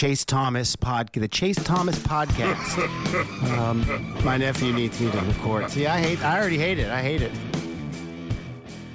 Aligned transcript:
Chase 0.00 0.24
Thomas 0.24 0.76
pod, 0.76 1.12
the 1.12 1.28
Chase 1.28 1.62
Thomas 1.62 1.98
podcast. 1.98 2.78
um, 3.58 3.84
my 4.24 4.38
nephew 4.38 4.72
needs 4.72 4.98
me 4.98 5.10
to 5.10 5.18
record. 5.18 5.70
See, 5.70 5.86
I 5.86 6.00
hate. 6.00 6.24
I 6.24 6.38
already 6.38 6.56
hate 6.56 6.78
it. 6.78 6.88
I 6.88 7.02
hate 7.02 7.20
it. 7.20 7.30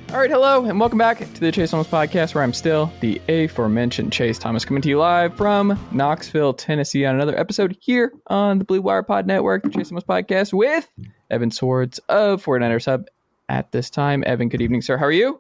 All 0.10 0.18
right, 0.18 0.32
hello, 0.32 0.66
and 0.66 0.80
welcome 0.80 0.98
back 0.98 1.20
to 1.20 1.40
the 1.40 1.52
Chase 1.52 1.70
Thomas 1.70 1.86
podcast, 1.86 2.34
where 2.34 2.44
I'm 2.44 2.54
still 2.54 2.92
the 3.02 3.22
aforementioned 3.30 4.14
Chase 4.14 4.40
Thomas, 4.40 4.66
coming 4.66 4.82
to 4.82 4.90
you 4.90 4.98
live 4.98 5.38
from 5.38 5.78
Knoxville, 5.92 6.56
Tennessee, 6.56 7.06
on 7.06 7.14
another 7.14 7.38
episode 7.38 7.78
here 7.80 8.12
on 8.26 8.58
the 8.58 8.66
Blue 8.66 8.82
Wire 8.82 9.04
Pod 9.04 9.28
Network, 9.28 9.62
the 9.62 9.70
Chase 9.70 9.90
Thomas 9.90 10.04
podcast, 10.04 10.54
with 10.54 10.90
Evan 11.30 11.52
Sowards 11.52 12.00
of 12.10 12.44
49ers 12.44 12.86
Hub. 12.86 13.06
At 13.48 13.72
this 13.72 13.92
time, 13.92 14.24
Evan, 14.26 14.50
good 14.50 14.60
evening, 14.60 14.82
sir. 14.82 14.98
How 14.98 15.06
are 15.06 15.12
you? 15.12 15.40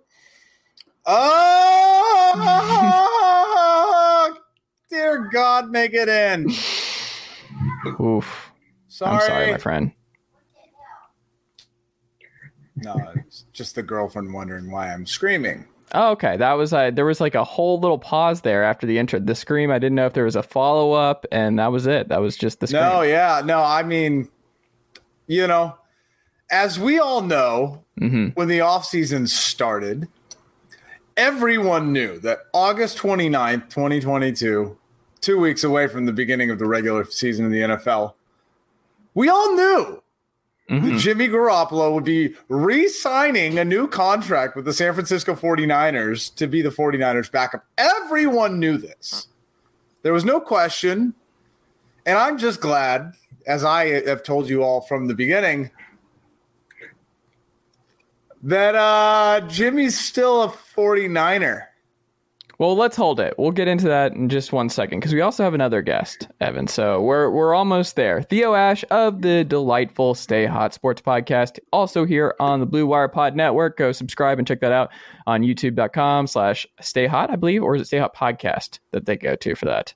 Oh, 1.07 3.09
dear 4.89 5.29
God, 5.31 5.69
make 5.71 5.93
it 5.93 6.09
in. 6.09 6.49
Oof. 7.99 8.51
Sorry. 8.87 9.15
I'm 9.15 9.21
sorry, 9.21 9.51
my 9.51 9.57
friend. 9.57 9.91
No, 12.77 13.13
it's 13.27 13.45
just 13.53 13.75
the 13.75 13.83
girlfriend 13.83 14.33
wondering 14.33 14.69
why 14.69 14.93
I'm 14.93 15.05
screaming. 15.05 15.65
Oh, 15.93 16.11
okay. 16.11 16.35
That 16.35 16.53
was 16.53 16.73
uh, 16.73 16.91
there 16.91 17.05
was 17.05 17.21
like 17.21 17.35
a 17.35 17.43
whole 17.43 17.79
little 17.79 17.99
pause 17.99 18.41
there 18.41 18.63
after 18.63 18.85
the 18.85 18.97
intro. 18.97 19.19
The 19.19 19.35
scream. 19.35 19.71
I 19.71 19.79
didn't 19.79 19.95
know 19.95 20.05
if 20.05 20.13
there 20.13 20.25
was 20.25 20.35
a 20.35 20.43
follow 20.43 20.91
up, 20.91 21.25
and 21.31 21.57
that 21.59 21.71
was 21.71 21.87
it. 21.87 22.09
That 22.09 22.21
was 22.21 22.35
just 22.35 22.59
the 22.59 22.67
scream. 22.67 22.83
No, 22.83 23.01
yeah, 23.01 23.41
no, 23.45 23.59
I 23.59 23.83
mean, 23.83 24.27
you 25.27 25.47
know, 25.47 25.77
as 26.51 26.79
we 26.79 26.99
all 26.99 27.21
know, 27.21 27.83
hmm 27.97 28.27
when 28.29 28.47
the 28.49 28.59
offseason 28.59 29.29
started, 29.29 30.07
everyone 31.15 31.93
knew 31.93 32.19
that 32.19 32.39
August 32.53 32.97
29th, 32.97 33.69
2022, 33.69 34.77
two 35.21 35.39
weeks 35.39 35.63
away 35.63 35.87
from 35.87 36.05
the 36.05 36.13
beginning 36.13 36.49
of 36.49 36.59
the 36.59 36.67
regular 36.67 37.05
season 37.05 37.45
in 37.45 37.51
the 37.51 37.61
NFL, 37.61 38.13
we 39.13 39.29
all 39.29 39.55
knew 39.55 40.01
hmm 40.67 40.79
that 40.79 40.97
Jimmy 40.99 41.27
Garoppolo 41.27 41.93
would 41.93 42.03
be 42.03 42.33
re 42.49 42.87
signing 42.87 43.59
a 43.59 43.65
new 43.65 43.87
contract 43.87 44.55
with 44.55 44.65
the 44.65 44.73
San 44.73 44.93
Francisco 44.93 45.35
49ers 45.35 46.33
to 46.35 46.47
be 46.47 46.63
the 46.63 46.69
49ers 46.69 47.31
backup. 47.31 47.65
Everyone 47.77 48.59
knew 48.59 48.77
this. 48.77 49.27
There 50.01 50.13
was 50.13 50.25
no 50.25 50.39
question. 50.39 51.13
And 52.07 52.17
I'm 52.17 52.37
just 52.37 52.61
glad, 52.61 53.13
as 53.47 53.63
I 53.63 54.03
have 54.07 54.23
told 54.23 54.49
you 54.49 54.63
all 54.63 54.81
from 54.81 55.07
the 55.07 55.15
beginning, 55.15 55.71
that 58.43 58.75
uh, 58.75 59.41
Jimmy's 59.47 59.99
still 59.99 60.43
a 60.43 60.49
49er. 60.49 61.63
Well, 62.57 62.75
let's 62.75 62.95
hold 62.95 63.19
it. 63.19 63.33
We'll 63.37 63.51
get 63.51 63.67
into 63.67 63.87
that 63.89 64.13
in 64.13 64.29
just 64.29 64.53
one 64.53 64.69
second 64.69 64.99
because 64.99 65.13
we 65.13 65.19
also 65.19 65.43
have 65.43 65.53
another 65.53 65.81
guest, 65.81 66.29
Evan. 66.39 66.67
So 66.67 67.01
we're 67.01 67.29
we're 67.29 67.53
almost 67.53 67.97
there. 67.97 68.21
Theo 68.21 68.53
Ash 68.53 68.85
of 68.91 69.21
the 69.21 69.43
delightful 69.43 70.15
Stay 70.15 70.45
Hot 70.45 70.73
Sports 70.73 71.01
Podcast, 71.01 71.59
also 71.73 72.05
here 72.05 72.33
on 72.39 72.61
the 72.61 72.65
Blue 72.65 72.87
Wire 72.87 73.09
Pod 73.09 73.35
Network. 73.35 73.77
Go 73.77 73.91
subscribe 73.91 74.39
and 74.39 74.47
check 74.47 74.61
that 74.61 74.71
out 74.71 74.91
on 75.27 75.41
YouTube.com 75.41 76.27
slash 76.27 76.65
Stay 76.79 77.07
Hot, 77.07 77.29
I 77.29 77.35
believe, 77.35 77.61
or 77.61 77.75
is 77.75 77.81
it 77.81 77.85
Stay 77.87 77.99
Hot 77.99 78.15
Podcast 78.15 78.79
that 78.91 79.05
they 79.05 79.17
go 79.17 79.35
to 79.35 79.55
for 79.55 79.65
that? 79.65 79.93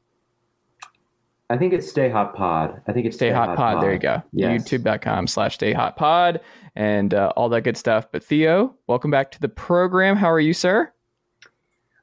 I 1.49 1.57
think 1.57 1.73
it's 1.73 1.89
Stay 1.89 2.09
Hot 2.09 2.35
Pod. 2.35 2.81
I 2.87 2.91
think 2.93 3.05
it's 3.07 3.15
Stay 3.15 3.31
Hot 3.31 3.55
Pod. 3.55 3.81
There 3.81 3.93
you 3.93 3.99
go. 3.99 4.21
Yes. 4.33 4.69
YouTube.com 4.69 5.27
slash 5.27 5.55
Stay 5.55 5.73
Hot 5.73 5.95
Pod 5.95 6.41
and 6.75 7.13
uh, 7.13 7.31
all 7.35 7.49
that 7.49 7.61
good 7.61 7.77
stuff. 7.77 8.11
But 8.11 8.23
Theo, 8.23 8.75
welcome 8.85 9.09
back 9.09 9.31
to 9.31 9.39
the 9.39 9.49
program. 9.49 10.15
How 10.15 10.29
are 10.29 10.39
you, 10.39 10.53
sir? 10.53 10.91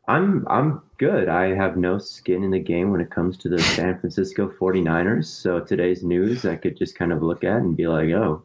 I'm 0.09 0.47
I'm 0.49 0.83
good. 0.99 1.29
I 1.29 1.55
have 1.55 1.77
no 1.77 1.99
skin 1.99 2.45
in 2.45 2.51
the 2.51 2.61
game 2.61 2.91
when 2.91 3.01
it 3.01 3.11
comes 3.11 3.37
to 3.39 3.49
the 3.49 3.59
San 3.59 3.99
Francisco 3.99 4.49
49ers. 4.49 5.27
So 5.27 5.61
today's 5.61 6.05
news 6.05 6.45
I 6.45 6.57
could 6.57 6.77
just 6.77 6.97
kind 6.97 7.13
of 7.13 7.23
look 7.23 7.43
at 7.43 7.57
and 7.57 7.77
be 7.77 7.89
like, 7.89 8.11
"Oh, 8.11 8.45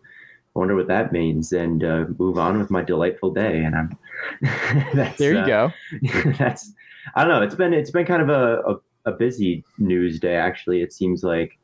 I 0.55 0.59
wonder 0.59 0.75
what 0.75 0.87
that 0.87 1.11
means," 1.11 1.53
and 1.53 1.83
uh, 1.83 2.05
move 2.17 2.39
on 2.39 2.57
with 2.57 2.71
my 2.71 2.81
delightful 2.81 3.31
day. 3.31 3.63
And 3.63 3.75
I'm 3.75 3.97
that's, 4.95 5.19
There 5.19 5.33
you 5.33 5.39
uh, 5.39 5.45
go. 5.45 5.71
that's 6.37 6.71
I 7.15 7.23
don't 7.23 7.29
know. 7.31 7.43
It's 7.43 7.55
been 7.55 7.73
it's 7.73 7.91
been 7.91 8.05
kind 8.05 8.23
of 8.23 8.29
a, 8.29 8.61
a, 8.61 9.11
a 9.11 9.11
busy 9.11 9.63
news 9.77 10.19
day 10.19 10.35
actually. 10.35 10.81
It 10.81 10.93
seems 10.93 11.23
like 11.23 11.59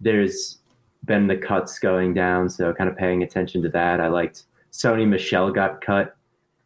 there's 0.00 0.58
been 1.06 1.26
the 1.26 1.36
cuts 1.36 1.78
going 1.78 2.12
down, 2.12 2.50
so 2.50 2.74
kind 2.74 2.90
of 2.90 2.96
paying 2.96 3.22
attention 3.22 3.62
to 3.62 3.70
that. 3.70 4.00
I 4.00 4.08
liked 4.08 4.44
Sony 4.70 5.08
Michel 5.08 5.50
got 5.50 5.80
cut 5.80 6.14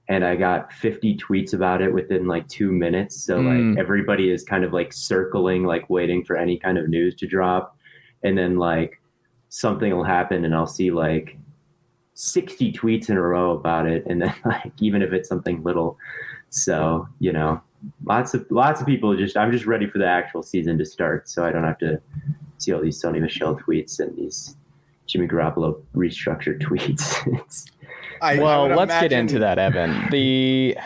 and 0.08 0.24
I 0.24 0.36
got 0.36 0.72
50 0.72 1.16
tweets 1.18 1.52
about 1.52 1.82
it 1.82 1.92
within 1.92 2.26
like 2.26 2.48
2 2.48 2.72
minutes. 2.72 3.16
So 3.24 3.38
Mm. 3.40 3.70
like 3.74 3.78
everybody 3.78 4.30
is 4.30 4.42
kind 4.42 4.64
of 4.64 4.72
like 4.72 4.92
circling 4.92 5.64
like 5.64 5.90
waiting 5.90 6.24
for 6.24 6.36
any 6.36 6.58
kind 6.58 6.78
of 6.78 6.88
news 6.88 7.14
to 7.16 7.26
drop. 7.26 7.76
And 8.22 8.36
then 8.36 8.56
like 8.56 9.00
something 9.50 9.94
will 9.94 10.04
happen 10.04 10.44
and 10.44 10.54
I'll 10.54 10.66
see 10.66 10.90
like 10.90 11.36
60 12.14 12.72
tweets 12.72 13.10
in 13.10 13.16
a 13.16 13.22
row 13.22 13.52
about 13.52 13.86
it. 13.86 14.04
And 14.06 14.20
then 14.22 14.34
like 14.44 14.72
even 14.80 15.02
if 15.02 15.12
it's 15.12 15.28
something 15.28 15.62
little. 15.62 15.98
So 16.50 17.06
you 17.20 17.32
know 17.32 17.60
lots 18.04 18.34
of 18.34 18.44
lots 18.50 18.80
of 18.80 18.86
people 18.88 19.16
just 19.16 19.36
i'm 19.36 19.52
just 19.52 19.64
ready 19.64 19.86
for 19.86 19.98
the 19.98 20.06
actual 20.06 20.42
season 20.42 20.76
to 20.78 20.84
start. 20.84 21.28
So 21.28 21.44
i 21.44 21.52
don't 21.52 21.64
have 21.64 21.78
to 21.78 22.00
see 22.56 22.72
all 22.72 22.80
these 22.80 23.00
sony 23.00 23.20
michel 23.20 23.54
tweets 23.56 24.00
and 24.00 24.16
these 24.16 24.56
jimmy 25.06 25.28
garoppolo 25.28 25.80
restructured 25.94 26.60
tweets. 26.66 27.26
It's- 27.28 27.66
I, 28.20 28.36
I 28.36 28.38
well, 28.38 28.68
would 28.68 28.76
let's 28.76 29.00
get 29.00 29.12
into 29.12 29.38
that, 29.38 29.58
Evan. 29.58 30.08
The 30.10 30.76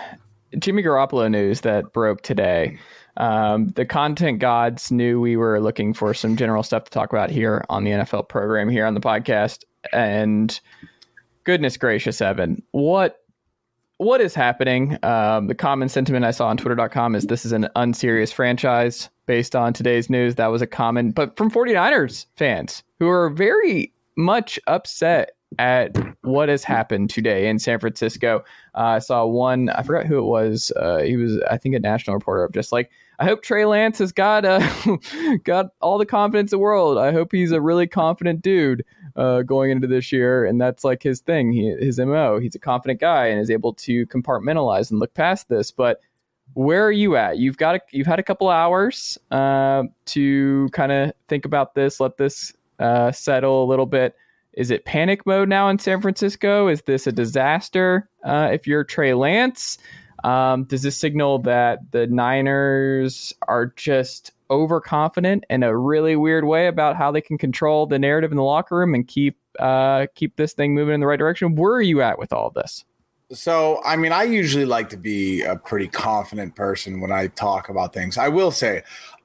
Jimmy 0.59 0.83
Garoppolo 0.83 1.31
news 1.31 1.63
that 1.63 1.93
broke 1.93 2.23
today. 2.23 2.79
Um, 3.17 3.69
the 3.69 3.85
content 3.85 4.39
gods 4.39 4.91
knew 4.91 5.21
we 5.21 5.37
were 5.37 5.61
looking 5.61 5.93
for 5.95 6.15
some 6.15 6.37
general 6.37 6.63
stuff 6.63 6.85
to 6.85 6.91
talk 6.91 7.13
about 7.13 7.31
here 7.31 7.65
on 7.69 7.85
the 7.85 7.91
NFL 7.91 8.29
program 8.29 8.69
here 8.69 8.87
on 8.87 8.95
the 8.95 9.01
podcast. 9.01 9.65
And 9.93 10.59
goodness 11.45 11.77
gracious, 11.77 12.21
Evan, 12.21 12.63
what 12.73 13.19
what 13.99 14.21
is 14.21 14.35
happening? 14.35 14.99
Um, 15.05 15.47
the 15.47 15.55
common 15.55 15.89
sentiment 15.89 16.25
I 16.25 16.33
saw 16.33 16.49
on 16.49 16.57
Twitter.com 16.57 17.15
is 17.15 17.27
this 17.27 17.45
is 17.45 17.53
an 17.53 17.69
unserious 17.77 18.33
franchise 18.33 19.09
based 19.27 19.55
on 19.55 19.73
today's 19.73 20.11
news. 20.11 20.35
That 20.35 20.49
was 20.49 20.61
a 20.61 20.67
common, 20.67 21.13
but 21.13 21.37
from 21.37 21.51
49ers 21.51 22.27
fans 22.37 22.83
who 22.99 23.09
are 23.09 23.31
very 23.31 23.93
much 24.17 24.59
upset 24.67 25.37
at 25.59 25.97
what 26.23 26.49
has 26.49 26.65
happened 26.65 27.11
today 27.11 27.49
in 27.49 27.59
San 27.59 27.79
Francisco. 27.79 28.45
Uh, 28.75 28.79
I 28.79 28.99
saw 28.99 29.27
one, 29.27 29.69
I 29.71 29.83
forgot 29.83 30.07
who 30.07 30.19
it 30.19 30.25
was. 30.25 30.73
Uh, 30.77 30.99
he 30.99 31.17
was, 31.17 31.41
I 31.51 31.57
think, 31.57 31.75
a 31.75 31.81
national 31.81 32.15
reporter 32.15 32.45
of 32.45 32.53
just 32.53 32.73
like, 32.73 32.91
I 33.19 33.25
hope 33.25 33.43
Trey 33.43 33.65
Lance 33.65 33.99
has 33.99 34.11
got 34.11 34.45
uh, 34.45 34.67
got 35.45 35.67
all 35.81 35.99
the 35.99 36.07
confidence 36.07 36.53
in 36.53 36.57
the 36.57 36.63
world. 36.63 36.99
I 36.99 37.13
hope 37.13 37.31
he's 37.31 37.53
a 37.53 37.61
really 37.61 37.87
confident 37.87 38.43
dude 38.43 38.85
uh, 39.15 39.43
going 39.43 39.71
into 39.71 39.87
this 39.87 40.11
year, 40.11 40.45
and 40.45 40.61
that's 40.61 40.83
like 40.83 41.03
his 41.03 41.21
thing, 41.21 41.53
he, 41.53 41.75
his 41.79 41.99
mo. 41.99 42.41
He's 42.41 42.55
a 42.55 42.59
confident 42.59 43.01
guy 43.01 43.27
and 43.27 43.41
is 43.41 43.51
able 43.51 43.75
to 43.75 44.07
compartmentalize 44.07 44.91
and 44.91 44.99
look 44.99 45.15
past 45.15 45.49
this. 45.49 45.71
But 45.71 46.01
where 46.55 46.85
are 46.85 46.93
you 46.93 47.17
at? 47.17 47.39
You've 47.39 47.57
got 47.57 47.77
a, 47.77 47.81
you've 47.93 48.07
had 48.07 48.19
a 48.19 48.23
couple 48.23 48.49
hours 48.49 49.19
uh, 49.31 49.85
to 50.07 50.69
kind 50.73 50.93
of 50.93 51.13
think 51.29 51.45
about 51.45 51.75
this, 51.75 52.01
let 52.01 52.17
this 52.17 52.53
uh, 52.79 53.13
settle 53.13 53.65
a 53.65 53.67
little 53.67 53.87
bit. 53.87 54.15
Is 54.55 54.71
it 54.71 54.85
panic 54.85 55.25
mode 55.27 55.49
now 55.49 55.69
in 55.69 55.79
San 55.79 56.01
Francisco? 56.01 56.69
Is 56.69 56.83
this 56.83 57.07
a 57.07 57.13
disaster? 57.13 58.09
Uh, 58.25 58.51
if 58.53 58.67
you're 58.67 58.85
Trey 58.85 59.15
Lance, 59.15 59.79
um, 60.25 60.65
does 60.65 60.83
this 60.83 60.97
signal 60.97 61.39
that 61.41 61.91
the 61.91 62.07
Niners 62.07 63.33
are 63.49 63.67
just 63.77 64.33
overconfident 64.51 65.45
in 65.49 65.63
a 65.63 65.77
really 65.77 66.15
weird 66.15 66.45
way 66.45 66.67
about 66.67 66.97
how 66.97 67.11
they 67.11 67.23
can 67.23 67.39
control 67.39 67.87
the 67.87 67.99
narrative 67.99 68.31
in 68.31 68.37
the 68.37 68.43
locker 68.43 68.77
room 68.77 68.95
and 68.95 69.09
keep 69.09 69.39
uh, 69.59 70.07
keep 70.15 70.37
this 70.37 70.53
thing 70.53 70.75
moving 70.75 70.95
in 70.95 71.01
the 71.01 71.07
right 71.07 71.19
direction? 71.19 71.55
Where 71.57 71.73
are 71.73 71.83
you 71.83 72.03
at 72.03 72.19
with 72.19 72.33
all 72.33 72.49
of 72.49 72.55
this? 72.55 72.85
So, 73.33 73.81
I 73.85 73.97
mean, 73.97 74.13
I 74.13 74.25
usually 74.25 74.67
like 74.67 74.91
to 74.91 74.97
be 74.97 75.43
a 75.43 75.57
pretty 75.57 75.89
confident 75.89 76.55
person 76.55 77.01
when 77.01 77.11
I 77.11 77.29
talk 77.29 77.71
about 77.71 77.95
things. 77.95 78.19
I 78.19 78.29
will 78.29 78.51
say, 78.51 78.83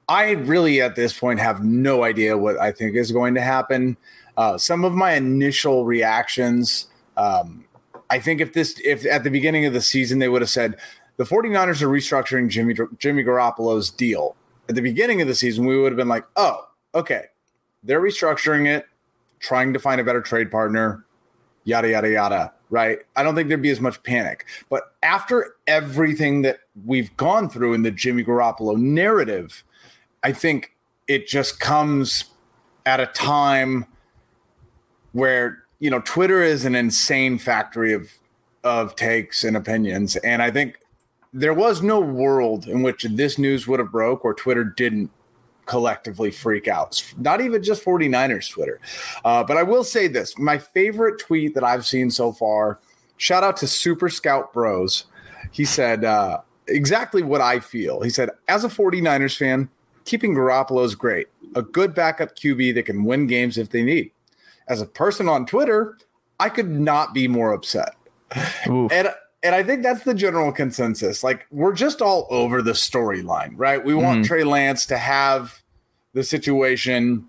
I 0.08 0.30
really 0.30 0.80
at 0.80 0.96
this 0.96 1.18
point 1.18 1.40
have 1.40 1.62
no 1.62 2.04
idea 2.04 2.38
what 2.38 2.58
I 2.58 2.72
think 2.72 2.96
is 2.96 3.12
going 3.12 3.34
to 3.34 3.42
happen. 3.42 3.98
Uh, 4.38 4.56
some 4.56 4.84
of 4.84 4.94
my 4.94 5.14
initial 5.14 5.84
reactions, 5.84 6.86
um, 7.16 7.64
I 8.08 8.20
think 8.20 8.40
if 8.40 8.52
this, 8.52 8.80
if 8.84 9.04
at 9.04 9.24
the 9.24 9.30
beginning 9.30 9.66
of 9.66 9.72
the 9.72 9.80
season 9.80 10.20
they 10.20 10.28
would 10.28 10.42
have 10.42 10.48
said 10.48 10.76
the 11.16 11.24
49ers 11.24 11.82
are 11.82 11.88
restructuring 11.88 12.48
Jimmy 12.48 12.74
Jimmy 12.98 13.24
Garoppolo's 13.24 13.90
deal 13.90 14.36
at 14.68 14.76
the 14.76 14.80
beginning 14.80 15.20
of 15.20 15.26
the 15.26 15.34
season, 15.34 15.66
we 15.66 15.76
would 15.76 15.90
have 15.90 15.96
been 15.96 16.08
like, 16.08 16.24
oh, 16.36 16.68
okay, 16.94 17.24
they're 17.82 18.00
restructuring 18.00 18.68
it, 18.68 18.86
trying 19.40 19.72
to 19.72 19.80
find 19.80 20.00
a 20.00 20.04
better 20.04 20.22
trade 20.22 20.52
partner, 20.52 21.04
yada 21.64 21.90
yada 21.90 22.08
yada. 22.08 22.52
Right? 22.70 22.98
I 23.16 23.24
don't 23.24 23.34
think 23.34 23.48
there'd 23.48 23.60
be 23.60 23.70
as 23.70 23.80
much 23.80 24.00
panic. 24.04 24.46
But 24.68 24.94
after 25.02 25.56
everything 25.66 26.42
that 26.42 26.60
we've 26.86 27.14
gone 27.16 27.50
through 27.50 27.74
in 27.74 27.82
the 27.82 27.90
Jimmy 27.90 28.22
Garoppolo 28.22 28.76
narrative, 28.76 29.64
I 30.22 30.30
think 30.30 30.76
it 31.08 31.26
just 31.26 31.58
comes 31.58 32.26
at 32.86 33.00
a 33.00 33.06
time 33.06 33.86
where 35.18 35.64
you 35.78 35.90
know 35.90 36.00
Twitter 36.00 36.42
is 36.42 36.64
an 36.64 36.74
insane 36.74 37.38
factory 37.38 37.92
of 37.92 38.10
of 38.64 38.96
takes 38.96 39.44
and 39.44 39.56
opinions, 39.56 40.16
and 40.16 40.42
I 40.42 40.50
think 40.50 40.78
there 41.32 41.54
was 41.54 41.82
no 41.82 42.00
world 42.00 42.66
in 42.66 42.82
which 42.82 43.04
this 43.04 43.38
news 43.38 43.66
would 43.66 43.80
have 43.80 43.92
broke 43.92 44.24
or 44.24 44.32
Twitter 44.32 44.64
didn't 44.64 45.10
collectively 45.66 46.30
freak 46.30 46.66
out. 46.66 47.02
Not 47.18 47.42
even 47.42 47.62
just 47.62 47.84
49ers 47.84 48.50
Twitter. 48.50 48.80
Uh, 49.22 49.44
but 49.44 49.58
I 49.58 49.62
will 49.62 49.84
say 49.84 50.08
this 50.08 50.38
my 50.38 50.56
favorite 50.56 51.20
tweet 51.20 51.54
that 51.54 51.62
I've 51.62 51.86
seen 51.86 52.10
so 52.10 52.32
far 52.32 52.78
shout 53.18 53.44
out 53.44 53.56
to 53.58 53.68
Super 53.68 54.08
Scout 54.08 54.52
Bros. 54.52 55.04
He 55.52 55.64
said 55.64 56.04
uh, 56.04 56.40
exactly 56.66 57.22
what 57.22 57.40
I 57.40 57.60
feel. 57.60 58.00
He 58.00 58.10
said, 58.10 58.30
as 58.48 58.64
a 58.64 58.68
49ers 58.68 59.36
fan, 59.36 59.68
keeping 60.04 60.34
Garoppolo 60.34 60.84
is 60.84 60.94
great. 60.94 61.26
A 61.54 61.62
good 61.62 61.94
backup 61.94 62.36
QB 62.36 62.74
that 62.74 62.84
can 62.84 63.04
win 63.04 63.26
games 63.26 63.58
if 63.58 63.70
they 63.70 63.82
need. 63.82 64.10
As 64.68 64.80
a 64.80 64.86
person 64.86 65.28
on 65.28 65.46
Twitter, 65.46 65.98
I 66.40 66.48
could 66.48 66.68
not 66.68 67.14
be 67.14 67.28
more 67.28 67.52
upset. 67.52 67.96
And 68.92 69.08
and 69.42 69.54
I 69.54 69.62
think 69.62 69.82
that's 69.82 70.02
the 70.02 70.14
general 70.14 70.52
consensus. 70.52 71.22
Like 71.22 71.46
we're 71.50 71.72
just 71.72 72.02
all 72.02 72.26
over 72.30 72.60
the 72.60 72.72
storyline, 72.72 73.52
right? 73.56 73.84
We 73.84 73.94
want 73.94 74.24
mm. 74.24 74.26
Trey 74.26 74.44
Lance 74.44 74.84
to 74.86 74.98
have 74.98 75.62
the 76.12 76.24
situation 76.24 77.28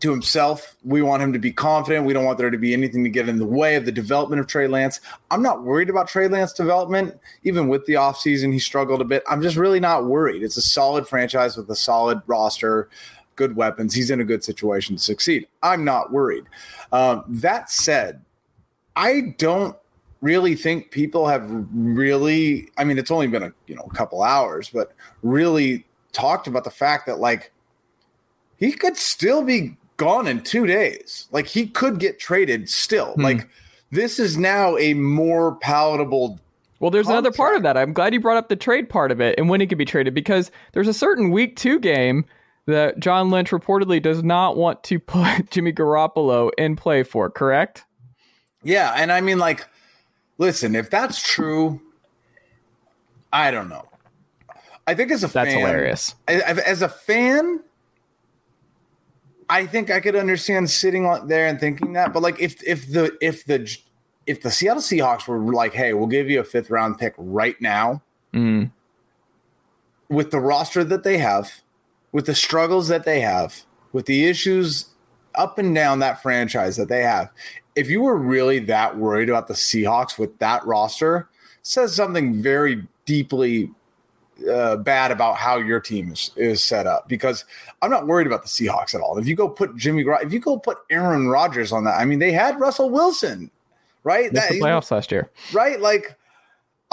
to 0.00 0.10
himself. 0.10 0.76
We 0.84 1.00
want 1.00 1.22
him 1.22 1.32
to 1.32 1.38
be 1.38 1.52
confident. 1.52 2.04
We 2.04 2.12
don't 2.12 2.24
want 2.24 2.38
there 2.38 2.50
to 2.50 2.58
be 2.58 2.72
anything 2.72 3.04
to 3.04 3.10
get 3.10 3.28
in 3.28 3.38
the 3.38 3.46
way 3.46 3.76
of 3.76 3.84
the 3.84 3.92
development 3.92 4.40
of 4.40 4.46
Trey 4.46 4.66
Lance. 4.66 5.00
I'm 5.30 5.42
not 5.42 5.62
worried 5.62 5.88
about 5.88 6.08
Trey 6.08 6.28
Lance 6.28 6.52
development. 6.52 7.18
Even 7.44 7.68
with 7.68 7.86
the 7.86 7.94
offseason, 7.94 8.52
he 8.52 8.58
struggled 8.58 9.00
a 9.00 9.04
bit. 9.04 9.22
I'm 9.28 9.40
just 9.40 9.56
really 9.56 9.80
not 9.80 10.06
worried. 10.06 10.42
It's 10.42 10.56
a 10.56 10.62
solid 10.62 11.06
franchise 11.06 11.56
with 11.56 11.70
a 11.70 11.76
solid 11.76 12.20
roster, 12.26 12.90
good 13.36 13.56
weapons. 13.56 13.94
He's 13.94 14.10
in 14.10 14.20
a 14.20 14.24
good 14.24 14.44
situation 14.44 14.96
to 14.96 15.02
succeed. 15.02 15.46
I'm 15.62 15.84
not 15.84 16.12
worried. 16.12 16.44
Um, 16.92 17.24
that 17.28 17.70
said, 17.70 18.22
I 18.96 19.34
don't 19.38 19.76
really 20.24 20.56
think 20.56 20.90
people 20.90 21.28
have 21.28 21.44
really 21.74 22.66
i 22.78 22.82
mean 22.82 22.96
it's 22.96 23.10
only 23.10 23.26
been 23.26 23.42
a 23.42 23.52
you 23.66 23.74
know 23.74 23.86
a 23.90 23.94
couple 23.94 24.22
hours 24.22 24.70
but 24.70 24.94
really 25.22 25.84
talked 26.12 26.46
about 26.46 26.64
the 26.64 26.70
fact 26.70 27.04
that 27.04 27.18
like 27.18 27.52
he 28.56 28.72
could 28.72 28.96
still 28.96 29.42
be 29.42 29.76
gone 29.98 30.26
in 30.26 30.42
two 30.42 30.66
days 30.66 31.28
like 31.30 31.46
he 31.46 31.66
could 31.66 31.98
get 31.98 32.18
traded 32.18 32.70
still 32.70 33.12
hmm. 33.12 33.20
like 33.20 33.48
this 33.90 34.18
is 34.18 34.38
now 34.38 34.78
a 34.78 34.94
more 34.94 35.56
palatable 35.56 36.40
well 36.80 36.90
there's 36.90 37.08
another 37.08 37.30
part 37.30 37.54
of 37.54 37.62
that 37.62 37.76
i'm 37.76 37.92
glad 37.92 38.14
you 38.14 38.20
brought 38.20 38.38
up 38.38 38.48
the 38.48 38.56
trade 38.56 38.88
part 38.88 39.12
of 39.12 39.20
it 39.20 39.34
and 39.36 39.50
when 39.50 39.60
he 39.60 39.66
could 39.66 39.76
be 39.76 39.84
traded 39.84 40.14
because 40.14 40.50
there's 40.72 40.88
a 40.88 40.94
certain 40.94 41.32
week 41.32 41.54
two 41.54 41.78
game 41.78 42.24
that 42.66 42.98
john 42.98 43.30
lynch 43.30 43.50
reportedly 43.50 44.00
does 44.00 44.22
not 44.22 44.56
want 44.56 44.82
to 44.82 44.98
put 44.98 45.50
jimmy 45.50 45.72
garoppolo 45.72 46.50
in 46.58 46.76
play 46.76 47.02
for 47.02 47.28
correct 47.28 47.84
yeah 48.62 48.94
and 48.96 49.12
i 49.12 49.20
mean 49.20 49.38
like 49.38 49.66
Listen, 50.38 50.74
if 50.74 50.90
that's 50.90 51.22
true, 51.22 51.80
I 53.32 53.50
don't 53.50 53.68
know. 53.68 53.88
I 54.86 54.94
think 54.94 55.10
as 55.10 55.22
a 55.22 55.28
that's 55.28 55.50
fan, 55.50 55.58
hilarious. 55.58 56.14
As 56.26 56.82
a 56.82 56.88
fan, 56.88 57.60
I 59.48 59.66
think 59.66 59.90
I 59.90 60.00
could 60.00 60.16
understand 60.16 60.70
sitting 60.70 61.04
there 61.26 61.46
and 61.46 61.58
thinking 61.60 61.92
that. 61.94 62.12
But 62.12 62.22
like, 62.22 62.40
if 62.40 62.62
if 62.64 62.90
the 62.90 63.16
if 63.20 63.46
the 63.46 63.76
if 64.26 64.42
the 64.42 64.50
Seattle 64.50 64.82
Seahawks 64.82 65.26
were 65.28 65.38
like, 65.38 65.72
"Hey, 65.72 65.94
we'll 65.94 66.08
give 66.08 66.28
you 66.28 66.40
a 66.40 66.44
fifth 66.44 66.68
round 66.68 66.98
pick 66.98 67.14
right 67.16 67.58
now," 67.60 68.02
mm. 68.34 68.70
with 70.08 70.32
the 70.32 70.40
roster 70.40 70.82
that 70.84 71.04
they 71.04 71.18
have, 71.18 71.62
with 72.14 72.26
the 72.26 72.34
struggles 72.34 72.86
that 72.88 73.04
they 73.04 73.20
have, 73.20 73.64
with 73.92 74.06
the 74.06 74.24
issues 74.26 74.86
up 75.34 75.58
and 75.58 75.74
down 75.74 75.98
that 75.98 76.22
franchise 76.22 76.76
that 76.76 76.88
they 76.88 77.02
have, 77.02 77.28
if 77.74 77.90
you 77.90 78.00
were 78.00 78.16
really 78.16 78.60
that 78.60 78.96
worried 78.96 79.28
about 79.28 79.48
the 79.48 79.54
Seahawks 79.54 80.16
with 80.16 80.38
that 80.38 80.64
roster, 80.64 81.28
says 81.62 81.92
something 81.92 82.40
very 82.40 82.86
deeply 83.04 83.68
uh, 84.48 84.76
bad 84.76 85.10
about 85.10 85.36
how 85.36 85.56
your 85.56 85.80
team 85.80 86.12
is, 86.12 86.30
is 86.36 86.62
set 86.62 86.86
up 86.86 87.08
because 87.08 87.44
I'm 87.82 87.90
not 87.90 88.06
worried 88.06 88.28
about 88.28 88.42
the 88.42 88.48
Seahawks 88.48 88.94
at 88.94 89.00
all. 89.00 89.18
If 89.18 89.26
you 89.26 89.34
go 89.34 89.48
put 89.48 89.76
Jimmy, 89.76 90.04
if 90.22 90.32
you 90.32 90.38
go 90.38 90.56
put 90.56 90.78
Aaron 90.90 91.26
Rodgers 91.26 91.72
on 91.72 91.82
that, 91.84 91.98
I 91.98 92.04
mean, 92.04 92.20
they 92.20 92.30
had 92.30 92.60
Russell 92.60 92.90
Wilson, 92.90 93.50
right? 94.04 94.32
That, 94.32 94.52
the 94.52 94.60
playoffs 94.60 94.92
last 94.92 95.10
year, 95.10 95.32
right? 95.52 95.80
Like, 95.80 96.16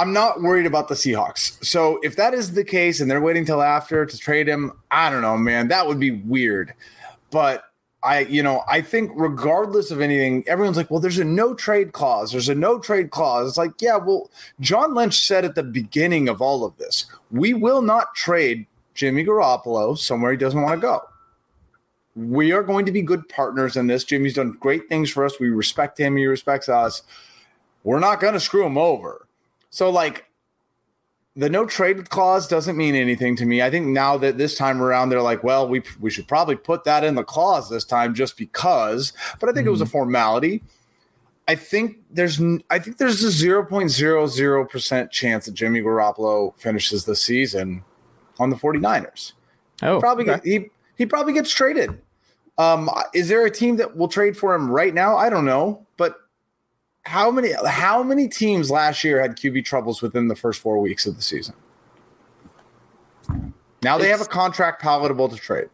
I'm 0.02 0.14
not 0.14 0.42
worried 0.42 0.66
about 0.66 0.88
the 0.88 0.96
Seahawks. 0.96 1.64
So 1.64 2.00
if 2.02 2.16
that 2.16 2.34
is 2.34 2.54
the 2.54 2.64
case 2.64 3.02
and 3.02 3.12
they're 3.12 3.22
waiting 3.22 3.46
till 3.46 3.62
after 3.62 4.04
to 4.04 4.18
trade 4.18 4.48
him, 4.48 4.72
I 4.90 5.12
don't 5.12 5.22
know, 5.22 5.38
man, 5.38 5.68
that 5.68 5.86
would 5.86 6.00
be 6.00 6.10
weird. 6.10 6.74
But 7.30 7.66
I, 8.02 8.22
you 8.22 8.42
know, 8.42 8.64
I 8.68 8.82
think 8.82 9.12
regardless 9.14 9.92
of 9.92 10.02
anything, 10.02 10.44
everyone's 10.48 10.76
like, 10.76 10.90
well, 10.90 11.00
there's 11.00 11.20
a 11.20 11.24
no 11.24 11.54
trade 11.54 11.92
clause. 11.92 12.32
There's 12.32 12.50
a 12.50 12.56
no 12.56 12.80
trade 12.80 13.12
clause. 13.12 13.50
It's 13.50 13.58
like, 13.60 13.80
yeah, 13.80 13.98
well, 13.98 14.32
John 14.60 14.96
Lynch 14.96 15.20
said 15.20 15.46
at 15.46 15.54
the 15.54 15.62
beginning 15.62 16.28
of 16.30 16.42
all 16.42 16.66
of 16.66 16.76
this, 16.78 17.06
we 17.30 17.54
will 17.54 17.84
not 17.84 18.16
trade 18.16 18.66
Jimmy 18.96 19.24
Garoppolo 19.24 19.96
somewhere 19.96 20.32
he 20.32 20.38
doesn't 20.38 20.64
want 20.64 20.82
to 20.82 20.88
go. 20.88 21.02
We 22.16 22.54
are 22.54 22.64
going 22.64 22.88
to 22.88 22.92
be 22.92 23.04
good 23.04 23.30
partners 23.30 23.78
in 23.78 23.86
this. 23.86 24.04
Jimmy's 24.04 24.34
done 24.34 24.58
great 24.60 24.90
things 24.90 25.12
for 25.12 25.26
us. 25.26 25.40
We 25.40 25.50
respect 25.50 26.00
him. 26.00 26.18
He 26.18 26.26
respects 26.26 26.70
us. 26.70 27.04
We're 27.84 28.00
not 28.00 28.20
going 28.20 28.34
to 28.34 28.40
screw 28.40 28.66
him 28.66 28.80
over. 28.80 29.28
So, 29.72 29.90
like, 29.90 30.26
the 31.36 31.50
no 31.50 31.66
trade 31.66 32.10
clause 32.10 32.48
doesn't 32.48 32.76
mean 32.78 32.94
anything 32.94 33.36
to 33.38 33.46
me. 33.46 33.62
I 33.62 33.70
think 33.72 33.88
now 33.88 34.18
that 34.18 34.38
this 34.38 34.56
time 34.56 34.82
around 34.82 35.10
they're 35.10 35.22
like, 35.22 35.44
well, 35.44 35.68
we 35.68 35.82
we 36.00 36.12
should 36.12 36.28
probably 36.28 36.56
put 36.56 36.84
that 36.84 37.04
in 37.04 37.16
the 37.16 37.24
clause 37.24 37.70
this 37.70 37.86
time 37.86 38.14
just 38.14 38.38
because. 38.38 39.14
But 39.40 39.50
I 39.50 39.54
think 39.54 39.64
mm-hmm. 39.64 39.70
it 39.70 39.72
was 39.72 39.82
a 39.82 39.86
mm-hmm. 39.86 39.92
formality. 39.92 40.64
I 41.48 41.56
think 41.56 41.98
there's 42.12 42.40
I 42.70 42.80
think 42.80 42.98
there's 42.98 43.24
a 43.24 43.32
zero 43.32 43.66
point 43.66 43.90
zero 43.92 44.28
zero 44.28 44.66
percent 44.66 45.12
chance 45.12 45.46
that 45.46 45.54
Jimmy 45.54 45.82
Garoppolo 45.82 46.58
finishes 46.58 47.06
the 47.06 47.16
season 47.16 47.84
on 48.40 48.50
the 48.50 48.56
49ers. 48.56 49.34
Oh, 49.84 50.00
probably 50.00 50.30
okay. 50.30 50.50
he 50.50 50.70
he 50.98 51.06
probably 51.06 51.34
gets 51.34 51.52
traded. 51.52 52.00
Um, 52.58 52.90
is 53.14 53.28
there 53.30 53.46
a 53.46 53.52
team 53.52 53.78
that 53.78 53.96
will 53.96 54.08
trade 54.08 54.38
for 54.38 54.54
him 54.54 54.70
right 54.70 54.94
now? 54.94 55.16
I 55.16 55.30
don't 55.30 55.46
know, 55.46 55.86
how 57.04 57.32
many 57.32 57.54
how 57.68 58.04
many 58.04 58.28
teams 58.28 58.70
last 58.70 59.04
year 59.04 59.22
had 59.22 59.36
QB 59.36 59.66
troubles 59.66 60.02
within 60.02 60.28
the 60.28 60.36
first 60.36 60.62
four 60.62 60.80
weeks 60.80 61.06
of 61.06 61.16
the 61.16 61.22
season? 61.22 61.56
Now 63.84 63.98
they 63.98 64.10
have 64.10 64.22
a 64.22 64.26
contract 64.26 64.82
palatable 64.82 65.30
to 65.30 65.36
trade. 65.36 65.70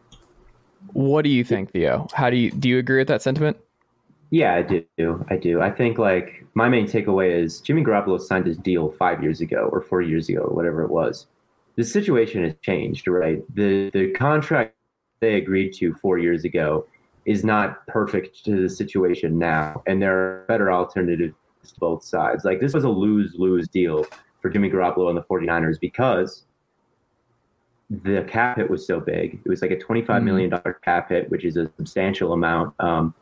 What 0.92 1.22
do 1.22 1.30
you 1.30 1.44
think, 1.44 1.72
Theo? 1.72 2.06
How 2.14 2.30
do 2.30 2.36
you 2.36 2.50
do 2.50 2.68
you 2.68 2.78
agree 2.78 2.98
with 2.98 3.08
that 3.08 3.22
sentiment? 3.22 3.58
Yeah, 4.30 4.54
I 4.54 4.62
do. 4.62 5.24
I 5.28 5.36
do. 5.36 5.60
I 5.60 5.70
think 5.70 5.98
like 5.98 6.44
my 6.54 6.68
main 6.68 6.86
takeaway 6.86 7.30
is 7.30 7.60
Jimmy 7.60 7.82
Garoppolo 7.82 8.20
signed 8.20 8.46
his 8.46 8.58
deal 8.58 8.90
five 8.92 9.22
years 9.22 9.40
ago 9.40 9.68
or 9.72 9.80
four 9.80 10.02
years 10.02 10.28
ago 10.28 10.40
or 10.40 10.54
whatever 10.54 10.82
it 10.82 10.90
was. 10.90 11.26
The 11.76 11.84
situation 11.84 12.44
has 12.44 12.54
changed, 12.62 13.06
right? 13.06 13.42
The 13.54 13.90
the 13.90 14.10
contract 14.12 14.74
they 15.20 15.34
agreed 15.34 15.72
to 15.74 15.94
four 15.94 16.18
years 16.18 16.44
ago 16.44 16.86
is 17.28 17.44
not 17.44 17.86
perfect 17.86 18.42
to 18.46 18.62
the 18.62 18.68
situation 18.70 19.38
now, 19.38 19.82
and 19.86 20.00
there 20.00 20.16
are 20.16 20.44
better 20.48 20.72
alternatives 20.72 21.34
to 21.62 21.74
both 21.78 22.02
sides. 22.02 22.44
Like 22.44 22.58
this 22.58 22.72
was 22.72 22.84
a 22.84 22.88
lose 22.88 23.34
lose 23.36 23.68
deal 23.68 24.06
for 24.40 24.48
Jimmy 24.48 24.70
Garoppolo 24.70 25.08
and 25.10 25.18
the 25.18 25.22
49ers 25.22 25.78
because 25.78 26.44
the 27.90 28.24
cap 28.26 28.56
hit 28.56 28.70
was 28.70 28.86
so 28.86 28.98
big. 28.98 29.40
It 29.44 29.48
was 29.48 29.60
like 29.60 29.70
a 29.70 29.78
twenty-five 29.78 30.22
million 30.22 30.50
mm-hmm. 30.50 30.70
cap 30.82 31.10
hit, 31.10 31.30
which 31.30 31.44
is 31.44 31.58
a 31.58 31.70
substantial 31.76 32.32
amount. 32.32 32.74
Um, 32.80 33.14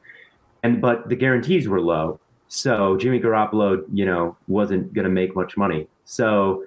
and 0.62 0.80
but 0.80 1.08
the 1.08 1.16
guarantees 1.16 1.68
were 1.68 1.80
low, 1.80 2.20
so 2.46 2.96
Jimmy 2.96 3.20
Garoppolo, 3.20 3.84
you 3.92 4.06
know, 4.06 4.36
wasn't 4.46 4.92
going 4.94 5.04
to 5.04 5.10
make 5.10 5.34
much 5.34 5.56
money. 5.56 5.88
So 6.04 6.64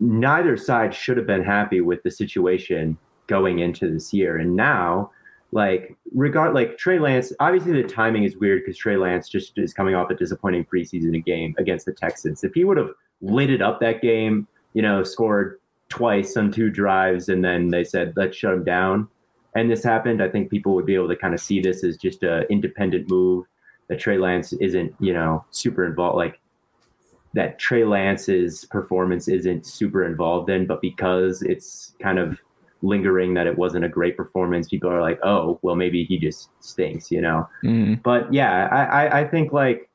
neither 0.00 0.56
side 0.56 0.92
should 0.92 1.16
have 1.16 1.26
been 1.26 1.44
happy 1.44 1.80
with 1.80 2.02
the 2.02 2.10
situation 2.10 2.98
going 3.28 3.60
into 3.60 3.92
this 3.92 4.12
year. 4.12 4.38
And 4.38 4.56
now 4.56 5.12
like 5.52 5.96
regard 6.14 6.54
like 6.54 6.76
Trey 6.76 6.98
Lance, 6.98 7.32
obviously 7.40 7.80
the 7.80 7.88
timing 7.88 8.24
is 8.24 8.36
weird 8.36 8.62
because 8.62 8.76
Trey 8.76 8.96
Lance 8.96 9.28
just 9.28 9.56
is 9.56 9.72
coming 9.72 9.94
off 9.94 10.10
a 10.10 10.14
disappointing 10.14 10.64
preseason 10.64 11.24
game 11.24 11.54
against 11.58 11.86
the 11.86 11.92
Texans. 11.92 12.44
If 12.44 12.54
he 12.54 12.64
would 12.64 12.76
have 12.76 12.90
lit 13.20 13.50
it 13.50 13.62
up 13.62 13.80
that 13.80 14.02
game, 14.02 14.46
you 14.74 14.82
know, 14.82 15.02
scored 15.02 15.58
twice 15.88 16.36
on 16.36 16.52
two 16.52 16.70
drives, 16.70 17.28
and 17.30 17.42
then 17.42 17.68
they 17.68 17.82
said 17.82 18.12
let's 18.16 18.36
shut 18.36 18.52
him 18.52 18.64
down, 18.64 19.08
and 19.54 19.70
this 19.70 19.82
happened, 19.82 20.22
I 20.22 20.28
think 20.28 20.50
people 20.50 20.74
would 20.74 20.86
be 20.86 20.94
able 20.94 21.08
to 21.08 21.16
kind 21.16 21.34
of 21.34 21.40
see 21.40 21.60
this 21.60 21.82
as 21.82 21.96
just 21.96 22.22
a 22.22 22.46
independent 22.52 23.10
move 23.10 23.46
that 23.88 23.98
Trey 23.98 24.18
Lance 24.18 24.52
isn't, 24.52 24.94
you 25.00 25.14
know, 25.14 25.44
super 25.50 25.86
involved 25.86 26.16
like 26.16 26.38
that 27.34 27.58
Trey 27.58 27.84
Lance's 27.84 28.64
performance 28.66 29.28
isn't 29.28 29.66
super 29.66 30.04
involved 30.04 30.50
in, 30.50 30.66
but 30.66 30.80
because 30.80 31.42
it's 31.42 31.94
kind 32.00 32.18
of 32.18 32.38
lingering 32.82 33.34
that 33.34 33.46
it 33.46 33.58
wasn't 33.58 33.84
a 33.84 33.88
great 33.88 34.16
performance, 34.16 34.68
people 34.68 34.90
are 34.90 35.00
like, 35.00 35.18
oh, 35.22 35.58
well, 35.62 35.74
maybe 35.74 36.04
he 36.04 36.18
just 36.18 36.50
stinks, 36.60 37.10
you 37.10 37.20
know? 37.20 37.48
Mm. 37.64 38.02
But 38.02 38.32
yeah, 38.32 38.68
I, 38.70 38.84
I, 38.84 39.20
I 39.20 39.28
think 39.28 39.52
like 39.52 39.88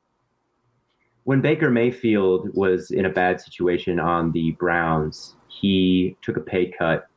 when 1.24 1.42
Baker 1.42 1.70
Mayfield 1.70 2.54
was 2.54 2.92
in 2.92 3.06
a 3.06 3.10
bad 3.10 3.40
situation 3.40 4.00
on 4.00 4.32
the 4.32 4.52
Browns, 4.52 5.36
he 5.48 6.18
took 6.22 6.38
a 6.38 6.42
pay 6.42 6.72
cut 6.72 7.08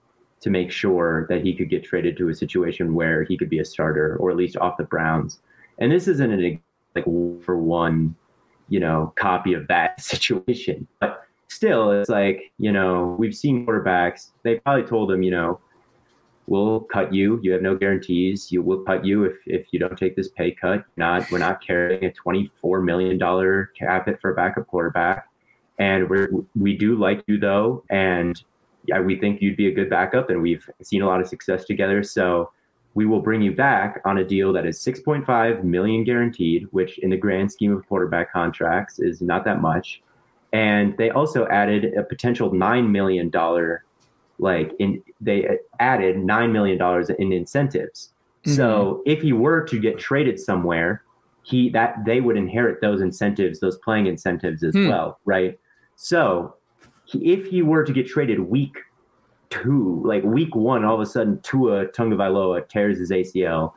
to 0.41 0.51
make 0.51 0.71
sure 0.71 1.27
that 1.29 1.43
he 1.43 1.55
could 1.55 1.71
get 1.71 1.83
traded 1.83 2.17
to 2.19 2.29
a 2.29 2.35
situation 2.35 2.95
where 2.95 3.25
he 3.25 3.37
could 3.37 3.51
be 3.51 3.59
a 3.59 3.65
starter 3.65 4.17
or 4.19 4.31
at 4.31 4.37
least 4.37 4.57
off 4.59 4.77
the 4.77 4.85
Browns. 4.85 5.41
And 5.79 5.91
this 5.91 6.07
isn't 6.07 6.33
an 6.33 6.61
like 6.95 7.05
for 7.45 7.57
one, 7.57 8.15
you 8.69 8.81
know, 8.81 9.13
copy 9.17 9.55
of 9.55 9.67
that 9.69 10.01
situation. 10.01 10.87
But 11.01 11.26
still, 11.49 11.93
it's 11.93 12.09
like, 12.09 12.53
you 12.59 12.73
know, 12.73 13.17
we've 13.19 13.35
seen 13.35 13.67
quarterbacks, 13.67 14.31
they 14.43 14.59
probably 14.61 14.85
told 14.85 15.11
him, 15.11 15.23
you 15.23 15.31
know, 15.31 15.61
we'll 16.47 16.81
cut 16.81 17.13
you. 17.13 17.41
You 17.43 17.53
have 17.53 17.63
no 17.63 17.75
guarantees. 17.75 18.53
You 18.53 18.63
will 18.63 18.81
cut 18.81 19.05
you 19.05 19.25
if, 19.25 19.37
if 19.47 19.67
you 19.73 19.79
don't 19.79 19.97
take 19.99 20.17
this 20.17 20.29
pay 20.29 20.53
cut. 20.53 20.85
Not 20.97 21.31
we're 21.31 21.39
not 21.39 21.61
carrying 21.61 22.05
a 22.05 22.13
twenty 22.13 22.51
four 22.61 22.81
million 22.81 23.19
dollar 23.19 23.73
cap 23.79 24.07
hit 24.07 24.21
for 24.21 24.31
a 24.31 24.35
backup 24.35 24.67
quarterback, 24.69 25.29
and 25.79 26.09
we 26.09 26.27
we 26.55 26.77
do 26.77 26.97
like 26.97 27.25
you 27.27 27.39
though, 27.39 27.83
and 27.91 28.41
yeah, 28.87 29.01
we 29.01 29.19
think 29.19 29.43
you'd 29.43 29.57
be 29.57 29.67
a 29.67 29.73
good 29.73 29.91
backup, 29.91 30.31
and 30.31 30.41
we've 30.41 30.69
seen 30.83 31.03
a 31.03 31.07
lot 31.07 31.21
of 31.21 31.27
success 31.27 31.65
together. 31.65 32.05
So 32.05 32.53
we 32.95 33.07
will 33.07 33.21
bring 33.21 33.43
you 33.43 33.53
back 33.53 34.01
on 34.05 34.19
a 34.19 34.25
deal 34.25 34.53
that 34.53 34.65
is 34.65 34.81
six 34.81 35.01
point 35.01 35.27
five 35.27 35.65
million 35.65 36.05
guaranteed, 36.05 36.69
which 36.71 36.99
in 36.99 37.11
the 37.11 37.17
grand 37.17 37.51
scheme 37.51 37.77
of 37.77 37.87
quarterback 37.89 38.33
contracts 38.33 39.01
is 39.01 39.21
not 39.21 39.45
that 39.45 39.61
much. 39.61 40.01
And 40.53 40.97
they 40.97 41.11
also 41.11 41.47
added 41.49 41.93
a 41.95 42.03
potential 42.03 42.53
nine 42.53 42.93
million 42.93 43.31
dollar 43.31 43.85
like 44.39 44.73
in 44.79 45.03
they 45.21 45.59
added 45.81 46.19
nine 46.19 46.53
million 46.53 46.79
dollars 46.79 47.11
in 47.11 47.33
incentives. 47.33 48.13
Mm-hmm. 48.45 48.57
So 48.57 49.03
if 49.07 49.23
he 49.23 49.33
were 49.33 49.63
to 49.65 49.79
get 49.79 49.99
traded 49.99 50.39
somewhere, 50.39 51.03
he 51.43 51.71
that 51.71 52.05
they 52.05 52.21
would 52.21 52.37
inherit 52.37 52.81
those 52.81 53.01
incentives, 53.01 53.61
those 53.61 53.79
playing 53.79 54.07
incentives 54.07 54.63
as 54.63 54.75
hmm. 54.75 54.89
well, 54.89 55.21
right? 55.25 55.59
So 55.95 56.57
if 57.15 57.47
he 57.47 57.63
were 57.63 57.85
to 57.85 57.93
get 57.93 58.07
traded 58.07 58.41
week 58.41 58.77
two, 59.49 60.03
like 60.05 60.25
week 60.25 60.55
one, 60.55 60.85
all 60.85 60.97
of 60.97 61.01
a 61.01 61.07
sudden 61.07 61.41
Tua 61.43 61.87
Tagovailoa 61.87 62.69
tears 62.69 62.99
his 62.99 63.11
ACL, 63.11 63.73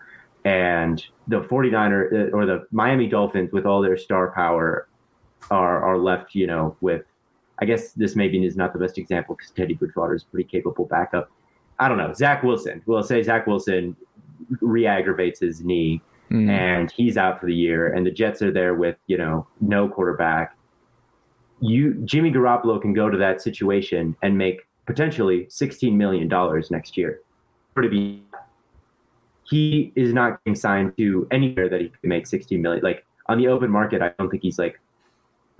and 0.45 1.05
the 1.27 1.41
49er 1.41 2.33
uh, 2.33 2.35
or 2.35 2.45
the 2.45 2.65
Miami 2.71 3.07
Dolphins 3.07 3.51
with 3.51 3.65
all 3.65 3.81
their 3.81 3.97
star 3.97 4.31
power 4.31 4.88
are 5.51 5.83
are 5.83 5.97
left, 5.97 6.35
you 6.35 6.47
know, 6.47 6.75
with 6.81 7.03
I 7.59 7.65
guess 7.65 7.91
this 7.91 8.15
maybe 8.15 8.43
is 8.45 8.55
not 8.55 8.73
the 8.73 8.79
best 8.79 8.97
example 8.97 9.35
because 9.35 9.51
Teddy 9.51 9.73
Bridgewater 9.73 10.15
is 10.15 10.23
pretty 10.23 10.49
capable 10.49 10.85
backup. 10.85 11.29
I 11.79 11.87
don't 11.87 11.97
know. 11.97 12.13
Zach 12.13 12.43
Wilson. 12.43 12.81
We'll 12.85 13.03
say 13.03 13.21
Zach 13.23 13.47
Wilson 13.47 13.95
re-aggravates 14.61 15.39
his 15.41 15.61
knee 15.61 16.01
mm. 16.31 16.49
and 16.49 16.91
he's 16.91 17.17
out 17.17 17.39
for 17.39 17.47
the 17.47 17.55
year. 17.55 17.93
And 17.93 18.05
the 18.05 18.11
Jets 18.11 18.41
are 18.41 18.51
there 18.51 18.75
with 18.75 18.95
you 19.07 19.17
know 19.17 19.47
no 19.61 19.89
quarterback. 19.89 20.55
You 21.61 21.93
Jimmy 22.05 22.31
Garoppolo 22.31 22.81
can 22.81 22.93
go 22.93 23.09
to 23.09 23.17
that 23.17 23.41
situation 23.41 24.15
and 24.21 24.37
make 24.37 24.61
potentially 24.85 25.45
sixteen 25.49 25.97
million 25.97 26.27
dollars 26.27 26.71
next 26.71 26.97
year. 26.97 27.21
Pretty 27.73 27.89
be. 27.89 28.23
He 29.43 29.91
is 29.95 30.13
not 30.13 30.43
getting 30.43 30.55
signed 30.55 30.95
to 30.97 31.27
anywhere 31.31 31.69
that 31.69 31.81
he 31.81 31.89
can 31.89 32.09
make 32.09 32.27
sixteen 32.27 32.61
million. 32.61 32.83
Like 32.83 33.05
on 33.27 33.37
the 33.37 33.47
open 33.47 33.69
market, 33.69 34.01
I 34.01 34.13
don't 34.17 34.29
think 34.29 34.43
he's 34.43 34.59
like 34.59 34.79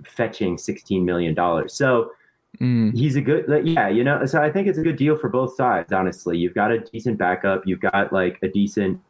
fetching 0.04 0.56
$16 0.56 1.04
million. 1.04 1.34
So 1.68 2.12
mm. 2.60 2.94
he's 2.94 3.16
a 3.16 3.20
good, 3.20 3.46
yeah, 3.66 3.88
you 3.88 4.04
know, 4.04 4.24
so 4.26 4.42
I 4.42 4.50
think 4.50 4.68
it's 4.68 4.78
a 4.78 4.82
good 4.82 4.96
deal 4.96 5.16
for 5.16 5.28
both 5.28 5.54
sides, 5.54 5.92
honestly. 5.92 6.38
You've 6.38 6.54
got 6.54 6.72
a 6.72 6.80
decent 6.80 7.18
backup, 7.18 7.62
you've 7.66 7.80
got 7.80 8.12
like 8.12 8.38
a 8.42 8.48
decent, 8.48 9.00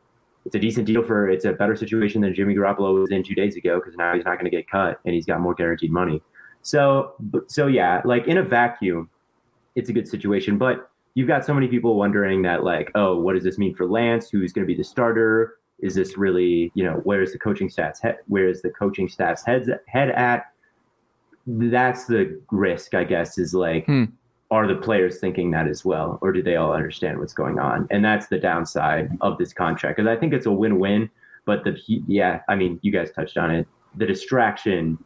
it's 0.46 0.54
a 0.54 0.58
decent 0.58 0.86
deal 0.86 1.02
for, 1.02 1.28
it's 1.28 1.44
a 1.44 1.52
better 1.52 1.76
situation 1.76 2.20
than 2.20 2.34
Jimmy 2.34 2.54
Garoppolo 2.54 3.00
was 3.00 3.10
in 3.10 3.22
two 3.22 3.34
days 3.34 3.56
ago 3.56 3.78
because 3.78 3.96
now 3.96 4.14
he's 4.14 4.24
not 4.24 4.34
going 4.34 4.50
to 4.50 4.56
get 4.56 4.68
cut 4.68 5.00
and 5.04 5.14
he's 5.14 5.26
got 5.26 5.40
more 5.40 5.54
guaranteed 5.54 5.92
money. 5.92 6.22
So, 6.62 7.14
so 7.46 7.66
yeah, 7.66 8.02
like 8.04 8.26
in 8.26 8.38
a 8.38 8.42
vacuum, 8.42 9.08
it's 9.74 9.88
a 9.88 9.92
good 9.92 10.08
situation, 10.08 10.58
but 10.58 10.90
you've 11.14 11.28
got 11.28 11.44
so 11.44 11.54
many 11.54 11.68
people 11.68 11.96
wondering 11.96 12.42
that 12.42 12.64
like, 12.64 12.90
oh, 12.94 13.16
what 13.16 13.34
does 13.34 13.44
this 13.44 13.58
mean 13.58 13.74
for 13.74 13.86
Lance? 13.86 14.30
Who's 14.30 14.52
going 14.52 14.66
to 14.66 14.66
be 14.66 14.76
the 14.76 14.84
starter? 14.84 15.58
Is 15.80 15.94
this 15.94 16.16
really, 16.16 16.70
you 16.74 16.84
know, 16.84 17.00
where's 17.04 17.32
the 17.32 17.38
coaching 17.38 17.70
staff's 17.70 18.00
head? 18.00 18.18
Where's 18.26 18.62
the 18.62 18.70
coaching 18.70 19.08
staff's 19.08 19.44
heads 19.44 19.68
head 19.86 20.10
at? 20.10 20.52
That's 21.58 22.06
the 22.06 22.40
risk, 22.50 22.94
I 22.94 23.04
guess, 23.04 23.38
is 23.38 23.54
like, 23.54 23.86
hmm. 23.86 24.04
are 24.50 24.66
the 24.66 24.76
players 24.76 25.18
thinking 25.18 25.50
that 25.52 25.66
as 25.66 25.84
well, 25.84 26.18
or 26.20 26.32
do 26.32 26.42
they 26.42 26.56
all 26.56 26.72
understand 26.72 27.18
what's 27.18 27.32
going 27.32 27.58
on? 27.58 27.88
And 27.90 28.04
that's 28.04 28.28
the 28.28 28.38
downside 28.38 29.10
of 29.20 29.38
this 29.38 29.52
contract 29.52 29.96
because 29.96 30.08
I 30.08 30.16
think 30.16 30.32
it's 30.32 30.46
a 30.46 30.52
win-win. 30.52 31.10
But 31.46 31.64
the 31.64 31.78
yeah, 31.86 32.40
I 32.48 32.54
mean, 32.54 32.78
you 32.82 32.92
guys 32.92 33.10
touched 33.12 33.36
on 33.36 33.50
it. 33.50 33.66
The 33.96 34.06
distraction 34.06 35.02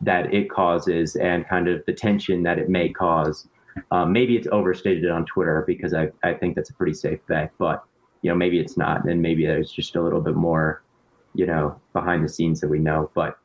that 0.00 0.32
it 0.32 0.50
causes 0.50 1.16
and 1.16 1.46
kind 1.48 1.68
of 1.68 1.84
the 1.86 1.92
tension 1.92 2.42
that 2.44 2.58
it 2.58 2.68
may 2.68 2.88
cause. 2.88 3.48
Um, 3.90 4.12
maybe 4.12 4.36
it's 4.36 4.48
overstated 4.52 5.10
on 5.10 5.26
Twitter 5.26 5.64
because 5.66 5.92
I, 5.92 6.10
I 6.22 6.34
think 6.34 6.54
that's 6.54 6.70
a 6.70 6.74
pretty 6.74 6.94
safe 6.94 7.18
bet, 7.26 7.52
but 7.58 7.84
you 8.22 8.30
know 8.30 8.36
maybe 8.36 8.58
it's 8.58 8.76
not, 8.76 9.04
and 9.04 9.20
maybe 9.20 9.46
there's 9.46 9.70
just 9.70 9.96
a 9.96 10.02
little 10.02 10.20
bit 10.20 10.34
more, 10.34 10.82
you 11.34 11.46
know, 11.46 11.78
behind 11.92 12.24
the 12.24 12.28
scenes 12.28 12.60
that 12.60 12.68
we 12.68 12.78
know. 12.78 13.10
But 13.14 13.38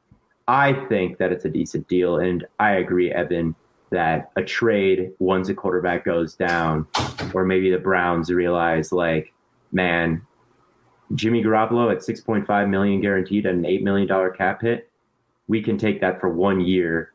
I 0.47 0.73
think 0.87 1.17
that 1.17 1.31
it's 1.31 1.45
a 1.45 1.49
decent 1.49 1.87
deal. 1.87 2.17
And 2.17 2.45
I 2.59 2.71
agree, 2.73 3.11
Evan, 3.11 3.55
that 3.91 4.31
a 4.35 4.43
trade 4.43 5.11
once 5.19 5.49
a 5.49 5.53
quarterback 5.53 6.05
goes 6.05 6.35
down, 6.35 6.87
or 7.33 7.45
maybe 7.45 7.69
the 7.71 7.77
Browns 7.77 8.29
realize, 8.29 8.91
like, 8.91 9.33
man, 9.71 10.21
Jimmy 11.15 11.43
Garoppolo 11.43 11.91
at 11.91 11.99
6.5 11.99 12.69
million 12.69 13.01
guaranteed 13.01 13.45
and 13.45 13.65
an 13.65 13.71
$8 13.71 13.81
million 13.83 14.33
cap 14.37 14.61
hit, 14.61 14.89
we 15.47 15.61
can 15.61 15.77
take 15.77 15.99
that 16.01 16.19
for 16.19 16.29
one 16.29 16.61
year 16.61 17.13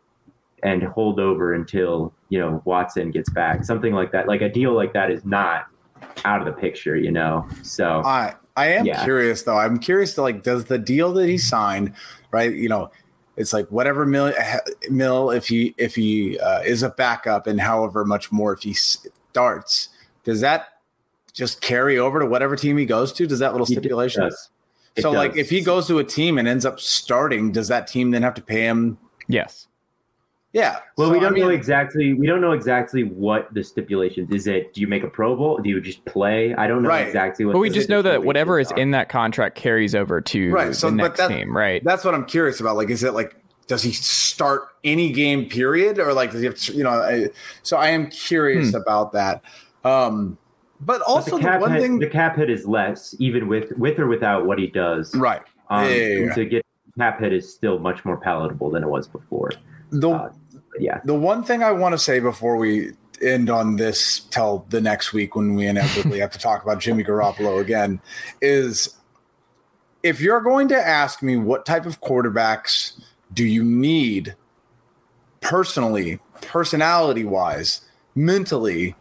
and 0.62 0.82
hold 0.82 1.20
over 1.20 1.54
until, 1.54 2.12
you 2.28 2.38
know, 2.38 2.62
Watson 2.64 3.10
gets 3.10 3.30
back. 3.30 3.64
Something 3.64 3.92
like 3.92 4.12
that. 4.12 4.28
Like 4.28 4.40
a 4.40 4.48
deal 4.48 4.72
like 4.72 4.92
that 4.92 5.10
is 5.10 5.24
not 5.24 5.66
out 6.24 6.40
of 6.40 6.46
the 6.46 6.60
picture, 6.60 6.96
you 6.96 7.10
know? 7.10 7.46
So 7.62 8.02
I 8.04 8.34
I 8.56 8.68
am 8.68 8.86
yeah. 8.86 9.04
curious 9.04 9.42
though. 9.42 9.58
I'm 9.58 9.78
curious 9.78 10.14
to 10.14 10.22
like, 10.22 10.42
does 10.42 10.66
the 10.66 10.78
deal 10.78 11.12
that 11.14 11.28
he 11.28 11.38
signed, 11.38 11.92
right? 12.30 12.52
You 12.52 12.68
know, 12.68 12.90
it's 13.36 13.52
like 13.52 13.66
whatever 13.68 14.06
mill, 14.06 14.32
mill 14.90 15.30
if 15.30 15.48
he 15.48 15.74
if 15.76 15.94
he 15.94 16.38
uh, 16.38 16.60
is 16.60 16.82
a 16.82 16.90
backup 16.90 17.46
and 17.46 17.60
however 17.60 18.04
much 18.04 18.32
more 18.32 18.52
if 18.52 18.62
he 18.62 18.72
starts 18.72 19.90
does 20.24 20.40
that 20.40 20.80
just 21.32 21.60
carry 21.60 21.98
over 21.98 22.18
to 22.18 22.26
whatever 22.26 22.56
team 22.56 22.78
he 22.78 22.86
goes 22.86 23.12
to? 23.12 23.26
Does 23.26 23.38
that 23.38 23.52
little 23.52 23.66
stipulation? 23.66 24.30
so 24.98 25.10
like 25.12 25.36
if 25.36 25.50
he 25.50 25.60
goes 25.60 25.86
to 25.86 25.98
a 25.98 26.04
team 26.04 26.38
and 26.38 26.48
ends 26.48 26.64
up 26.64 26.80
starting 26.80 27.52
does 27.52 27.68
that 27.68 27.86
team 27.86 28.10
then 28.10 28.22
have 28.22 28.34
to 28.34 28.42
pay 28.42 28.62
him 28.62 28.96
yes 29.28 29.68
yeah. 30.56 30.78
Well, 30.96 31.08
so, 31.08 31.12
we 31.12 31.20
don't 31.20 31.32
I 31.32 31.34
mean, 31.34 31.42
know 31.44 31.50
exactly. 31.50 32.14
We 32.14 32.26
don't 32.26 32.40
know 32.40 32.52
exactly 32.52 33.04
what 33.04 33.52
the 33.52 33.62
stipulations 33.62 34.30
is. 34.30 34.46
It 34.46 34.72
do 34.72 34.80
you 34.80 34.86
make 34.86 35.02
a 35.02 35.08
Pro 35.08 35.36
Bowl? 35.36 35.58
Do 35.58 35.68
you 35.68 35.82
just 35.82 36.02
play? 36.06 36.54
I 36.54 36.66
don't 36.66 36.82
know 36.82 36.88
right. 36.88 37.06
exactly 37.06 37.44
what. 37.44 37.52
But 37.52 37.58
we 37.58 37.68
just 37.68 37.90
know 37.90 38.00
that 38.00 38.24
whatever 38.24 38.58
is 38.58 38.72
are. 38.72 38.78
in 38.78 38.92
that 38.92 39.10
contract 39.10 39.54
carries 39.54 39.94
over 39.94 40.22
to 40.22 40.50
right. 40.52 40.74
so, 40.74 40.88
the 40.88 40.96
next 40.96 41.18
that, 41.18 41.28
team. 41.28 41.54
Right. 41.54 41.84
That's 41.84 42.06
what 42.06 42.14
I'm 42.14 42.24
curious 42.24 42.58
about. 42.58 42.76
Like, 42.76 42.88
is 42.88 43.04
it 43.04 43.12
like 43.12 43.36
does 43.66 43.82
he 43.82 43.92
start 43.92 44.68
any 44.82 45.12
game 45.12 45.46
period 45.46 45.98
or 45.98 46.14
like 46.14 46.30
does 46.30 46.40
he 46.40 46.46
have 46.46 46.56
to, 46.56 46.72
you 46.72 46.84
know? 46.84 46.90
I, 46.90 47.28
so 47.62 47.76
I 47.76 47.88
am 47.88 48.08
curious 48.08 48.70
hmm. 48.70 48.76
about 48.76 49.12
that. 49.12 49.44
Um, 49.84 50.38
but 50.80 51.02
also 51.02 51.32
but 51.32 51.42
the, 51.42 51.50
the, 51.50 51.58
one 51.58 51.72
hit, 51.72 51.82
thing 51.82 51.98
the 51.98 52.08
cap 52.08 52.36
hit 52.36 52.48
is 52.48 52.66
less 52.66 53.14
even 53.18 53.46
with 53.46 53.72
with 53.76 53.98
or 53.98 54.06
without 54.06 54.46
what 54.46 54.58
he 54.58 54.68
does. 54.68 55.14
Right. 55.14 55.42
Um, 55.68 55.84
yeah, 55.84 55.96
yeah, 55.96 56.18
yeah. 56.18 56.34
To 56.34 56.44
get 56.46 56.66
cap 56.98 57.20
hit 57.20 57.34
is 57.34 57.52
still 57.52 57.78
much 57.78 58.06
more 58.06 58.16
palatable 58.16 58.70
than 58.70 58.82
it 58.82 58.88
was 58.88 59.06
before. 59.06 59.50
The 59.90 60.10
uh, 60.10 60.32
yeah. 60.78 61.00
The 61.04 61.14
one 61.14 61.42
thing 61.42 61.62
I 61.62 61.72
want 61.72 61.92
to 61.92 61.98
say 61.98 62.20
before 62.20 62.56
we 62.56 62.92
end 63.22 63.50
on 63.50 63.76
this 63.76 64.20
till 64.30 64.66
the 64.68 64.80
next 64.80 65.12
week 65.12 65.34
when 65.34 65.54
we 65.54 65.66
inevitably 65.66 66.20
have 66.20 66.30
to 66.32 66.38
talk 66.38 66.62
about 66.62 66.80
Jimmy 66.80 67.04
Garoppolo 67.04 67.60
again 67.60 68.00
is 68.42 68.94
if 70.02 70.20
you're 70.20 70.40
going 70.40 70.68
to 70.68 70.76
ask 70.76 71.22
me 71.22 71.36
what 71.36 71.66
type 71.66 71.86
of 71.86 72.00
quarterbacks 72.00 73.00
do 73.32 73.44
you 73.44 73.64
need 73.64 74.36
personally, 75.40 76.20
personality 76.42 77.24
wise, 77.24 77.80
mentally 78.14 78.94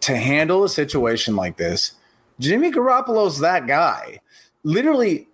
to 0.00 0.16
handle 0.16 0.64
a 0.64 0.68
situation 0.68 1.36
like 1.36 1.56
this? 1.56 1.92
Jimmy 2.38 2.70
Garoppolo's 2.70 3.38
that 3.40 3.66
guy. 3.66 4.20
Literally, 4.64 5.28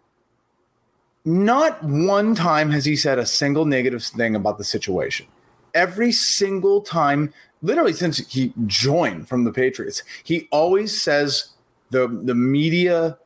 not 1.24 1.82
one 1.82 2.34
time 2.34 2.70
has 2.70 2.84
he 2.84 2.96
said 2.96 3.18
a 3.18 3.26
single 3.26 3.66
negative 3.66 4.02
thing 4.02 4.34
about 4.34 4.58
the 4.58 4.64
situation 4.64 5.26
every 5.78 6.10
single 6.10 6.80
time, 6.80 7.32
literally 7.62 7.92
since 7.92 8.18
he 8.18 8.52
joined 8.66 9.28
from 9.28 9.44
the 9.44 9.52
Patriots, 9.52 10.02
he 10.24 10.48
always 10.50 11.00
says 11.00 11.50
the 11.90 12.08
the 12.08 12.34
media 12.34 13.16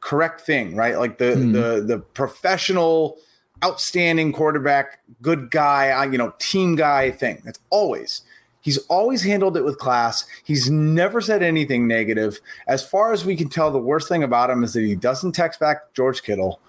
correct 0.00 0.40
thing, 0.42 0.76
right? 0.76 0.96
Like 0.96 1.18
the 1.18 1.34
mm. 1.34 1.52
the 1.52 1.82
the 1.82 1.98
professional, 1.98 3.18
outstanding 3.64 4.32
quarterback, 4.32 5.00
good 5.20 5.50
guy, 5.50 6.04
you 6.04 6.18
know, 6.18 6.32
team 6.38 6.76
guy 6.76 7.10
thing. 7.10 7.42
That's 7.44 7.58
always. 7.70 8.22
He's 8.60 8.78
always 8.86 9.24
handled 9.24 9.56
it 9.56 9.64
with 9.64 9.78
class. 9.78 10.24
He's 10.44 10.70
never 10.70 11.20
said 11.20 11.42
anything 11.42 11.88
negative. 11.88 12.40
As 12.68 12.86
far 12.86 13.12
as 13.12 13.24
we 13.24 13.34
can 13.34 13.48
tell, 13.48 13.72
the 13.72 13.78
worst 13.78 14.08
thing 14.08 14.22
about 14.22 14.50
him 14.50 14.62
is 14.62 14.72
that 14.74 14.82
he 14.82 14.94
doesn't 14.94 15.32
text 15.32 15.58
back 15.58 15.92
George 15.94 16.22
Kittle. 16.22 16.60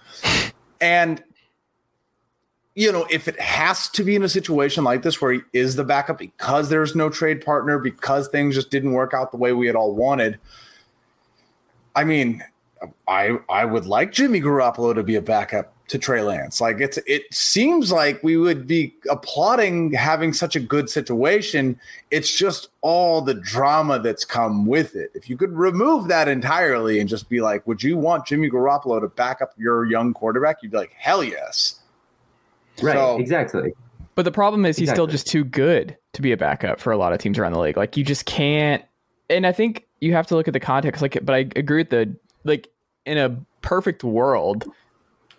And 0.82 1.24
you 2.76 2.92
know, 2.92 3.06
if 3.10 3.28
it 3.28 3.40
has 3.40 3.88
to 3.90 4.04
be 4.04 4.16
in 4.16 4.24
a 4.24 4.30
situation 4.30 4.84
like 4.84 5.04
this 5.04 5.22
where 5.22 5.34
he 5.34 5.42
is 5.54 5.76
the 5.76 5.84
backup 5.84 6.18
because 6.18 6.70
there's 6.70 6.96
no 6.96 7.10
trade 7.10 7.46
partner, 7.46 7.78
because 7.78 8.28
things 8.28 8.56
just 8.56 8.72
didn't 8.72 8.94
work 8.94 9.14
out 9.14 9.32
the 9.32 9.38
way 9.38 9.54
we 9.54 9.68
had 9.68 9.76
all 9.76 9.94
wanted. 9.94 10.40
I 11.96 12.04
mean, 12.04 12.44
I 13.08 13.38
I 13.50 13.66
would 13.66 13.86
like 13.86 14.12
Jimmy 14.12 14.42
Garoppolo 14.42 14.96
to 14.96 15.04
be 15.04 15.16
a 15.16 15.22
backup 15.22 15.74
to 15.90 16.00
Trey 16.00 16.24
Lance. 16.24 16.60
Like 16.60 16.82
it's 16.82 16.98
it 17.06 17.32
seems 17.32 17.92
like 17.92 18.24
we 18.24 18.38
would 18.38 18.66
be 18.66 18.96
applauding 19.08 19.92
having 19.92 20.34
such 20.34 20.56
a 20.56 20.60
good 20.60 20.90
situation. 20.90 21.80
It's 22.10 22.36
just 22.36 22.70
all 22.82 23.22
the 23.22 23.36
drama 23.36 24.00
that's 24.00 24.26
come 24.26 24.66
with 24.66 24.96
it. 24.96 25.12
If 25.14 25.30
you 25.30 25.38
could 25.38 25.54
remove 25.54 26.08
that 26.08 26.28
entirely 26.28 27.00
and 27.00 27.08
just 27.08 27.30
be 27.30 27.42
like, 27.42 27.68
would 27.68 27.84
you 27.84 27.98
want 27.98 28.26
Jimmy 28.26 28.50
Garoppolo 28.50 29.00
to 29.02 29.08
back 29.08 29.42
up 29.44 29.54
your 29.58 29.86
young 29.86 30.14
quarterback? 30.14 30.64
You'd 30.64 30.72
be 30.72 30.78
like, 30.78 30.94
hell 30.98 31.24
yes. 31.24 31.80
Right, 32.82 32.94
so, 32.94 33.18
exactly. 33.18 33.74
But 34.16 34.26
the 34.26 34.32
problem 34.32 34.66
is 34.66 34.78
he's 34.78 34.90
exactly. 34.90 34.98
still 34.98 35.08
just 35.08 35.28
too 35.28 35.44
good 35.44 35.98
to 36.14 36.22
be 36.22 36.32
a 36.32 36.38
backup 36.38 36.80
for 36.80 36.92
a 36.92 36.98
lot 36.98 37.14
of 37.14 37.20
teams 37.20 37.40
around 37.40 37.54
the 37.54 37.60
league. 37.60 37.78
Like 37.78 37.98
you 37.98 38.04
just 38.04 38.26
can't 38.26 38.84
and 39.30 39.48
I 39.48 39.52
think 39.52 39.88
you 40.02 40.14
have 40.14 40.28
to 40.28 40.36
look 40.36 40.48
at 40.48 40.54
the 40.54 40.60
context 40.60 41.02
like 41.02 41.18
but 41.24 41.34
I 41.34 41.50
agree 41.56 41.78
with 41.78 41.90
the 41.90 42.16
like 42.44 42.70
in 43.06 43.18
a 43.18 43.38
perfect 43.62 44.04
world 44.04 44.66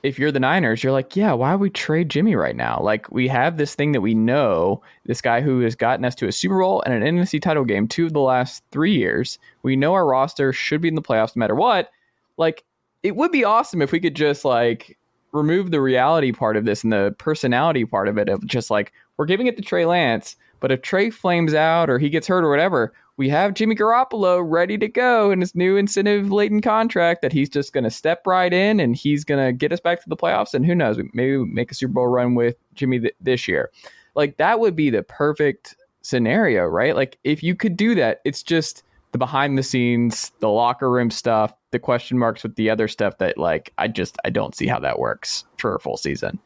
if 0.05 0.19
you're 0.19 0.31
the 0.31 0.39
Niners, 0.39 0.85
you're 0.85 0.93
like, 0.93 1.17
yeah, 1.17 1.33
why 1.33 1.53
would 1.53 1.61
we 1.63 1.71
trade 1.71 2.11
Jimmy 2.11 2.37
right 2.37 2.55
now? 2.55 2.79
Like, 2.83 3.11
we 3.11 3.27
have 3.29 3.57
this 3.57 3.75
thing 3.75 3.93
that 3.93 4.03
we 4.03 4.15
know, 4.15 4.83
this 5.07 5.23
guy 5.23 5.41
who 5.41 5.61
has 5.61 5.75
gotten 5.75 6.05
us 6.05 6.15
to 6.17 6.29
a 6.29 6.33
Super 6.33 6.61
Bowl 6.61 6.83
and 6.85 6.93
an 6.93 7.17
NFC 7.17 7.41
title 7.41 7.65
game 7.65 7.89
two 7.89 8.05
of 8.05 8.13
the 8.13 8.21
last 8.21 8.63
three 8.71 8.95
years. 8.95 9.39
We 9.63 9.77
know 9.77 9.95
our 9.95 10.05
roster 10.05 10.53
should 10.53 10.83
be 10.83 10.89
in 10.89 10.95
the 10.95 11.01
playoffs 11.01 11.35
no 11.35 11.41
matter 11.41 11.55
what. 11.55 11.91
Like, 12.37 12.65
it 13.03 13.17
would 13.17 13.33
be 13.33 13.45
awesome 13.45 13.81
if 13.81 13.93
we 13.93 14.01
could 14.01 14.15
just 14.15 14.45
like 14.45 14.99
remove 15.35 15.71
the 15.71 15.81
reality 15.81 16.33
part 16.33 16.57
of 16.57 16.65
this 16.65 16.85
and 16.85 16.93
the 16.93 17.15
personality 17.19 17.85
part 17.85 18.09
of 18.09 18.17
it 18.17 18.29
of 18.29 18.47
just 18.47 18.71
like, 18.71 18.93
we're 19.19 19.27
giving 19.27 19.47
it 19.47 19.57
to 19.57 19.63
Trey 19.63 19.85
Lance, 19.85 20.37
but 20.61 20.73
if 20.73 20.81
Trey 20.81 21.11
flames 21.11 21.53
out 21.53 21.91
or 21.91 21.99
he 21.99 22.09
gets 22.09 22.27
hurt 22.27 22.45
or 22.45 22.49
whatever, 22.49 22.95
we 23.17 23.29
have 23.29 23.55
Jimmy 23.55 23.77
Garoppolo 23.77 24.43
ready 24.45 24.79
to 24.79 24.89
go 24.89 25.31
in 25.31 25.41
his 25.41 25.55
new 25.55 25.77
incentive 25.77 26.33
laden 26.33 26.61
contract 26.61 27.23
that 27.23 27.33
he's 27.33 27.49
just 27.49 27.73
going 27.73 27.85
to 27.85 27.91
step 27.91 28.27
right 28.27 28.53
in 28.53 28.81
and 28.81 28.97
he's 28.97 29.25
going 29.25 29.45
to 29.45 29.53
get 29.53 29.73
us 29.73 29.81
back 29.81 30.03
to 30.03 30.09
the 30.09 30.17
playoffs. 30.17 30.55
And 30.55 30.65
who 30.65 30.75
knows, 30.75 30.99
maybe 31.13 31.39
make 31.39 31.71
a 31.71 31.75
Super 31.75 31.93
Bowl 31.93 32.09
run 32.09 32.35
with 32.35 32.57
Jimmy 32.75 33.01
th- 33.01 33.15
this 33.21 33.47
year. 33.47 33.71
Like 34.15 34.37
that 34.39 34.59
would 34.59 34.75
be 34.75 34.91
the 34.91 35.03
perfect 35.03 35.77
scenario, 36.03 36.65
right? 36.65 36.97
Like 36.97 37.19
if 37.25 37.43
you 37.43 37.55
could 37.55 37.77
do 37.77 37.95
that, 37.97 38.21
it's 38.25 38.43
just 38.43 38.83
the 39.13 39.19
behind 39.19 39.57
the 39.57 39.63
scenes, 39.63 40.33
the 40.41 40.49
locker 40.49 40.91
room 40.91 41.11
stuff, 41.11 41.53
the 41.75 41.79
question 41.81 42.17
marks 42.17 42.45
with 42.45 42.55
the 42.55 42.71
other 42.71 42.87
stuff 42.87 43.19
that 43.19 43.37
like 43.37 43.73
I 43.79 43.89
just 43.89 44.17
I 44.25 44.31
don't 44.31 44.55
see 44.55 44.69
how 44.69 44.79
that 44.79 45.01
works 45.01 45.45
for 45.59 45.75
a 45.75 45.81
full 45.81 45.97
season. 45.97 46.39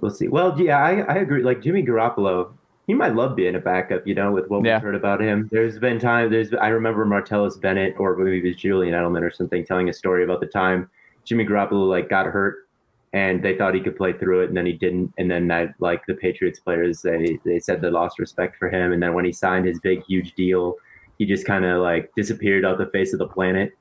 We'll 0.00 0.12
see. 0.12 0.28
Well, 0.28 0.58
yeah, 0.60 0.78
I, 0.78 1.00
I 1.00 1.14
agree. 1.16 1.42
Like 1.42 1.60
Jimmy 1.60 1.82
Garoppolo, 1.82 2.52
he 2.86 2.94
might 2.94 3.16
love 3.16 3.34
being 3.34 3.56
a 3.56 3.58
backup, 3.58 4.06
you 4.06 4.14
know, 4.14 4.30
with 4.30 4.48
what 4.48 4.64
yeah. 4.64 4.76
we've 4.76 4.84
heard 4.84 4.94
about 4.94 5.20
him. 5.20 5.48
There's 5.50 5.80
been 5.80 5.98
time. 5.98 6.30
There's 6.30 6.54
I 6.54 6.68
remember 6.68 7.04
Martellus 7.04 7.60
Bennett 7.60 7.96
or 7.98 8.16
maybe 8.16 8.38
it 8.38 8.44
was 8.44 8.54
Julian 8.54 8.94
Edelman 8.94 9.22
or 9.22 9.32
something 9.32 9.66
telling 9.66 9.88
a 9.88 9.92
story 9.92 10.22
about 10.22 10.38
the 10.38 10.46
time 10.46 10.88
Jimmy 11.24 11.44
Garoppolo 11.44 11.88
like 11.88 12.08
got 12.08 12.26
hurt 12.26 12.68
and 13.12 13.42
they 13.42 13.58
thought 13.58 13.74
he 13.74 13.80
could 13.80 13.96
play 13.96 14.12
through 14.12 14.42
it 14.42 14.48
and 14.50 14.56
then 14.56 14.66
he 14.66 14.72
didn't 14.72 15.12
and 15.18 15.28
then 15.28 15.48
that 15.48 15.74
like 15.80 16.06
the 16.06 16.14
Patriots 16.14 16.60
players 16.60 17.02
they 17.02 17.40
they 17.44 17.58
said 17.58 17.80
they 17.80 17.90
lost 17.90 18.20
respect 18.20 18.56
for 18.56 18.70
him 18.70 18.92
and 18.92 19.02
then 19.02 19.14
when 19.14 19.24
he 19.24 19.32
signed 19.32 19.66
his 19.66 19.80
big 19.80 20.04
huge 20.04 20.34
deal 20.34 20.76
he 21.18 21.26
just 21.26 21.44
kind 21.44 21.64
of 21.64 21.82
like 21.82 22.10
disappeared 22.16 22.64
off 22.64 22.78
the 22.78 22.86
face 22.86 23.12
of 23.12 23.18
the 23.18 23.26
planet. 23.26 23.72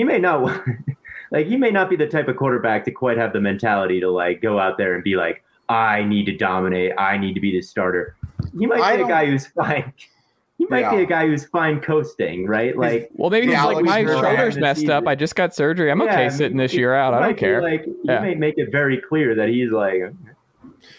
He 0.00 0.04
may 0.04 0.18
not 0.18 0.42
like 1.30 1.46
he 1.46 1.58
may 1.58 1.70
not 1.70 1.90
be 1.90 1.96
the 1.96 2.06
type 2.06 2.26
of 2.28 2.36
quarterback 2.36 2.86
to 2.86 2.90
quite 2.90 3.18
have 3.18 3.34
the 3.34 3.40
mentality 3.40 4.00
to 4.00 4.10
like 4.10 4.40
go 4.40 4.58
out 4.58 4.78
there 4.78 4.94
and 4.94 5.04
be 5.04 5.14
like 5.14 5.44
I 5.68 6.04
need 6.04 6.24
to 6.24 6.34
dominate. 6.34 6.92
I 6.96 7.18
need 7.18 7.34
to 7.34 7.40
be 7.40 7.50
the 7.52 7.60
starter. 7.60 8.16
He 8.58 8.64
might 8.64 8.96
be 8.96 9.02
a 9.02 9.06
guy 9.06 9.26
who's 9.26 9.46
fine. 9.46 9.92
He 10.56 10.66
might 10.66 10.80
yeah. 10.80 10.94
be 10.94 11.02
a 11.04 11.06
guy 11.06 11.26
who's 11.26 11.46
fine 11.46 11.80
coasting, 11.80 12.46
right? 12.46 12.76
Like, 12.76 13.08
well, 13.14 13.30
maybe 13.30 13.46
he's 13.46 13.56
like 13.56 13.82
my 13.82 14.04
shoulder's 14.04 14.58
messed 14.58 14.90
up. 14.90 15.06
I 15.06 15.14
just 15.14 15.34
got 15.34 15.54
surgery. 15.54 15.90
I'm 15.90 16.02
yeah, 16.02 16.12
okay 16.12 16.28
sitting 16.28 16.58
this 16.58 16.74
year 16.74 16.94
out. 16.94 17.14
I 17.14 17.20
don't 17.20 17.38
care. 17.38 17.62
Like, 17.62 17.86
yeah. 18.04 18.20
he 18.20 18.26
may 18.26 18.34
make 18.34 18.58
it 18.58 18.70
very 18.70 19.00
clear 19.00 19.34
that 19.36 19.48
he's 19.48 19.70
like, 19.70 20.12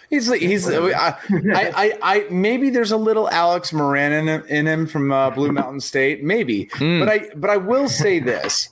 He's 0.09 0.29
like, 0.29 0.41
he's 0.41 0.69
I, 0.69 1.15
I, 1.29 1.97
I 2.01 2.25
maybe 2.29 2.69
there's 2.69 2.91
a 2.91 2.97
little 2.97 3.29
Alex 3.29 3.71
Moran 3.71 4.11
in 4.11 4.27
him, 4.27 4.43
in 4.47 4.67
him 4.67 4.85
from 4.85 5.11
uh, 5.11 5.29
Blue 5.29 5.51
Mountain 5.51 5.79
State, 5.79 6.23
maybe. 6.23 6.65
Mm. 6.73 6.99
But 6.99 7.09
I 7.09 7.29
but 7.35 7.49
I 7.49 7.55
will 7.55 7.87
say 7.87 8.19
this: 8.19 8.69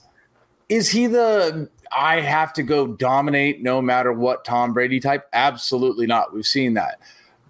is 0.70 0.88
he 0.88 1.06
the 1.06 1.68
I 1.92 2.20
have 2.20 2.52
to 2.54 2.62
go 2.62 2.86
dominate 2.86 3.62
no 3.62 3.82
matter 3.82 4.12
what 4.12 4.44
Tom 4.44 4.72
Brady 4.72 5.00
type? 5.00 5.28
Absolutely 5.32 6.06
not. 6.06 6.32
We've 6.32 6.46
seen 6.46 6.74
that. 6.74 7.00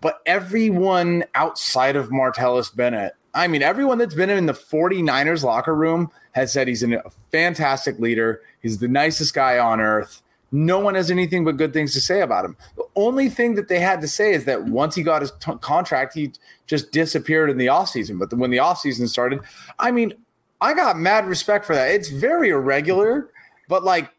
But 0.00 0.22
everyone 0.24 1.24
outside 1.34 1.94
of 1.94 2.08
Martellus 2.08 2.74
Bennett, 2.74 3.12
I 3.34 3.46
mean, 3.46 3.62
everyone 3.62 3.98
that's 3.98 4.14
been 4.14 4.30
in 4.30 4.46
the 4.46 4.54
49ers 4.54 5.44
locker 5.44 5.74
room 5.74 6.10
has 6.32 6.50
said 6.52 6.66
he's 6.66 6.82
a 6.82 7.02
fantastic 7.30 7.98
leader. 7.98 8.40
He's 8.62 8.78
the 8.78 8.88
nicest 8.88 9.34
guy 9.34 9.58
on 9.58 9.80
earth. 9.80 10.22
No 10.52 10.80
one 10.80 10.94
has 10.94 11.10
anything 11.10 11.44
but 11.44 11.58
good 11.58 11.72
things 11.72 11.92
to 11.92 12.00
say 12.00 12.22
about 12.22 12.46
him. 12.46 12.56
The 12.76 12.84
only 12.96 13.28
thing 13.28 13.54
that 13.54 13.68
they 13.68 13.78
had 13.78 14.00
to 14.00 14.08
say 14.08 14.32
is 14.32 14.46
that 14.46 14.64
once 14.64 14.94
he 14.94 15.02
got 15.02 15.20
his 15.20 15.32
t- 15.38 15.52
contract, 15.60 16.14
he 16.14 16.32
just 16.66 16.90
disappeared 16.90 17.50
in 17.50 17.58
the 17.58 17.66
offseason. 17.66 18.18
But 18.18 18.32
when 18.32 18.50
the 18.50 18.56
offseason 18.56 19.08
started, 19.08 19.40
I 19.78 19.92
mean, 19.92 20.14
I 20.60 20.74
got 20.74 20.98
mad 20.98 21.26
respect 21.26 21.64
for 21.64 21.74
that. 21.74 21.90
It's 21.90 22.08
very 22.08 22.50
irregular, 22.50 23.30
but 23.68 23.82
like 23.82 24.10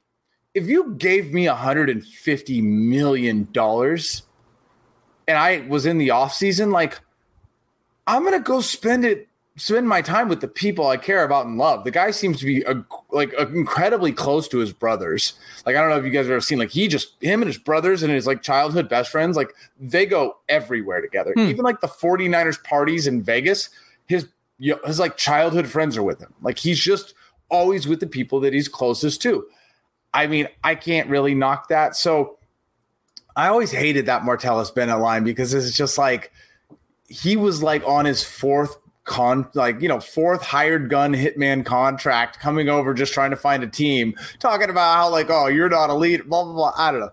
if 0.53 0.67
you 0.67 0.95
gave 0.95 1.33
me 1.33 1.45
$150 1.45 2.63
million 2.63 3.47
and 5.27 5.37
I 5.37 5.65
was 5.67 5.85
in 5.85 5.97
the 5.97 6.11
off 6.11 6.33
season, 6.33 6.71
like 6.71 6.99
I'm 8.07 8.23
gonna 8.23 8.39
go 8.39 8.59
spend 8.59 9.05
it, 9.05 9.29
spend 9.55 9.87
my 9.87 10.01
time 10.01 10.27
with 10.27 10.41
the 10.41 10.47
people 10.47 10.87
I 10.87 10.97
care 10.97 11.23
about 11.23 11.45
and 11.45 11.57
love. 11.57 11.83
The 11.83 11.91
guy 11.91 12.11
seems 12.11 12.39
to 12.39 12.45
be 12.45 12.63
a, 12.63 12.83
like 13.11 13.31
a, 13.33 13.47
incredibly 13.47 14.11
close 14.11 14.47
to 14.49 14.57
his 14.57 14.73
brothers. 14.73 15.33
Like 15.65 15.75
I 15.75 15.81
don't 15.81 15.89
know 15.89 15.97
if 15.97 16.03
you 16.03 16.09
guys 16.09 16.25
have 16.25 16.31
ever 16.31 16.41
seen 16.41 16.57
like 16.57 16.71
he 16.71 16.87
just 16.87 17.21
him 17.21 17.41
and 17.41 17.47
his 17.47 17.57
brothers 17.57 18.03
and 18.03 18.11
his 18.11 18.27
like 18.27 18.41
childhood 18.41 18.89
best 18.89 19.11
friends, 19.11 19.37
like 19.37 19.53
they 19.79 20.05
go 20.05 20.37
everywhere 20.49 21.01
together. 21.01 21.33
Hmm. 21.33 21.47
Even 21.47 21.63
like 21.63 21.79
the 21.79 21.87
49ers 21.87 22.61
parties 22.63 23.07
in 23.07 23.21
Vegas, 23.21 23.69
his 24.07 24.27
you 24.61 24.73
know, 24.73 24.79
his 24.85 24.99
like 24.99 25.17
childhood 25.17 25.67
friends 25.67 25.97
are 25.97 26.03
with 26.03 26.21
him. 26.21 26.31
Like 26.39 26.59
he's 26.59 26.79
just 26.79 27.15
always 27.49 27.87
with 27.87 27.99
the 27.99 28.05
people 28.05 28.39
that 28.41 28.53
he's 28.53 28.67
closest 28.67 29.19
to. 29.23 29.47
I 30.13 30.27
mean, 30.27 30.47
I 30.63 30.75
can't 30.75 31.09
really 31.09 31.33
knock 31.33 31.69
that. 31.69 31.95
So 31.95 32.37
I 33.35 33.47
always 33.47 33.71
hated 33.71 34.05
that 34.05 34.21
Martellus 34.21 34.73
Bennett 34.73 34.99
line 34.99 35.23
because 35.23 35.55
it's 35.55 35.75
just 35.75 35.97
like 35.97 36.31
he 37.07 37.35
was 37.35 37.63
like 37.63 37.83
on 37.87 38.05
his 38.05 38.23
fourth 38.23 38.77
con 39.03 39.49
like 39.55 39.81
you 39.81 39.87
know 39.87 39.99
fourth 39.99 40.43
hired 40.43 40.87
gun 40.87 41.11
hitman 41.11 41.65
contract 41.65 42.39
coming 42.39 42.69
over 42.69 42.93
just 42.93 43.13
trying 43.13 43.31
to 43.31 43.35
find 43.35 43.63
a 43.63 43.67
team 43.67 44.13
talking 44.37 44.69
about 44.69 44.95
how 44.95 45.09
like 45.09 45.25
oh 45.31 45.47
you're 45.47 45.69
not 45.69 45.89
elite 45.89 46.29
blah 46.29 46.43
blah 46.43 46.53
blah 46.53 46.73
i 46.77 46.91
don't 46.91 46.99
know 46.99 47.11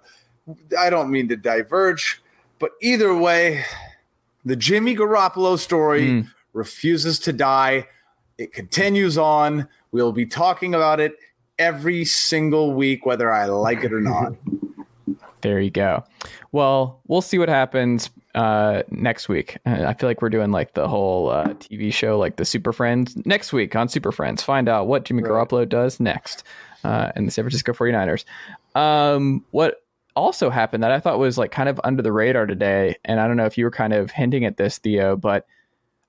i 0.79 0.91
don't 0.91 1.11
mean 1.11 1.27
to 1.27 1.35
diverge 1.35 2.21
but 2.59 2.73
either 2.83 3.15
way 3.15 3.65
the 4.45 4.55
jimmy 4.55 4.95
garoppolo 4.95 5.59
story 5.59 6.09
mm. 6.09 6.29
Refuses 6.53 7.19
to 7.19 7.33
die 7.33 7.87
it 8.39 8.53
continues 8.53 9.19
on 9.19 9.69
we'll 9.93 10.13
be 10.13 10.27
talking 10.27 10.75
about 10.75 11.01
it 11.01 11.15
every 11.59 12.05
single 12.05 12.75
week 12.75 13.05
whether 13.05 13.33
i 13.33 13.45
like 13.47 13.85
it 13.85 13.93
or 13.93 14.01
not 14.01 14.33
There 15.41 15.61
you 15.61 15.71
go. 15.71 16.05
Well, 16.53 17.01
we'll 17.07 17.23
see 17.23 17.39
what 17.39 17.49
happens 17.49 18.11
uh, 18.35 18.83
next 18.91 19.29
week. 19.29 19.57
I 19.67 19.95
feel 19.95 20.09
like 20.09 20.23
we're 20.23 20.31
doing 20.31 20.51
like 20.51 20.75
the 20.75 20.89
whole 20.89 21.31
uh, 21.31 21.49
TV 21.55 21.93
show, 21.93 22.19
like 22.19 22.37
the 22.37 22.45
Super 22.45 22.73
Friends, 22.73 23.17
next 23.25 23.53
week 23.53 23.77
on 23.77 23.89
Super 23.89 24.13
Friends. 24.13 24.43
Find 24.43 24.69
out 24.69 24.87
what 24.87 25.05
Jimmy 25.05 25.23
right. 25.23 25.31
Garoppolo 25.31 25.69
does 25.69 26.01
next 26.01 26.45
uh, 26.85 27.13
in 27.17 27.27
the 27.27 27.31
San 27.31 27.45
Francisco 27.45 27.73
49ers. 27.73 28.25
Um, 28.75 29.45
what 29.51 29.83
also 30.17 30.51
happened 30.51 30.83
that 30.83 30.91
I 30.91 31.01
thought 31.01 31.19
was 31.19 31.39
like 31.39 31.53
kind 31.53 31.69
of 31.69 31.81
under 31.85 32.03
the 32.03 32.13
radar 32.13 32.47
today, 32.47 32.97
and 33.05 33.21
I 33.21 33.29
don't 33.29 33.37
know 33.37 33.47
if 33.47 33.57
you 33.57 33.65
were 33.65 33.71
kind 33.71 33.93
of 33.93 34.11
hinting 34.11 34.45
at 34.45 34.57
this, 34.57 34.79
Theo, 34.79 35.17
but 35.17 35.47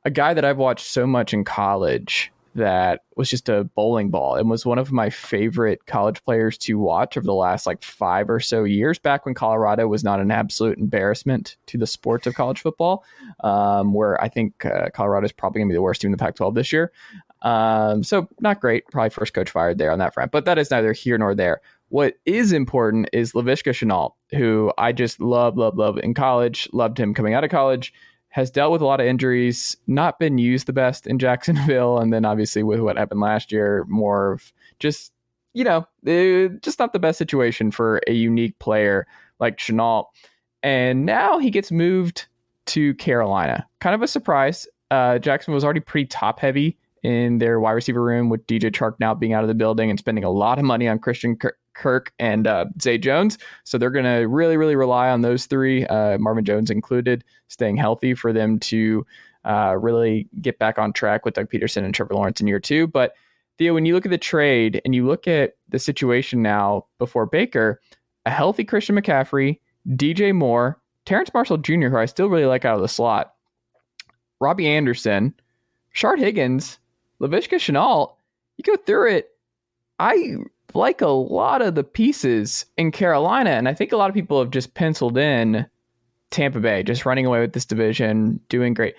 a 0.05 0.09
guy 0.09 0.33
that 0.33 0.45
I've 0.45 0.57
watched 0.57 0.85
so 0.85 1.05
much 1.05 1.33
in 1.33 1.43
college 1.43 2.31
that 2.55 3.01
was 3.15 3.29
just 3.29 3.47
a 3.47 3.63
bowling 3.63 4.09
ball 4.09 4.35
and 4.35 4.49
was 4.49 4.65
one 4.65 4.79
of 4.79 4.91
my 4.91 5.09
favorite 5.09 5.85
college 5.85 6.23
players 6.23 6.57
to 6.57 6.79
watch 6.79 7.15
over 7.15 7.25
the 7.25 7.33
last 7.33 7.67
like 7.67 7.83
five 7.83 8.29
or 8.29 8.39
so 8.39 8.63
years 8.63 8.97
back 8.97 9.25
when 9.25 9.35
Colorado 9.35 9.88
was 9.88 10.03
not 10.03 10.19
an 10.19 10.31
absolute 10.31 10.77
embarrassment 10.77 11.57
to 11.67 11.77
the 11.77 11.88
sports 11.88 12.27
of 12.27 12.33
college 12.33 12.59
football, 12.59 13.03
um, 13.41 13.93
where 13.93 14.21
I 14.21 14.29
think 14.29 14.65
uh, 14.65 14.89
Colorado 14.93 15.25
is 15.25 15.31
probably 15.31 15.59
going 15.59 15.69
to 15.69 15.73
be 15.73 15.77
the 15.77 15.81
worst 15.81 16.01
team 16.01 16.09
in 16.09 16.12
the 16.12 16.17
Pac 16.17 16.35
12 16.35 16.55
this 16.55 16.73
year. 16.73 16.91
Um, 17.41 18.03
so, 18.03 18.27
not 18.41 18.59
great. 18.59 18.85
Probably 18.88 19.12
first 19.12 19.33
coach 19.33 19.49
fired 19.49 19.77
there 19.77 19.91
on 19.91 19.99
that 19.99 20.13
front, 20.13 20.31
but 20.31 20.45
that 20.45 20.57
is 20.57 20.71
neither 20.71 20.91
here 20.91 21.17
nor 21.17 21.33
there. 21.35 21.62
What 21.89 22.15
is 22.25 22.51
important 22.51 23.09
is 23.13 23.31
Laviska 23.31 23.71
Shenault, 23.71 24.13
who 24.38 24.71
I 24.77 24.91
just 24.91 25.21
love, 25.21 25.57
love, 25.57 25.77
love 25.77 25.97
in 25.99 26.13
college, 26.13 26.67
loved 26.73 26.99
him 26.99 27.13
coming 27.13 27.33
out 27.33 27.43
of 27.43 27.49
college 27.49 27.93
has 28.29 28.51
dealt 28.51 28.71
with 28.71 28.81
a 28.81 28.85
lot 28.85 28.99
of 28.99 29.07
injuries, 29.07 29.75
not 29.87 30.19
been 30.19 30.37
used 30.37 30.67
the 30.67 30.73
best 30.73 31.07
in 31.07 31.19
Jacksonville, 31.25 31.99
and 31.99 32.13
then 32.13 32.25
obviously 32.25 32.63
with 32.63 32.79
what 32.79 32.97
happened 32.97 33.21
last 33.21 33.51
year, 33.51 33.85
more 33.87 34.33
of 34.33 34.53
just 34.79 35.11
you 35.53 35.63
know, 35.63 35.85
eh, 36.05 36.47
just 36.61 36.79
not 36.79 36.93
the 36.93 36.99
best 36.99 37.17
situation 37.17 37.71
for 37.71 38.01
a 38.07 38.13
unique 38.13 38.57
player 38.59 39.07
like 39.39 39.57
Shenault. 39.57 40.05
And 40.61 41.05
now 41.05 41.39
he 41.39 41.49
gets 41.49 41.71
moved 41.71 42.27
to 42.67 42.93
Carolina. 42.95 43.67
Kind 43.79 43.95
of 43.95 44.01
a 44.01 44.07
surprise. 44.07 44.67
Uh, 44.91 45.17
Jackson 45.17 45.53
was 45.53 45.63
already 45.63 45.79
pretty 45.79 46.05
top 46.05 46.39
heavy 46.39 46.77
in 47.03 47.37
their 47.37 47.59
wide 47.59 47.71
receiver 47.71 48.03
room 48.03 48.29
with 48.29 48.45
DJ 48.45 48.71
Chark 48.71 48.95
now 48.99 49.13
being 49.13 49.33
out 49.33 49.43
of 49.43 49.47
the 49.47 49.55
building 49.55 49.89
and 49.89 49.97
spending 49.97 50.23
a 50.23 50.29
lot 50.29 50.59
of 50.59 50.65
money 50.65 50.87
on 50.87 50.99
Christian 50.99 51.35
Kirk, 51.35 51.57
and 52.19 52.47
uh, 52.47 52.65
Zay 52.81 52.97
Jones. 52.97 53.37
So 53.63 53.77
they're 53.77 53.89
going 53.89 54.05
to 54.05 54.27
really, 54.27 54.57
really 54.57 54.75
rely 54.75 55.09
on 55.09 55.21
those 55.21 55.45
three, 55.45 55.85
uh, 55.87 56.17
Marvin 56.17 56.45
Jones 56.45 56.69
included, 56.69 57.23
staying 57.47 57.77
healthy 57.77 58.13
for 58.13 58.33
them 58.33 58.59
to 58.59 59.05
uh, 59.45 59.75
really 59.79 60.27
get 60.41 60.59
back 60.59 60.77
on 60.77 60.93
track 60.93 61.25
with 61.25 61.35
Doug 61.35 61.49
Pederson 61.49 61.83
and 61.83 61.93
Trevor 61.93 62.13
Lawrence 62.13 62.41
in 62.41 62.47
year 62.47 62.59
two. 62.59 62.87
But 62.87 63.13
Theo, 63.57 63.73
when 63.73 63.85
you 63.85 63.93
look 63.93 64.05
at 64.05 64.11
the 64.11 64.17
trade 64.17 64.81
and 64.85 64.95
you 64.95 65.05
look 65.05 65.27
at 65.27 65.55
the 65.69 65.79
situation 65.79 66.41
now 66.41 66.85
before 66.97 67.25
Baker, 67.25 67.81
a 68.25 68.29
healthy 68.29 68.63
Christian 68.63 68.95
McCaffrey, 68.95 69.59
DJ 69.89 70.33
Moore, 70.33 70.79
Terrace 71.05 71.33
Marshall 71.33 71.57
Jr., 71.57 71.87
who 71.87 71.97
I 71.97 72.05
still 72.05 72.27
really 72.27 72.45
like 72.45 72.65
out 72.65 72.75
of 72.75 72.81
the 72.81 72.87
slot, 72.87 73.33
Robbie 74.39 74.67
Anderson, 74.67 75.33
Shard 75.91 76.19
Higgins, 76.19 76.79
Laviska 77.19 77.57
Shenault, 77.57 78.13
you 78.57 78.63
go 78.63 78.75
through 78.83 79.11
it. 79.11 79.29
I 79.99 80.37
like 80.75 81.01
a 81.01 81.08
lot 81.08 81.62
of 81.62 81.75
the 81.75 81.84
pieces 81.84 82.65
in 82.77 82.91
Carolina, 82.91 83.51
and 83.51 83.67
I 83.67 83.73
think 83.73 83.91
a 83.91 83.97
lot 83.97 84.10
of 84.10 84.13
people 84.15 84.39
have 84.39 84.51
just 84.51 84.73
penciled 84.73 85.17
in 85.17 85.65
Tampa 86.32 86.60
Bay, 86.60 86.84
just 86.84 87.05
running 87.05 87.25
away 87.25 87.39
with 87.39 87.53
this 87.53 87.65
division, 87.65 88.39
doing 88.49 88.73
great. 88.73 88.95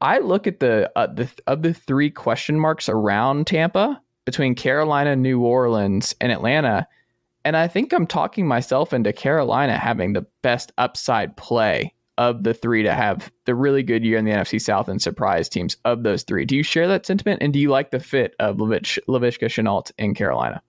I 0.00 0.18
look 0.18 0.46
at 0.46 0.60
the 0.60 0.90
uh, 0.96 1.08
the 1.08 1.28
of 1.46 1.62
the 1.62 1.74
three 1.74 2.10
question 2.10 2.58
marks 2.58 2.88
around 2.88 3.46
Tampa 3.46 4.00
between 4.24 4.54
Carolina, 4.54 5.16
New 5.16 5.40
Orleans, 5.40 6.14
and 6.20 6.30
Atlanta, 6.30 6.86
and 7.44 7.56
I 7.56 7.66
think 7.66 7.92
I'm 7.92 8.06
talking 8.06 8.46
myself 8.46 8.92
into 8.92 9.12
Carolina 9.12 9.76
having 9.76 10.12
the 10.12 10.26
best 10.42 10.72
upside 10.78 11.36
play 11.36 11.94
of 12.16 12.42
the 12.42 12.52
three 12.52 12.82
to 12.82 12.92
have 12.92 13.30
the 13.44 13.54
really 13.54 13.82
good 13.82 14.04
year 14.04 14.18
in 14.18 14.24
the 14.24 14.32
NFC 14.32 14.60
South 14.60 14.88
and 14.88 15.00
surprise 15.00 15.48
teams 15.48 15.76
of 15.84 16.02
those 16.02 16.24
three. 16.24 16.44
Do 16.44 16.56
you 16.56 16.64
share 16.64 16.88
that 16.88 17.06
sentiment, 17.06 17.42
and 17.42 17.52
do 17.52 17.58
you 17.58 17.70
like 17.70 17.90
the 17.90 18.00
fit 18.00 18.34
of 18.38 18.60
Lavish, 18.60 18.98
Laviska 19.08 19.46
Shenault 19.46 19.90
in 19.98 20.14
Carolina? 20.14 20.62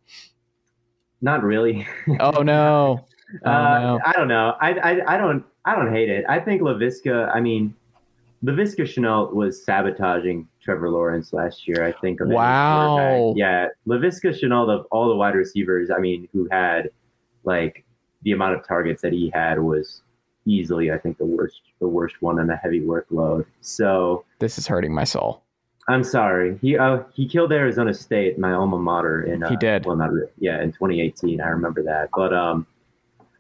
Not 1.22 1.44
really. 1.44 1.88
oh 2.20 2.42
no. 2.42 3.06
Oh, 3.46 3.50
uh, 3.50 3.80
no. 3.80 4.00
I 4.06 4.14
don't 4.14 4.28
know. 4.28 4.56
I, 4.60 4.74
I 4.74 5.16
I 5.16 5.18
don't 5.18 5.44
I 5.66 5.76
don't 5.76 5.94
hate 5.94 6.10
it. 6.10 6.26
I 6.28 6.40
think 6.40 6.62
Laviska. 6.62 7.34
I 7.34 7.40
mean, 7.40 7.76
Laviska 8.44 8.82
Shenault 8.82 9.34
was 9.34 9.64
sabotaging 9.64 10.48
Trevor 10.62 10.90
Lawrence 10.90 11.34
last 11.34 11.68
year. 11.68 11.86
I 11.86 11.92
think. 12.00 12.20
Wow. 12.22 13.34
Yeah, 13.36 13.68
Laviska 13.88 14.34
Shenault 14.34 14.70
of 14.70 14.86
all 14.92 15.10
the 15.10 15.16
wide 15.16 15.36
receivers, 15.36 15.90
I 15.92 16.00
mean, 16.00 16.28
who 16.34 16.48
had 16.52 16.90
like 17.44 17.86
the 18.24 18.32
amount 18.32 18.56
of 18.56 18.68
targets 18.68 19.02
that 19.02 19.14
he 19.14 19.30
had 19.34 19.60
was 19.60 20.02
easily, 20.46 20.92
I 20.92 20.98
think, 20.98 21.18
the 21.18 21.26
worst 21.26 21.62
the 21.80 21.88
worst 21.88 22.22
one 22.22 22.40
on 22.40 22.50
a 22.50 22.56
heavy 22.58 22.82
workload. 22.82 23.46
So 23.62 24.26
this 24.40 24.58
is 24.58 24.68
hurting 24.68 24.94
my 24.94 25.04
soul. 25.04 25.44
I'm 25.90 26.04
sorry. 26.04 26.58
He 26.62 26.78
uh, 26.78 27.00
he 27.14 27.28
killed 27.28 27.52
Arizona 27.52 27.94
State, 27.94 28.38
my 28.38 28.54
alma 28.54 28.78
mater. 28.78 29.24
In 29.24 29.44
uh, 29.44 29.50
he 29.50 29.58
did. 29.58 29.86
Well, 29.86 29.96
not 29.96 30.12
really. 30.12 30.32
Yeah, 30.38 30.62
in 30.62 30.72
2018, 30.72 31.42
I 31.42 31.48
remember 31.48 31.82
that. 31.84 32.10
But 32.16 32.32
um, 32.32 32.68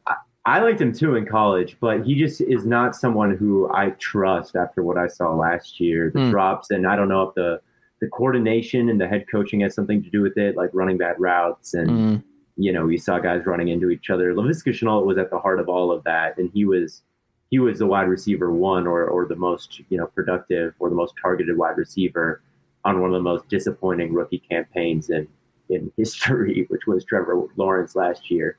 I, 0.07 0.15
I 0.45 0.59
liked 0.59 0.81
him 0.81 0.91
too 0.91 1.15
in 1.15 1.27
college, 1.27 1.77
but 1.79 2.03
he 2.03 2.15
just 2.15 2.41
is 2.41 2.65
not 2.65 2.95
someone 2.95 3.37
who 3.37 3.71
I 3.71 3.91
trust 3.99 4.55
after 4.55 4.81
what 4.81 4.97
I 4.97 5.07
saw 5.07 5.35
last 5.35 5.79
year. 5.79 6.11
The 6.11 6.19
mm. 6.19 6.31
drops, 6.31 6.71
and 6.71 6.87
I 6.87 6.95
don't 6.95 7.07
know 7.07 7.21
if 7.21 7.35
the 7.35 7.61
the 8.01 8.07
coordination 8.07 8.89
and 8.89 8.99
the 8.99 9.07
head 9.07 9.25
coaching 9.31 9.59
has 9.59 9.75
something 9.75 10.01
to 10.03 10.09
do 10.09 10.21
with 10.21 10.37
it, 10.37 10.57
like 10.57 10.71
running 10.73 10.97
bad 10.97 11.15
routes 11.19 11.73
and. 11.75 11.89
Mm 11.89 12.23
you 12.61 12.73
know, 12.73 12.85
we 12.85 12.97
saw 12.97 13.19
guys 13.19 13.45
running 13.45 13.69
into 13.69 13.89
each 13.89 14.09
other. 14.09 14.33
Laviska 14.33 14.73
Shenault 14.73 15.05
was 15.05 15.17
at 15.17 15.29
the 15.29 15.39
heart 15.39 15.61
of 15.61 15.69
all 15.69 15.93
of 15.93 16.03
that, 16.03 16.37
and 16.37 16.51
he 16.53 16.65
was 16.65 17.03
he 17.49 17.59
was 17.59 17.79
the 17.79 17.87
wide 17.87 18.07
receiver 18.07 18.51
one 18.51 18.87
or 18.87 19.05
or 19.07 19.25
the 19.25 19.35
most 19.35 19.81
you 19.89 19.97
know 19.97 20.07
productive 20.07 20.73
or 20.79 20.89
the 20.89 20.95
most 20.95 21.13
targeted 21.21 21.57
wide 21.57 21.77
receiver 21.77 22.41
on 22.85 23.01
one 23.01 23.09
of 23.09 23.13
the 23.13 23.21
most 23.21 23.47
disappointing 23.49 24.13
rookie 24.13 24.43
campaigns 24.49 25.09
in 25.09 25.27
in 25.69 25.91
history, 25.97 26.65
which 26.69 26.87
was 26.87 27.03
Trevor 27.05 27.47
Lawrence 27.55 27.95
last 27.95 28.29
year. 28.31 28.57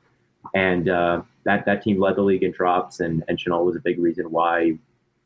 And 0.55 0.89
uh, 0.89 1.21
that 1.43 1.65
that 1.65 1.83
team 1.83 1.99
led 1.99 2.15
the 2.15 2.21
league 2.21 2.43
in 2.43 2.51
drops, 2.51 2.99
and 2.99 3.23
and 3.27 3.37
Shenault 3.37 3.65
was 3.65 3.75
a 3.75 3.79
big 3.79 3.99
reason 3.99 4.31
why 4.31 4.77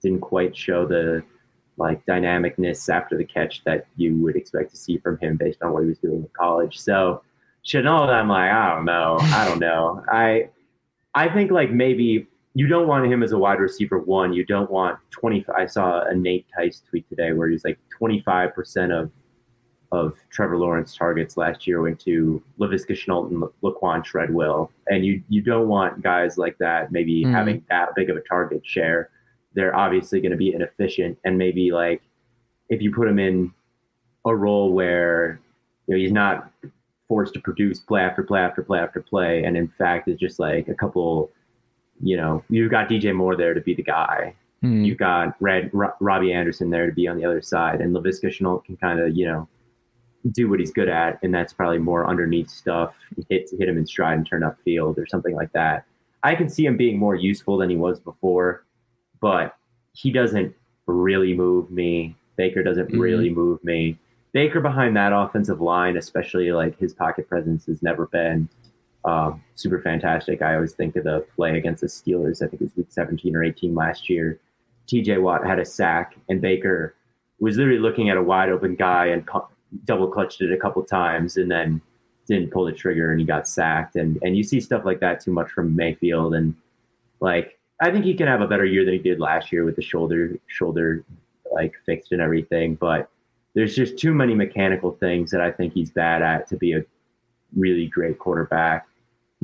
didn't 0.01 0.21
quite 0.21 0.55
show 0.55 0.85
the 0.85 1.23
like 1.77 2.05
dynamicness 2.05 2.87
after 2.93 3.17
the 3.17 3.25
catch 3.25 3.63
that 3.65 3.87
you 3.97 4.15
would 4.17 4.35
expect 4.35 4.71
to 4.71 4.77
see 4.77 4.97
from 4.97 5.17
him 5.19 5.35
based 5.35 5.61
on 5.61 5.73
what 5.73 5.83
he 5.83 5.89
was 5.89 5.97
doing 5.97 6.19
in 6.19 6.29
college. 6.37 6.79
So 6.79 7.21
Shenault, 7.65 8.09
I'm 8.09 8.29
like, 8.29 8.51
I 8.51 8.75
don't 8.75 8.85
know. 8.85 9.17
I 9.19 9.47
don't 9.47 9.59
know. 9.59 10.03
I 10.11 10.49
I 11.13 11.29
think 11.29 11.51
like 11.51 11.71
maybe 11.71 12.27
you 12.55 12.67
don't 12.67 12.87
want 12.87 13.05
him 13.11 13.21
as 13.21 13.33
a 13.33 13.37
wide 13.37 13.59
receiver 13.59 13.99
one. 13.99 14.33
You 14.33 14.45
don't 14.45 14.71
want 14.71 14.97
20. 15.11 15.45
I 15.55 15.65
saw 15.65 16.01
a 16.01 16.15
Nate 16.15 16.47
Tice 16.55 16.81
tweet 16.89 17.07
today 17.09 17.33
where 17.33 17.47
he's 17.47 17.63
like 17.63 17.77
25% 18.01 18.91
of 18.91 19.11
of 19.91 20.15
Trevor 20.31 20.57
Lawrence 20.57 20.95
targets 20.95 21.37
last 21.37 21.67
year 21.67 21.81
went 21.81 21.99
to 22.01 22.41
Laviska 22.59 22.91
Shenault 22.91 23.29
and 23.29 23.43
Laquan 23.63 24.03
Treadwell. 24.03 24.71
And 24.87 25.05
you 25.05 25.21
you 25.29 25.41
don't 25.41 25.67
want 25.67 26.01
guys 26.01 26.37
like 26.37 26.57
that 26.57 26.91
maybe 26.91 27.23
mm 27.23 27.31
having 27.31 27.63
that 27.69 27.89
big 27.95 28.09
of 28.09 28.17
a 28.17 28.21
target 28.21 28.61
share. 28.65 29.09
They're 29.53 29.75
obviously 29.75 30.21
going 30.21 30.31
to 30.31 30.37
be 30.37 30.53
inefficient. 30.53 31.17
And 31.25 31.37
maybe 31.37 31.71
like 31.71 32.01
if 32.69 32.81
you 32.81 32.93
put 32.93 33.07
him 33.07 33.19
in 33.19 33.53
a 34.25 34.35
role 34.35 34.73
where 34.73 35.39
you 35.87 35.93
know 35.93 35.99
he's 36.01 36.11
not 36.11 36.49
forced 37.07 37.33
to 37.33 37.39
produce 37.39 37.79
play 37.79 38.01
after 38.01 38.23
play 38.23 38.39
after 38.39 38.63
play 38.63 38.79
after 38.79 39.01
play, 39.01 39.43
and 39.43 39.55
in 39.57 39.67
fact 39.67 40.07
is 40.07 40.17
just 40.17 40.39
like 40.39 40.67
a 40.67 40.73
couple, 40.73 41.31
you 42.01 42.17
know, 42.17 42.43
you've 42.49 42.71
got 42.71 42.89
DJ 42.89 43.15
Moore 43.15 43.35
there 43.35 43.53
to 43.53 43.61
be 43.61 43.73
the 43.73 43.83
guy. 43.83 44.35
Mm. 44.63 44.85
You've 44.85 44.97
got 44.97 45.35
Red 45.39 45.69
Ro- 45.73 45.93
Robbie 45.99 46.33
Anderson 46.33 46.69
there 46.69 46.87
to 46.87 46.91
be 46.91 47.07
on 47.07 47.17
the 47.17 47.25
other 47.25 47.41
side, 47.41 47.81
and 47.81 47.95
Laviska 47.95 48.25
Shenault 48.25 48.65
can 48.65 48.77
kind 48.77 48.99
of, 48.99 49.15
you 49.15 49.25
know, 49.27 49.47
do 50.31 50.49
what 50.49 50.59
he's 50.59 50.71
good 50.71 50.89
at, 50.89 51.19
and 51.23 51.33
that's 51.33 51.53
probably 51.53 51.77
more 51.77 52.07
underneath 52.07 52.49
stuff. 52.49 52.95
Hit 53.29 53.49
hit 53.57 53.69
him 53.69 53.77
in 53.77 53.85
stride 53.85 54.17
and 54.17 54.27
turn 54.27 54.43
up 54.43 54.57
field 54.63 54.97
or 54.97 55.05
something 55.05 55.35
like 55.35 55.51
that. 55.53 55.85
I 56.23 56.33
can 56.35 56.49
see 56.49 56.65
him 56.65 56.77
being 56.77 56.97
more 56.97 57.15
useful 57.15 57.57
than 57.57 57.69
he 57.69 57.75
was 57.75 57.99
before, 57.99 58.65
but 59.21 59.55
he 59.93 60.11
doesn't 60.11 60.55
really 60.87 61.33
move 61.33 61.69
me. 61.69 62.15
Baker 62.35 62.63
doesn't 62.63 62.87
mm-hmm. 62.87 62.99
really 62.99 63.29
move 63.29 63.63
me. 63.63 63.97
Baker 64.31 64.59
behind 64.59 64.97
that 64.97 65.13
offensive 65.13 65.61
line, 65.61 65.95
especially 65.95 66.51
like 66.51 66.77
his 66.77 66.93
pocket 66.93 67.29
presence, 67.29 67.67
has 67.67 67.81
never 67.81 68.07
been 68.07 68.49
um, 69.05 69.43
super 69.53 69.79
fantastic. 69.81 70.41
I 70.41 70.55
always 70.55 70.73
think 70.73 70.95
of 70.95 71.03
the 71.03 71.25
play 71.35 71.57
against 71.57 71.81
the 71.81 71.87
Steelers. 71.87 72.41
I 72.41 72.47
think 72.47 72.61
it 72.61 72.65
was 72.65 72.75
week 72.75 72.87
17 72.89 73.35
or 73.35 73.43
18 73.43 73.75
last 73.75 74.09
year. 74.09 74.39
TJ 74.87 75.21
Watt 75.21 75.45
had 75.45 75.59
a 75.59 75.65
sack, 75.65 76.15
and 76.27 76.41
Baker 76.41 76.95
was 77.39 77.57
literally 77.57 77.79
looking 77.79 78.09
at 78.09 78.17
a 78.17 78.23
wide 78.23 78.49
open 78.49 78.75
guy 78.75 79.07
and 79.07 79.27
double 79.85 80.07
clutched 80.07 80.41
it 80.41 80.51
a 80.51 80.57
couple 80.57 80.83
times, 80.83 81.37
and 81.37 81.49
then 81.49 81.81
didn't 82.27 82.51
pull 82.51 82.65
the 82.65 82.71
trigger, 82.71 83.11
and 83.11 83.19
he 83.19 83.25
got 83.25 83.47
sacked. 83.47 83.95
And 83.95 84.17
and 84.23 84.35
you 84.35 84.43
see 84.43 84.59
stuff 84.59 84.85
like 84.85 84.99
that 85.01 85.21
too 85.21 85.31
much 85.31 85.51
from 85.51 85.75
Mayfield, 85.75 86.33
and 86.33 86.55
like 87.19 87.59
I 87.79 87.91
think 87.91 88.05
he 88.05 88.15
can 88.15 88.27
have 88.27 88.41
a 88.41 88.47
better 88.47 88.65
year 88.65 88.85
than 88.85 88.93
he 88.93 88.99
did 88.99 89.19
last 89.19 89.51
year 89.51 89.65
with 89.65 89.75
the 89.75 89.81
shoulder 89.81 90.37
shoulder 90.47 91.03
like 91.51 91.73
fixed 91.85 92.11
and 92.11 92.21
everything, 92.21 92.75
but 92.75 93.09
there's 93.53 93.75
just 93.75 93.97
too 93.97 94.13
many 94.13 94.35
mechanical 94.35 94.91
things 94.91 95.31
that 95.31 95.41
I 95.41 95.51
think 95.51 95.73
he's 95.73 95.89
bad 95.89 96.21
at 96.21 96.47
to 96.49 96.57
be 96.57 96.73
a 96.73 96.83
really 97.55 97.87
great 97.87 98.19
quarterback. 98.19 98.85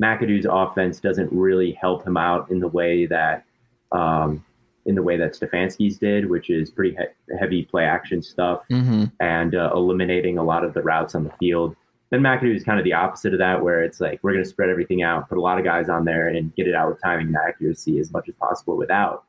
McAdoo's 0.00 0.46
offense 0.48 1.00
doesn't 1.00 1.30
really 1.32 1.72
help 1.72 2.06
him 2.06 2.16
out 2.16 2.50
in 2.50 2.60
the 2.60 2.68
way 2.68 3.06
that 3.06 3.44
um, 3.92 4.44
in 4.86 4.94
the 4.94 5.02
way 5.02 5.16
that 5.16 5.32
Stefanski's 5.32 5.98
did, 5.98 6.28
which 6.28 6.50
is 6.50 6.70
pretty 6.70 6.96
he- 6.96 7.36
heavy 7.38 7.64
play 7.64 7.84
action 7.84 8.22
stuff 8.22 8.62
mm-hmm. 8.70 9.04
and 9.20 9.54
uh, 9.54 9.70
eliminating 9.74 10.38
a 10.38 10.42
lot 10.42 10.64
of 10.64 10.74
the 10.74 10.82
routes 10.82 11.14
on 11.14 11.24
the 11.24 11.32
field. 11.38 11.76
Then 12.10 12.20
McAdoo 12.20 12.54
is 12.54 12.64
kind 12.64 12.78
of 12.78 12.84
the 12.84 12.92
opposite 12.92 13.32
of 13.32 13.38
that, 13.38 13.62
where 13.62 13.82
it's 13.82 14.00
like 14.00 14.18
we're 14.22 14.32
going 14.32 14.44
to 14.44 14.48
spread 14.48 14.68
everything 14.68 15.02
out, 15.02 15.28
put 15.28 15.38
a 15.38 15.40
lot 15.40 15.58
of 15.58 15.64
guys 15.64 15.88
on 15.88 16.04
there, 16.04 16.28
and 16.28 16.54
get 16.56 16.66
it 16.66 16.74
out 16.74 16.90
with 16.90 17.00
timing 17.00 17.28
and 17.28 17.36
accuracy 17.36 17.98
as 18.00 18.12
much 18.12 18.28
as 18.28 18.34
possible 18.34 18.76
without 18.76 19.24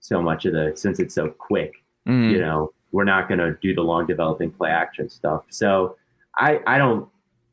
so 0.00 0.22
much 0.22 0.44
of 0.44 0.52
the 0.52 0.72
since 0.76 1.00
it's 1.00 1.14
so 1.14 1.30
quick. 1.30 1.72
Mm-hmm. 2.06 2.30
You 2.30 2.40
know, 2.40 2.72
we're 2.92 3.04
not 3.04 3.28
going 3.28 3.40
to 3.40 3.56
do 3.60 3.74
the 3.74 3.82
long 3.82 4.06
developing 4.06 4.50
play 4.50 4.70
action 4.70 5.08
stuff. 5.08 5.44
So 5.50 5.96
I, 6.36 6.60
I 6.66 6.78
don't, 6.78 7.08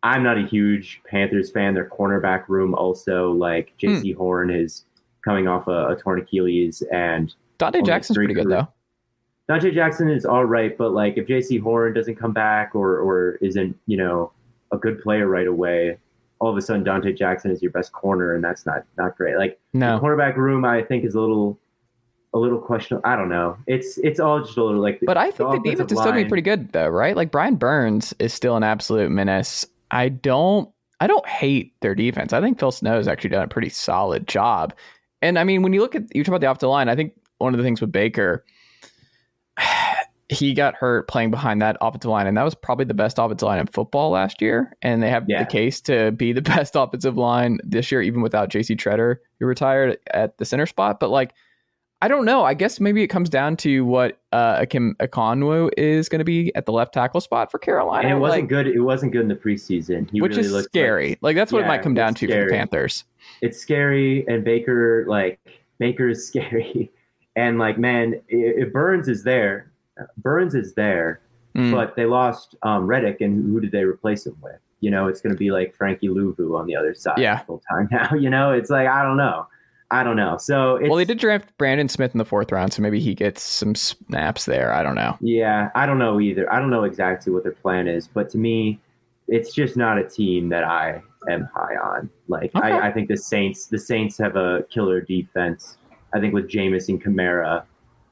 I'm 0.06 0.22
not 0.22 0.38
a 0.38 0.46
huge 0.46 1.02
Panthers 1.10 1.50
fan. 1.50 1.74
Their 1.74 1.90
cornerback 1.90 2.48
room 2.48 2.76
also, 2.76 3.32
like 3.32 3.74
Jaycee 3.82 4.14
hmm. 4.14 4.18
Horn 4.20 4.52
is 4.52 4.86
coming 5.24 5.48
off 5.48 5.68
a, 5.68 5.88
a 5.88 5.96
torn 5.96 6.20
Achilles 6.20 6.84
and 6.92 7.34
Donte 7.58 7.84
Jackson's 7.84 8.16
pretty 8.16 8.36
good 8.36 8.48
though. 8.48 8.68
Donte 9.50 9.74
Jackson 9.74 10.08
is 10.08 10.24
all 10.24 10.46
right, 10.46 10.78
but 10.78 10.94
like 10.94 11.18
if 11.18 11.26
Jaycee 11.26 11.60
Horn 11.60 11.94
doesn't 11.94 12.18
come 12.18 12.34
back 12.34 12.76
or 12.76 13.00
or 13.00 13.40
isn't 13.42 13.76
you 13.88 13.98
know 13.98 14.32
a 14.72 14.78
good 14.78 15.02
player 15.02 15.28
right 15.28 15.48
away, 15.48 15.98
all 16.38 16.52
of 16.52 16.58
a 16.58 16.62
sudden 16.62 16.86
Donte 16.86 17.18
Jackson 17.18 17.50
is 17.50 17.64
your 17.64 17.72
best 17.72 17.92
corner, 17.92 18.36
and 18.36 18.44
that's 18.44 18.68
not 18.68 18.84
not 19.00 19.18
great. 19.18 19.38
Like 19.38 19.60
no. 19.74 19.96
the 19.96 20.06
cornerback 20.06 20.36
room, 20.36 20.66
I 20.66 20.84
think 20.84 21.04
is 21.04 21.16
a 21.16 21.20
little 21.20 21.60
a 22.36 22.38
little 22.38 22.60
questionable. 22.60 23.10
I 23.10 23.16
don't 23.16 23.30
know. 23.30 23.58
It's 23.66 23.98
it's 23.98 24.20
all 24.20 24.40
just 24.42 24.56
a 24.56 24.64
little 24.64 24.82
like. 24.82 25.00
But 25.04 25.18
I 25.18 25.32
think 25.32 25.50
the, 25.50 25.60
the 25.64 25.72
defense 25.72 25.92
is 25.94 26.00
still 26.00 26.14
be 26.14 26.26
pretty 26.26 26.44
good 26.44 26.74
though, 26.74 26.90
right? 26.90 27.16
Like 27.16 27.32
Brian 27.32 27.56
Burns 27.56 28.14
is 28.20 28.36
still 28.36 28.56
an 28.56 28.64
absolute 28.64 29.10
menace. 29.10 29.66
I 29.96 30.10
don't 30.10 30.70
I 31.00 31.08
don't 31.08 31.28
hate 31.28 31.74
their 31.82 31.96
defense. 31.96 32.34
I 32.34 32.42
think 32.42 32.60
Phil 32.60 32.72
Snow 32.72 32.96
has 32.98 33.08
actually 33.08 33.32
done 33.32 33.44
a 33.44 33.48
pretty 33.48 33.70
solid 33.70 34.28
job. 34.28 34.74
And 35.22 35.38
I 35.40 35.44
mean, 35.44 35.62
when 35.62 35.74
you 35.74 35.82
look 35.82 35.96
at 35.96 36.04
you 36.16 36.24
talk 36.24 36.30
about 36.30 36.42
the 36.42 36.50
offensive 36.52 36.70
line, 36.70 36.90
I 36.90 36.96
think 36.96 37.14
one 37.40 37.54
of 37.54 37.58
the 37.58 37.64
things 37.64 37.82
with 37.82 37.92
Baker, 37.92 38.46
he 40.30 40.54
got 40.54 40.76
hurt 40.76 41.08
playing 41.08 41.32
behind 41.32 41.62
that 41.62 41.78
offensive 41.82 42.10
line, 42.10 42.28
and 42.28 42.36
that 42.38 42.44
was 42.44 42.56
probably 42.56 42.86
the 42.86 42.94
best 42.94 43.18
offensive 43.20 43.46
line 43.46 43.60
in 43.60 43.68
football 43.68 44.10
last 44.12 44.42
year. 44.42 44.76
And 44.82 45.02
they 45.04 45.10
have 45.10 45.26
Yeah. 45.28 45.44
the 45.44 45.50
case 45.50 45.82
to 45.82 46.12
be 46.12 46.34
the 46.34 46.42
best 46.56 46.76
offensive 46.76 47.18
line 47.18 47.60
this 47.64 47.92
year, 47.92 48.02
even 48.02 48.22
without 48.22 48.50
JC 48.50 48.76
Tretter, 48.76 49.18
who 49.40 49.46
retired 49.46 49.98
at 50.12 50.38
the 50.38 50.46
center 50.46 50.66
spot. 50.66 51.00
But 51.00 51.10
like, 51.10 51.34
I 52.02 52.08
don't 52.08 52.26
know. 52.26 52.44
I 52.44 52.54
guess 52.54 52.80
maybe 52.80 53.02
it 53.04 53.08
comes 53.08 53.30
down 53.30 53.56
to 53.58 53.84
what 53.86 54.20
uh, 54.32 54.60
Ikem 54.60 54.96
Ekwonu 54.98 55.70
is 55.78 56.10
going 56.10 56.20
to 56.20 56.26
be 56.26 56.54
at 56.56 56.66
the 56.66 56.72
left 56.72 56.94
tackle 56.94 57.22
spot 57.22 57.50
for 57.50 57.58
Carolina. 57.58 58.08
And 58.10 58.18
it 58.18 58.20
wasn't 58.20 58.42
like, 58.44 58.50
good. 58.50 58.68
It 58.68 58.82
wasn't 58.82 59.12
good 59.14 59.22
in 59.22 59.28
the 59.28 59.36
preseason. 59.36 60.10
He 60.12 60.22
which 60.22 60.36
really 60.36 60.56
is 60.60 60.64
scary. 60.66 61.10
Like, 61.12 61.20
Like, 61.22 61.36
that's 61.38 61.52
what 61.52 61.62
it 61.64 61.68
might 61.68 61.82
come 61.82 61.94
down 61.94 62.14
to 62.16 62.28
for 62.28 62.46
the. 62.46 62.52
Panthers. 62.52 63.06
it's 63.42 63.58
scary, 63.60 64.28
and 64.28 64.44
Baker 64.44 65.06
like 65.08 65.40
Baker 65.80 66.10
is 66.10 66.28
scary, 66.28 66.92
and 67.36 67.58
like 67.58 67.78
man, 67.78 68.22
if 68.28 68.72
Burns 68.74 69.08
is 69.08 69.24
there, 69.24 69.72
Burns 70.18 70.54
is 70.56 70.74
there, 70.74 71.22
Mm. 71.56 71.72
but 71.72 71.96
they 71.96 72.04
lost 72.06 72.56
um, 72.64 72.86
Reddick, 72.86 73.22
and 73.22 73.42
who 73.46 73.62
did 73.62 73.72
they 73.72 73.86
replace 73.86 74.26
him 74.28 74.36
with? 74.42 74.60
You 74.82 74.92
know, 74.92 75.08
it's 75.08 75.22
going 75.22 75.34
to 75.34 75.40
be 75.40 75.52
like 75.52 75.74
Frankie 75.74 76.10
Luvu 76.10 76.60
on 76.60 76.68
the 76.68 76.76
other 76.76 76.94
side 76.94 77.18
Yeah. 77.18 77.38
full 77.40 77.62
time 77.72 77.88
now. 77.92 78.14
You 78.14 78.30
know, 78.30 78.52
it's 78.52 78.70
like 78.70 78.90
I 78.90 79.02
don't 79.04 79.16
know, 79.16 79.48
I 79.92 80.04
don't 80.04 80.16
know. 80.16 80.38
So 80.38 80.78
it's, 80.78 80.90
well, 80.90 80.98
they 80.98 81.06
did 81.06 81.20
draft 81.20 81.56
Brandon 81.58 81.88
Smith 81.88 82.14
in 82.14 82.18
the 82.18 82.26
fourth 82.26 82.52
round, 82.52 82.74
so 82.74 82.82
maybe 82.82 83.00
he 83.00 83.14
gets 83.14 83.44
some 83.44 83.76
snaps 83.76 84.46
there. 84.46 84.74
I 84.74 84.82
don't 84.82 84.96
know. 84.96 85.16
Yeah, 85.22 85.70
I 85.76 85.86
don't 85.86 86.00
know 86.00 86.20
either. 86.20 86.52
I 86.52 86.60
don't 86.60 86.72
know 86.72 86.84
exactly 86.84 87.32
what 87.32 87.44
their 87.44 87.52
plan 87.52 87.88
is, 87.88 88.08
but 88.08 88.30
to 88.32 88.38
me, 88.38 88.80
it's 89.28 89.54
just 89.54 89.78
not 89.78 89.98
a 89.98 90.04
team 90.08 90.50
that 90.50 90.64
I 90.64 91.02
am 91.30 91.48
high 91.54 91.76
on. 91.76 92.10
Like 92.28 92.54
Okay. 92.56 92.72
I, 92.72 92.90
I 92.90 92.92
think 92.92 93.08
the 93.08 93.18
Saints, 93.18 93.68
the 93.68 93.80
Saints 93.80 94.18
have 94.18 94.36
a 94.36 94.64
killer 94.72 95.02
defense. 95.02 95.78
I 96.14 96.20
think 96.20 96.34
with 96.34 96.50
Jameis 96.50 96.90
and 96.90 97.04
Kamara, 97.04 97.64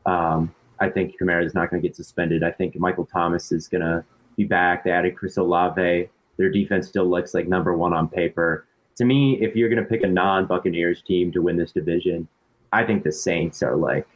um, 0.06 0.54
I 0.80 0.90
think 0.90 1.16
Kamara 1.20 1.46
is 1.46 1.54
not 1.54 1.70
going 1.70 1.82
to 1.82 1.88
get 1.88 1.96
suspended. 1.96 2.44
I 2.44 2.52
think 2.52 2.78
Michael 2.78 3.06
Thomas 3.06 3.52
is 3.52 3.68
going 3.68 3.82
to 3.82 4.04
be 4.38 4.44
back. 4.44 4.84
They 4.84 4.92
added 4.92 5.16
Chris 5.16 5.38
Olave. 5.38 6.10
Their 6.38 6.50
defense 6.50 6.88
still 6.88 7.10
looks 7.10 7.34
like 7.34 7.48
number 7.48 7.76
one 7.78 7.94
on 7.94 8.08
paper. 8.08 8.66
To 8.98 9.06
me, 9.06 9.38
if 9.42 9.56
you're 9.56 9.70
going 9.70 9.82
to 9.84 9.90
pick 9.90 10.04
a 10.04 10.08
non-Buccaneers 10.08 11.02
team 11.02 11.32
to 11.32 11.42
win 11.42 11.58
this 11.58 11.72
division, 11.72 12.28
I 12.72 12.84
think 12.86 13.04
the 13.04 13.12
Saints 13.12 13.64
are 13.64 13.76
like 13.76 14.08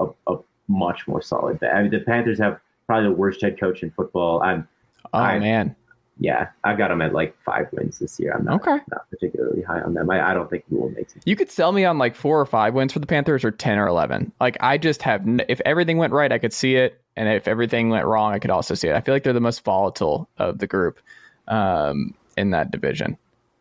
a, 0.00 0.06
a 0.26 0.36
much 0.68 1.06
more 1.08 1.22
solid 1.22 1.58
bet. 1.60 1.74
I 1.74 1.82
mean, 1.82 1.90
the 1.90 2.00
Panthers 2.00 2.38
have 2.38 2.60
probably 2.86 3.08
the 3.10 3.14
worst 3.14 3.40
head 3.42 3.58
coach 3.58 3.82
in 3.82 3.90
football. 3.90 4.42
I'm, 4.42 4.68
Oh 5.14 5.18
I- 5.18 5.38
man. 5.38 5.74
yeah, 6.18 6.48
I've 6.64 6.76
got 6.76 6.88
them 6.88 7.00
at 7.00 7.12
like 7.14 7.34
five 7.44 7.68
wins 7.72 7.98
this 7.98 8.18
year. 8.20 8.32
I'm 8.36 8.44
not, 8.44 8.56
Okay. 8.66 8.78
not 8.90 9.08
particularly 9.08 9.62
high 9.62 9.80
on 9.80 9.94
them. 9.94 10.10
I, 10.10 10.30
I 10.30 10.34
don't 10.34 10.50
think 10.50 10.64
we 10.70 10.76
will 10.78 10.90
make 10.90 11.08
it. 11.16 11.22
You 11.24 11.36
could 11.36 11.50
sell 11.50 11.72
me 11.72 11.84
on 11.86 11.96
like 11.96 12.14
four 12.14 12.38
or 12.40 12.44
five 12.46 12.74
wins 12.74 12.92
for 12.92 12.98
the 12.98 13.06
Panthers 13.06 13.44
or 13.44 13.50
10 13.50 13.78
or 13.78 13.86
11. 13.86 14.32
Like, 14.40 14.56
I 14.60 14.76
just 14.76 15.00
have, 15.02 15.22
n- 15.26 15.42
if 15.48 15.60
everything 15.64 15.96
went 15.96 16.12
right, 16.12 16.30
I 16.32 16.38
could 16.38 16.52
see 16.52 16.76
it. 16.76 17.00
And 17.16 17.28
if 17.28 17.48
everything 17.48 17.88
went 17.88 18.04
wrong, 18.06 18.32
I 18.34 18.38
could 18.38 18.50
also 18.50 18.74
see 18.74 18.88
it. 18.88 18.94
I 18.94 19.00
feel 19.00 19.14
like 19.14 19.22
they're 19.22 19.32
the 19.32 19.40
most 19.40 19.64
volatile 19.64 20.28
of 20.38 20.58
the 20.58 20.66
group 20.66 21.00
um, 21.48 22.14
in 22.36 22.50
that 22.50 22.70
division. 22.70 23.16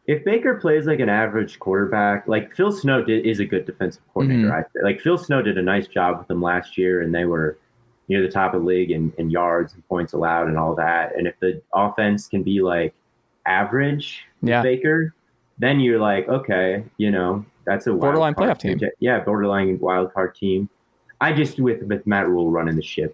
If 0.07 0.23
Baker 0.23 0.55
plays 0.55 0.85
like 0.85 0.99
an 1.01 1.09
average 1.09 1.59
quarterback, 1.59 2.27
like 2.27 2.55
Phil 2.55 2.71
Snow 2.71 3.03
did, 3.03 3.25
is 3.25 3.39
a 3.41 3.45
good 3.45 3.65
defensive 3.65 4.01
coordinator. 4.13 4.47
Mhm. 4.49 4.53
I 4.53 4.63
feel. 4.63 4.83
Like 4.83 5.01
Phil 5.01 5.17
Snow 5.17 5.41
did 5.41 5.57
a 5.57 5.61
nice 5.61 5.87
job 5.87 6.17
with 6.17 6.27
them 6.27 6.41
last 6.41 6.77
year, 6.77 7.01
and 7.01 7.13
they 7.13 7.25
were 7.25 7.57
near 8.07 8.21
the 8.21 8.29
top 8.31 8.53
of 8.53 8.61
the 8.61 8.67
league 8.67 8.89
in, 8.91 9.11
in 9.17 9.29
yards 9.29 9.73
and 9.73 9.85
points 9.89 10.13
allowed 10.13 10.47
and 10.47 10.57
all 10.57 10.73
that. 10.75 11.13
And 11.17 11.27
if 11.27 11.37
the 11.41 11.61
offense 11.73 12.27
can 12.29 12.41
be 12.41 12.61
like 12.61 12.93
average 13.45 14.23
Yeah. 14.41 14.61
Baker, 14.61 15.13
then 15.59 15.79
you're 15.81 15.99
like, 15.99 16.27
okay, 16.29 16.83
you 16.97 17.11
know, 17.11 17.43
that's 17.65 17.87
a 17.87 17.93
Borderline 17.93 18.33
playoff 18.35 18.59
team. 18.59 18.79
proje- 18.79 18.91
Yeah, 18.99 19.19
borderline 19.19 19.77
wild 19.79 20.13
card 20.13 20.35
team. 20.35 20.69
I 21.19 21.33
just 21.33 21.59
with 21.59 21.81
with 21.83 22.07
Matt 22.07 22.29
Rhule 22.29 22.49
running 22.51 22.75
the 22.77 22.81
ship, 22.83 23.13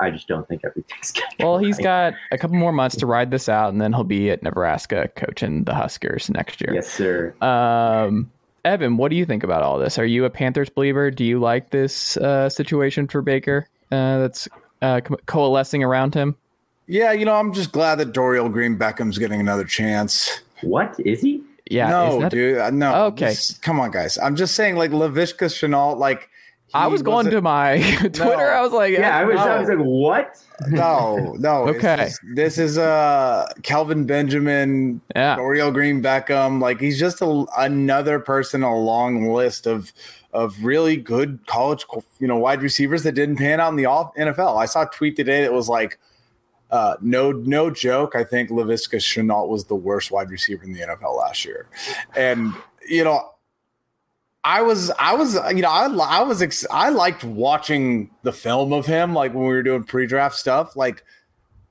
I 0.00 0.10
just 0.10 0.26
don't 0.28 0.46
think 0.48 0.62
everything's 0.64 1.12
good. 1.12 1.24
Well, 1.40 1.58
he's 1.58 1.78
got 1.78 2.14
a 2.32 2.38
couple 2.38 2.56
more 2.56 2.72
months 2.72 2.96
to 2.96 3.06
ride 3.06 3.30
this 3.30 3.48
out, 3.48 3.72
and 3.72 3.80
then 3.80 3.92
he'll 3.92 4.04
be 4.04 4.30
at 4.30 4.42
Nebraska 4.42 5.08
coaching 5.16 5.64
the 5.64 5.74
Huskers 5.74 6.30
next 6.30 6.60
year. 6.60 6.72
yes, 6.74 6.88
sir. 6.90 7.34
Um, 7.42 8.30
Evan, 8.64 8.96
what 8.96 9.10
do 9.10 9.16
you 9.16 9.24
think 9.26 9.42
about 9.42 9.62
all 9.62 9.78
this? 9.78 9.98
Are 9.98 10.04
you 10.04 10.24
a 10.24 10.30
Panthers 10.30 10.68
believer? 10.68 11.10
Do 11.10 11.24
you 11.24 11.38
like 11.38 11.70
this 11.70 12.16
uh, 12.18 12.48
situation 12.48 13.08
for 13.08 13.22
Baker 13.22 13.66
uh, 13.90 14.18
that's 14.18 14.48
uh, 14.82 15.00
co- 15.00 15.16
coalescing 15.26 15.82
around 15.82 16.14
him? 16.14 16.36
Yeah, 16.86 17.12
you 17.12 17.24
know, 17.24 17.36
I'm 17.36 17.52
just 17.52 17.72
glad 17.72 17.96
that 18.00 18.12
Dorial 18.12 18.52
Green 18.52 18.76
Beckham's 18.76 19.16
getting 19.18 19.40
another 19.40 19.64
chance. 19.64 20.40
What 20.62 20.98
is 20.98 21.20
he? 21.22 21.42
Yeah, 21.70 21.88
no, 21.88 22.14
is 22.16 22.20
that- 22.22 22.30
dude, 22.32 22.58
uh, 22.58 22.70
no. 22.70 23.04
Okay. 23.06 23.26
This- 23.26 23.56
come 23.58 23.78
on, 23.80 23.90
guys. 23.92 24.18
I'm 24.18 24.34
just 24.36 24.54
saying, 24.56 24.76
like 24.76 24.90
Laviska 24.90 25.46
Shenault, 25.46 25.98
like 25.98 26.28
I 26.72 26.86
was 26.86 27.02
going 27.02 27.30
to 27.30 27.40
my 27.40 27.78
Twitter. 28.00 28.50
I 28.52 28.60
was 28.62 28.72
like, 28.72 28.92
Yeah, 28.92 29.16
I 29.18 29.24
was, 29.24 29.36
I 29.38 29.58
was 29.60 29.68
No. 29.68 29.74
like, 29.74 29.84
what? 29.86 30.42
no, 30.68 31.34
no. 31.38 31.68
Okay. 31.68 31.96
just- 31.96 32.20
this 32.34 32.58
is 32.58 32.78
uh 32.78 33.46
Kelvin 33.62 34.04
Benjamin, 34.06 35.00
yeah. 35.16 35.36
Dorial 35.36 35.72
Green 35.72 36.02
Beckham. 36.02 36.60
Like 36.60 36.80
he's 36.80 36.98
just 36.98 37.20
a, 37.22 37.44
another 37.58 38.18
person 38.20 38.62
on 38.62 38.72
a 38.72 38.78
long 38.78 39.32
list 39.32 39.66
of 39.66 39.92
of 40.32 40.62
really 40.62 40.96
good 40.96 41.40
college, 41.46 41.84
you 42.20 42.28
know, 42.28 42.36
wide 42.36 42.62
receivers 42.62 43.02
that 43.02 43.12
didn't 43.12 43.36
pan 43.36 43.58
out 43.60 43.70
in 43.70 43.76
the 43.76 43.86
off- 43.86 44.14
NFL. 44.14 44.56
I 44.60 44.66
saw 44.66 44.82
a 44.82 44.86
tweet 44.86 45.16
today 45.16 45.42
that 45.42 45.52
was 45.52 45.68
like, 45.68 45.98
uh, 46.70 46.94
no, 47.00 47.32
no 47.32 47.68
joke. 47.70 48.14
I 48.14 48.22
think 48.22 48.48
Laviska 48.48 48.98
Shenault 49.00 49.48
was 49.48 49.64
the 49.64 49.74
worst 49.74 50.12
wide 50.12 50.30
receiver 50.30 50.62
in 50.62 50.72
the 50.72 50.80
NFL 50.82 51.18
last 51.18 51.44
year, 51.44 51.66
and 52.16 52.52
you 52.88 53.02
know. 53.02 53.30
I 54.42 54.62
was, 54.62 54.90
I 54.98 55.14
was, 55.14 55.34
you 55.54 55.62
know, 55.62 55.68
I, 55.68 55.86
I 55.86 56.22
was, 56.22 56.40
ex- 56.40 56.66
I 56.70 56.88
liked 56.88 57.24
watching 57.24 58.10
the 58.22 58.32
film 58.32 58.72
of 58.72 58.86
him, 58.86 59.14
like 59.14 59.34
when 59.34 59.42
we 59.42 59.50
were 59.50 59.62
doing 59.62 59.84
pre-draft 59.84 60.34
stuff. 60.34 60.76
Like, 60.76 61.04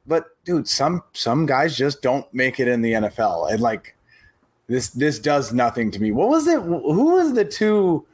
but 0.05 0.25
dude, 0.43 0.67
some 0.67 1.03
some 1.13 1.45
guys 1.45 1.77
just 1.77 2.01
don't 2.01 2.31
make 2.33 2.59
it 2.59 2.67
in 2.67 2.81
the 2.81 2.93
NFL, 2.93 3.51
and 3.51 3.61
like 3.61 3.95
this 4.67 4.89
this 4.89 5.19
does 5.19 5.53
nothing 5.53 5.91
to 5.91 5.99
me. 5.99 6.11
What 6.11 6.29
was 6.29 6.47
it? 6.47 6.61
Who 6.61 7.15
was 7.15 7.33
the 7.33 7.45
two? 7.45 8.05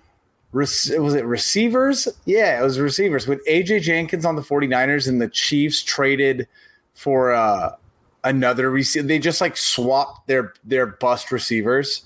Was 0.52 0.90
it 0.90 1.26
receivers? 1.26 2.08
Yeah, 2.26 2.60
it 2.60 2.64
was 2.64 2.80
receivers 2.80 3.28
with 3.28 3.46
AJ 3.46 3.82
Jenkins 3.82 4.24
on 4.24 4.38
the 4.38 4.42
49ers 4.42 5.10
and 5.10 5.22
the 5.22 5.28
Chiefs 5.28 5.84
traded 5.84 6.48
for 6.94 7.34
uh, 7.34 7.76
another 8.24 8.72
receiver. 8.72 9.06
They 9.06 9.20
just 9.20 9.42
like 9.42 9.58
swapped 9.58 10.28
their 10.28 10.54
their 10.64 10.86
bust 10.86 11.32
receivers. 11.32 12.06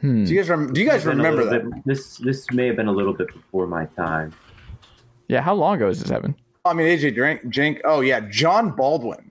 Hmm. 0.00 0.24
Do 0.24 0.32
you 0.32 0.40
guys 0.40 0.48
rem- 0.48 0.72
do 0.72 0.80
you 0.80 0.88
guys 0.88 1.04
remember 1.04 1.44
that? 1.44 1.70
bit- 1.70 1.84
this 1.84 2.16
this 2.18 2.50
may 2.52 2.66
have 2.66 2.76
been 2.76 2.88
a 2.88 2.92
little 2.92 3.12
bit 3.12 3.28
before 3.32 3.66
my 3.66 3.84
time. 3.96 4.32
Yeah. 5.28 5.42
How 5.42 5.54
long 5.54 5.76
ago 5.76 5.88
is 5.88 6.00
this, 6.00 6.10
Evan? 6.10 6.34
I 6.64 6.72
mean, 6.74 6.86
AJ 6.86 7.14
Drink, 7.14 7.48
Jink. 7.48 7.80
Oh, 7.84 8.00
yeah. 8.00 8.20
Jon 8.30 8.70
Baldwin. 8.70 9.30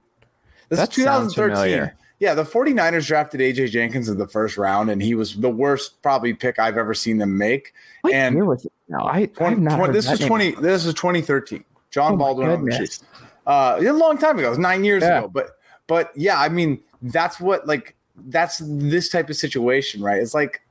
This 0.70 0.80
That 0.80 0.98
is 0.98 1.04
sounds 1.04 1.34
2013. 1.36 1.56
familiar. 1.56 1.96
Yeah, 2.20 2.34
the 2.34 2.44
49ers 2.44 3.08
drafted 3.08 3.40
AJ 3.40 3.70
Jenkins 3.72 4.10
in 4.10 4.18
the 4.18 4.28
first 4.28 4.58
round, 4.58 4.90
and 4.90 5.02
he 5.02 5.16
was 5.16 5.36
the 5.36 5.50
worst 5.50 6.02
probably 6.02 6.34
pick 6.34 6.60
I've 6.60 6.78
ever 6.78 6.94
seen 6.94 7.18
them 7.18 7.38
make. 7.38 7.74
What 8.02 8.14
And- 8.14 8.36
year 8.36 8.46
was 8.46 8.66
it? 8.66 8.72
No, 8.90 9.00
I, 9.00 9.20
I've 9.20 9.34
20, 9.34 9.62
not 9.62 9.80
heard 9.80 9.94
this 9.94 10.06
that 10.06 10.12
was 10.12 10.20
name. 10.22 10.28
20. 10.30 10.52
This 10.62 10.86
was 10.86 10.94
2013. 10.96 11.64
John 11.92 12.14
Oh 12.14 12.18
Baldwin 12.18 12.50
on 12.50 12.66
the 12.66 12.72
goodness. 12.72 12.98
Chiefs. 13.00 13.04
Uh, 13.48 13.78
a 13.80 13.94
long 13.94 14.18
time 14.18 14.38
ago. 14.38 14.48
It 14.48 14.50
was 14.52 14.58
nine 14.60 14.84
years 14.84 15.04
Yeah. 15.04 15.20
ago. 15.20 15.28
But 15.28 15.52
but 15.88 16.12
yeah, 16.16 16.40
I 16.40 16.50
mean, 16.50 16.80
that's 17.02 17.40
what 17.40 17.66
like 17.68 17.96
that's 18.28 18.62
this 18.64 19.10
type 19.10 19.30
of 19.30 19.36
situation, 19.36 20.02
right? 20.02 20.22
It's 20.22 20.34
like 20.34 20.62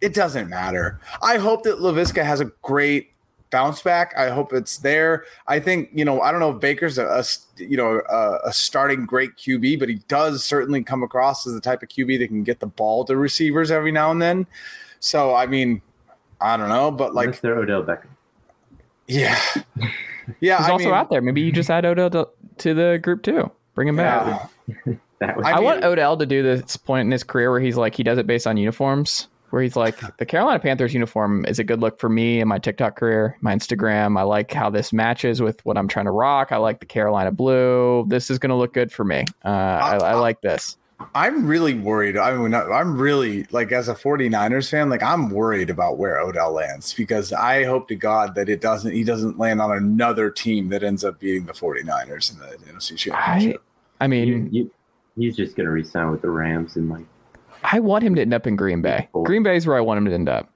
it 0.00 0.14
doesn't 0.14 0.48
matter. 0.48 1.00
I 1.22 1.38
hope 1.38 1.62
that 1.62 1.78
Laviska 1.78 2.24
has 2.24 2.40
a 2.40 2.46
great 2.62 3.12
bounce 3.52 3.82
back. 3.82 4.12
I 4.16 4.30
hope 4.30 4.52
it's 4.52 4.78
there. 4.78 5.24
I 5.46 5.60
think 5.60 5.90
you 5.92 6.04
know. 6.04 6.20
I 6.20 6.32
don't 6.32 6.40
know 6.40 6.50
if 6.50 6.60
Baker's 6.60 6.98
a, 6.98 7.06
a 7.06 7.24
you 7.62 7.76
know 7.76 8.02
a, 8.10 8.48
a 8.48 8.52
starting 8.52 9.06
great 9.06 9.36
QB, 9.36 9.78
but 9.78 9.88
he 9.88 10.00
does 10.08 10.44
certainly 10.44 10.82
come 10.82 11.04
across 11.04 11.46
as 11.46 11.52
the 11.54 11.60
type 11.60 11.82
of 11.84 11.88
QB 11.88 12.18
that 12.18 12.26
can 12.28 12.42
get 12.42 12.58
the 12.58 12.66
ball 12.66 13.04
to 13.04 13.16
receivers 13.16 13.70
every 13.70 13.92
now 13.92 14.10
and 14.10 14.20
then. 14.20 14.46
So 14.98 15.34
I 15.34 15.46
mean, 15.46 15.80
I 16.40 16.56
don't 16.56 16.68
know, 16.68 16.90
but 16.90 17.14
like 17.14 17.30
Mr. 17.30 17.56
Odell 17.56 17.84
Beckham. 17.84 18.08
yeah, 19.06 19.38
yeah. 20.40 20.58
He's 20.58 20.66
I 20.66 20.70
also 20.70 20.86
mean, 20.86 20.94
out 20.94 21.10
there. 21.10 21.20
Maybe 21.20 21.42
you 21.42 21.52
just 21.52 21.70
add 21.70 21.84
Odell 21.84 22.10
to, 22.10 22.28
to 22.58 22.74
the 22.74 22.98
group 23.00 23.22
too. 23.22 23.50
Bring 23.74 23.88
him 23.88 23.96
back. 23.96 24.50
Yeah. 25.22 25.26
That 25.28 25.36
was 25.36 25.46
I 25.46 25.52
I, 25.52 25.54
mean- 25.56 25.64
want 25.64 25.84
Odell 25.84 26.16
to 26.16 26.26
do 26.26 26.42
this 26.42 26.76
point 26.76 27.06
in 27.06 27.10
his 27.12 27.24
career 27.24 27.50
where 27.50 27.60
he's 27.60 27.76
like 27.76 27.94
he 27.94 28.02
does 28.02 28.18
it 28.18 28.26
based 28.26 28.46
on 28.46 28.56
uniforms. 28.56 29.28
Where 29.50 29.60
he's 29.62 29.76
like 29.76 30.00
the 30.16 30.24
Carolina 30.26 30.58
Panthers 30.60 30.94
uniform 30.94 31.44
is 31.46 31.58
a 31.58 31.64
good 31.64 31.80
look 31.80 31.98
for 31.98 32.08
me 32.08 32.40
in 32.40 32.48
my 32.48 32.58
TikTok 32.58 32.96
career, 32.96 33.36
my 33.42 33.54
Instagram. 33.54 34.18
I 34.18 34.22
like 34.22 34.52
how 34.52 34.70
this 34.70 34.92
matches 34.92 35.42
with 35.42 35.62
what 35.66 35.76
I'm 35.76 35.88
trying 35.88 36.06
to 36.06 36.10
rock. 36.10 36.52
I 36.52 36.56
like 36.56 36.80
the 36.80 36.86
Carolina 36.86 37.32
blue. 37.32 38.06
This 38.08 38.30
is 38.30 38.38
going 38.38 38.48
to 38.50 38.56
look 38.56 38.72
good 38.72 38.90
for 38.90 39.04
me. 39.04 39.26
Uh, 39.44 39.48
I, 39.48 39.96
I 39.96 40.14
like 40.14 40.40
this. 40.40 40.78
I'm 41.14 41.46
really 41.46 41.74
worried. 41.74 42.16
I 42.16 42.34
mean, 42.36 42.54
I'm 42.54 42.96
really 42.96 43.44
like 43.50 43.72
as 43.72 43.88
a 43.88 43.94
49ers 43.94 44.70
fan, 44.70 44.88
like 44.88 45.02
I'm 45.02 45.30
worried 45.30 45.68
about 45.68 45.98
where 45.98 46.20
Odell 46.20 46.52
lands 46.52 46.94
because 46.94 47.32
I 47.32 47.64
hope 47.64 47.88
to 47.88 47.96
God 47.96 48.34
that 48.36 48.48
it 48.48 48.60
doesn't. 48.60 48.92
He 48.92 49.04
doesn't 49.04 49.38
land 49.38 49.60
on 49.60 49.72
another 49.72 50.30
team 50.30 50.68
that 50.70 50.82
ends 50.82 51.04
up 51.04 51.18
beating 51.18 51.46
the 51.46 51.52
49ers 51.52 52.32
in 52.32 52.38
the 52.38 52.72
NFC 52.72 52.92
I, 52.92 52.96
Championship. 52.96 53.62
I 54.00 54.06
You, 54.06 54.08
mean, 54.08 54.48
you, 54.54 54.70
he's 55.16 55.36
just 55.36 55.56
gonna 55.56 55.70
resign 55.70 56.10
with 56.10 56.22
the 56.22 56.30
Rams 56.30 56.76
and 56.76 56.88
like 56.90 57.04
I 57.64 57.78
want 57.80 58.02
him 58.04 58.14
to 58.16 58.20
end 58.22 58.34
up 58.34 58.46
in 58.46 58.56
Green 58.56 58.82
Bay. 58.82 59.08
Green 59.24 59.42
Bay 59.44 59.56
is 59.56 59.66
where 59.66 59.76
I 59.76 59.80
want 59.80 59.98
him 59.98 60.06
to 60.06 60.12
end 60.14 60.28
up. 60.28 60.48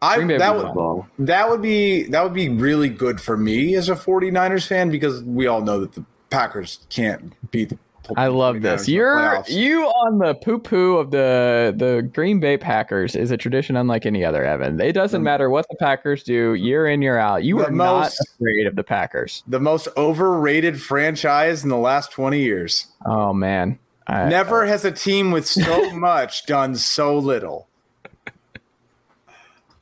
I 0.00 0.18
that 0.38 0.56
would 0.56 0.74
would 0.74 1.04
that 1.26 1.48
would 1.48 1.62
be 1.62 2.04
that 2.04 2.22
would 2.22 2.34
be 2.34 2.48
really 2.48 2.88
good 2.88 3.20
for 3.20 3.36
me 3.36 3.74
as 3.74 3.88
a 3.88 3.94
49ers 3.94 4.66
fan 4.66 4.90
because 4.90 5.22
we 5.24 5.46
all 5.46 5.60
know 5.62 5.80
that 5.80 5.92
the 5.92 6.04
Packers 6.30 6.80
can't 6.90 7.32
beat 7.50 7.70
the 7.70 7.78
I 8.16 8.26
love 8.26 8.56
49ers 8.56 8.62
this. 8.62 8.88
You're 8.88 9.42
you 9.48 9.84
on 9.84 10.18
the 10.18 10.34
poo 10.34 10.58
poo 10.58 10.96
of 10.98 11.10
the 11.10 11.72
the 11.74 12.02
Green 12.12 12.38
Bay 12.38 12.58
Packers 12.58 13.16
is 13.16 13.30
a 13.30 13.36
tradition 13.38 13.76
unlike 13.76 14.04
any 14.04 14.24
other. 14.24 14.44
Evan, 14.44 14.78
it 14.80 14.92
doesn't 14.92 15.22
matter 15.22 15.48
what 15.48 15.66
the 15.70 15.76
Packers 15.76 16.22
do, 16.22 16.52
year 16.52 16.86
in 16.86 17.00
year 17.00 17.16
out. 17.16 17.44
You 17.44 17.58
The 17.60 17.68
are 17.68 17.70
not 17.70 18.00
most- 18.00 18.20
afraid 18.36 18.66
of 18.66 18.76
the 18.76 18.84
Packers. 18.84 19.42
the 19.46 19.60
most 19.60 19.88
overrated 19.96 20.82
franchise 20.82 21.62
in 21.62 21.70
the 21.70 21.78
last 21.78 22.10
20 22.12 22.40
years. 22.40 22.88
Oh 23.06 23.32
man, 23.32 23.78
I, 24.06 24.28
Never 24.28 24.66
has 24.66 24.84
a 24.84 24.92
team 24.92 25.30
with 25.30 25.46
so 25.46 25.90
much 25.94 26.46
done 26.46 26.76
so 26.76 27.16
little. 27.18 27.68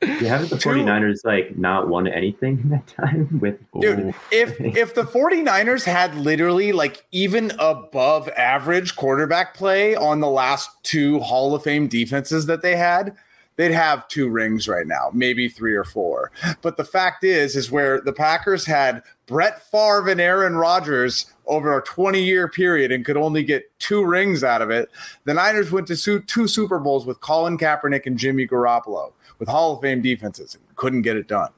You 0.01 0.27
haven't 0.27 0.49
the 0.49 0.57
Two- 0.57 0.69
49ers 0.71 1.23
like 1.23 1.57
not 1.57 1.87
won 1.87 2.07
anything 2.07 2.59
in 2.61 2.69
that 2.71 2.85
time 2.87 3.37
with 3.41 3.57
Dude, 3.79 3.99
Ooh. 3.99 4.13
if 4.31 4.59
if 4.59 4.95
the 4.95 5.03
49ers 5.03 5.85
had 5.85 6.13
literally 6.15 6.73
like 6.73 7.05
even 7.13 7.53
above 7.57 8.27
average 8.29 8.97
quarterback 8.97 9.53
play 9.53 9.95
on 9.95 10.19
the 10.19 10.27
last 10.27 10.69
two 10.83 11.19
Hall 11.19 11.55
of 11.55 11.63
Fame 11.63 11.87
defenses 11.87 12.47
that 12.47 12.61
they 12.61 12.75
had, 12.75 13.15
they'd 13.55 13.71
have 13.71 14.05
two 14.09 14.27
rings 14.27 14.67
right 14.67 14.87
now, 14.87 15.09
maybe 15.13 15.47
three 15.47 15.73
or 15.73 15.85
four. 15.85 16.31
But 16.61 16.75
the 16.75 16.83
fact 16.83 17.23
is, 17.23 17.55
is 17.55 17.71
where 17.71 18.01
the 18.01 18.11
Packers 18.13 18.65
had 18.65 19.03
Brett 19.25 19.61
Favre 19.71 20.09
and 20.09 20.19
Aaron 20.19 20.57
Rodgers 20.57 21.31
over 21.45 21.77
a 21.77 21.83
20 21.83 22.23
year 22.23 22.47
period 22.47 22.91
and 22.91 23.03
could 23.05 23.17
only 23.17 23.43
get 23.43 23.69
two 23.79 24.03
rings 24.05 24.43
out 24.43 24.61
of 24.61 24.69
it. 24.69 24.89
The 25.25 25.33
Niners 25.33 25.71
went 25.71 25.87
to 25.87 26.19
two 26.21 26.47
Super 26.47 26.79
Bowls 26.79 27.05
with 27.05 27.19
Colin 27.21 27.57
Kaepernick 27.57 28.05
and 28.05 28.17
Jimmy 28.17 28.47
Garoppolo 28.47 29.11
with 29.39 29.49
Hall 29.49 29.75
of 29.75 29.81
Fame 29.81 30.01
defenses 30.01 30.55
and 30.55 30.63
couldn't 30.75 31.01
get 31.01 31.17
it 31.17 31.27
done. 31.27 31.49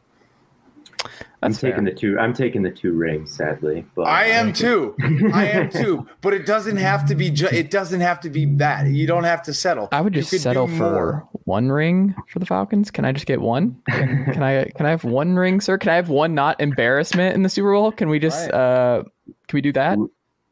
I'm 1.44 1.52
That's 1.52 1.62
taking 1.62 1.86
fair. 1.86 1.94
the 1.94 2.00
two. 2.00 2.18
I'm 2.20 2.34
taking 2.34 2.64
the 2.64 2.72
two 2.72 2.94
rings, 2.94 3.32
sadly. 3.32 3.86
But 3.96 4.04
I 4.08 4.26
am 4.26 4.52
too. 4.64 4.96
I 5.34 5.46
am 5.50 5.70
too. 5.70 6.08
But 6.22 6.34
it 6.34 6.48
doesn't 6.48 6.78
have 6.78 7.06
to 7.10 7.16
be. 7.16 7.30
Ju- 7.30 7.50
it 7.52 7.70
doesn't 7.70 8.02
have 8.02 8.20
to 8.22 8.30
be 8.32 8.46
that. 8.56 8.88
You 8.88 9.06
don't 9.06 9.26
have 9.26 9.44
to 9.44 9.54
settle. 9.54 9.90
I 9.92 10.02
would 10.02 10.14
just 10.14 10.32
settle 10.32 10.68
for 10.68 10.74
more. 10.74 11.30
one 11.44 11.70
ring 11.70 12.16
for 12.30 12.40
the 12.40 12.48
Falcons. 12.48 12.90
Can 12.90 13.06
I 13.06 13.12
just 13.12 13.28
get 13.28 13.40
one? 13.42 13.80
Can, 13.88 14.26
can 14.34 14.42
I 14.42 14.66
can 14.76 14.88
I 14.88 14.90
have 14.90 15.04
one 15.04 15.36
ring, 15.36 15.62
sir? 15.62 15.78
Can 15.78 15.90
I 15.92 15.96
have 15.96 16.10
one 16.10 16.34
not 16.34 16.60
embarrassment 16.60 17.36
in 17.36 17.44
the 17.44 17.50
Super 17.50 17.72
Bowl? 17.72 17.92
Can 17.92 18.10
we 18.10 18.18
just 18.18 18.50
Right. 18.50 18.54
uh 18.56 19.04
can 19.48 19.58
we 19.58 19.62
do 19.62 19.72
that? 19.74 19.98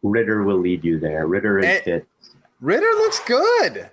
Ridder 0.01 0.43
will 0.43 0.57
lead 0.59 0.83
you 0.83 0.99
there. 0.99 1.27
Ridder 1.27 1.59
is 1.59 1.65
Eh, 1.65 1.81
fit. 1.81 2.07
Ridder 2.61 2.81
looks 2.97 3.19
good. 3.21 3.89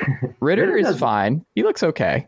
Ridder 0.40 0.62
Ridder 0.62 0.76
is 0.76 0.84
doesn't- 0.86 1.00
fine. 1.00 1.44
He 1.54 1.62
looks 1.62 1.82
okay. 1.82 2.26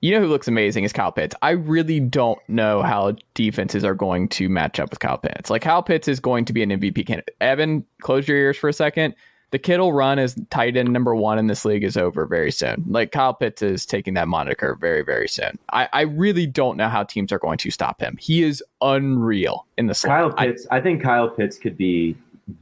You 0.00 0.10
know 0.12 0.20
who 0.20 0.26
looks 0.26 0.48
amazing 0.48 0.82
is 0.82 0.92
Kyle 0.92 1.12
Pitts. 1.12 1.34
I 1.42 1.50
really 1.50 2.00
don't 2.00 2.40
know 2.48 2.82
how 2.82 3.14
defenses 3.34 3.84
are 3.84 3.94
going 3.94 4.28
to 4.30 4.48
match 4.48 4.80
up 4.80 4.90
with 4.90 4.98
Kyle 4.98 5.16
Pitts. 5.18 5.48
Like 5.48 5.62
Kyle 5.62 5.82
Pitts 5.82 6.08
is 6.08 6.18
going 6.18 6.44
to 6.46 6.52
be 6.52 6.60
an 6.62 6.70
MVP 6.70 7.06
candidate. 7.06 7.36
Evan, 7.40 7.84
close 8.00 8.26
your 8.26 8.36
ears 8.36 8.56
for 8.56 8.68
a 8.68 8.72
second. 8.72 9.14
The 9.52 9.58
Kittle 9.58 9.92
run 9.92 10.18
as 10.18 10.34
tight 10.50 10.76
end 10.76 10.92
number 10.92 11.14
one 11.14 11.38
in 11.38 11.46
this 11.46 11.64
league 11.64 11.84
is 11.84 11.96
over 11.96 12.26
very 12.26 12.50
soon. 12.50 12.84
Like 12.88 13.12
Kyle 13.12 13.34
Pitts 13.34 13.62
is 13.62 13.86
taking 13.86 14.14
that 14.14 14.26
moniker 14.26 14.76
very, 14.80 15.02
very 15.02 15.28
soon. 15.28 15.58
I, 15.72 15.88
I 15.92 16.00
really 16.02 16.46
don't 16.46 16.76
know 16.78 16.88
how 16.88 17.04
teams 17.04 17.30
are 17.32 17.38
going 17.38 17.58
to 17.58 17.70
stop 17.70 18.00
him. 18.00 18.16
He 18.18 18.42
is 18.42 18.62
unreal 18.80 19.66
in 19.78 19.86
the 19.88 19.94
slot. 19.94 20.10
Kyle 20.32 20.34
I- 20.38 20.46
Pitts. 20.48 20.66
I, 20.70 20.80
think 20.80 21.02
Kyle 21.02 21.28
Pitts 21.28 21.58
could 21.58 21.76
be 21.76 22.16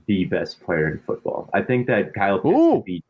the 0.07 0.24
best 0.26 0.61
player 0.62 0.88
in 0.88 0.98
football. 1.07 1.48
I 1.55 1.62
think 1.62 1.87
that 1.87 2.12
Kyle 2.12 2.38
Pitts 2.40 2.55
Ooh. 2.59 2.76
could 2.79 2.85
be 2.85 3.05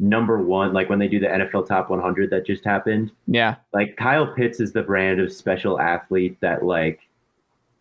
number 0.00 0.42
one. 0.42 0.72
Like 0.72 0.88
when 0.88 0.98
they 0.98 1.08
do 1.08 1.20
the 1.20 1.26
NFL 1.28 1.68
Top 1.68 1.90
100 1.90 2.30
that 2.30 2.46
just 2.46 2.64
happened. 2.64 3.12
yeah, 3.26 3.56
Like 3.74 3.96
Kyle 3.96 4.26
Pitts 4.26 4.60
is 4.60 4.72
the 4.72 4.82
brand 4.82 5.20
of 5.20 5.30
special 5.32 5.78
athlete 5.78 6.38
that 6.40 6.64
like 6.64 7.00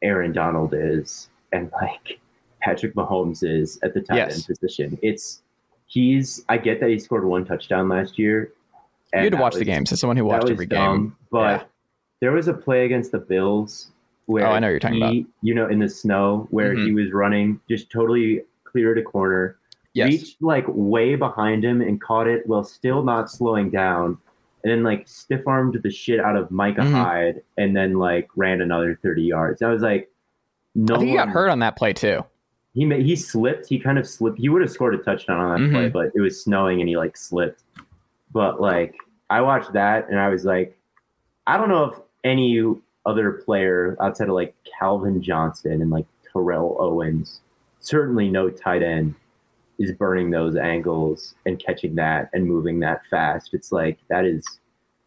Aaron 0.01 0.33
Donald 0.33 0.73
is, 0.75 1.29
and 1.53 1.71
like 1.81 2.19
Patrick 2.61 2.93
Mahomes 2.93 3.41
is 3.41 3.79
at 3.83 3.93
the 3.93 4.01
tight 4.01 4.17
Yes. 4.17 4.35
end 4.35 4.45
position. 4.47 4.99
It's 5.01 5.41
he's. 5.87 6.43
I 6.49 6.57
get 6.57 6.79
that 6.79 6.89
he 6.89 6.99
scored 6.99 7.25
one 7.25 7.45
touchdown 7.45 7.89
last 7.89 8.17
year. 8.19 8.51
you 9.13 9.21
had 9.21 9.31
to 9.31 9.37
watch 9.37 9.53
the 9.53 9.59
was- 9.59 9.65
games. 9.67 9.91
As 9.91 9.99
someone 9.99 10.17
who 10.17 10.25
watched 10.25 10.49
every 10.49 10.65
dumb, 10.65 10.97
game, 11.03 11.15
But 11.31 11.61
Yeah. 11.61 11.63
there 12.21 12.31
was 12.33 12.47
a 12.47 12.53
play 12.53 12.85
against 12.85 13.11
the 13.11 13.19
Bills 13.19 13.91
where 14.25 14.45
Oh, 14.47 14.51
I 14.51 14.59
know 14.59 14.67
you're 14.69 14.79
talking 14.79 15.01
he, 15.01 15.25
You 15.41 15.53
know, 15.53 15.67
in 15.67 15.79
the 15.79 15.87
snow 15.89 16.47
where 16.49 16.73
he 16.73 16.91
was 16.91 17.11
running, 17.13 17.59
just 17.69 17.89
totally 17.91 18.41
cleared 18.63 18.97
a 18.97 19.03
corner, 19.03 19.57
yes, 19.93 20.07
reached 20.11 20.41
like 20.41 20.65
way 20.67 21.15
behind 21.15 21.63
him 21.63 21.81
and 21.81 22.01
caught 22.01 22.27
it 22.27 22.45
while 22.47 22.63
still 22.63 23.03
not 23.03 23.29
slowing 23.31 23.69
down, 23.69 24.17
and 24.63 24.71
then 24.73 24.83
like 24.83 25.07
stiff 25.07 25.47
armed 25.47 25.79
the 25.81 25.91
shit 25.91 26.19
out 26.19 26.35
of 26.35 26.49
Micah 26.51 26.81
Mhm. 26.81 26.91
Hyde, 26.91 27.41
and 27.57 27.73
then 27.75 27.93
like 27.93 28.27
ran 28.35 28.59
another 28.61 28.99
thirty 29.01 29.21
yards. 29.23 29.61
I 29.61 29.69
was 29.69 29.81
like, 29.83 30.09
no, 30.73 30.95
I 30.95 30.97
think 30.97 31.09
he 31.11 31.15
got 31.15 31.29
hurt 31.29 31.49
on 31.49 31.59
that 31.59 31.77
play 31.77 31.93
too. 31.93 32.25
He 32.75 32.83
he 33.01 33.15
slipped. 33.15 33.67
He 33.67 33.79
kind 33.79 33.97
of 33.97 34.05
slipped. 34.07 34.37
He 34.37 34.49
would 34.49 34.61
have 34.61 34.69
scored 34.69 34.93
a 34.93 34.97
touchdown 34.99 35.39
on 35.39 35.61
that 35.61 35.69
Mhm. 35.69 35.71
play, 35.71 35.89
but 35.89 36.11
it 36.13 36.19
was 36.21 36.43
snowing 36.43 36.81
and 36.81 36.89
he 36.89 36.97
like 36.97 37.15
slipped. 37.17 37.63
But 38.33 38.59
like 38.61 38.95
I 39.29 39.41
watched 39.41 39.71
that 39.73 40.09
and 40.09 40.19
I 40.19 40.29
was 40.29 40.43
like, 40.45 40.77
I 41.47 41.57
don't 41.57 41.69
know 41.69 41.85
if 41.85 41.99
any 42.25 42.75
other 43.05 43.31
player 43.31 43.95
outside 44.01 44.27
of 44.27 44.35
like 44.35 44.53
Calvin 44.79 45.21
Johnson 45.21 45.81
and 45.81 45.89
like 45.89 46.05
Terrell 46.31 46.75
Owens, 46.79 47.41
certainly 47.79 48.29
no 48.29 48.49
tight 48.49 48.83
end, 48.83 49.15
is 49.79 49.93
burning 49.93 50.29
those 50.29 50.55
angles 50.57 51.35
and 51.45 51.57
catching 51.59 51.95
that 51.95 52.29
and 52.33 52.45
moving 52.45 52.79
that 52.81 53.05
fast. 53.09 53.53
It's 53.53 53.71
like 53.71 53.99
that 54.09 54.25
is 54.25 54.43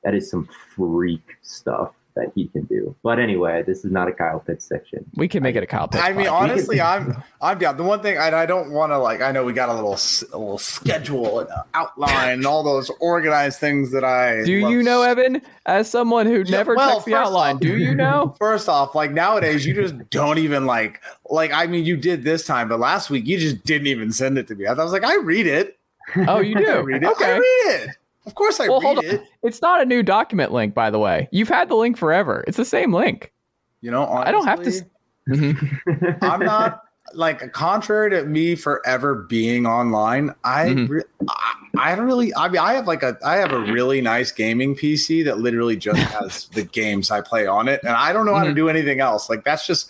that 0.04 0.14
is 0.14 0.30
some 0.30 0.48
freak 0.74 1.36
stuff 1.42 1.94
that 2.18 2.32
he 2.34 2.48
can 2.48 2.64
do. 2.64 2.94
But 3.02 3.18
anyway, 3.18 3.62
this 3.66 3.84
is 3.84 3.90
not 3.90 4.08
a 4.08 4.12
Kyle 4.12 4.40
Pitts 4.40 4.66
section. 4.66 5.04
We 5.14 5.28
can 5.28 5.42
make 5.42 5.56
it 5.56 5.62
a 5.62 5.66
Kyle 5.66 5.88
Pitts. 5.88 6.04
I 6.04 6.12
mean, 6.12 6.26
pod. 6.26 6.50
honestly, 6.50 6.80
I'm 6.80 7.22
I'm 7.40 7.58
down. 7.58 7.76
The 7.78 7.82
one 7.84 8.02
thing 8.02 8.18
I, 8.18 8.42
I 8.42 8.44
don't 8.46 8.70
want 8.72 8.92
to 8.92 8.98
like. 8.98 9.22
I 9.22 9.32
know 9.32 9.44
we 9.44 9.52
got 9.52 9.68
a 9.70 9.74
little 9.74 9.94
s- 9.94 10.24
a 10.32 10.36
little 10.38 10.58
schedule 10.58 11.40
and 11.40 11.48
outline 11.74 12.32
and 12.34 12.46
all 12.46 12.62
those 12.62 12.90
organized 13.00 13.58
things 13.60 13.92
that 13.92 14.04
I. 14.04 14.44
Do 14.44 14.60
love 14.60 14.72
you 14.72 14.82
know, 14.82 15.02
Evan, 15.02 15.40
as 15.66 15.90
someone 15.90 16.26
who 16.26 16.38
Yeah, 16.44 16.58
never 16.58 16.74
well, 16.74 16.94
checks 16.96 17.04
the 17.06 17.14
outline, 17.14 17.54
off- 17.56 17.60
do 17.62 17.78
you 17.78 17.94
know? 17.94 18.34
First 18.38 18.68
off, 18.68 18.94
like 18.94 19.12
nowadays, 19.12 19.64
you 19.64 19.74
just 19.74 19.94
don't 20.10 20.38
even 20.38 20.66
like 20.66 21.00
like. 21.30 21.52
I 21.52 21.66
mean, 21.66 21.84
you 21.86 21.96
did 21.96 22.24
this 22.24 22.44
time, 22.46 22.68
but 22.68 22.80
last 22.80 23.08
week 23.10 23.26
you 23.26 23.38
just 23.38 23.64
didn't 23.64 23.86
even 23.86 24.12
send 24.12 24.36
it 24.38 24.48
to 24.48 24.54
me. 24.54 24.66
I 24.66 24.72
was 24.74 24.92
like, 24.92 25.04
I 25.04 25.16
read 25.16 25.46
it. 25.46 25.78
Oh, 26.26 26.40
you 26.40 26.56
I 26.56 26.60
do? 26.60 26.82
read 26.82 27.02
it. 27.02 27.06
I 27.06 27.10
Okay. 27.12 27.32
read 27.38 27.40
it. 27.66 27.90
Of 28.28 28.34
course, 28.34 28.60
I 28.60 28.68
Well, 28.68 28.80
read 28.80 28.86
hold 28.86 28.98
on. 28.98 29.04
it. 29.06 29.22
It's 29.42 29.62
not 29.62 29.80
a 29.80 29.84
new 29.86 30.02
document 30.02 30.52
link, 30.52 30.74
by 30.74 30.90
the 30.90 30.98
way. 30.98 31.28
You've 31.32 31.48
had 31.48 31.68
the 31.70 31.74
link 31.74 31.96
forever. 31.96 32.44
It's 32.46 32.56
the 32.58 32.64
same 32.64 32.92
link. 32.92 33.32
You 33.80 33.90
know, 33.90 34.04
honestly, 34.04 34.28
I 34.28 34.32
don't 34.32 34.46
have 34.46 34.62
to 34.62 36.18
I'm 36.22 36.40
not 36.40 36.82
like 37.14 37.52
contrary 37.52 38.10
to 38.10 38.24
me 38.24 38.54
forever 38.54 39.14
being 39.28 39.66
online. 39.66 40.34
I 40.44 40.66
Mhm. 40.66 40.88
re- 40.88 41.02
I, 41.28 41.54
I 41.78 41.94
don't 41.94 42.06
really. 42.06 42.34
I 42.34 42.48
mean, 42.48 42.58
I 42.58 42.74
have 42.74 42.86
like 42.86 43.02
a 43.02 43.16
I 43.24 43.36
have 43.36 43.52
a 43.52 43.60
really 43.60 44.00
nice 44.00 44.30
gaming 44.32 44.74
PC 44.74 45.24
that 45.24 45.38
literally 45.38 45.76
just 45.76 45.98
has 46.12 46.48
the 46.54 46.62
games 46.64 47.10
I 47.10 47.20
play 47.22 47.46
on 47.46 47.66
it, 47.68 47.80
and 47.82 47.92
I 47.92 48.12
don't 48.12 48.26
know 48.26 48.34
how 48.34 48.44
to 48.44 48.50
Mhm. 48.50 48.56
do 48.56 48.68
anything 48.68 49.00
else. 49.00 49.28
Like 49.30 49.44
that's 49.44 49.66
just. 49.66 49.88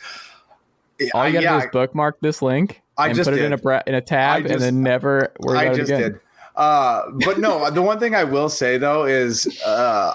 All 1.14 1.26
you 1.26 1.32
gotta 1.34 1.44
yeah, 1.44 1.58
do 1.60 1.64
is 1.66 1.70
bookmark 1.72 2.18
this 2.20 2.42
link 2.42 2.82
I 2.96 3.06
and 3.06 3.14
just 3.16 3.28
put 3.28 3.34
it 3.34 3.38
did. 3.42 3.46
in 3.46 3.52
a 3.52 3.58
bra- 3.58 3.82
in 3.86 3.94
a 3.94 4.00
tab, 4.00 4.44
I 4.46 4.48
and 4.48 4.60
then 4.60 4.82
never 4.82 5.32
worry 5.40 5.58
I 5.58 5.62
about 5.64 5.78
it 5.78 5.82
again. 5.84 6.00
did. 6.00 6.20
Uh, 6.58 7.10
but 7.24 7.38
no, 7.38 7.70
the 7.70 7.80
one 7.80 7.98
thing 7.98 8.14
I 8.14 8.24
will 8.24 8.48
say 8.50 8.76
though 8.76 9.04
is 9.06 9.46
uh, 9.64 10.14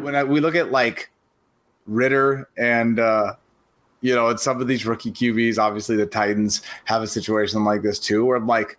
when 0.00 0.14
I, 0.14 0.24
we 0.24 0.40
look 0.40 0.54
at 0.54 0.70
like 0.70 1.10
Ridder 1.86 2.48
and 2.58 2.98
uh, 2.98 3.34
you 4.00 4.14
know, 4.14 4.28
and 4.28 4.38
some 4.38 4.60
of 4.60 4.66
these 4.68 4.84
rookie 4.84 5.12
QBs, 5.12 5.56
obviously 5.58 5.96
the 5.96 6.04
Titans 6.04 6.60
have 6.84 7.02
a 7.02 7.06
situation 7.06 7.64
like 7.64 7.80
this 7.82 7.98
too, 7.98 8.24
where 8.26 8.36
I'm 8.36 8.46
like 8.46 8.76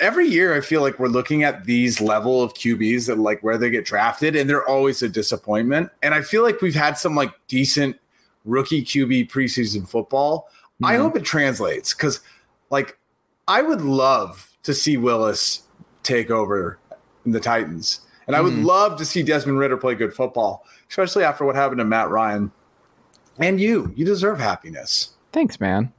every 0.00 0.26
year 0.26 0.54
I 0.54 0.60
feel 0.60 0.80
like 0.82 0.98
we're 0.98 1.08
looking 1.08 1.42
at 1.44 1.64
these 1.64 2.00
level 2.00 2.42
of 2.42 2.54
QBs 2.54 3.06
that 3.08 3.18
like 3.18 3.42
where 3.42 3.58
they 3.58 3.68
get 3.70 3.84
drafted, 3.84 4.36
and 4.36 4.48
they're 4.48 4.66
always 4.68 5.02
a 5.02 5.08
disappointment. 5.08 5.90
And 6.02 6.14
I 6.14 6.22
feel 6.22 6.42
like 6.42 6.60
we've 6.62 6.74
had 6.74 6.96
some 6.96 7.14
like 7.14 7.32
decent 7.48 7.98
rookie 8.44 8.82
QB 8.84 9.30
preseason 9.30 9.88
football. 9.88 10.48
I 10.84 10.94
Mhm. 10.94 10.98
hope 11.00 11.16
it 11.16 11.24
translates 11.24 11.94
because 11.94 12.20
like 12.70 12.98
I 13.48 13.62
would 13.62 13.80
love 13.82 14.50
to 14.62 14.72
see 14.74 14.96
Willis 14.96 15.62
take 16.02 16.30
over 16.30 16.78
the 17.24 17.40
Titans. 17.40 18.00
And 18.26 18.36
I 18.36 18.40
would 18.40 18.52
Mhm. 18.52 18.64
love 18.64 18.96
to 18.98 19.04
see 19.04 19.22
Desmond 19.22 19.58
Ridder 19.58 19.76
play 19.76 19.94
good 19.94 20.14
football, 20.14 20.64
especially 20.88 21.24
after 21.24 21.44
what 21.44 21.54
happened 21.56 21.78
to 21.80 21.84
Matt 21.84 22.10
Ryan. 22.10 22.52
And 23.38 23.60
you, 23.60 23.92
you 23.96 24.04
deserve 24.04 24.38
happiness. 24.38 25.16
Thanks, 25.32 25.58
man. 25.60 25.92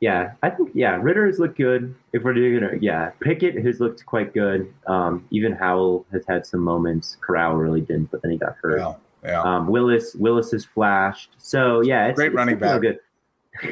Yeah, 0.00 0.32
I 0.44 0.50
think 0.50 0.70
yeah, 0.74 0.96
Ridder 1.00 1.26
has 1.26 1.40
looked 1.40 1.58
good. 1.58 1.92
If 2.12 2.22
we're 2.22 2.34
doing 2.34 2.62
it, 2.62 2.82
yeah, 2.82 3.10
Pickett 3.20 3.56
has 3.64 3.80
looked 3.80 4.06
quite 4.06 4.32
good. 4.32 4.72
Um, 4.86 5.24
even 5.30 5.52
Howell 5.52 6.06
has 6.12 6.24
had 6.28 6.46
some 6.46 6.60
moments. 6.60 7.16
Corral 7.20 7.56
really 7.56 7.80
didn't, 7.80 8.12
but 8.12 8.22
then 8.22 8.30
he 8.30 8.38
got 8.38 8.54
hurt. 8.62 8.78
Yeah, 8.78 8.94
yeah. 9.24 9.42
Um, 9.42 9.66
Willis 9.66 10.14
Willis 10.14 10.52
has 10.52 10.64
flashed. 10.64 11.30
So 11.38 11.80
yeah, 11.80 12.06
it's 12.06 12.16
Great 12.16 12.26
it's 12.28 12.36
running 12.36 12.60
looking 12.60 12.80
back. 12.80 13.00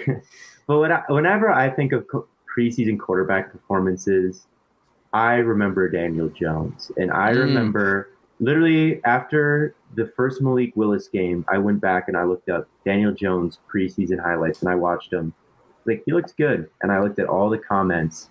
Good. 0.09 0.23
but 0.67 0.79
when 0.81 0.91
I, 0.91 1.05
whenever 1.09 1.49
I 1.53 1.71
think 1.71 1.93
of 1.93 2.09
co- 2.09 2.27
preseason 2.59 2.99
quarterback 2.99 3.53
performances, 3.53 4.49
I 5.13 5.35
remember 5.37 5.89
Daniel 5.89 6.29
Jones, 6.29 6.91
and 6.97 7.11
I 7.11 7.33
Mm. 7.33 7.39
remember 7.39 8.09
literally 8.39 9.03
after 9.05 9.75
the 9.95 10.07
first 10.09 10.43
Malik 10.43 10.73
Willis 10.77 11.09
game, 11.09 11.45
I 11.49 11.57
went 11.59 11.81
back 11.81 12.09
and 12.09 12.17
I 12.17 12.25
looked 12.25 12.49
up 12.51 12.69
Daniel 12.85 13.13
Jones 13.13 13.59
preseason 13.73 14.19
highlights 14.21 14.61
and 14.61 14.71
I 14.71 14.75
watched 14.75 15.11
him. 15.13 15.33
Like 15.87 16.03
he 16.05 16.13
looks 16.13 16.33
good, 16.33 16.69
and 16.83 16.91
I 16.93 17.01
looked 17.01 17.19
at 17.19 17.27
all 17.29 17.49
the 17.49 17.59
comments, 17.59 18.29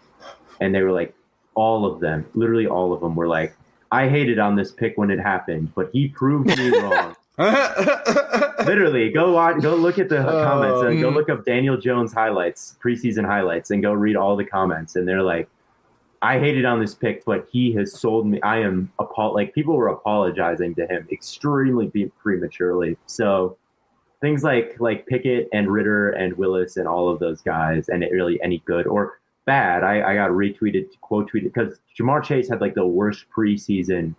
and 0.59 0.75
they 0.75 0.81
were 0.83 0.91
like, 0.91 1.15
all 1.55 1.85
of 1.85 2.01
them, 2.01 2.25
literally 2.35 2.67
all 2.67 2.91
of 2.93 2.99
them, 2.99 3.15
were 3.15 3.27
like, 3.27 3.55
I 3.91 4.09
hated 4.09 4.39
on 4.39 4.55
this 4.57 4.71
pick 4.73 4.97
when 4.97 5.09
it 5.09 5.19
happened, 5.19 5.71
but 5.73 5.89
he 5.93 6.09
proved 6.09 6.47
me 6.57 6.69
wrong. 6.81 7.15
Literally, 8.65 9.09
go 9.11 9.31
watch, 9.31 9.61
go 9.61 9.75
look 9.75 9.99
at 9.99 10.09
the 10.09 10.17
comments, 10.43 10.81
and 10.81 10.99
go 10.99 11.11
Mm. 11.11 11.13
look 11.15 11.29
up 11.29 11.45
Daniel 11.45 11.77
Jones 11.77 12.11
highlights, 12.13 12.75
preseason 12.83 13.25
highlights, 13.25 13.71
and 13.71 13.81
go 13.81 13.93
read 13.93 14.15
all 14.15 14.35
the 14.35 14.43
comments. 14.45 14.95
And 14.95 15.07
they're 15.07 15.21
like, 15.21 15.47
"I 16.25 16.39
hated 16.39 16.65
on 16.65 16.79
this 16.79 16.95
pick, 16.95 17.23
but 17.25 17.47
he 17.51 17.71
has 17.73 17.93
sold 17.99 18.25
me. 18.27 18.41
I 18.41 18.57
am 18.59 18.91
apo- 18.99 19.31
like 19.33 19.53
people 19.53 19.75
were 19.75 19.87
apologizing 19.89 20.75
to 20.75 20.87
him 20.87 21.07
extremely 21.11 21.87
prematurely. 22.21 22.97
So 23.05 23.57
things 24.21 24.43
like 24.43 24.75
like 24.79 25.05
Pickett 25.07 25.47
and 25.53 25.71
Ridder 25.71 26.11
and 26.11 26.33
Willis 26.37 26.77
and 26.77 26.87
all 26.87 27.09
of 27.09 27.19
those 27.19 27.41
guys, 27.41 27.89
and 27.89 28.03
it 28.03 28.11
really 28.11 28.41
any 28.41 28.59
good 28.65 28.87
or 28.87 29.19
bad. 29.45 29.83
I, 29.83 30.11
I 30.11 30.15
got 30.15 30.31
retweeted, 30.31 30.87
quote 31.01 31.31
tweeted 31.31 31.53
because 31.53 31.79
Ja'Marr 31.99 32.23
Chase 32.23 32.49
had 32.49 32.61
like 32.61 32.73
the 32.75 32.85
worst 32.87 33.25
preseason 33.35 34.15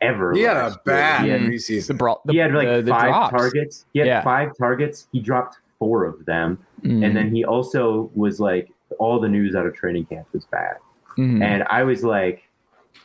ever. 0.00 0.32
He 0.32 0.42
had 0.42 0.56
a 0.56 0.68
year. 0.70 0.76
bad 0.84 1.24
He 1.24 1.30
had 1.30 1.40
The, 1.42 1.48
preseason. 1.48 1.98
the 2.24 2.32
he 2.32 2.38
had 2.38 2.54
like 2.54 2.68
the, 2.68 2.82
the 2.82 2.90
five 2.90 3.08
drops. 3.08 3.30
targets. 3.32 3.86
He 3.92 3.98
had 3.98 4.08
Yeah. 4.08 4.22
five 4.22 4.56
targets. 4.56 5.08
He 5.12 5.20
dropped 5.20 5.58
four 5.78 6.04
of 6.04 6.24
them, 6.24 6.58
Mhm. 6.82 7.04
and 7.04 7.16
then 7.16 7.34
he 7.34 7.44
also 7.44 8.10
was 8.14 8.40
like, 8.40 8.70
all 8.98 9.18
the 9.20 9.28
news 9.28 9.54
out 9.54 9.66
of 9.66 9.74
training 9.74 10.06
camp 10.06 10.26
was 10.32 10.46
bad, 10.46 10.76
Mhm. 11.18 11.42
and 11.42 11.64
I 11.70 11.82
was 11.84 12.02
like, 12.04 12.42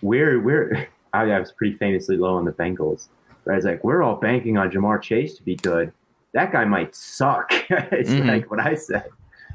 we're 0.01 0.39
we're. 0.39 0.87
I, 1.13 1.23
I 1.31 1.39
was 1.39 1.51
pretty 1.51 1.75
famously 1.77 2.17
low 2.17 2.35
on 2.35 2.45
the 2.45 2.51
Bengals. 2.51 3.07
But 3.43 3.53
I 3.53 3.55
was 3.55 3.65
like, 3.65 3.83
we're 3.83 4.03
all 4.03 4.17
banking 4.17 4.57
on 4.57 4.69
Ja'Marr 4.69 5.01
Chase 5.01 5.35
to 5.37 5.43
be 5.43 5.55
good. 5.55 5.91
That 6.33 6.51
guy 6.51 6.65
might 6.65 6.95
suck. 6.95 7.47
it's 7.69 8.11
Mhm. 8.11 8.27
like 8.27 8.51
what 8.51 8.59
I 8.59 8.75
said. 8.75 9.05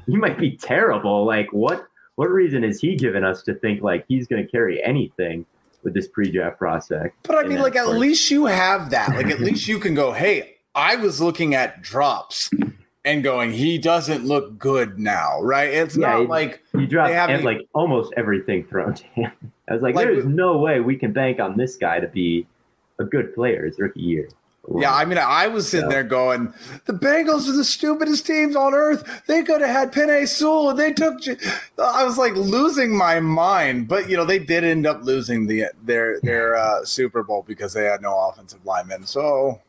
He 0.05 0.17
might 0.17 0.37
be 0.37 0.57
terrible. 0.57 1.25
Like 1.25 1.47
what? 1.53 1.87
What 2.15 2.29
reason 2.29 2.63
is 2.63 2.79
he 2.81 2.95
giving 2.95 3.23
us 3.23 3.41
to 3.43 3.53
think 3.55 3.81
like 3.81 4.05
he's 4.07 4.27
going 4.27 4.43
to 4.45 4.49
carry 4.51 4.81
anything 4.83 5.45
with 5.83 5.93
this 5.93 6.07
pre-draft 6.07 6.57
prospect? 6.57 7.15
But 7.23 7.37
I 7.45 7.47
mean, 7.47 7.59
like, 7.59 7.75
of 7.75 7.89
at 7.89 7.97
least 7.97 8.29
you 8.31 8.45
have 8.47 8.89
that. 8.91 9.09
Like, 9.15 9.27
at 9.27 9.39
least 9.47 9.67
you 9.67 9.79
can 9.79 9.93
go, 9.95 10.11
hey, 10.13 10.55
I 10.73 10.95
was 10.97 11.19
looking 11.21 11.55
at 11.55 11.81
drops 11.81 12.49
and 13.05 13.23
going, 13.23 13.51
he 13.53 13.77
doesn't 13.77 14.25
look 14.25 14.57
good 14.57 14.99
now, 14.99 15.39
right? 15.41 15.69
It's 15.69 15.95
Yeah, 15.95 16.07
not 16.13 16.21
it- 16.23 16.29
like, 16.29 16.61
He 16.77 16.85
dropped 16.87 17.11
and, 17.11 17.43
like 17.45 17.67
almost 17.73 18.13
everything 18.17 18.65
thrown 18.65 18.95
to 18.95 19.03
him. 19.05 19.31
I 19.69 19.73
was 19.73 19.81
like, 19.83 19.95
Like- 19.95 20.07
there's 20.07 20.25
no 20.25 20.57
way 20.57 20.79
we 20.81 20.95
can 20.97 21.13
bank 21.13 21.39
on 21.39 21.55
this 21.55 21.75
guy 21.77 21.99
to 21.99 22.07
be 22.07 22.47
a 22.99 23.03
good 23.05 23.33
player 23.35 23.65
his 23.65 23.77
rookie 23.79 24.01
year. 24.01 24.27
yeah, 24.79 24.93
I 24.95 25.05
mean, 25.05 25.19
I 25.19 25.45
was 25.47 25.69
sitting 25.69 25.89
Yeah. 25.91 25.97
there 25.97 26.03
going, 26.05 26.51
the 26.85 26.93
Bengals 26.93 27.47
are 27.47 27.51
the 27.55 27.63
stupidest 27.63 28.25
teams 28.25 28.55
on 28.55 28.73
earth. 28.73 29.03
They 29.27 29.43
could 29.43 29.61
have 29.61 29.69
had 29.69 29.93
Penei 29.93 30.27
Sewell 30.27 30.73
they 30.73 30.91
took. 30.91 31.19
J-" 31.21 31.37
I 31.77 32.03
was 32.03 32.17
like 32.17 32.33
losing 32.35 32.97
my 32.97 33.19
mind, 33.19 33.87
but 33.87 34.09
you 34.09 34.17
know, 34.17 34.25
they 34.25 34.39
did 34.39 34.63
end 34.63 34.87
up 34.87 35.03
losing 35.03 35.45
the 35.45 35.65
their 35.83 36.19
their 36.21 36.55
uh, 36.55 36.83
Super 36.83 37.21
Bowl 37.21 37.43
because 37.47 37.73
they 37.73 37.83
had 37.83 38.01
no 38.01 38.17
offensive 38.29 38.65
linemen. 38.65 39.05
So 39.05 39.61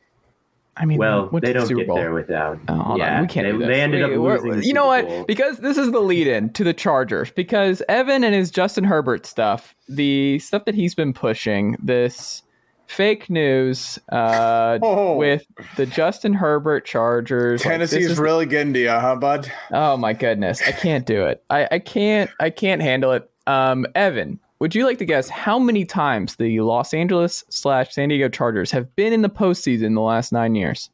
I 0.77 0.85
mean, 0.85 0.99
well, 0.99 1.29
they 1.33 1.53
don't 1.55 1.67
Super 1.67 1.81
get 1.81 1.87
Bowl. 1.89 1.97
there 1.97 2.13
without. 2.13 2.59
Oh, 2.69 2.97
yeah, 2.97 3.17
on. 3.17 3.23
We 3.23 3.29
can't 3.29 3.47
they, 3.47 3.53
do 3.53 3.59
this. 3.59 3.67
they 3.69 3.81
ended 3.81 4.03
up 4.03 4.11
We- 4.11 4.19
we're- 4.19 4.39
losing. 4.41 4.61
the 4.61 4.67
You 4.67 4.75
know 4.75 4.87
what? 4.87 5.07
Bowl. 5.09 5.25
Because 5.25 5.59
this 5.59 5.79
is 5.79 5.91
the 5.91 6.01
lead 6.01 6.27
in 6.27 6.51
to 6.55 6.65
the 6.65 6.75
Chargers. 6.75 7.31
Because 7.31 7.83
Evan 7.89 8.23
and 8.25 8.35
his 8.35 8.51
Justin 8.51 8.85
Herbert 8.85 9.25
stuff, 9.27 9.75
the 9.89 10.39
stuff 10.41 10.65
that 10.67 10.75
he's 10.75 10.95
been 10.95 11.13
pushing, 11.15 11.77
this 11.83 12.43
fake 12.89 13.29
news 13.31 13.99
uh, 14.13 14.79
Oh. 14.83 15.17
with 15.17 15.45
the 15.77 15.87
Justin 15.87 16.35
Herbert 16.35 16.85
Chargers. 16.85 17.65
like, 17.65 17.73
Tennessee's 17.73 18.11
is- 18.13 18.19
really 18.19 18.47
getting 18.47 18.75
to 18.75 18.81
you, 18.81 18.91
huh, 18.91 19.17
bud? 19.17 19.51
Oh 19.73 19.97
my 19.97 20.13
goodness, 20.13 20.61
I 20.67 20.73
can't 20.73 21.05
do 21.07 21.27
it. 21.27 21.43
I, 21.51 21.67
I 21.73 21.79
can't. 21.79 22.31
I 22.39 22.51
can't 22.51 22.83
handle 22.83 23.13
it. 23.13 23.29
Um, 23.49 23.87
Evan, 23.95 24.41
would 24.59 24.75
you 24.75 24.85
like 24.87 24.99
to 24.99 25.05
guess 25.05 25.29
how 25.29 25.59
many 25.59 25.85
times 25.85 26.37
the 26.37 26.61
Los 26.61 26.95
Angeles 26.95 27.45
slash 27.49 27.93
San 27.95 28.09
Diego 28.09 28.29
Chargers 28.29 28.71
have 28.71 28.95
been 28.97 29.13
in 29.13 29.23
the 29.23 29.29
postseason 29.31 29.85
in 29.85 29.95
the 29.95 30.01
last 30.01 30.33
nine 30.33 30.55
years? 30.55 30.91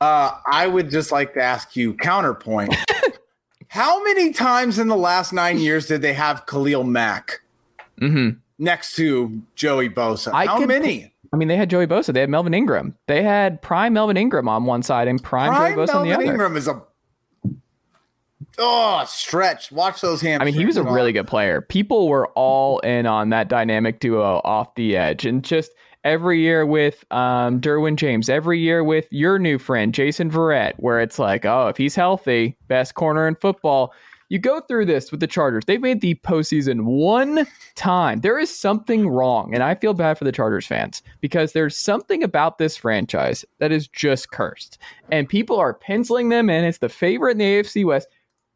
Uh, 0.00 0.32
I 0.50 0.66
would 0.66 0.90
just 0.90 1.10
like 1.12 1.34
to 1.34 1.42
ask 1.42 1.74
you 1.76 1.94
counterpoint. 1.94 2.74
How 3.68 4.02
many 4.04 4.32
times 4.32 4.78
in 4.78 4.88
the 4.88 4.96
last 4.96 5.32
nine 5.32 5.58
years 5.58 5.86
did 5.86 6.00
they 6.02 6.14
have 6.14 6.46
Khalil 6.46 6.84
Mack 6.84 7.40
Mm-hmm. 8.00 8.38
next 8.60 8.94
to 8.96 9.42
Joey 9.56 9.88
Bosa? 9.90 10.32
I 10.32 10.46
How 10.46 10.58
could- 10.58 10.68
many? 10.68 11.12
I 11.32 11.36
mean, 11.36 11.48
they 11.48 11.56
had 11.56 11.68
Joey 11.68 11.86
Bosa. 11.86 12.14
They 12.14 12.20
had 12.20 12.30
Melvin 12.30 12.54
Ingram. 12.54 12.94
They 13.06 13.22
had 13.22 13.60
prime 13.60 13.92
Melvin 13.92 14.16
Ingram 14.16 14.48
on 14.48 14.64
one 14.64 14.82
side 14.82 15.08
and 15.08 15.22
prime, 15.22 15.50
Prime 15.52 15.74
Joey 15.74 15.84
Bosa 15.86 15.94
on 15.96 16.02
the 16.04 16.08
Melvin 16.10 16.26
other. 16.28 16.32
Ingram 16.32 16.56
is 16.56 16.68
a 16.68 16.80
oh 18.58 19.04
stretch. 19.06 19.72
Watch 19.72 20.00
those 20.00 20.20
hands. 20.20 20.40
I 20.40 20.44
mean, 20.44 20.54
he 20.54 20.66
was 20.66 20.76
a 20.76 20.82
really 20.82 21.12
good 21.12 21.26
player. 21.26 21.60
People 21.60 22.08
were 22.08 22.28
all 22.28 22.78
in 22.80 23.06
on 23.06 23.30
that 23.30 23.48
dynamic 23.48 24.00
duo 24.00 24.40
off 24.44 24.74
the 24.74 24.96
edge, 24.96 25.24
and 25.24 25.42
just 25.42 25.72
every 26.04 26.40
year 26.40 26.64
with 26.64 27.04
um, 27.10 27.60
Derwin 27.60 27.96
James, 27.96 28.28
every 28.28 28.58
year 28.58 28.84
with 28.84 29.06
your 29.10 29.38
new 29.38 29.58
friend 29.58 29.92
Jason 29.92 30.30
Verrett, 30.30 30.74
where 30.76 31.00
it's 31.00 31.18
like, 31.18 31.44
oh, 31.44 31.68
if 31.68 31.76
he's 31.76 31.94
healthy, 31.94 32.56
best 32.68 32.94
corner 32.94 33.26
in 33.28 33.34
football. 33.34 33.92
You 34.30 34.38
go 34.38 34.60
through 34.60 34.84
this 34.84 35.10
with 35.10 35.20
the 35.20 35.26
Chargers. 35.26 35.64
They've 35.64 35.80
made 35.80 36.02
the 36.02 36.14
postseason 36.16 36.84
one 36.84 37.46
time. 37.76 38.20
There 38.20 38.38
is 38.38 38.54
something 38.54 39.08
wrong, 39.08 39.54
and 39.54 39.62
I 39.62 39.74
feel 39.74 39.94
bad 39.94 40.18
for 40.18 40.24
the 40.24 40.32
Chargers 40.32 40.66
fans 40.66 41.02
because 41.22 41.52
there's 41.52 41.74
something 41.74 42.22
about 42.22 42.58
this 42.58 42.76
franchise 42.76 43.46
that 43.58 43.72
is 43.72 43.88
just 43.88 44.30
cursed, 44.30 44.76
and 45.10 45.26
people 45.26 45.56
are 45.56 45.72
penciling 45.72 46.28
them 46.28 46.50
in 46.50 46.62
as 46.62 46.76
the 46.76 46.90
favorite 46.90 47.32
in 47.32 47.38
the 47.38 47.44
AFC 47.44 47.86
West. 47.86 48.06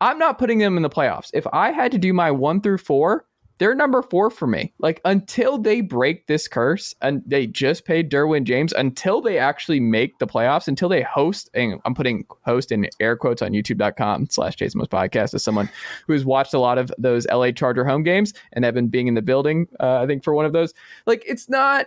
I'm 0.02 0.18
not 0.18 0.36
putting 0.36 0.58
them 0.58 0.76
in 0.76 0.82
the 0.82 0.90
playoffs. 0.90 1.30
If 1.32 1.46
I 1.52 1.70
had 1.70 1.92
to 1.92 1.98
do 1.98 2.12
my 2.12 2.32
one 2.32 2.60
through 2.60 2.78
four, 2.78 3.24
they're 3.58 3.72
number 3.72 4.02
four 4.02 4.30
for 4.30 4.48
me. 4.48 4.72
Like 4.80 5.00
until 5.04 5.58
they 5.58 5.80
break 5.80 6.26
this 6.26 6.48
curse 6.48 6.92
and 7.00 7.22
they 7.24 7.46
just 7.46 7.84
paid 7.84 8.10
Derwin 8.10 8.42
James, 8.42 8.72
until 8.72 9.20
they 9.20 9.38
actually 9.38 9.78
make 9.78 10.18
the 10.18 10.26
playoffs, 10.26 10.66
until 10.66 10.88
they 10.88 11.02
host, 11.02 11.50
and 11.54 11.80
I'm 11.84 11.94
putting 11.94 12.26
host 12.44 12.72
in 12.72 12.88
air 12.98 13.16
quotes 13.16 13.42
on 13.42 13.52
youtube.com 13.52 14.26
slash 14.30 14.56
Chase 14.56 14.72
Thomas 14.72 14.88
Podcast 14.88 15.34
as 15.34 15.44
someone 15.44 15.70
who 16.08 16.14
has 16.14 16.24
watched 16.24 16.52
a 16.52 16.58
lot 16.58 16.78
of 16.78 16.90
those 16.98 17.24
LA 17.28 17.52
Charger 17.52 17.84
home 17.84 18.02
games 18.02 18.34
and 18.54 18.64
have 18.64 18.74
been 18.74 18.88
being 18.88 19.06
in 19.06 19.14
the 19.14 19.22
building, 19.22 19.68
uh, 19.78 20.00
I 20.00 20.08
think 20.08 20.24
for 20.24 20.34
one 20.34 20.46
of 20.46 20.52
those. 20.52 20.74
Like 21.06 21.22
it's 21.28 21.48
not 21.48 21.86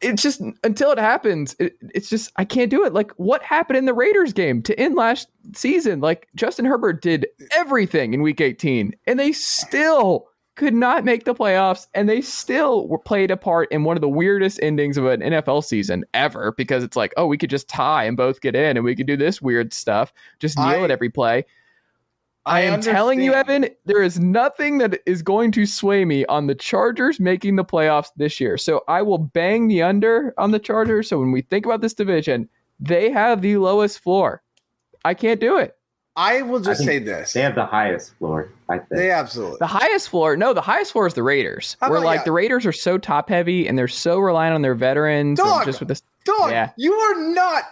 it's 0.00 0.22
just 0.22 0.40
until 0.62 0.92
it 0.92 0.98
happens, 0.98 1.56
it, 1.58 1.76
it's 1.94 2.08
just 2.08 2.30
I 2.36 2.44
can't 2.44 2.70
do 2.70 2.84
it. 2.84 2.92
Like 2.92 3.10
what 3.12 3.42
happened 3.42 3.76
in 3.76 3.84
the 3.84 3.94
Raiders 3.94 4.32
game 4.32 4.62
to 4.62 4.78
end 4.78 4.94
last 4.94 5.28
season? 5.54 6.00
Like 6.00 6.28
Justin 6.34 6.64
Herbert 6.64 7.02
did 7.02 7.26
everything 7.52 8.14
in 8.14 8.22
Week 8.22 8.40
18, 8.40 8.94
and 9.06 9.18
they 9.18 9.32
still 9.32 10.28
could 10.54 10.74
not 10.74 11.04
make 11.04 11.24
the 11.24 11.34
playoffs, 11.34 11.86
and 11.94 12.08
they 12.08 12.20
still 12.20 12.88
were 12.88 12.98
played 12.98 13.30
a 13.30 13.36
part 13.36 13.70
in 13.70 13.84
one 13.84 13.96
of 13.96 14.00
the 14.00 14.08
weirdest 14.08 14.58
endings 14.60 14.96
of 14.96 15.06
an 15.06 15.20
NFL 15.20 15.64
season 15.64 16.04
ever. 16.14 16.52
Because 16.56 16.82
it's 16.82 16.96
like, 16.96 17.12
oh, 17.16 17.26
we 17.26 17.38
could 17.38 17.50
just 17.50 17.68
tie 17.68 18.04
and 18.04 18.16
both 18.16 18.40
get 18.40 18.56
in, 18.56 18.76
and 18.76 18.84
we 18.84 18.96
could 18.96 19.06
do 19.06 19.16
this 19.16 19.40
weird 19.40 19.72
stuff, 19.72 20.12
just 20.38 20.58
kneel 20.58 20.66
I- 20.66 20.82
at 20.84 20.90
every 20.90 21.10
play. 21.10 21.44
I, 22.48 22.60
am 22.62 22.80
telling 22.80 23.20
you. 23.20 23.32
Evan, 23.34 23.68
there 23.84 24.02
is 24.02 24.18
nothing 24.18 24.78
that 24.78 25.00
is 25.06 25.22
going 25.22 25.52
to 25.52 25.66
sway 25.66 26.04
me 26.04 26.24
on 26.26 26.46
the 26.46 26.54
Chargers 26.54 27.20
making 27.20 27.56
the 27.56 27.64
playoffs 27.64 28.08
this 28.16 28.40
year. 28.40 28.56
So 28.58 28.82
I 28.88 29.02
will 29.02 29.18
bang 29.18 29.68
the 29.68 29.82
under 29.82 30.34
on 30.38 30.50
the 30.50 30.58
Chargers. 30.58 31.08
So 31.08 31.18
when 31.18 31.32
we 31.32 31.42
think 31.42 31.66
about 31.66 31.80
this 31.80 31.94
division, 31.94 32.48
they 32.80 33.10
have 33.10 33.42
the 33.42 33.56
lowest 33.58 34.00
floor. 34.00 34.42
I 35.04 35.14
can't 35.14 35.40
do 35.40 35.58
it. 35.58 35.74
I 36.16 36.42
will 36.42 36.58
just 36.58 36.82
I 36.82 36.84
say 36.84 36.98
this. 36.98 37.32
They 37.32 37.42
have 37.42 37.54
the 37.54 37.64
highest 37.66 38.12
floor. 38.18 38.50
I 38.68 38.78
think. 38.78 38.88
They 38.90 39.10
absolutely. 39.12 39.58
The 39.60 39.68
highest 39.68 40.08
floor, 40.08 40.36
no, 40.36 40.52
the 40.52 40.60
highest 40.60 40.90
floor 40.90 41.06
is 41.06 41.14
the 41.14 41.22
Raiders. 41.22 41.76
How 41.80 41.88
Where 41.90 41.98
about- 41.98 42.06
like 42.06 42.18
yeah. 42.20 42.24
the 42.24 42.32
Raiders 42.32 42.66
are 42.66 42.72
so 42.72 42.98
top 42.98 43.28
heavy 43.28 43.68
and 43.68 43.78
they're 43.78 43.86
so 43.86 44.18
reliant 44.18 44.54
on 44.56 44.62
their 44.62 44.74
veterans. 44.74 45.38
and 45.38 45.48
Dog! 45.48 45.64
just 45.64 45.78
with 45.78 45.88
this, 45.88 46.02
Dog, 46.24 46.50
Yeah. 46.50 46.70
you 46.76 46.92
are 46.92 47.32
not. 47.32 47.62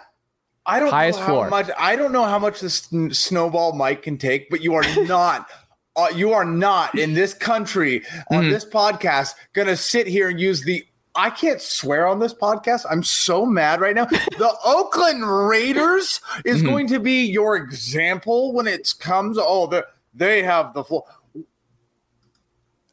I 0.67 0.79
don't 0.79 0.89
Highest 0.89 1.19
know 1.19 1.25
how 1.25 1.31
floor. 1.31 1.49
much. 1.49 1.69
I 1.79 1.95
don't 1.95 2.11
know 2.11 2.25
how 2.25 2.37
much 2.37 2.59
this 2.59 2.75
sn- 2.75 3.11
snowball 3.11 3.73
Mike 3.73 4.03
can 4.03 4.17
take, 4.17 4.49
but 4.49 4.61
you 4.61 4.73
are 4.75 4.83
not. 5.05 5.49
Uh, 5.95 6.09
you 6.13 6.33
are 6.33 6.45
not 6.45 6.95
in 6.99 7.13
this 7.15 7.33
country 7.33 8.03
on 8.31 8.43
Mhm. 8.43 8.51
this 8.51 8.65
podcast 8.65 9.33
going 9.53 9.67
to 9.67 9.75
sit 9.77 10.05
here 10.07 10.29
and 10.29 10.39
use 10.39 10.63
the. 10.63 10.85
I 11.15 11.31
can't 11.31 11.59
swear 11.59 12.05
on 12.05 12.19
this 12.19 12.33
podcast. 12.35 12.85
I'm 12.91 13.01
so 13.01 13.45
mad 13.45 13.81
right 13.81 13.95
now. 13.95 14.05
The 14.37 14.53
Oakland 14.63 15.23
Raiders 15.47 16.21
is 16.45 16.61
Mhm. 16.61 16.65
going 16.65 16.87
to 16.89 16.99
be 16.99 17.23
your 17.25 17.55
example 17.55 18.51
when 18.53 18.67
it 18.67 18.93
comes. 18.99 19.37
Oh, 19.39 19.65
the, 19.65 19.87
they 20.13 20.43
have 20.43 20.73
the 20.75 20.83
floor. 20.83 21.05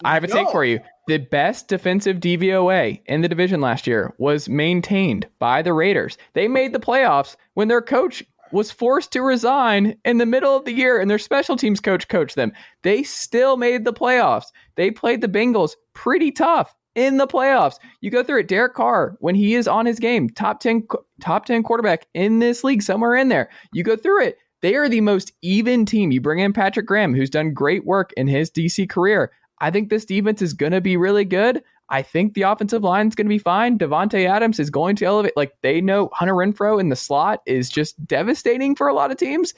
I 0.05 0.15
have 0.15 0.25
a 0.25 0.29
take 0.29 0.49
for 0.51 0.65
you. 0.65 0.81
The 1.07 1.19
best 1.19 1.69
defensive 1.69 2.17
DVOA 2.17 3.03
in 3.05 3.21
the 3.21 3.29
division 3.29 3.61
last 3.61 3.87
year 3.87 4.15
was 4.17 4.49
maintained 4.49 5.29
by 5.39 5.61
the 5.61 5.75
Raiders. 5.75 6.17
They 6.33 6.49
made 6.49 6.73
the 6.73 6.81
playoffs 6.81 7.37
when 7.53 7.69
their 7.69 7.83
coach 7.83 8.25
was 8.53 8.71
forced 8.71 9.13
to 9.13 9.21
resign 9.21 9.97
in 10.07 10.17
the 10.17 10.25
middle 10.25 10.57
of 10.57 10.65
the 10.65 10.73
year 10.73 10.99
and 10.99 11.11
their 11.11 11.19
special 11.19 11.57
teams 11.57 11.81
coach 11.81 12.09
coached 12.09 12.37
them. 12.37 12.53
They 12.83 13.03
still 13.03 13.59
made 13.59 13.85
the 13.85 13.93
playoffs. 13.93 14.47
They 14.77 14.91
played 14.91 15.21
the 15.21 15.29
Bengals 15.29 15.73
pretty 15.93 16.31
tough 16.31 16.75
in 16.95 17.19
the 17.19 17.27
playoffs. 17.27 17.79
You 18.01 18.11
go 18.11 18.23
through 18.23 18.41
it. 18.41 18.49
Derek 18.49 18.73
Carr, 18.73 19.17
when 19.21 19.35
he 19.35 19.55
is 19.55 19.69
on 19.69 19.85
his 19.85 19.99
game, 19.99 20.31
top 20.31 20.61
10, 20.61 20.87
top 21.21 21.45
10 21.45 21.65
quarterback 21.65 22.07
in 22.15 22.39
this 22.39 22.65
league, 22.65 22.83
somewhere 22.83 23.15
in 23.15 23.29
there. 23.29 23.51
You 23.73 23.83
go 23.83 23.97
through 23.97 24.23
it. 24.23 24.39
They 24.63 24.77
are 24.77 24.89
the 24.89 25.03
most 25.03 25.33
even 25.43 25.85
team. 25.85 26.11
You 26.13 26.23
bring 26.23 26.39
in 26.39 26.55
Patrick 26.55 26.87
Graham, 26.87 27.15
who's 27.15 27.29
done 27.29 27.53
great 27.53 27.85
work 27.85 28.13
in 28.17 28.27
his 28.27 28.51
DC 28.51 28.89
career. 28.89 29.31
I 29.59 29.71
think 29.71 29.89
this 29.89 30.05
defense 30.05 30.43
is 30.43 30.53
going 30.53 30.73
to 30.73 30.81
be 30.81 30.97
really 30.97 31.25
good. 31.25 31.63
I 31.89 32.03
think 32.03 32.35
the 32.35 32.43
offensive 32.43 32.83
line 32.83 33.09
is 33.09 33.15
going 33.15 33.27
to 33.27 33.35
be 33.35 33.39
fine. 33.39 33.79
Davante 33.79 34.27
Adams 34.27 34.59
is 34.59 34.71
going 34.71 34.97
to 34.97 35.05
elevate. 35.05 35.37
Like 35.37 35.53
they 35.61 35.81
know 35.81 36.09
Hunter 36.13 36.35
Renfrow 36.35 36.81
in 36.81 36.89
the 36.89 36.97
slot 36.97 37.41
is 37.47 37.69
just 37.69 38.05
devastating 38.07 38.75
for 38.75 38.89
a 38.89 38.95
lot 38.95 39.11
of 39.11 39.17
teams. 39.17 39.55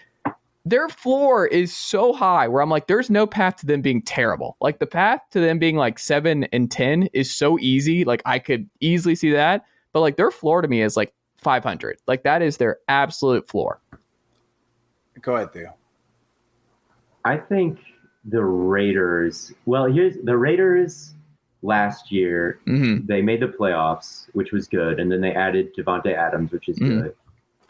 Their 0.64 0.88
floor 0.88 1.46
is 1.46 1.74
so 1.74 2.12
high 2.12 2.48
where 2.48 2.60
I'm 2.60 2.70
like, 2.70 2.88
there's 2.88 3.08
no 3.08 3.26
path 3.26 3.56
to 3.58 3.66
them 3.66 3.80
being 3.80 4.02
terrible. 4.02 4.56
Like 4.60 4.80
the 4.80 4.86
path 4.86 5.20
to 5.30 5.40
them 5.40 5.60
being 5.60 5.76
like 5.76 6.00
seven 6.00 6.44
and 6.52 6.68
10 6.68 7.04
is 7.12 7.32
so 7.32 7.56
easy. 7.60 8.04
Like 8.04 8.22
I 8.26 8.40
could 8.40 8.68
easily 8.80 9.14
see 9.14 9.30
that. 9.30 9.64
But 9.92 10.00
like 10.00 10.16
their 10.16 10.32
floor 10.32 10.62
to 10.62 10.68
me 10.68 10.82
is 10.82 10.96
like 10.96 11.14
500. 11.36 11.98
Like 12.08 12.24
that 12.24 12.42
is 12.42 12.56
their 12.56 12.78
absolute 12.88 13.48
floor. 13.48 13.80
Go 15.22 15.36
ahead, 15.36 15.52
Theo. 15.52 15.74
I 17.24 17.36
think 17.36 17.78
the 18.28 18.44
Raiders. 18.44 19.52
Well, 19.66 19.86
here's 19.86 20.16
the 20.22 20.36
Raiders 20.36 21.14
last 21.62 22.10
year. 22.12 22.58
Mm-hmm. 22.66 23.06
They 23.06 23.22
made 23.22 23.40
the 23.40 23.48
playoffs, 23.48 24.26
which 24.32 24.52
was 24.52 24.66
good, 24.68 25.00
and 25.00 25.10
then 25.10 25.20
they 25.20 25.32
added 25.32 25.74
Davante 25.76 26.14
Adams, 26.14 26.52
which 26.52 26.68
is 26.68 26.78
Mhm. 26.78 27.02
good. 27.02 27.14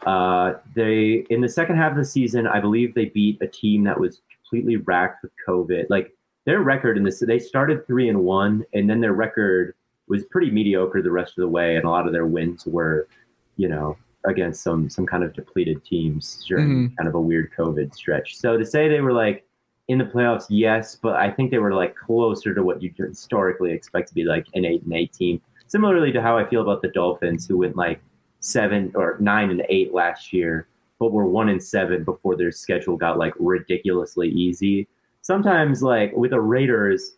Uh, 0.05 0.55
they 0.75 1.27
in 1.31 1.41
the 1.41 1.49
second 1.49 1.77
half 1.77 1.93
of 1.93 1.99
the 1.99 2.05
season, 2.05 2.47
I 2.47 2.61
believe 2.61 2.95
they 2.95 3.07
beat 3.07 3.41
a 3.41 3.47
team 3.47 3.85
that 3.85 3.99
was 3.99 4.21
completely 4.31 4.77
racked 4.77 5.23
with 5.23 5.33
COVID. 5.47 5.87
Like 5.91 6.13
their 6.45 6.61
record 6.61 6.97
in 6.97 7.03
this, 7.03 7.19
they 7.21 7.39
started 7.39 7.87
three 7.87 8.09
and 8.09 8.23
one, 8.25 8.65
and 8.73 8.89
then 8.89 9.01
their 9.01 9.15
record 9.15 9.75
was 10.09 10.25
pretty 10.25 10.51
mediocre 10.51 11.03
the 11.03 11.11
rest 11.11 11.33
of 11.37 11.43
the 11.43 11.49
way, 11.49 11.77
and 11.77 11.85
a 11.85 11.91
lot 11.91 12.07
of 12.07 12.13
their 12.13 12.27
wins 12.27 12.67
were, 12.67 13.09
you 13.57 13.69
know, 13.69 13.97
against 14.25 14.63
some 14.63 14.89
some 14.89 15.07
kind 15.07 15.25
of 15.25 15.33
depleted 15.33 15.85
teams 15.85 16.45
during 16.47 16.91
kind 16.97 17.09
of 17.09 17.15
a 17.15 17.21
weird 17.21 17.51
COVID 17.57 17.95
stretch. 17.95 18.37
So 18.37 18.57
to 18.57 18.65
say 18.65 18.89
they 18.89 19.01
were 19.01 19.13
like 19.13 19.45
in 19.89 19.99
the 19.99 20.05
playoffs, 20.05 20.47
yes, 20.49 20.97
but 20.97 21.15
I 21.17 21.31
think 21.31 21.51
they 21.51 21.59
were 21.59 21.75
like 21.75 21.95
closer 21.95 22.55
to 22.55 22.63
what 22.63 22.83
you 22.83 22.93
historically 22.97 23.73
expect 23.73 24.09
to 24.09 24.15
be 24.15 24.25
like 24.25 24.47
an 24.55 24.65
eight 24.65 24.83
and 24.83 24.93
eight 24.93 25.13
team. 25.13 25.41
Similarly 25.69 26.13
to 26.13 26.23
how 26.23 26.37
I 26.39 26.49
feel 26.49 26.63
about 26.63 26.83
the 26.83 26.89
Dolphins, 26.89 27.47
who 27.47 27.59
went 27.59 27.77
like 27.77 28.01
seven 28.41 28.93
or 28.95 29.17
nine 29.21 29.51
and 29.51 29.63
eight 29.69 29.95
last 29.95 30.33
year, 30.33 30.69
but 30.99 31.13
were 31.13 31.27
one 31.27 31.49
and 31.49 31.63
seven 31.63 32.05
before 32.05 32.37
their 32.37 32.53
schedule 32.53 32.97
got 32.97 33.19
like 33.19 33.35
ridiculously 33.39 34.29
easy. 34.29 34.89
Sometimes, 35.23 35.83
like 35.83 36.13
with 36.17 36.31
the 36.31 36.41
Raiders, 36.41 37.17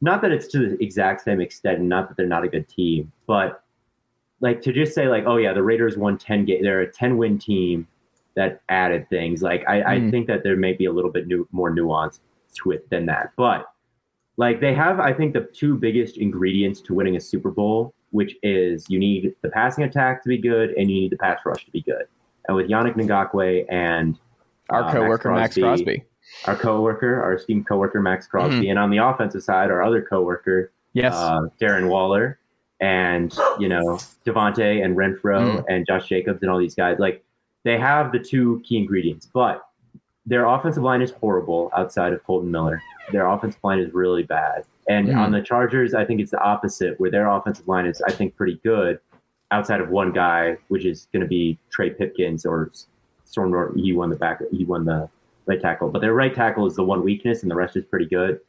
not 0.00 0.22
that 0.22 0.32
it's 0.32 0.46
to 0.48 0.58
the 0.58 0.82
exact 0.82 1.22
same 1.22 1.40
extent, 1.40 1.80
not 1.80 2.08
that 2.08 2.16
they're 2.16 2.26
not 2.26 2.44
a 2.44 2.48
good 2.48 2.68
team, 2.68 3.12
but 3.26 3.62
like 4.40 4.62
to 4.62 4.72
just 4.72 4.94
say 4.94 5.08
like, 5.08 5.24
oh 5.26 5.36
yeah, 5.36 5.52
the 5.52 5.62
Raiders 5.62 5.96
won 5.96 6.18
ten 6.18 6.44
game, 6.44 6.62
they're 6.62 6.80
a 6.80 6.90
ten 6.90 7.16
win 7.16 7.38
team 7.38 7.86
that 8.40 8.62
added 8.70 9.02
things. 9.10 9.42
Like 9.42 9.62
I, 9.68 9.76
I 9.82 9.96
Mm. 9.98 10.10
think 10.10 10.26
that 10.28 10.42
there 10.42 10.56
may 10.56 10.72
be 10.72 10.86
a 10.86 10.92
little 10.92 11.10
bit 11.10 11.26
new, 11.26 11.46
more 11.52 11.68
nuance 11.70 12.20
to 12.62 12.70
it 12.72 12.88
than 12.90 13.04
that, 13.06 13.32
but 13.36 13.66
like 14.38 14.60
they 14.60 14.72
have, 14.74 14.98
I 14.98 15.12
think 15.12 15.34
the 15.34 15.42
two 15.60 15.76
biggest 15.76 16.16
ingredients 16.16 16.80
to 16.82 16.94
winning 16.94 17.16
a 17.16 17.20
Super 17.20 17.50
Bowl, 17.50 17.92
which 18.12 18.36
is 18.42 18.86
you 18.88 18.98
need 18.98 19.34
the 19.42 19.50
passing 19.50 19.84
attack 19.84 20.22
to 20.22 20.28
be 20.30 20.38
good 20.38 20.70
and 20.78 20.90
you 20.90 20.96
need 21.02 21.12
the 21.12 21.18
pass 21.18 21.40
rush 21.44 21.64
to 21.66 21.70
be 21.70 21.82
good. 21.82 22.04
And 22.48 22.56
with 22.56 22.68
Yannick 22.68 22.94
Ngakoue 22.96 23.66
and 23.68 24.18
Our 24.70 24.80
uh, 24.80 24.84
Max 24.84 24.94
coworker 24.96 25.30
Maxx 25.32 25.58
Crosby, 25.58 25.84
Crosby. 25.84 26.04
our 26.46 26.56
coworker, 26.56 27.22
our 27.22 27.34
esteemed 27.34 27.66
coworker 27.68 28.00
Maxx 28.00 28.26
Crosby, 28.26 28.66
Mhm. 28.66 28.70
and 28.70 28.78
on 28.78 28.90
the 28.90 28.98
offensive 28.98 29.42
side, 29.42 29.70
our 29.70 29.82
other 29.82 30.00
coworker 30.00 30.72
Yes. 30.94 31.14
uh, 31.14 31.40
Darren 31.60 31.88
Waller, 31.90 32.38
and 32.80 33.36
you 33.58 33.68
know 33.68 33.98
Davante 34.24 34.82
and 34.82 34.96
Renfrow 34.96 35.42
Mm. 35.58 35.64
and 35.68 35.86
Josh 35.86 36.08
Jacobs 36.08 36.40
and 36.42 36.50
all 36.50 36.58
these 36.58 36.74
guys. 36.74 36.98
Like 36.98 37.22
they 37.64 37.78
have 37.78 38.12
the 38.12 38.18
two 38.18 38.60
key 38.64 38.76
ingredients, 38.78 39.28
but 39.32 39.66
their 40.26 40.46
offensive 40.46 40.82
line 40.82 41.02
is 41.02 41.10
horrible 41.12 41.70
outside 41.76 42.12
of 42.12 42.22
Kolton 42.24 42.50
Miller. 42.50 42.80
Their 43.12 43.26
offensive 43.26 43.60
line 43.64 43.78
is 43.78 43.92
really 43.92 44.22
bad. 44.22 44.64
And 44.88 45.08
Mm. 45.08 45.16
on 45.16 45.30
the 45.32 45.40
Chargers, 45.42 45.94
I 45.94 46.04
think 46.04 46.20
it's 46.20 46.30
the 46.30 46.40
opposite, 46.40 46.98
where 47.00 47.10
their 47.10 47.28
offensive 47.28 47.66
line 47.68 47.86
is, 47.86 48.00
I 48.02 48.12
think, 48.12 48.36
pretty 48.36 48.60
good 48.62 48.98
outside 49.50 49.80
of 49.80 49.90
one 49.90 50.12
guy, 50.12 50.56
which 50.68 50.84
is 50.84 51.08
going 51.12 51.22
to 51.22 51.28
be 51.28 51.58
Trey 51.70 51.90
Pipkins 51.90 52.44
or 52.46 52.70
Storm. 53.24 53.50
Norton. 53.50 53.78
He 53.78 53.92
won 53.92 54.10
the 54.10 54.16
back. 54.16 54.42
He 54.52 54.64
won 54.64 54.84
the 54.84 55.08
right 55.46 55.60
tackle, 55.60 55.88
but 55.88 56.00
their 56.00 56.14
right 56.14 56.34
tackle 56.34 56.66
is 56.66 56.74
the 56.76 56.84
one 56.84 57.02
weakness, 57.04 57.42
and 57.42 57.50
the 57.50 57.54
rest 57.56 57.76
is 57.76 57.84
pretty 57.84 58.06
good. 58.06 58.40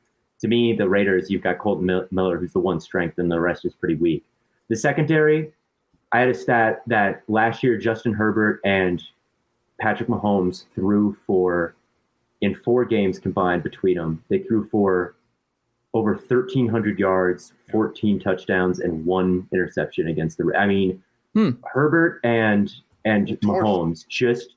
To 0.42 0.48
me, 0.48 0.74
the 0.76 0.90
Raiders, 0.90 1.30
you've 1.30 1.44
got 1.44 1.60
Kolton 1.60 1.86
Miller, 2.12 2.38
who's 2.38 2.54
the 2.54 2.60
one 2.60 2.80
strength, 2.80 3.18
and 3.20 3.32
the 3.32 3.40
rest 3.40 3.64
is 3.66 3.74
pretty 3.76 3.96
weak. 3.96 4.24
The 4.70 4.76
secondary, 4.76 5.52
I 6.14 6.20
had 6.20 6.30
a 6.30 6.34
stat 6.34 6.82
that 6.88 7.24
last 7.28 7.64
year 7.64 7.78
Justin 7.78 8.14
Herbert 8.14 8.60
and 8.66 9.02
Patrick 9.80 10.10
Mahomes 10.10 10.66
threw 10.76 11.18
for 11.26 11.76
in 12.42 12.56
four 12.56 12.86
games 12.86 13.20
combined 13.20 13.64
between 13.64 13.98
them. 13.98 14.24
They 14.30 14.40
threw 14.40 14.68
for 14.70 15.16
over 15.94 16.14
1,300 16.14 17.00
yards, 17.00 17.54
14 17.72 18.20
touchdowns, 18.20 18.80
and 18.80 19.06
one 19.06 19.48
interception 19.52 20.08
against 20.08 20.38
the. 20.38 20.52
I 20.58 20.66
mean, 20.66 21.02
Hmm. 21.34 21.52
Herbert 21.66 22.20
and 22.24 22.72
and 23.06 23.28
Mahomes 23.42 24.06
just 24.08 24.56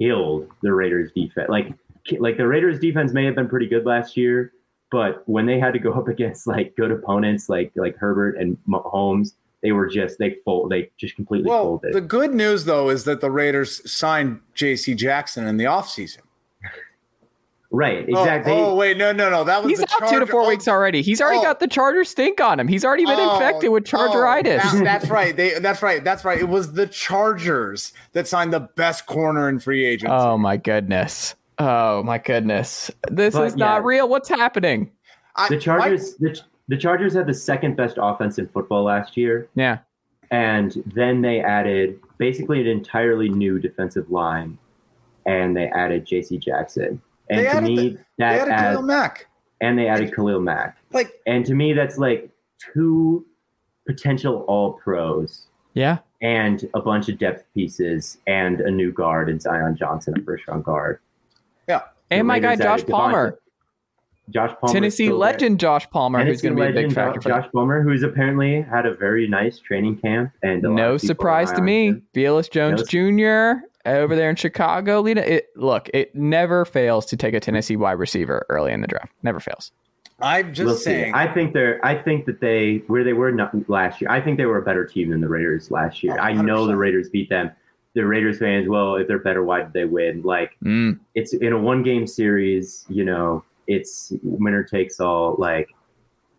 killed 0.00 0.48
the 0.62 0.72
Raiders 0.72 1.12
defense. 1.12 1.48
Like 1.48 1.72
like 2.18 2.36
the 2.36 2.46
Raiders 2.46 2.78
defense 2.78 3.12
may 3.12 3.24
have 3.24 3.34
been 3.34 3.48
pretty 3.48 3.66
good 3.66 3.86
last 3.86 4.16
year, 4.16 4.52
but 4.90 5.22
when 5.28 5.46
they 5.46 5.58
had 5.60 5.72
to 5.74 5.78
go 5.78 5.92
up 6.00 6.08
against 6.08 6.46
like 6.46 6.74
good 6.76 6.90
opponents 6.90 7.48
like 7.48 7.72
like 7.76 7.96
Herbert 7.96 8.36
and 8.38 8.56
Mahomes, 8.68 9.34
they 9.62 9.72
were 9.72 9.88
just 9.88 10.18
they 10.18 10.36
fold 10.44 10.70
they 10.70 10.90
just 10.98 11.16
completely 11.16 11.48
Well, 11.48 11.64
folded. 11.64 11.92
the 11.94 12.00
good 12.00 12.34
news 12.34 12.64
though 12.64 12.90
is 12.90 13.04
that 13.04 13.20
the 13.20 13.30
Raiders 13.30 13.90
signed 13.90 14.40
J.C. 14.54 14.94
Jackson 14.94 15.46
in 15.46 15.56
the 15.56 15.64
offseason. 15.64 16.18
right, 17.70 18.06
Oh, 18.14 18.20
exactly. 18.22 18.52
Oh, 18.52 18.74
wait, 18.74 18.96
no, 18.96 19.12
no, 19.12 19.28
no. 19.30 19.44
That 19.44 19.62
was 19.62 19.70
He's 19.70 19.78
the 19.80 19.84
out 19.92 19.98
two 19.98 20.04
to 20.06 20.10
Charger- 20.10 20.26
four 20.32 20.42
oh, 20.42 20.48
weeks 20.48 20.68
already. 20.68 21.02
He's 21.02 21.20
already 21.20 21.40
oh. 21.40 21.42
got 21.42 21.60
the 21.60 21.66
Charger 21.68 22.04
stink 22.04 22.40
on 22.40 22.58
him. 22.58 22.68
He's 22.68 22.84
already 22.84 23.04
been 23.04 23.18
oh, 23.18 23.34
infected 23.34 23.70
with 23.70 23.92
oh, 23.92 23.96
Chargeritis. 23.98 24.44
that- 24.72 24.84
that's 24.84 25.06
right. 25.10 25.36
They 25.36 25.58
that's 25.58 25.82
right. 25.82 26.02
That's 26.02 26.24
right. 26.24 26.38
It 26.38 26.48
was 26.48 26.72
the 26.72 26.86
Chargers 26.86 27.92
that 28.12 28.26
signed 28.26 28.52
the 28.52 28.60
best 28.60 29.06
corner 29.06 29.48
in 29.48 29.58
free 29.58 29.84
agency. 29.84 30.12
oh 30.12 30.38
my 30.38 30.56
goodness. 30.56 31.34
Oh 31.58 32.02
my 32.04 32.18
goodness. 32.18 32.90
This 33.10 33.34
But, 33.34 33.48
is 33.48 33.56
not 33.56 33.84
real. 33.84 34.08
What's 34.08 34.28
happening? 34.28 34.92
I- 35.36 35.48
the 35.48 35.58
Chargers 35.58 36.14
the, 36.14 36.40
the 36.68 36.76
Chargers 36.76 37.14
had 37.14 37.26
the 37.26 37.34
second 37.34 37.76
best 37.76 37.96
offense 38.00 38.38
in 38.38 38.46
football 38.48 38.84
last 38.84 39.16
year. 39.16 39.48
Yeah. 39.54 39.78
and 40.30 40.82
then 40.94 41.22
they 41.22 41.40
added 41.40 41.98
basically 42.18 42.60
an 42.60 42.66
entirely 42.66 43.30
new 43.30 43.58
defensive 43.58 44.10
line, 44.10 44.58
and 45.24 45.56
they 45.56 45.68
added 45.68 46.04
J.C. 46.04 46.36
Jackson. 46.36 47.00
And 47.30 47.38
They 47.40 47.50
to 47.50 47.60
me, 47.62 47.76
the- 47.76 47.90
they 47.92 47.98
that 48.18 48.40
added 48.40 48.52
adds, 48.52 48.76
Khalil 48.76 48.82
Mack. 48.86 49.26
and 49.62 49.78
they 49.78 49.88
added 49.88 50.14
Khalil 50.14 50.40
Mack, 50.40 50.76
Like 50.92 51.12
and 51.26 51.46
to 51.46 51.54
me, 51.54 51.72
that's 51.72 51.96
like 51.98 52.30
two 52.74 53.24
potential 53.86 54.44
All 54.48 54.74
Pros 54.74 55.46
Yeah. 55.72 55.98
and 56.20 56.68
a 56.74 56.80
bunch 56.82 57.08
of 57.08 57.18
depth 57.18 57.44
pieces 57.54 58.18
and 58.26 58.60
a 58.60 58.70
new 58.70 58.92
guard 58.92 59.30
in 59.30 59.40
Zion 59.40 59.76
Johnson, 59.76 60.12
a 60.18 60.22
first 60.22 60.46
round 60.48 60.64
guard. 60.64 61.00
yeah. 61.68 61.82
And 62.10 62.20
The 62.20 62.24
my 62.24 62.38
guy 62.38 62.56
Josh 62.56 62.84
Palmer. 62.86 63.32
Devonta- 63.32 63.38
Josh 64.30 64.52
Palmer, 64.60 64.72
Tennessee 64.72 65.06
still 65.06 65.18
there. 65.18 65.32
legend 65.32 65.60
Josh 65.60 65.88
Palmer, 65.90 66.24
who's 66.24 66.40
going 66.42 66.56
to 66.56 66.62
be 66.62 66.68
a 66.68 66.72
big 66.72 66.92
factor 66.92 67.20
for 67.20 67.28
Josh, 67.28 67.44
them. 67.44 67.50
Palmer, 67.52 67.82
who's 67.82 68.02
apparently 68.02 68.62
had 68.62 68.86
a 68.86 68.94
very 68.94 69.26
nice 69.28 69.58
training 69.58 69.98
camp, 69.98 70.32
and 70.42 70.64
a 70.64 70.68
lot 70.68 70.76
No 70.76 70.94
of 70.94 71.00
surprise 71.00 71.50
to 71.52 71.62
me. 71.62 71.86
him. 71.88 72.02
Velus 72.14 72.50
Jones 72.50 72.80
No- 72.92 73.56
Jr. 73.56 73.64
over 73.88 74.14
there 74.16 74.30
in 74.30 74.36
Chicago. 74.36 75.00
Leading 75.00 75.24
it. 75.24 75.46
Look, 75.56 75.88
it 75.94 76.14
never 76.14 76.64
fails 76.64 77.06
to 77.06 77.16
take 77.16 77.34
a 77.34 77.40
Tennessee 77.40 77.76
wide 77.76 77.92
receiver 77.92 78.44
early 78.48 78.72
in 78.72 78.80
the 78.80 78.86
draft. 78.88 79.12
Never 79.22 79.40
fails. 79.40 79.72
I'm 80.20 80.52
just 80.52 80.66
we'll 80.66 80.74
see. 80.74 80.84
saying. 80.84 81.14
I 81.14 81.32
think 81.32 81.52
they're. 81.54 81.84
I 81.86 81.94
think 81.94 82.26
that 82.26 82.40
they 82.40 82.82
where 82.88 83.04
they 83.04 83.12
were 83.12 83.30
not 83.30 83.54
last 83.70 84.00
year. 84.00 84.10
I 84.10 84.20
think 84.20 84.36
they 84.36 84.46
were 84.46 84.58
a 84.58 84.62
better 84.62 84.84
team 84.84 85.10
than 85.10 85.20
the 85.20 85.28
Raiders 85.28 85.70
last 85.70 86.02
year. 86.02 86.16
Oh, 86.18 86.22
I 86.22 86.32
know 86.32 86.66
the 86.66 86.76
Raiders 86.76 87.08
beat 87.08 87.28
them. 87.28 87.52
The 87.94 88.04
Raiders 88.04 88.38
fans, 88.38 88.68
well, 88.68 88.96
if 88.96 89.06
they're 89.08 89.18
better, 89.20 89.42
why 89.44 89.62
did 89.62 89.72
they 89.72 89.84
win? 89.84 90.22
Like 90.22 90.56
Mm. 90.64 90.98
it's 91.14 91.32
in 91.34 91.52
a 91.52 91.58
one 91.58 91.82
game 91.84 92.06
series. 92.06 92.84
You 92.88 93.04
know, 93.04 93.44
it's 93.68 94.12
winner 94.24 94.64
takes 94.64 94.98
all. 94.98 95.36
Like 95.38 95.68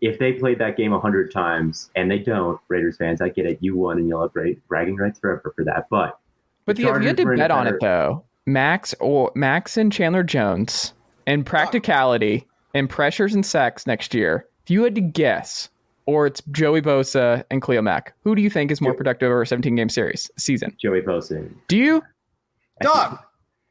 if 0.02 0.18
they 0.18 0.32
played 0.32 0.58
that 0.58 0.76
game 0.76 0.92
a 0.92 1.00
hundred 1.00 1.32
times 1.32 1.90
and 1.96 2.10
they 2.10 2.18
don't, 2.18 2.60
Raiders 2.68 2.96
fans, 2.98 3.20
I 3.22 3.28
get 3.30 3.46
it. 3.46 3.58
You 3.62 3.76
won, 3.76 3.96
and 3.98 4.06
you'll 4.08 4.20
have 4.22 4.32
great 4.32 4.66
bragging 4.68 4.96
rights 4.96 5.18
forever 5.18 5.52
for 5.56 5.64
that. 5.64 5.86
But 5.90 6.18
But 6.66 6.76
The 6.76 6.82
the, 6.82 6.88
you 6.88 6.92
had 6.92 7.16
to 7.16 7.22
Chargers 7.22 7.24
were 7.24 7.36
bet 7.36 7.50
on 7.50 7.64
better- 7.64 7.76
it 7.76 7.80
though, 7.80 8.24
Max 8.46 8.94
or 9.00 9.32
Max 9.34 9.76
and 9.78 9.90
Chandler 9.92 10.22
Jones 10.22 10.92
and 11.26 11.46
practicality 11.46 12.46
and 12.74 12.88
pressures 12.90 13.34
and 13.34 13.44
sacks 13.46 13.86
next 13.86 14.12
year, 14.14 14.46
if 14.64 14.70
you 14.70 14.82
had 14.84 14.94
to 14.94 15.00
guess, 15.00 15.68
or 16.06 16.26
it's 16.26 16.40
Joey 16.50 16.80
Bosa 16.82 17.44
and 17.50 17.60
Khalil 17.62 17.82
Mack, 17.82 18.14
who 18.24 18.34
do 18.34 18.42
you 18.42 18.50
think 18.50 18.70
is 18.70 18.80
more 18.80 18.94
productive 18.94 19.26
over 19.26 19.42
a 19.42 19.46
17 19.46 19.76
game 19.76 19.88
series 19.88 20.30
season? 20.38 20.74
Joey 20.80 21.02
Bosa, 21.02 21.48
Do 21.68 21.76
you? 21.76 22.02
Dog, 22.80 23.18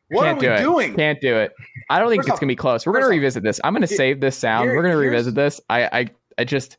what 0.10 0.24
Can't 0.26 0.38
are 0.38 0.42
do 0.42 0.48
we 0.50 0.54
it. 0.54 0.62
doing? 0.88 0.96
Can't 0.96 1.22
do 1.22 1.36
it. 1.38 1.54
I 1.90 2.00
don't 2.00 2.10
think 2.10 2.20
First 2.22 2.28
it's 2.30 2.34
off- 2.36 2.40
gonna 2.42 2.52
be 2.52 2.56
close. 2.56 2.86
We're 2.86 2.94
gonna 2.94 3.06
off, 3.06 3.12
revisit 3.12 3.44
this. 3.44 3.60
I'm 3.64 3.74
gonna 3.74 3.86
here- 3.88 3.98
save 3.98 4.20
this 4.22 4.38
sound. 4.38 4.66
here- 4.70 4.76
We're 4.78 4.84
gonna 4.84 4.98
revisit 4.98 5.36
this. 5.36 5.60
I, 5.70 5.84
I, 5.86 6.10
I 6.38 6.44
just 6.44 6.78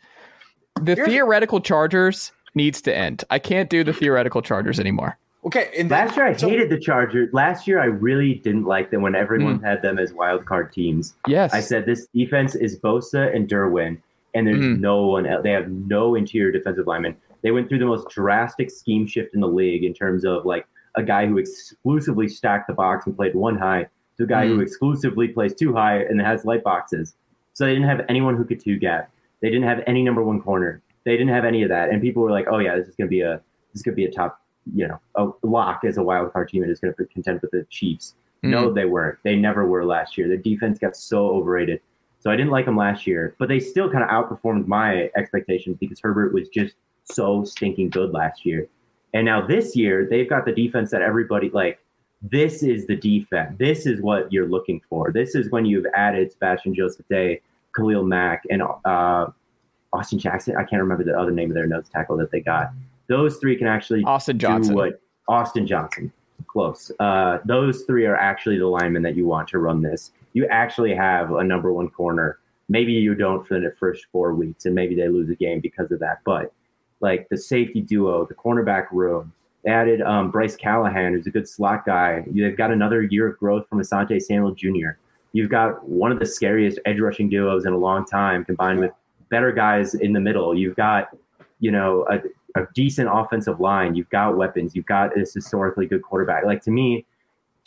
the 0.80 0.94
theoretical 0.96 1.60
Chargers 1.60 2.32
needs 2.54 2.80
to 2.82 2.96
end. 2.96 3.24
I 3.30 3.38
can't 3.38 3.68
do 3.70 3.84
the 3.84 3.92
theoretical 3.92 4.42
Chargers 4.42 4.78
anymore. 4.80 5.16
Okay, 5.44 5.70
and 5.78 5.90
then- 5.90 6.06
Last 6.06 6.16
year 6.16 6.26
I 6.26 6.32
so- 6.34 6.48
hated 6.48 6.68
the 6.70 6.78
Chargers. 6.78 7.30
Last 7.32 7.66
year 7.66 7.80
I 7.80 7.86
really 7.86 8.34
didn't 8.34 8.64
like 8.64 8.90
them 8.90 9.02
when 9.02 9.14
everyone 9.14 9.58
Mm. 9.60 9.64
had 9.64 9.82
them 9.82 9.98
as 9.98 10.12
wild 10.12 10.44
card 10.46 10.72
teams. 10.72 11.14
Yes. 11.26 11.52
I 11.54 11.60
said 11.60 11.86
this 11.86 12.06
defense 12.14 12.54
is 12.54 12.78
Bosa 12.78 13.34
and 13.34 13.48
Derwin, 13.48 13.98
and 14.34 14.46
there's 14.46 14.60
Mm. 14.64 14.80
no 14.80 15.06
one 15.06 15.26
else. 15.26 15.42
They 15.42 15.50
have 15.52 15.68
no 15.70 16.14
interior 16.14 16.52
defensive 16.52 16.86
linemen. 16.86 17.16
They 17.42 17.50
went 17.52 17.68
through 17.68 17.78
the 17.78 17.86
most 17.86 18.08
drastic 18.10 18.70
scheme 18.70 19.06
shift 19.06 19.34
in 19.34 19.40
the 19.40 19.48
league 19.48 19.82
in 19.82 19.94
terms 19.94 20.24
of 20.26 20.44
like 20.44 20.66
a 20.94 21.02
guy 21.02 21.26
who 21.26 21.38
exclusively 21.38 22.28
stacked 22.28 22.66
the 22.68 22.74
box 22.74 23.06
and 23.06 23.16
played 23.16 23.34
one 23.34 23.56
high 23.56 23.86
to 24.20 24.24
a 24.24 24.26
guy 24.26 24.46
who 24.46 24.58
Mm. 24.58 24.62
exclusively 24.62 25.28
plays 25.28 25.54
two 25.54 25.72
high 25.72 25.98
and 26.02 26.20
has 26.20 26.44
light 26.44 26.62
boxes. 26.62 27.16
So 27.54 27.64
they 27.64 27.72
didn't 27.74 27.88
have 27.88 28.04
anyone 28.08 28.36
who 28.36 28.44
could 28.44 28.60
two 28.60 28.78
gap. 28.78 29.10
They 29.40 29.48
didn't 29.48 29.64
have 29.66 29.82
any 29.86 30.02
number 30.02 30.22
one 30.22 30.40
corner. 30.42 30.82
They 31.04 31.12
didn't 31.12 31.28
have 31.32 31.44
any 31.46 31.62
of 31.62 31.70
that. 31.70 31.88
And 31.90 32.02
people 32.02 32.22
were 32.22 32.30
like, 32.30 32.46
"Oh 32.50 32.58
yeah, 32.58 32.76
this 32.76 32.86
is 32.88 32.94
gonna 32.96 33.08
be 33.08 33.22
a 33.22 33.40
this 33.72 33.80
is 33.80 33.82
gonna 33.82 33.94
be 33.94 34.04
a 34.04 34.10
top, 34.10 34.40
you 34.74 34.86
know, 34.88 35.00
a 35.14 35.28
lock 35.42 35.84
as 35.84 35.96
a 35.96 36.02
wild 36.02 36.32
card 36.32 36.48
team 36.48 36.62
and 36.62 36.70
is 36.70 36.80
gonna 36.80 36.92
contend 37.12 37.40
with 37.40 37.50
the 37.50 37.64
Chiefs." 37.70 38.14
Mm. 38.44 38.50
No, 38.50 38.72
they 38.72 38.84
weren't. 38.84 39.18
They 39.22 39.36
never 39.36 39.66
were 39.66 39.84
last 39.84 40.18
year. 40.18 40.28
Their 40.28 40.36
defense 40.36 40.78
got 40.78 40.96
so 40.96 41.28
overrated. 41.30 41.80
So 42.18 42.30
I 42.30 42.36
didn't 42.36 42.50
like 42.50 42.66
them 42.66 42.76
last 42.76 43.06
year, 43.06 43.34
but 43.38 43.48
they 43.48 43.58
still 43.60 43.90
kind 43.90 44.04
of 44.04 44.10
outperformed 44.10 44.66
my 44.66 45.10
expectations 45.16 45.78
because 45.80 46.00
Herbert 46.00 46.34
was 46.34 46.50
just 46.50 46.74
so 47.04 47.44
stinking 47.44 47.88
good 47.88 48.12
last 48.12 48.44
year. 48.44 48.66
And 49.14 49.24
now 49.24 49.40
this 49.46 49.74
year, 49.74 50.06
they've 50.08 50.28
got 50.28 50.44
the 50.44 50.52
defense 50.52 50.90
that 50.90 51.00
everybody 51.02 51.48
like. 51.50 51.78
This 52.22 52.62
is 52.62 52.86
the 52.86 52.96
defense. 52.96 53.56
This 53.58 53.86
is 53.86 54.02
what 54.02 54.32
you're 54.32 54.48
looking 54.48 54.82
for. 54.88 55.10
This 55.10 55.34
is 55.34 55.50
when 55.50 55.64
you've 55.64 55.86
added 55.94 56.30
Sebastian 56.30 56.74
Joseph 56.74 57.08
Day, 57.08 57.40
Khalil 57.74 58.04
Mack, 58.04 58.42
and 58.50 58.62
uh, 58.62 59.26
Austin 59.92 60.18
Jackson. 60.18 60.56
I 60.56 60.64
can't 60.64 60.82
remember 60.82 61.04
the 61.04 61.18
other 61.18 61.30
name 61.30 61.50
of 61.50 61.54
their 61.54 61.66
nose 61.66 61.88
tackle 61.90 62.16
that 62.18 62.30
they 62.30 62.40
got. 62.40 62.72
Those 63.06 63.38
three 63.38 63.56
can 63.56 63.66
actually 63.66 64.04
Austin 64.04 64.38
Johnson. 64.38 64.74
do 64.74 64.76
what 64.76 65.00
Austin 65.28 65.66
Johnson. 65.66 66.12
Close. 66.46 66.92
Uh, 67.00 67.38
those 67.44 67.82
three 67.82 68.06
are 68.06 68.16
actually 68.16 68.58
the 68.58 68.66
linemen 68.66 69.02
that 69.02 69.16
you 69.16 69.26
want 69.26 69.48
to 69.48 69.58
run 69.58 69.82
this. 69.82 70.12
You 70.32 70.46
actually 70.46 70.94
have 70.94 71.32
a 71.32 71.44
number 71.44 71.72
one 71.72 71.88
corner. 71.88 72.38
Maybe 72.68 72.92
you 72.92 73.14
don't 73.14 73.46
for 73.46 73.58
the 73.58 73.74
first 73.78 74.06
four 74.12 74.34
weeks, 74.34 74.66
and 74.66 74.74
maybe 74.74 74.94
they 74.94 75.08
lose 75.08 75.28
a 75.30 75.34
game 75.34 75.60
because 75.60 75.90
of 75.90 76.00
that. 76.00 76.20
But 76.24 76.52
like 77.00 77.28
the 77.30 77.36
safety 77.36 77.80
duo, 77.80 78.26
the 78.26 78.34
cornerback 78.34 78.86
room, 78.92 79.32
added 79.66 80.00
um, 80.02 80.30
Bryce 80.30 80.56
Callahan, 80.56 81.12
who's 81.12 81.26
a 81.26 81.30
good 81.30 81.48
slot 81.48 81.84
guy. 81.84 82.24
They've 82.26 82.56
got 82.56 82.70
another 82.70 83.02
year 83.02 83.28
of 83.28 83.38
growth 83.38 83.68
from 83.68 83.80
Asante 83.80 84.20
Samuel 84.20 84.54
Jr. 84.54 84.96
You've 85.32 85.50
got 85.50 85.86
one 85.88 86.10
of 86.10 86.18
the 86.18 86.26
scariest 86.26 86.78
edge 86.86 86.98
rushing 86.98 87.28
duos 87.28 87.66
in 87.66 87.72
a 87.72 87.78
long 87.78 88.04
time, 88.04 88.44
combined 88.44 88.80
with 88.80 88.92
better 89.28 89.52
guys 89.52 89.94
in 89.94 90.12
the 90.12 90.20
middle. 90.20 90.56
You've 90.56 90.76
got, 90.76 91.16
you 91.60 91.70
know, 91.70 92.06
a, 92.10 92.60
a 92.60 92.66
decent 92.74 93.08
offensive 93.12 93.60
line. 93.60 93.94
You've 93.94 94.10
got 94.10 94.36
weapons. 94.36 94.74
You've 94.74 94.86
got 94.86 95.14
this 95.14 95.32
historically 95.32 95.86
good 95.86 96.02
quarterback. 96.02 96.44
Like 96.44 96.62
to 96.62 96.70
me, 96.70 97.06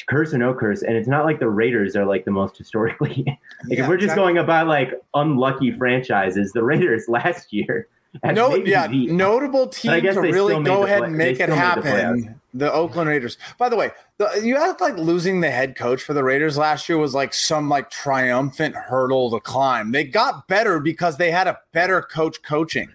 curse 0.07 0.33
or 0.33 0.37
no 0.37 0.53
curse, 0.53 0.81
and 0.81 0.95
it's 0.95 1.07
not 1.07 1.25
like 1.25 1.39
the 1.39 1.49
Raiders 1.49 1.95
are 1.95 2.05
like 2.05 2.25
the 2.25 2.31
most 2.31 2.57
historically. 2.59 3.23
like 3.25 3.39
Yeah, 3.67 3.83
if 3.83 3.87
we're 3.87 3.95
just 3.95 4.11
exactly. 4.11 4.23
going 4.23 4.37
about 4.39 4.67
like 4.67 4.93
unlucky 5.13 5.71
franchises, 5.71 6.51
the 6.51 6.63
Raiders 6.63 7.05
last 7.07 7.53
year. 7.53 7.87
Had 8.21 8.35
No, 8.35 8.55
yeah, 8.55 8.87
the- 8.87 9.07
notable 9.07 9.67
team 9.67 10.01
to 10.03 10.19
really 10.21 10.61
go 10.63 10.83
ahead 10.83 10.99
play- 10.99 11.07
and 11.07 11.17
make 11.17 11.39
it 11.39 11.43
still 11.43 11.55
made 11.55 11.83
the 11.83 11.89
happen. 11.91 12.39
The 12.53 12.71
Oakland 12.71 13.09
Raiders. 13.09 13.37
By 13.57 13.69
the 13.69 13.75
way, 13.75 13.89
the, 14.19 14.41
you 14.43 14.55
act 14.57 14.79
like 14.79 14.95
losing 14.97 15.41
the 15.41 15.49
head 15.49 15.75
coach 15.75 16.03
for 16.03 16.13
the 16.13 16.23
Raiders 16.23 16.55
last 16.57 16.87
year 16.87 16.99
was 16.99 17.15
like 17.15 17.33
some 17.33 17.67
like 17.69 17.89
triumphant 17.89 18.75
hurdle 18.75 19.31
to 19.31 19.39
climb. 19.39 19.91
They 19.91 20.03
got 20.03 20.47
better 20.47 20.79
because 20.79 21.17
they 21.17 21.31
had 21.31 21.47
a 21.47 21.57
better 21.71 22.01
coach 22.03 22.43
coaching. 22.43 22.89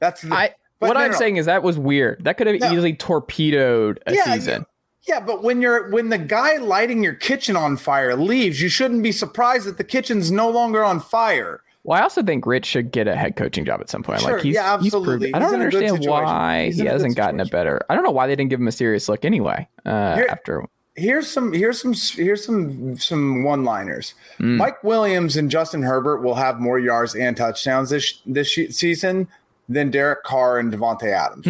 That's 0.00 0.20
the, 0.20 0.34
I 0.34 0.54
what 0.80 0.92
no, 0.94 1.00
I'm 1.00 1.12
no. 1.12 1.16
saying 1.18 1.36
is 1.38 1.46
that 1.46 1.62
was 1.62 1.78
weird. 1.78 2.22
That 2.24 2.36
could 2.36 2.46
have 2.46 2.60
No. 2.60 2.70
easily 2.70 2.92
torpedoed 2.94 4.00
a 4.06 4.14
Yeah, 4.14 4.34
season. 4.34 4.66
Yeah, 5.08 5.20
but 5.20 5.42
when 5.42 5.62
you're 5.62 5.88
when 5.90 6.10
the 6.10 6.18
guy 6.18 6.56
lighting 6.58 7.02
your 7.02 7.14
kitchen 7.14 7.56
on 7.56 7.78
fire 7.78 8.14
leaves, 8.16 8.60
you 8.60 8.68
shouldn't 8.68 9.02
be 9.02 9.12
surprised 9.12 9.66
that 9.66 9.78
the 9.78 9.84
kitchen's 9.84 10.30
no 10.30 10.50
longer 10.50 10.84
on 10.84 11.00
fire. 11.00 11.62
Well, 11.88 11.98
I 11.98 12.02
also 12.02 12.22
think 12.22 12.44
Rich 12.44 12.66
should 12.66 12.92
get 12.92 13.08
a 13.08 13.16
head 13.16 13.36
coaching 13.36 13.64
job 13.64 13.80
at 13.80 13.88
some 13.88 14.02
point. 14.02 14.20
Sure, 14.20 14.34
like 14.34 14.42
he's, 14.42 14.54
yeah, 14.54 14.76
he's 14.76 14.88
absolutely. 14.94 15.30
proven- 15.30 15.34
I 15.34 15.38
don't 15.38 15.48
He's 15.48 15.54
in 15.54 15.60
a 15.62 15.70
good 15.70 15.84
understand 15.84 16.10
why 16.10 16.64
he 16.64 16.68
in 16.72 16.80
a 16.80 16.82
good 16.82 16.92
hasn't 16.92 17.16
gotten 17.16 17.40
a 17.40 17.46
better. 17.46 17.80
I 17.88 17.94
don't 17.94 18.04
know 18.04 18.10
why 18.10 18.26
they 18.26 18.36
didn't 18.36 18.50
give 18.50 18.60
him 18.60 18.68
a 18.68 18.72
serious 18.72 19.08
look 19.08 19.24
anyway. 19.24 19.66
Uh, 19.86 20.16
Here- 20.16 20.26
after 20.28 20.66
Here's 20.96 21.30
some 21.30 21.52
here's 21.54 21.80
some 21.80 21.94
here's 21.94 22.44
some 22.44 22.98
some 22.98 23.42
one 23.44 23.64
liners. 23.64 24.12
Mm. 24.38 24.56
Mike 24.58 24.84
Williams 24.84 25.38
and 25.38 25.50
Justin 25.50 25.80
Herbert 25.80 26.18
will 26.22 26.34
have 26.34 26.60
more 26.60 26.78
yards 26.78 27.14
and 27.14 27.34
touchdowns 27.34 27.88
this 27.88 28.20
this 28.26 28.52
season 28.52 29.26
than 29.68 29.90
Derek 29.90 30.24
Carr 30.24 30.58
and 30.58 30.70
Davante 30.70 31.04
Adams. 31.10 31.46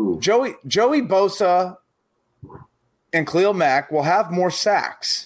Ooh. 0.00 0.18
Joey 0.20 0.54
Joey 0.66 1.02
Bosa 1.02 1.76
and 3.12 3.26
Khalil 3.26 3.52
Mack 3.52 3.90
will 3.90 4.04
have 4.04 4.30
more 4.30 4.50
sacks 4.50 5.25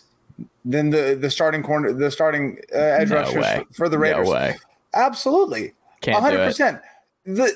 than 0.64 0.90
the 0.90 1.16
the 1.20 1.30
starting 1.30 1.62
corner 1.62 1.92
the 1.92 2.11
starting 2.11 2.58
uh, 2.74 2.78
edge 2.78 3.11
No 3.11 3.16
rushers 3.16 3.42
way. 3.42 3.64
for, 3.72 3.88
the 3.88 3.98
Raiders. 3.98 4.26
No 4.26 4.34
way. 4.34 4.56
Absolutely. 4.94 5.72
One 6.06 6.22
hundred 6.22 6.44
percent. 6.44 6.80
The 7.24 7.52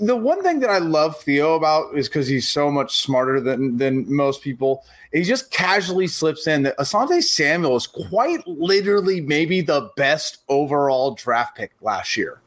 the 0.00 0.16
one 0.16 0.42
thing 0.42 0.60
that 0.60 0.70
I 0.70 0.78
love 0.78 1.20
Theo 1.22 1.54
about 1.54 1.96
is 1.96 2.08
because 2.08 2.26
he's 2.26 2.48
so 2.48 2.70
much 2.70 2.98
smarter 2.98 3.40
than 3.40 3.76
than 3.76 4.12
most 4.12 4.42
people. 4.42 4.84
He 5.12 5.22
just 5.22 5.50
casually 5.50 6.06
slips 6.06 6.46
in 6.46 6.62
that 6.64 6.78
Asante 6.78 7.22
Samuel 7.22 7.76
is 7.76 7.86
quite 7.86 8.46
literally 8.46 9.20
maybe 9.20 9.60
the 9.60 9.90
best 9.96 10.38
overall 10.48 11.12
draft 11.14 11.56
pick 11.56 11.72
last 11.80 12.16
year. 12.16 12.40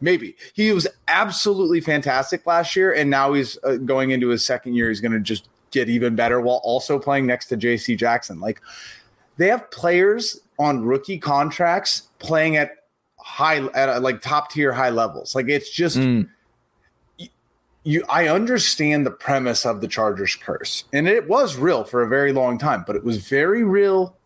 Maybe 0.00 0.36
he 0.54 0.72
was 0.72 0.86
absolutely 1.08 1.80
fantastic 1.80 2.46
last 2.46 2.76
year, 2.76 2.92
and 2.92 3.10
now 3.10 3.32
he's 3.32 3.58
uh, 3.64 3.76
going 3.76 4.10
into 4.10 4.28
his 4.28 4.44
second 4.44 4.74
year. 4.74 4.88
He's 4.88 5.00
going 5.00 5.12
to 5.12 5.20
just 5.20 5.48
get 5.70 5.88
even 5.88 6.14
better 6.14 6.40
while 6.40 6.60
also 6.64 6.98
playing 6.98 7.26
next 7.26 7.46
to 7.46 7.56
J.C. 7.56 7.96
Jackson. 7.96 8.40
Like 8.40 8.60
they 9.38 9.48
have 9.48 9.70
players 9.70 10.40
on 10.58 10.84
rookie 10.84 11.18
contracts 11.18 12.08
playing 12.18 12.56
at 12.56 12.72
high 13.18 13.58
at 13.74 13.88
uh, 13.88 14.00
like 14.00 14.20
top 14.20 14.50
tier 14.50 14.72
high 14.72 14.90
levels. 14.90 15.34
Like 15.34 15.48
it's 15.48 15.70
just 15.70 15.96
Mm. 15.96 16.28
you 17.84 18.04
I 18.08 18.28
understand 18.28 19.06
the 19.06 19.10
premise 19.10 19.64
of 19.64 19.80
the 19.80 19.88
Chargers 19.88 20.34
curse. 20.34 20.84
And 20.92 21.08
it 21.08 21.28
was 21.28 21.56
real 21.56 21.84
for 21.84 22.02
a 22.02 22.08
very 22.08 22.32
long 22.32 22.58
time, 22.58 22.84
but 22.86 22.96
it 22.96 23.04
was 23.04 23.18
very 23.18 23.64
real 23.64 24.16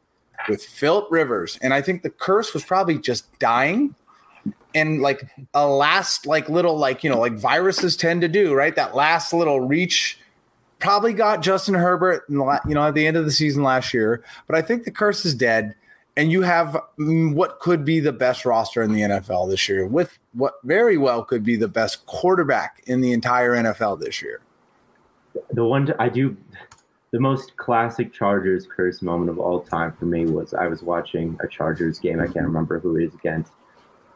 with 0.49 0.65
Philip 0.65 1.07
Rivers. 1.11 1.59
And 1.63 1.73
I 1.73 1.83
think 1.83 2.03
the 2.03 2.11
curse 2.11 2.55
was 2.55 2.65
probably 2.65 2.99
just 2.99 3.39
dying. 3.39 3.95
And 4.75 5.03
like 5.03 5.29
a 5.53 5.69
last 5.69 6.27
like 6.27 6.49
little 6.49 6.77
like 6.79 7.05
you 7.05 7.11
know 7.11 7.21
like 7.21 7.35
viruses 7.35 7.97
tend 7.97 8.23
to 8.23 8.29
do, 8.29 8.55
right? 8.55 8.75
That 8.75 8.95
last 8.95 9.33
little 9.35 9.61
reach 9.61 10.19
probably 10.83 11.15
got 11.15 11.43
Justin 11.43 11.75
Herbert 11.75 12.25
in 12.29 12.37
the 12.37 12.61
you 12.69 12.75
know 12.75 12.87
at 12.87 12.95
the 12.95 13.07
end 13.07 13.17
of 13.17 13.25
the 13.25 13.31
season 13.31 13.63
last 13.63 13.95
year, 13.95 14.23
but 14.47 14.57
I 14.57 14.63
think 14.63 14.85
the 14.85 14.91
curse 14.91 15.25
is 15.25 15.35
dead 15.35 15.75
and 16.17 16.31
you 16.31 16.43
have 16.43 16.77
mm, 16.99 17.35
what 17.35 17.61
could 17.61 17.85
be 17.85 18.01
the 18.01 18.13
best 18.13 18.45
roster 18.45 18.83
in 18.83 18.93
the 18.93 19.01
NFL 19.01 19.49
this 19.51 19.69
year 19.69 19.87
with 19.87 20.19
what 20.33 20.55
very 20.65 20.99
well 20.99 21.25
could 21.25 21.43
be 21.43 21.57
the 21.57 21.69
best 21.69 22.05
quarterback 22.07 22.83
in 22.87 23.01
the 23.01 23.13
entire 23.13 23.53
NFL 23.53 24.01
this 24.01 24.21
year. 24.21 24.41
the 25.53 25.65
one 25.65 25.93
I 25.99 26.09
do, 26.09 26.37
the 27.13 27.21
most 27.21 27.57
classic 27.57 28.13
Chargers 28.13 28.67
curse 28.67 29.03
moment 29.03 29.31
of 29.31 29.39
all 29.39 29.61
time 29.61 29.93
for 29.93 30.05
me 30.05 30.27
was 30.27 30.53
I 30.55 30.67
was 30.67 30.83
watching 30.83 31.39
a 31.43 31.49
Chargers 31.49 31.99
game. 31.99 32.21
I 32.21 32.27
can't 32.27 32.47
remember 32.47 32.79
who 32.79 32.97
it 32.97 33.05
is 33.05 33.15
against. 33.15 33.53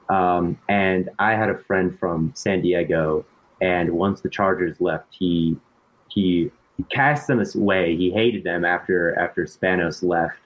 Um, 0.08 0.58
and 0.68 1.10
I 1.18 1.32
had 1.32 1.48
a 1.48 1.58
friend 1.58 1.98
from 1.98 2.32
San 2.34 2.62
Diego, 2.62 3.24
and 3.60 3.90
once 3.90 4.20
the 4.20 4.28
Chargers 4.28 4.80
left, 4.80 5.06
he 5.10 5.56
he 6.08 6.50
cast 6.90 7.26
them 7.26 7.42
away. 7.54 7.96
He 7.96 8.10
hated 8.10 8.44
them 8.44 8.64
after 8.64 9.18
after 9.18 9.44
Spanos 9.44 10.02
left, 10.02 10.38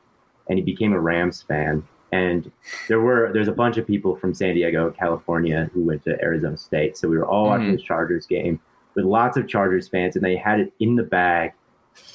and 0.49 0.59
he 0.59 0.65
became 0.65 0.93
a 0.93 1.01
Rams 1.01 1.43
fan. 1.43 1.83
And 2.13 2.51
there 2.89 3.01
were 3.01 3.31
there's 3.33 3.49
a 3.49 3.53
bunch 3.53 3.77
of 3.77 3.87
people 3.87 4.17
from 4.17 4.35
San 4.35 4.55
Diego, 4.55 4.91
California, 4.91 5.71
who 5.73 5.83
went 5.85 6.05
to 6.05 6.21
Arizona 6.23 6.57
State. 6.57 6.97
So 6.97 7.09
we 7.09 7.17
were 7.19 7.27
all 7.27 7.47
watching 7.47 7.69
Mhm. 7.69 7.73
this 7.73 7.83
Chargers 7.83 8.27
game 8.27 8.61
with 8.95 9.05
lots 9.05 9.37
of 9.37 9.47
Chargers 9.47 9.89
fans, 9.89 10.17
and 10.17 10.25
they 10.25 10.37
had 10.37 10.59
it 10.61 10.73
in 10.81 10.97
the 10.97 11.05
bag, 11.05 11.53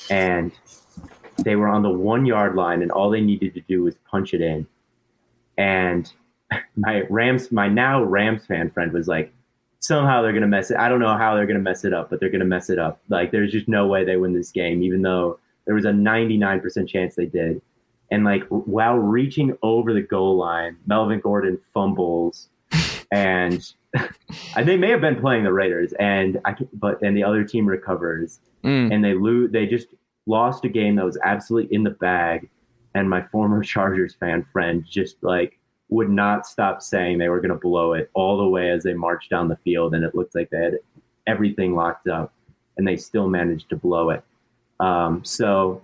and 0.09 0.51
they 1.43 1.55
were 1.55 1.67
on 1.67 1.81
the 1.83 1.89
one 1.89 2.25
yard 2.25 2.55
line, 2.55 2.81
and 2.81 2.91
all 2.91 3.09
they 3.09 3.21
needed 3.21 3.53
to 3.53 3.61
do 3.61 3.83
was 3.83 3.95
punch 4.09 4.33
it 4.33 4.41
in. 4.41 4.67
And 5.57 6.11
my 6.75 7.03
Rams, 7.09 7.51
my 7.51 7.67
now 7.69 8.03
Rams 8.03 8.45
fan 8.45 8.69
friend 8.71 8.91
was 8.91 9.07
like, 9.07 9.31
somehow 9.85 10.21
they're 10.21 10.33
gonna 10.33 10.47
mess 10.47 10.71
it. 10.71 10.77
I 10.77 10.89
don't 10.89 10.99
know 10.99 11.15
how 11.17 11.35
they're 11.35 11.45
gonna 11.45 11.59
mess 11.59 11.85
it 11.85 11.93
up, 11.93 12.09
but 12.09 12.19
they're 12.19 12.29
gonna 12.29 12.45
mess 12.45 12.69
it 12.69 12.79
up. 12.79 13.01
Like 13.09 13.31
there's 13.31 13.51
just 13.51 13.67
no 13.67 13.87
way 13.87 14.03
they 14.03 14.17
win 14.17 14.33
this 14.33 14.51
game, 14.51 14.81
even 14.83 15.01
though 15.01 15.39
there 15.65 15.75
was 15.75 15.85
a 15.85 15.91
99% 15.91 16.87
chance 16.87 17.15
they 17.15 17.25
did. 17.25 17.61
And 18.11 18.23
like 18.23 18.43
while 18.49 18.95
reaching 18.97 19.57
over 19.63 19.93
the 19.93 20.01
goal 20.01 20.37
line, 20.37 20.77
Melvin 20.85 21.19
Gordon 21.19 21.59
fumbles, 21.73 22.49
and 23.11 23.65
and 24.55 24.67
they 24.67 24.77
may 24.77 24.89
have 24.89 25.01
been 25.01 25.15
playing 25.19 25.43
the 25.43 25.53
Raiders, 25.53 25.93
and 25.99 26.39
I 26.45 26.53
can, 26.53 26.67
but 26.73 27.01
and 27.01 27.15
the 27.15 27.23
other 27.23 27.43
team 27.43 27.65
recovers, 27.65 28.39
Mm. 28.63 28.91
and 28.93 29.03
they 29.05 29.13
lose. 29.13 29.51
They 29.51 29.67
just 29.67 29.87
lost 30.25 30.65
a 30.65 30.69
game 30.69 30.95
that 30.95 31.05
was 31.05 31.19
absolutely 31.23 31.73
in 31.75 31.83
the 31.83 31.91
bag, 31.91 32.49
and 32.95 33.07
my 33.09 33.21
former 33.31 33.61
Chargers 33.73 34.15
fan 34.15 34.43
friend 34.51 34.83
just 34.89 35.17
like 35.23 35.59
would 35.89 36.09
not 36.09 36.47
stop 36.47 36.81
saying 36.81 37.17
they 37.17 37.29
were 37.29 37.39
going 37.39 37.51
to 37.51 37.55
blow 37.59 37.93
it 37.93 38.09
all 38.13 38.37
the 38.37 38.47
way 38.47 38.69
as 38.71 38.83
they 38.83 38.93
marched 38.93 39.29
down 39.29 39.47
the 39.47 39.57
field, 39.57 39.93
and 39.93 40.03
it 40.03 40.15
looked 40.15 40.33
like 40.35 40.49
they 40.49 40.57
had 40.57 40.79
everything 41.27 41.75
locked 41.75 42.07
up, 42.07 42.33
and 42.77 42.87
they 42.87 42.97
still 42.97 43.27
managed 43.27 43.69
to 43.69 43.75
blow 43.75 44.09
it. 44.09 44.23
Um, 44.79 45.23
so, 45.23 45.81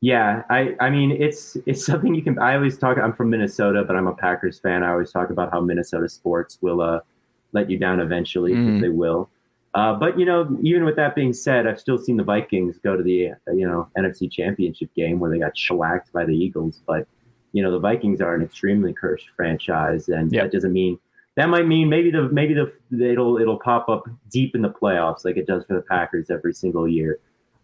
yeah, 0.00 0.42
I 0.50 0.74
I 0.80 0.90
mean 0.90 1.12
it's 1.12 1.56
it's 1.66 1.84
something 1.90 2.14
you 2.14 2.22
can. 2.22 2.38
I 2.38 2.54
always 2.56 2.76
talk. 2.78 2.98
I'm 2.98 3.12
from 3.12 3.30
Minnesota, 3.30 3.84
but 3.86 3.96
I'm 3.96 4.08
a 4.08 4.14
Packers 4.14 4.58
fan. 4.58 4.82
I 4.82 4.90
always 4.90 5.12
talk 5.12 5.30
about 5.30 5.52
how 5.52 5.60
Minnesota 5.60 6.08
sports 6.08 6.58
will 6.60 6.80
uh, 6.80 7.00
let 7.52 7.70
you 7.70 7.78
down 7.78 8.00
eventually 8.00 8.52
Mhm. 8.54 8.80
they 8.80 8.88
will. 8.88 9.28
Uh, 9.74 9.94
but 9.94 10.18
you 10.18 10.26
know, 10.26 10.54
even 10.62 10.84
with 10.84 10.96
that 10.96 11.14
being 11.14 11.32
said, 11.32 11.66
I've 11.66 11.80
still 11.80 11.96
seen 11.96 12.16
the 12.18 12.24
Vikings 12.24 12.76
go 12.78 12.96
to 12.96 13.02
the 13.02 13.32
you 13.54 13.66
know 13.66 13.88
NFC 13.96 14.30
Championship 14.30 14.92
game 14.94 15.18
where 15.20 15.30
they 15.30 15.38
got 15.38 15.56
shellacked 15.56 16.12
by 16.12 16.24
the 16.24 16.34
Eagles. 16.36 16.80
But 16.86 17.06
you 17.52 17.62
know, 17.62 17.70
the 17.70 17.78
Vikings 17.78 18.20
are 18.20 18.34
an 18.34 18.42
extremely 18.42 18.92
cursed 18.92 19.28
franchise, 19.36 20.08
and 20.08 20.32
Yep. 20.32 20.44
that 20.44 20.52
doesn't 20.52 20.72
mean 20.72 20.98
that 21.36 21.48
might 21.48 21.66
mean 21.66 21.88
maybe 21.88 22.10
the 22.10 22.28
maybe 22.30 22.54
the 22.54 22.72
it'll 23.10 23.38
it'll 23.38 23.58
pop 23.58 23.88
up 23.88 24.04
deep 24.30 24.54
in 24.54 24.62
the 24.62 24.70
playoffs 24.70 25.24
like 25.24 25.36
it 25.36 25.46
does 25.46 25.64
for 25.64 25.74
the 25.74 25.82
Packers 25.82 26.30
every 26.30 26.52
single 26.52 26.86
year. 26.86 27.18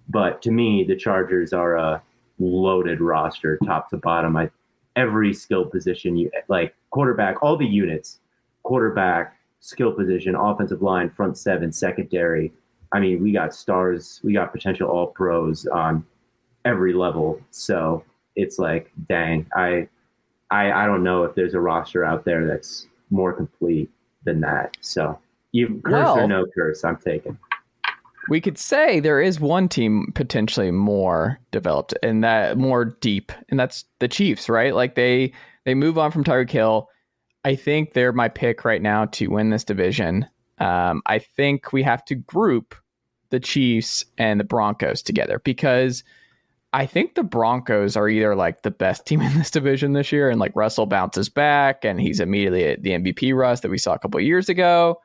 But 0.08 0.40
to 0.42 0.50
me, 0.50 0.84
the 0.84 0.96
Chargers 0.96 1.52
are 1.52 1.76
a 1.76 2.02
loaded 2.38 3.00
roster, 3.00 3.58
top 3.64 3.90
to 3.90 3.96
bottom. 3.98 4.36
I 4.36 4.50
every 4.96 5.32
skill 5.34 5.64
position 5.64 6.16
you 6.16 6.30
like 6.48 6.74
quarterback, 6.90 7.42
all 7.42 7.56
the 7.56 7.66
units, 7.66 8.18
quarterback, 8.62 9.36
skill 9.60 9.92
position, 9.92 10.34
offensive 10.34 10.82
line, 10.82 11.10
front 11.10 11.36
seven, 11.36 11.70
secondary. 11.70 12.52
I 12.92 13.00
mean, 13.00 13.22
we 13.22 13.32
got 13.32 13.54
stars, 13.54 14.20
we 14.24 14.32
got 14.32 14.50
potential 14.50 14.88
all 14.88 15.08
pros 15.08 15.66
on 15.66 16.04
every 16.64 16.94
level. 16.94 17.40
So 17.50 18.02
it's 18.38 18.58
like, 18.58 18.90
dang, 19.08 19.46
I, 19.54 19.88
I, 20.50 20.72
I 20.72 20.86
don't 20.86 21.02
know 21.02 21.24
if 21.24 21.34
there's 21.34 21.54
a 21.54 21.60
roster 21.60 22.04
out 22.04 22.24
there 22.24 22.46
that's 22.46 22.86
more 23.10 23.32
complete 23.32 23.90
than 24.24 24.40
that. 24.40 24.76
So 24.80 25.18
you 25.52 25.80
curse 25.84 25.92
Well- 25.92 26.20
or 26.20 26.28
no 26.28 26.46
curse, 26.54 26.84
I'm 26.84 26.96
taking. 26.96 27.36
we 28.28 28.40
could 28.40 28.56
say 28.58 29.00
there 29.00 29.20
is 29.20 29.40
one 29.40 29.68
team 29.68 30.12
potentially 30.14 30.70
more 30.70 31.40
developed 31.50 31.94
and 32.02 32.22
that 32.24 32.56
more 32.58 32.84
deep, 32.84 33.32
and 33.48 33.58
that's 33.58 33.84
the 33.98 34.08
Chiefs, 34.08 34.48
right? 34.48 34.74
Like 34.74 34.94
they 34.94 35.32
they 35.64 35.74
move 35.74 35.98
on 35.98 36.10
from 36.10 36.24
Tyreek 36.24 36.50
Hill. 36.50 36.88
I 37.44 37.54
think 37.56 37.92
they're 37.92 38.12
my 38.12 38.28
pick 38.28 38.64
right 38.64 38.82
now 38.82 39.06
to 39.06 39.28
win 39.28 39.50
this 39.50 39.64
division. 39.64 40.26
Um, 40.58 41.02
I 41.06 41.18
think 41.18 41.72
we 41.72 41.82
have 41.82 42.04
to 42.06 42.14
group 42.14 42.74
the 43.30 43.40
Chiefs 43.40 44.04
and 44.18 44.38
the 44.40 44.44
Broncos 44.44 45.02
together 45.02 45.40
because 45.44 46.04
I 46.72 46.86
think 46.86 47.14
the 47.14 47.22
Broncos 47.22 47.96
are 47.96 48.08
either 48.08 48.36
like 48.36 48.62
the 48.62 48.70
best 48.70 49.06
team 49.06 49.20
in 49.22 49.36
this 49.38 49.50
division 49.50 49.92
this 49.92 50.12
year, 50.12 50.30
and 50.30 50.40
like 50.40 50.54
Russell 50.54 50.86
bounces 50.86 51.28
back 51.28 51.84
and 51.84 52.00
he's 52.00 52.20
immediately 52.20 52.64
at 52.64 52.82
the 52.82 52.90
MVP 52.90 53.34
rush 53.34 53.60
that 53.60 53.70
we 53.70 53.78
saw 53.78 53.94
a 53.94 53.98
couple 53.98 54.20
years 54.20 54.48
ago, 54.48 55.00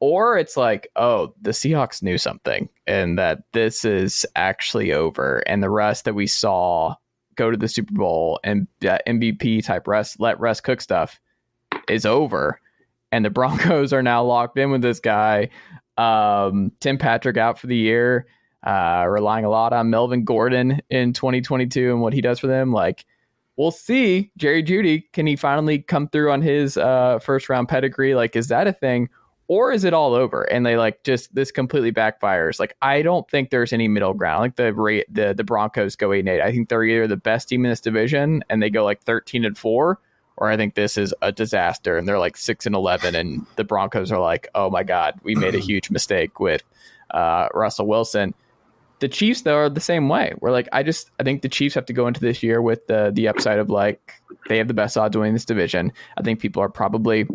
or 0.00 0.38
it's 0.38 0.56
like, 0.56 0.88
oh, 0.96 1.34
the 1.40 1.50
Seahawks 1.50 2.02
knew 2.02 2.18
something 2.18 2.68
and 2.86 3.18
that 3.18 3.42
this 3.52 3.84
is 3.84 4.24
actually 4.36 4.92
over, 4.92 5.38
and 5.46 5.62
the 5.62 5.70
Russ 5.70 6.02
that 6.02 6.14
we 6.14 6.26
saw 6.26 6.94
go 7.34 7.50
to 7.50 7.56
the 7.56 7.68
Super 7.68 7.94
Bowl 7.94 8.40
and 8.42 8.66
that 8.80 9.06
MVP 9.06 9.64
type 9.64 9.86
Russ, 9.86 10.18
let 10.18 10.40
Russ 10.40 10.60
cook 10.60 10.80
stuff 10.80 11.20
is 11.88 12.06
over, 12.06 12.60
and 13.12 13.24
the 13.24 13.30
Broncos 13.38 13.92
are 13.92 14.02
now 14.02 14.24
locked 14.24 14.58
in 14.58 14.70
with 14.70 14.82
this 14.82 15.00
guy. 15.00 15.50
Um, 15.98 16.72
Tim 16.80 16.96
Patrick 16.96 17.36
out 17.36 17.58
for 17.58 17.66
the 17.66 17.76
year 17.76 18.26
uh, 18.68 19.06
relying 19.08 19.46
a 19.46 19.48
lot 19.48 19.72
on 19.72 19.88
Melvin 19.88 20.24
Gordon 20.24 20.82
in 20.90 21.14
2022 21.14 21.90
and 21.90 22.02
what 22.02 22.12
he 22.12 22.20
does 22.20 22.38
for 22.38 22.48
them. 22.48 22.70
Like, 22.70 23.06
we'll 23.56 23.70
see. 23.70 24.30
Jerry 24.36 24.62
Jeudy, 24.62 25.10
can 25.14 25.26
he 25.26 25.36
finally 25.36 25.78
come 25.78 26.06
through 26.06 26.30
on 26.30 26.42
his 26.42 26.76
uh, 26.76 27.18
first 27.18 27.48
round 27.48 27.70
pedigree? 27.70 28.14
Like, 28.14 28.36
is 28.36 28.48
that 28.48 28.66
a 28.66 28.72
thing? 28.74 29.08
Or 29.50 29.72
is 29.72 29.84
it 29.84 29.94
all 29.94 30.12
over 30.12 30.42
and 30.42 30.66
they 30.66 30.76
like 30.76 31.02
just 31.04 31.34
this 31.34 31.50
completely 31.50 31.90
backfires? 31.90 32.60
Like 32.60 32.76
I 32.82 33.00
don't 33.00 33.26
think 33.30 33.48
there's 33.48 33.72
any 33.72 33.88
middle 33.88 34.12
ground. 34.12 34.42
Like 34.42 34.56
the 34.56 35.04
the 35.10 35.32
the 35.32 35.44
Broncos 35.44 35.96
go 35.96 36.12
eight 36.12 36.18
and 36.18 36.28
eight. 36.28 36.42
I 36.42 36.52
think 36.52 36.68
they're 36.68 36.84
either 36.84 37.06
the 37.06 37.16
best 37.16 37.48
team 37.48 37.64
in 37.64 37.70
this 37.70 37.80
division 37.80 38.44
and 38.50 38.62
they 38.62 38.68
go 38.68 38.84
like 38.84 39.00
thirteen 39.04 39.46
and 39.46 39.56
four, 39.56 40.00
or 40.36 40.50
I 40.50 40.58
think 40.58 40.74
this 40.74 40.98
is 40.98 41.14
a 41.22 41.32
disaster 41.32 41.96
and 41.96 42.06
they're 42.06 42.18
like 42.18 42.36
six 42.36 42.66
and 42.66 42.74
eleven 42.74 43.14
and 43.14 43.46
the 43.56 43.64
Broncos 43.64 44.12
are 44.12 44.20
like, 44.20 44.48
oh 44.54 44.68
my 44.68 44.82
god, 44.82 45.18
we 45.22 45.34
made 45.34 45.54
a 45.54 45.60
huge 45.60 45.90
mistake 45.90 46.38
with 46.38 46.62
uh, 47.12 47.48
Russell 47.54 47.86
Wilson. 47.86 48.34
The 49.00 49.08
Chiefs 49.08 49.42
though 49.42 49.56
are 49.56 49.68
the 49.68 49.80
same 49.80 50.08
way. 50.08 50.32
We're 50.40 50.50
like, 50.50 50.68
I 50.72 50.82
just 50.82 51.10
I 51.20 51.22
think 51.22 51.42
the 51.42 51.48
Chiefs 51.48 51.74
have 51.74 51.86
to 51.86 51.92
go 51.92 52.06
into 52.06 52.20
this 52.20 52.42
year 52.42 52.60
with 52.60 52.86
the 52.86 53.10
the 53.12 53.28
upside 53.28 53.58
of 53.58 53.70
like 53.70 54.14
they 54.48 54.58
have 54.58 54.68
the 54.68 54.74
best 54.74 54.96
odds 54.96 55.16
winning 55.16 55.34
this 55.34 55.44
division. 55.44 55.92
I 56.16 56.22
think 56.22 56.40
people 56.40 56.62
are 56.62 56.68
probably 56.68 57.26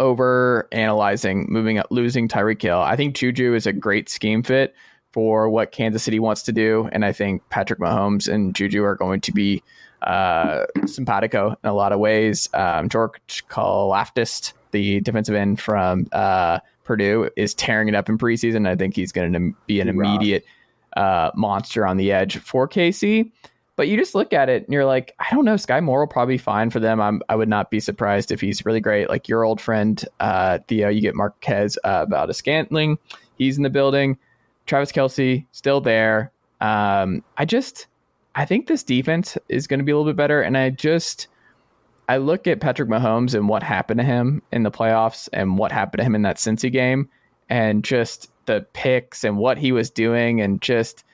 over 0.00 0.68
analyzing 0.72 1.46
moving 1.48 1.78
up 1.78 1.86
losing 1.90 2.28
Tyreek 2.28 2.60
Hill. 2.60 2.80
I 2.80 2.96
think 2.96 3.14
Juju 3.14 3.54
is 3.54 3.66
a 3.66 3.72
great 3.72 4.08
scheme 4.08 4.42
fit 4.42 4.74
for 5.12 5.48
what 5.48 5.72
Kansas 5.72 6.02
City 6.02 6.18
wants 6.18 6.42
to 6.42 6.52
do, 6.52 6.88
and 6.92 7.04
I 7.04 7.12
think 7.12 7.48
Patrick 7.48 7.78
Mahomes 7.78 8.32
and 8.32 8.54
Juju 8.54 8.82
are 8.82 8.96
going 8.96 9.20
to 9.22 9.32
be 9.32 9.62
uh, 10.02 10.64
simpatico 10.86 11.56
in 11.62 11.70
a 11.70 11.74
lot 11.74 11.92
of 11.92 12.00
ways. 12.00 12.48
Um, 12.52 12.88
George 12.88 13.44
the 14.72 15.00
defensive 15.00 15.34
end 15.36 15.60
from 15.60 16.06
uh, 16.12 16.58
Purdue, 16.82 17.30
is 17.36 17.54
tearing 17.54 17.88
it 17.88 17.94
up 17.94 18.08
in 18.08 18.18
preseason. 18.18 18.68
I 18.68 18.76
think 18.76 18.94
he's 18.96 19.12
going 19.12 19.32
to 19.32 19.54
be 19.66 19.80
an 19.80 19.88
Rough. 20.40 20.42
Uh, 20.96 21.30
monster 21.34 21.86
on 21.86 21.96
the 21.96 22.12
edge 22.12 22.38
for 22.38 22.68
KC. 22.68 23.30
But 23.76 23.88
you 23.88 23.96
just 23.96 24.14
look 24.14 24.32
at 24.32 24.48
it 24.48 24.62
and 24.64 24.72
you're 24.72 24.84
like, 24.84 25.14
I 25.18 25.26
don't 25.32 25.44
know. 25.44 25.54
Skyy 25.54 25.82
Moore 25.82 26.00
will 26.00 26.06
probably 26.06 26.38
fine 26.38 26.70
for 26.70 26.78
them. 26.78 27.00
I'm, 27.00 27.20
I 27.28 27.34
would 27.34 27.48
not 27.48 27.70
be 27.70 27.80
surprised 27.80 28.30
if 28.30 28.40
he's 28.40 28.64
really 28.64 28.80
great. 28.80 29.08
Like 29.08 29.28
your 29.28 29.44
old 29.44 29.60
friend 29.60 30.02
uh, 30.20 30.60
Theo, 30.68 30.88
you 30.88 31.00
get 31.00 31.16
Marquez 31.16 31.76
uh, 31.82 32.04
about 32.06 32.30
a 32.30 32.34
Scantling. 32.34 32.98
He's 33.36 33.56
in 33.56 33.64
the 33.64 33.70
building. 33.70 34.16
Travis 34.66 34.92
Kelce 34.92 35.44
still 35.50 35.80
there. 35.80 36.30
Um, 36.60 37.24
I 37.36 37.44
just, 37.44 37.88
I 38.36 38.44
think 38.44 38.68
this 38.68 38.84
defense 38.84 39.36
is 39.48 39.66
going 39.66 39.78
to 39.78 39.84
be 39.84 39.90
a 39.90 39.96
little 39.96 40.10
bit 40.10 40.16
better. 40.16 40.40
And 40.40 40.56
I 40.56 40.70
just, 40.70 41.26
I 42.08 42.18
look 42.18 42.46
at 42.46 42.60
Patrick 42.60 42.88
Mahomes 42.88 43.34
and 43.34 43.48
what 43.48 43.62
happened 43.62 43.98
to 43.98 44.04
him 44.04 44.40
in 44.52 44.62
the 44.62 44.70
playoffs 44.70 45.28
and 45.32 45.58
what 45.58 45.72
happened 45.72 45.98
to 45.98 46.04
him 46.04 46.14
in 46.14 46.22
that 46.22 46.36
Cincy 46.36 46.70
game, 46.70 47.08
and 47.48 47.82
just 47.82 48.30
the 48.46 48.66
picks 48.72 49.24
and 49.24 49.36
what 49.36 49.58
he 49.58 49.72
was 49.72 49.90
doing, 49.90 50.40
and 50.40 50.60
just 50.60 51.04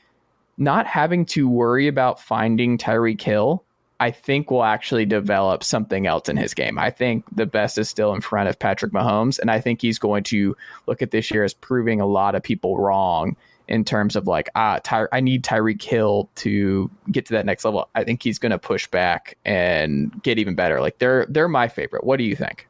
not 0.59 0.87
having 0.87 1.25
to 1.25 1.49
worry 1.49 1.89
about 1.89 2.21
finding 2.21 2.77
Tyreek 2.77 3.21
Hill, 3.21 3.65
I 3.99 4.11
think 4.11 4.51
will 4.51 4.65
actually 4.65 5.05
develop 5.05 5.63
something 5.63 6.07
else 6.07 6.29
in 6.29 6.37
his 6.37 6.55
game. 6.55 6.79
I 6.79 6.91
think 6.91 7.25
the 7.35 7.47
best 7.47 7.77
is 7.77 7.89
still 7.89 8.15
in 8.15 8.23
front 8.23 8.49
of 8.49 8.59
Patrick 8.59 8.93
Mahomes, 8.93 9.39
and 9.39 9.51
I 9.51 9.61
think 9.61 9.83
he's 9.83 9.99
going 9.99 10.25
to 10.25 10.57
look 10.87 11.03
at 11.03 11.11
this 11.11 11.31
year 11.31 11.45
as 11.45 11.55
proving 11.55 12.01
a 12.01 12.07
lot 12.07 12.35
of 12.35 12.43
people 12.43 12.79
wrong 12.79 13.37
in 13.69 13.85
terms 13.85 14.17
of 14.17 14.27
like, 14.27 14.49
ah, 14.55 14.81
Ty- 14.83 15.07
I 15.13 15.21
need 15.21 15.45
Tyreek 15.45 15.83
Hill 15.83 16.29
to 16.37 16.91
get 17.11 17.27
to 17.27 17.35
that 17.35 17.47
next 17.47 17.65
level. 17.65 17.89
I 17.95 18.05
think 18.05 18.23
he's 18.23 18.39
going 18.39 18.51
to 18.51 18.59
push 18.59 18.87
back 18.89 19.37
and 19.45 20.23
get 20.23 20.39
even 20.39 20.55
better. 20.55 20.81
Like 20.81 20.99
they're 20.99 21.27
they're 21.29 21.49
my 21.49 21.69
favorite. 21.69 22.05
What 22.05 22.17
do 22.17 22.25
you 22.25 22.35
think? 22.35 22.67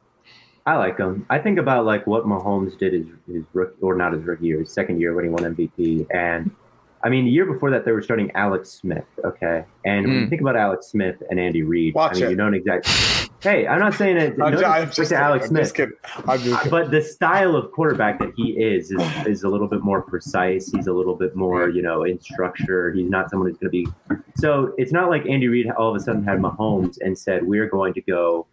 I 0.65 0.77
like 0.77 0.97
him. 0.97 1.25
I 1.29 1.39
think 1.39 1.57
about 1.57 1.85
like 1.85 2.05
what 2.05 2.25
Mahomes 2.25 2.77
did 2.77 2.93
his 2.93 3.07
his 3.27 3.43
rookie 3.53 3.75
or 3.81 3.95
not 3.95 4.13
his 4.13 4.23
rookie 4.23 4.45
year, 4.45 4.59
his 4.59 4.71
second 4.71 4.99
year 5.01 5.13
when 5.15 5.23
he 5.25 5.29
won 5.29 5.43
MVP, 5.55 6.05
and 6.13 6.51
I 7.03 7.09
mean 7.09 7.25
the 7.25 7.31
year 7.31 7.45
before 7.51 7.71
that 7.71 7.83
they 7.83 7.91
were 7.91 8.01
starting 8.03 8.31
Alex 8.35 8.69
Smith. 8.69 9.05
Okay, 9.25 9.63
and 9.85 10.05
when 10.05 10.15
you 10.19 10.25
Mm. 10.27 10.29
think 10.29 10.41
about 10.41 10.55
Alex 10.55 10.87
Smith 10.87 11.15
and 11.31 11.39
Andy 11.39 11.63
Reid, 11.63 11.95
Watch 11.95 12.11
I 12.11 12.15
mean 12.15 12.23
it. 12.25 12.29
you 12.31 12.35
don't 12.35 12.53
exactly. 12.53 12.93
Hey, 13.41 13.65
I'm 13.65 13.79
not 13.79 13.95
saying 13.95 14.17
it. 14.17 14.33
I'm, 14.39 14.51
no 14.53 14.59
ju- 14.59 14.65
I'm 14.65 14.85
just 14.85 14.99
kidding. 14.99 15.17
Alex 15.17 15.45
I'm 15.45 15.49
Smith. 15.49 15.61
just 15.63 15.73
kidding. 15.75 15.95
I'm 16.27 16.39
just 16.39 16.57
kidding. 16.57 16.69
but 16.69 16.91
the 16.91 17.01
style 17.01 17.55
of 17.55 17.71
quarterback 17.71 18.19
that 18.19 18.31
he 18.37 18.51
is, 18.51 18.91
is 18.91 19.01
is 19.25 19.41
a 19.43 19.49
little 19.49 19.67
bit 19.67 19.81
more 19.81 20.03
precise. 20.03 20.71
He's 20.71 20.85
a 20.85 20.93
little 20.93 21.15
bit 21.15 21.35
more, 21.35 21.67
you 21.69 21.81
know, 21.81 22.03
in 22.03 22.19
structure. 22.21 22.91
He's 22.91 23.09
not 23.09 23.31
someone 23.31 23.49
who's 23.49 23.57
going 23.57 23.71
to 23.71 24.15
be. 24.15 24.21
So 24.35 24.75
it's 24.77 24.91
not 24.91 25.09
like 25.09 25.25
Andy 25.25 25.47
Reid 25.47 25.71
all 25.71 25.89
of 25.89 25.95
a 25.95 25.99
sudden 25.99 26.23
had 26.23 26.37
Mahomes 26.37 26.97
and 27.01 27.17
said 27.17 27.43
we're 27.47 27.67
going 27.67 27.95
to 27.95 28.01
go 28.01 28.45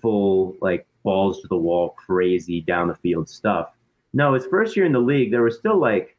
full 0.00 0.54
like 0.60 0.86
balls 1.02 1.40
to 1.40 1.48
the 1.48 1.56
wall, 1.56 1.90
crazy 1.90 2.60
down 2.60 2.88
the 2.88 2.94
field 2.96 3.28
stuff. 3.28 3.70
No, 4.12 4.34
his 4.34 4.46
first 4.46 4.76
year 4.76 4.86
in 4.86 4.92
the 4.92 4.98
league, 4.98 5.30
there 5.30 5.42
was 5.42 5.56
still 5.56 5.78
like, 5.78 6.16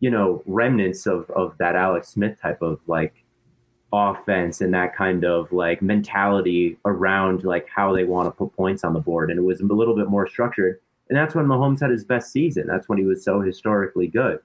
you 0.00 0.10
know, 0.10 0.42
remnants 0.46 1.06
of 1.06 1.30
of 1.30 1.56
that 1.58 1.76
Alex 1.76 2.08
Smith 2.08 2.40
type 2.40 2.60
of 2.62 2.80
like 2.86 3.24
offense 3.94 4.60
and 4.60 4.74
that 4.74 4.94
kind 4.94 5.24
of 5.24 5.50
like 5.52 5.80
mentality 5.80 6.76
around 6.84 7.44
like 7.44 7.68
how 7.68 7.94
they 7.94 8.04
want 8.04 8.26
to 8.26 8.32
put 8.32 8.54
points 8.56 8.84
on 8.84 8.92
the 8.92 9.00
board. 9.00 9.30
And 9.30 9.38
it 9.38 9.42
was 9.42 9.60
a 9.60 9.64
little 9.64 9.94
bit 9.94 10.08
more 10.08 10.28
structured. 10.28 10.80
And 11.08 11.16
that's 11.16 11.34
when 11.34 11.46
Mahomes 11.46 11.80
had 11.80 11.90
his 11.90 12.04
best 12.04 12.32
season. 12.32 12.66
That's 12.66 12.88
when 12.88 12.98
he 12.98 13.04
was 13.04 13.24
so 13.24 13.40
historically 13.40 14.08
good. 14.08 14.40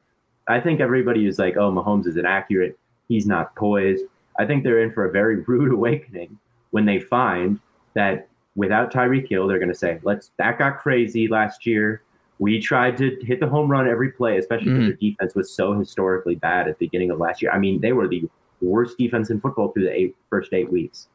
I 0.47 0.59
think 0.59 0.79
everybody 0.79 1.25
is 1.27 1.39
like, 1.39 1.57
oh, 1.57 1.71
Mahomes 1.71 2.07
is 2.07 2.17
inaccurate. 2.17 2.77
He's 3.07 3.25
not 3.25 3.55
poised. 3.55 4.03
I 4.39 4.45
think 4.45 4.63
they're 4.63 4.81
in 4.81 4.91
for 4.91 5.05
a 5.05 5.11
very 5.11 5.37
rude 5.47 5.73
awakening 5.73 6.37
when 6.71 6.85
they 6.85 6.99
find 6.99 7.59
that 7.95 8.28
without 8.55 8.91
Tyreek 8.91 9.27
Hill, 9.29 9.47
they're 9.47 9.59
going 9.59 9.71
to 9.71 9.77
say, 9.77 9.99
let's, 10.03 10.31
that 10.37 10.57
got 10.57 10.79
crazy 10.79 11.27
last 11.27 11.65
year. 11.65 12.01
We 12.39 12.59
tried 12.59 12.97
to 12.97 13.17
hit 13.21 13.39
the 13.39 13.47
home 13.47 13.69
run 13.69 13.87
every 13.87 14.11
play, 14.11 14.37
especially 14.37 14.65
because 14.71 14.83
Mhm. 14.83 14.87
their 14.87 15.09
defense 15.11 15.35
was 15.35 15.51
so 15.51 15.73
historically 15.77 16.35
bad 16.35 16.67
at 16.67 16.79
the 16.79 16.85
beginning 16.85 17.11
of 17.11 17.19
last 17.19 17.41
year. 17.41 17.51
I 17.51 17.59
mean, 17.59 17.81
they 17.81 17.91
were 17.93 18.07
the 18.07 18.27
worst 18.61 18.97
defense 18.97 19.29
in 19.29 19.39
football 19.41 19.69
through 19.69 19.83
the 19.83 19.93
eight, 19.93 20.15
first 20.29 20.53
eight 20.53 20.71
weeks. 20.71 21.07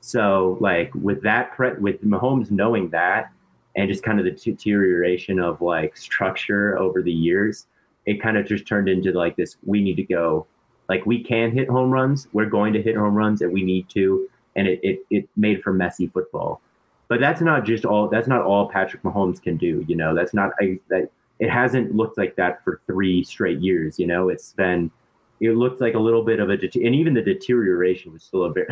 So 0.00 0.56
like 0.60 0.90
with 0.94 1.22
that 1.22 1.52
pre- 1.52 1.74
with 1.74 2.02
Mahomes 2.02 2.50
knowing 2.50 2.88
that 2.90 3.30
and 3.76 3.88
just 3.88 4.02
kind 4.02 4.18
of 4.18 4.24
the 4.24 4.30
deterioration 4.30 5.38
of 5.38 5.60
like 5.60 5.96
structure 5.96 6.78
over 6.78 7.02
the 7.02 7.12
years, 7.12 7.66
it 8.06 8.20
kind 8.22 8.38
of 8.38 8.46
just 8.46 8.66
turned 8.66 8.88
into 8.88 9.12
like 9.12 9.36
this 9.36 9.56
we 9.64 9.82
need 9.82 9.96
to 9.96 10.02
go 10.02 10.46
like 10.88 11.04
we 11.06 11.22
can 11.22 11.50
hit 11.52 11.68
home 11.68 11.90
runs, 11.90 12.26
we're 12.32 12.46
going 12.46 12.72
to 12.72 12.82
hit 12.82 12.96
home 12.96 13.14
runs 13.14 13.42
and 13.42 13.52
we 13.52 13.62
need 13.62 13.88
to 13.90 14.28
and 14.56 14.66
it 14.66 14.80
it, 14.82 15.00
it 15.10 15.28
made 15.36 15.62
for 15.62 15.72
messy 15.74 16.06
football. 16.06 16.62
But 17.10 17.18
that's 17.18 17.40
not 17.40 17.64
just 17.64 17.84
all 17.84 18.08
that's 18.08 18.28
not 18.28 18.42
all 18.42 18.68
Patrick 18.68 19.02
Mahomes 19.02 19.42
can 19.42 19.56
do, 19.56 19.84
you 19.88 19.96
know. 19.96 20.14
That's 20.14 20.32
not 20.32 20.52
I 20.60 20.78
that 20.88 21.10
it 21.40 21.50
hasn't 21.50 21.94
looked 21.94 22.16
like 22.16 22.36
that 22.36 22.62
for 22.62 22.80
3 22.86 23.24
straight 23.24 23.58
years, 23.58 23.98
you 23.98 24.06
know. 24.06 24.28
It's 24.28 24.52
been 24.52 24.92
it 25.40 25.56
looked 25.56 25.80
like 25.80 25.94
a 25.94 25.98
little 25.98 26.22
bit 26.22 26.38
of 26.38 26.50
a 26.50 26.52
and 26.52 26.94
even 26.94 27.12
the 27.12 27.20
deterioration 27.20 28.12
was 28.12 28.22
still 28.22 28.44
a 28.44 28.52
very 28.52 28.68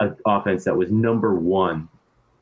an 0.00 0.16
offense 0.26 0.64
that 0.64 0.76
was 0.76 0.90
number 0.90 1.36
one 1.36 1.88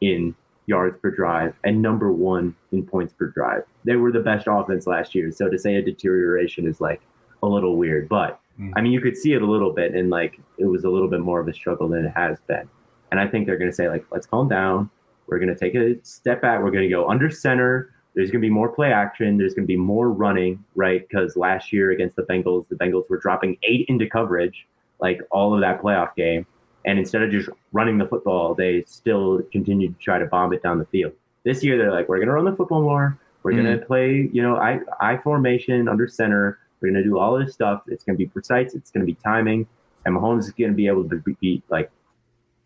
in 0.01 0.35
yards 0.67 0.97
per 0.97 1.11
drive 1.11 1.55
and 1.65 1.83
number 1.83 2.11
one 2.11 2.55
in 2.73 2.83
points 2.83 3.13
per 3.13 3.27
drive. 3.27 3.63
They 3.85 3.97
were 3.97 4.13
the 4.13 4.21
best 4.21 4.47
offense 4.49 4.87
last 4.87 5.15
year. 5.15 5.31
So 5.33 5.51
to 5.51 5.59
say 5.59 5.77
a 5.77 5.83
deterioration 5.83 6.67
is 6.67 6.81
like 6.81 7.03
a 7.43 7.47
little 7.47 7.77
weird, 7.77 8.09
but 8.09 8.41
mm. 8.59 8.73
I 8.75 8.81
mean, 8.81 8.93
you 8.93 9.03
could 9.03 9.19
see 9.19 9.35
it 9.35 9.43
a 9.43 9.47
little 9.47 9.73
bit 9.73 9.95
and 9.95 10.09
like 10.09 10.41
it 10.57 10.67
was 10.67 10.85
a 10.85 10.89
little 10.89 11.09
bit 11.09 11.21
more 11.21 11.41
of 11.41 11.49
a 11.49 11.53
struggle 11.53 11.89
than 11.89 12.07
it 12.07 12.13
has 12.17 12.41
been. 12.47 12.69
And 13.11 13.21
I 13.21 13.27
think 13.29 13.47
they're 13.47 13.59
going 13.59 13.71
to 13.71 13.77
say 13.77 13.91
like, 13.91 14.07
let's 14.11 14.27
calm 14.27 14.49
down. 14.49 14.91
We're 15.27 15.39
going 15.39 15.55
to 15.55 15.59
take 15.59 15.75
a 15.75 15.97
step 16.05 16.43
back. 16.43 16.63
We're 16.63 16.71
going 16.71 16.85
to 16.85 16.91
go 16.91 17.09
under 17.09 17.31
center. 17.31 17.93
There's 18.15 18.31
going 18.31 18.41
to 18.41 18.47
be 18.47 18.53
more 18.53 18.69
play 18.69 18.93
action. 18.93 19.37
There's 19.37 19.55
going 19.55 19.65
to 19.65 19.69
be 19.69 19.77
more 19.77 20.11
running, 20.11 20.65
right? 20.75 21.07
Because 21.07 21.37
last 21.37 21.73
year 21.73 21.91
against 21.91 22.17
the 22.17 22.23
Bengals, 22.23 22.69
the 22.69 22.77
Bengals 22.77 23.11
were 23.11 23.19
dropping 23.19 23.59
eight 23.63 23.87
into 23.89 24.09
coverage, 24.09 24.67
like 25.01 25.21
all 25.31 25.55
of 25.55 25.61
that 25.61 25.83
playoff 25.83 26.15
game 26.15 26.47
and 26.87 27.01
instead 27.01 27.23
of 27.23 27.31
just 27.31 27.49
running 27.73 27.99
the 27.99 28.07
football, 28.07 28.55
they 28.55 28.85
still 28.87 29.43
continued 29.51 29.99
to 29.99 30.05
try 30.05 30.19
to 30.19 30.27
bomb 30.27 30.53
it 30.53 30.63
down 30.63 30.79
the 30.79 30.87
field. 30.87 31.13
This 31.45 31.63
year, 31.63 31.77
they're 31.77 31.91
like, 31.91 32.09
we're 32.09 32.19
going 32.19 32.29
to 32.29 32.33
run 32.33 32.45
the 32.45 32.55
football 32.55 32.81
more. 32.81 33.19
We're 33.43 33.53
mm-hmm. 33.53 33.65
going 33.65 33.79
to 33.79 33.85
play, 33.85 34.31
you 34.33 34.41
know, 34.41 34.57
I, 34.57 34.79
I 35.01 35.19
formation 35.19 35.89
under 35.89 36.09
center. 36.09 36.59
We're 36.81 36.91
going 36.91 37.03
to 37.03 37.09
do 37.09 37.19
all 37.19 37.39
this 37.39 37.53
stuff. 37.53 37.83
It's 37.89 38.05
going 38.05 38.17
to 38.17 38.19
be 38.19 38.27
precise. 38.27 38.75
It's 38.75 38.91
going 38.93 39.05
to 39.05 39.07
be 39.07 39.19
timing. 39.23 39.67
And 40.05 40.17
Mahomes 40.17 40.41
is 40.41 40.51
going 40.53 40.71
to 40.71 40.77
be 40.77 40.87
able 40.87 41.09
to 41.09 41.23
beat, 41.41 41.65
like, 41.69 41.91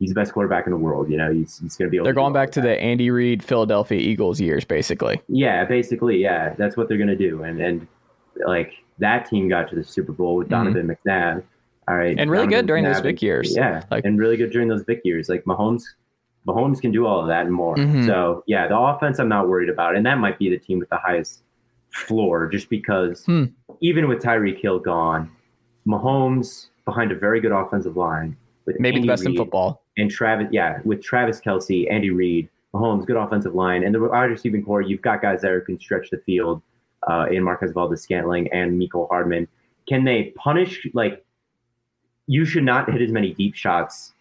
he's 0.00 0.08
the 0.08 0.14
best 0.16 0.32
quarterback 0.32 0.66
in 0.66 0.72
the 0.72 0.78
world. 0.78 1.08
You 1.08 1.16
know, 1.16 1.32
he's, 1.32 1.60
he's 1.60 1.76
going 1.76 1.86
to 1.86 1.90
be 1.90 1.98
able 1.98 2.04
They're 2.04 2.14
going 2.14 2.32
back 2.32 2.50
to 2.52 2.60
the 2.60 2.80
Andy 2.80 3.10
Reid 3.10 3.44
Philadelphia 3.44 4.00
Eagles 4.00 4.40
years, 4.40 4.64
basically. 4.64 5.22
Yeah, 5.28 5.64
basically. 5.64 6.18
Yeah. 6.18 6.54
That's 6.58 6.76
what 6.76 6.88
they're 6.88 6.98
going 6.98 7.08
to 7.08 7.16
do. 7.16 7.44
And, 7.44 7.60
and 7.60 7.86
like, 8.44 8.72
that 8.98 9.30
team 9.30 9.48
got 9.48 9.68
to 9.70 9.76
the 9.76 9.84
Super 9.84 10.12
Bowl 10.12 10.34
with 10.34 10.48
mm-hmm. 10.48 10.64
Donovan 10.64 10.88
mm-hmm. 10.88 11.08
McNabb 11.08 11.44
all 11.90 11.96
right. 11.96 12.16
And 12.16 12.30
really 12.30 12.46
good 12.46 12.66
during 12.66 12.84
those 12.84 13.00
Vic 13.00 13.20
years. 13.20 13.56
Yeah. 13.56 13.82
Like, 13.90 14.04
and 14.04 14.16
really 14.16 14.36
good 14.36 14.52
during 14.52 14.68
those 14.68 14.82
Vic 14.82 15.00
years. 15.02 15.28
Like 15.28 15.42
Mahomes, 15.44 15.82
Mahomes 16.46 16.80
can 16.80 16.92
do 16.92 17.04
all 17.04 17.20
of 17.20 17.26
that 17.26 17.46
and 17.46 17.52
more. 17.52 17.74
Mm-hmm. 17.74 18.06
So 18.06 18.44
yeah, 18.46 18.68
the 18.68 18.78
offense 18.78 19.18
I'm 19.18 19.28
not 19.28 19.48
worried 19.48 19.68
about. 19.68 19.96
And 19.96 20.06
that 20.06 20.18
might 20.18 20.38
be 20.38 20.48
the 20.48 20.58
team 20.58 20.78
with 20.78 20.88
the 20.88 20.98
highest 20.98 21.42
floor 21.90 22.46
just 22.46 22.70
because 22.70 23.24
hmm. 23.24 23.46
even 23.80 24.06
with 24.06 24.22
Tyreek 24.22 24.60
Hill 24.60 24.78
gone, 24.78 25.32
Mahomes 25.84 26.66
behind 26.84 27.10
a 27.10 27.16
very 27.16 27.40
good 27.40 27.50
offensive 27.50 27.96
line 27.96 28.36
with 28.66 28.78
maybe 28.78 28.96
Andy 28.96 29.08
the 29.08 29.12
best 29.12 29.24
Reid 29.24 29.30
in 29.30 29.36
football. 29.36 29.82
And 29.96 30.10
Travis, 30.10 30.48
yeah, 30.50 30.80
with 30.84 31.02
Travis 31.02 31.40
Kelce, 31.40 31.90
Andy 31.90 32.10
Reid, 32.10 32.48
Mahomes, 32.74 33.06
good 33.06 33.16
offensive 33.16 33.54
line, 33.54 33.84
and 33.84 33.94
the 33.94 34.00
wide 34.00 34.30
receiving 34.30 34.64
core, 34.64 34.80
you've 34.80 35.02
got 35.02 35.20
guys 35.20 35.42
that 35.42 35.62
can 35.66 35.78
stretch 35.78 36.10
the 36.10 36.18
field 36.18 36.62
uh, 37.08 37.26
in 37.30 37.42
Marquez 37.42 37.72
Valdes-Scantling 37.72 38.48
and 38.52 38.80
Mecole 38.80 39.08
Hardman. 39.08 39.48
Can 39.88 40.04
they 40.04 40.32
punish 40.36 40.86
like 40.94 41.24
you 42.26 42.44
should 42.44 42.62
not 42.62 42.90
hit 42.90 43.02
as 43.02 43.10
many 43.10 43.34
deep 43.34 43.56
shots 43.56 44.12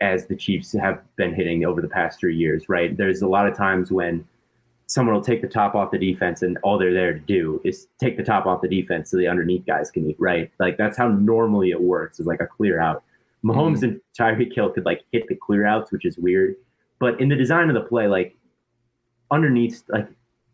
as 0.00 0.26
the 0.26 0.34
Chiefs 0.34 0.72
have 0.72 1.00
been 1.16 1.34
hitting 1.34 1.64
over 1.64 1.80
the 1.80 1.88
past 1.88 2.18
three 2.18 2.34
years, 2.34 2.68
right? 2.68 2.96
There's 2.96 3.22
a 3.22 3.28
lot 3.28 3.46
of 3.46 3.56
times 3.56 3.92
when 3.92 4.26
someone 4.86 5.14
will 5.14 5.22
take 5.22 5.40
the 5.40 5.48
top 5.48 5.76
off 5.76 5.92
the 5.92 5.98
defense 5.98 6.42
and 6.42 6.58
all 6.64 6.76
they're 6.76 6.92
there 6.92 7.12
to 7.12 7.20
do 7.20 7.60
is 7.64 7.86
take 8.00 8.16
the 8.16 8.24
top 8.24 8.46
off 8.46 8.60
the 8.60 8.68
defense 8.68 9.10
so 9.10 9.16
the 9.16 9.28
underneath 9.28 9.64
guys 9.64 9.90
can 9.90 10.10
eat, 10.10 10.16
right? 10.18 10.50
Like 10.58 10.76
that's 10.76 10.98
how 10.98 11.06
normally 11.06 11.70
it 11.70 11.80
works 11.80 12.18
is 12.18 12.26
like 12.26 12.40
a 12.40 12.46
clear 12.46 12.80
out. 12.80 13.04
Mahomes 13.44 13.78
mm-hmm. 13.78 13.84
and 13.84 14.00
Tyreek 14.18 14.54
Hill 14.54 14.70
could 14.70 14.84
like 14.84 15.02
hit 15.12 15.28
the 15.28 15.34
clear 15.34 15.66
outs, 15.66 15.92
which 15.92 16.04
is 16.04 16.18
weird. 16.18 16.56
But 16.98 17.20
in 17.20 17.28
the 17.28 17.36
design 17.36 17.68
of 17.68 17.74
the 17.74 17.88
play, 17.88 18.06
like 18.06 18.36
underneath, 19.30 19.82
like 19.88 20.08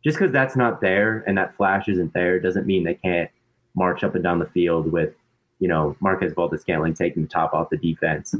just 0.04 0.18
because 0.18 0.32
that's 0.32 0.56
not 0.56 0.80
there 0.80 1.24
and 1.26 1.36
that 1.38 1.56
flash 1.56 1.88
isn't 1.88 2.12
there 2.14 2.38
doesn't 2.38 2.66
mean 2.66 2.84
they 2.84 2.94
can't 2.94 3.30
march 3.74 4.04
up 4.04 4.14
and 4.14 4.22
down 4.22 4.38
the 4.38 4.46
field 4.46 4.90
with 4.90 5.12
you 5.58 5.68
know, 5.68 5.96
Marquez 6.00 6.32
Valdes-Scantling 6.34 6.94
taking 6.94 7.22
the 7.22 7.28
top 7.28 7.54
off 7.54 7.70
the 7.70 7.76
defense 7.76 8.34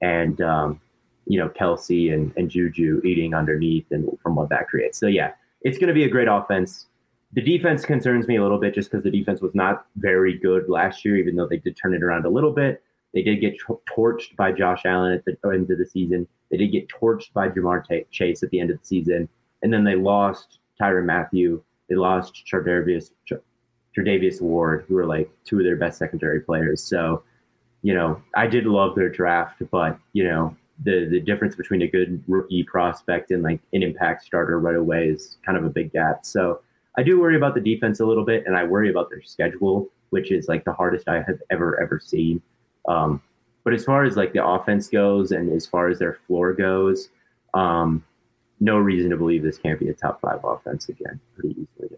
and, 0.00 0.40
um, 0.40 0.80
you 1.26 1.38
know, 1.38 1.48
Kelce 1.48 2.12
and, 2.12 2.32
and 2.36 2.50
Juju 2.50 3.02
eating 3.04 3.34
underneath 3.34 3.86
and 3.90 4.08
from 4.22 4.34
what 4.34 4.48
that 4.50 4.68
creates. 4.68 4.98
So, 4.98 5.06
yeah, 5.06 5.32
it's 5.62 5.78
going 5.78 5.88
to 5.88 5.94
be 5.94 6.04
a 6.04 6.08
great 6.08 6.28
offense. 6.28 6.86
The 7.32 7.42
defense 7.42 7.84
concerns 7.84 8.26
me 8.26 8.36
a 8.36 8.42
little 8.42 8.58
bit 8.58 8.74
just 8.74 8.90
because 8.90 9.04
the 9.04 9.10
defense 9.10 9.40
was 9.40 9.54
not 9.54 9.86
very 9.96 10.38
good 10.38 10.68
last 10.68 11.04
year, 11.04 11.16
even 11.16 11.36
though 11.36 11.46
they 11.46 11.58
did 11.58 11.76
turn 11.76 11.94
it 11.94 12.02
around 12.02 12.24
a 12.24 12.30
little 12.30 12.52
bit. 12.52 12.82
They 13.12 13.22
did 13.22 13.40
get 13.40 13.58
torched 13.88 14.36
by 14.36 14.52
Josh 14.52 14.82
Allen 14.84 15.12
at 15.12 15.24
the 15.24 15.36
end 15.48 15.70
of 15.70 15.78
the 15.78 15.86
season. 15.86 16.26
They 16.50 16.56
did 16.56 16.72
get 16.72 16.88
torched 16.88 17.32
by 17.32 17.48
Ja'Marr 17.48 17.86
T- 17.86 18.06
Chase 18.10 18.42
at 18.42 18.50
the 18.50 18.60
end 18.60 18.70
of 18.70 18.78
the 18.78 18.86
season. 18.86 19.28
And 19.62 19.72
then 19.72 19.84
they 19.84 19.96
lost 19.96 20.58
Tyrann 20.80 21.06
Mathieu. 21.06 21.62
They 21.88 21.96
lost 21.96 22.44
Charvarius, 22.50 23.10
Tre'Davious 23.96 24.40
Ward, 24.40 24.84
who 24.88 24.96
are 24.96 25.06
like 25.06 25.30
two 25.44 25.58
of 25.58 25.64
their 25.64 25.76
best 25.76 25.98
secondary 25.98 26.40
players. 26.40 26.82
So, 26.82 27.22
you 27.82 27.94
know, 27.94 28.22
I 28.34 28.46
did 28.46 28.66
love 28.66 28.94
their 28.94 29.08
draft, 29.08 29.62
but 29.70 29.98
you 30.12 30.24
know, 30.24 30.56
the 30.84 31.06
the 31.10 31.20
difference 31.20 31.56
between 31.56 31.82
a 31.82 31.88
good 31.88 32.22
rookie 32.26 32.62
prospect 32.62 33.30
and 33.30 33.42
like 33.42 33.60
an 33.72 33.82
impact 33.82 34.24
starter 34.24 34.58
right 34.58 34.76
away 34.76 35.08
is 35.08 35.36
kind 35.44 35.58
of 35.58 35.64
a 35.64 35.68
big 35.68 35.92
gap. 35.92 36.24
So 36.24 36.60
I 36.96 37.02
do 37.02 37.20
worry 37.20 37.36
about 37.36 37.54
the 37.54 37.60
defense 37.60 38.00
a 38.00 38.06
little 38.06 38.24
bit, 38.24 38.46
and 38.46 38.56
I 38.56 38.64
worry 38.64 38.90
about 38.90 39.10
their 39.10 39.22
schedule, 39.22 39.88
which 40.10 40.30
is 40.30 40.48
like 40.48 40.64
the 40.64 40.72
hardest 40.72 41.08
I 41.08 41.22
have 41.22 41.40
ever 41.50 41.80
ever 41.80 42.00
seen. 42.00 42.40
Um, 42.88 43.22
but 43.64 43.74
as 43.74 43.84
far 43.84 44.04
as 44.04 44.16
like 44.16 44.32
the 44.32 44.44
offense 44.44 44.88
goes, 44.88 45.32
and 45.32 45.52
as 45.52 45.66
far 45.66 45.88
as 45.88 45.98
their 45.98 46.18
floor 46.26 46.52
goes, 46.52 47.08
um, 47.54 48.04
no 48.60 48.76
reason 48.76 49.10
to 49.10 49.16
believe 49.16 49.42
this 49.42 49.58
can't 49.58 49.78
be 49.78 49.88
a 49.88 49.94
top 49.94 50.20
five 50.20 50.40
offense 50.44 50.88
again 50.88 51.20
pretty 51.34 51.50
easily. 51.50 51.96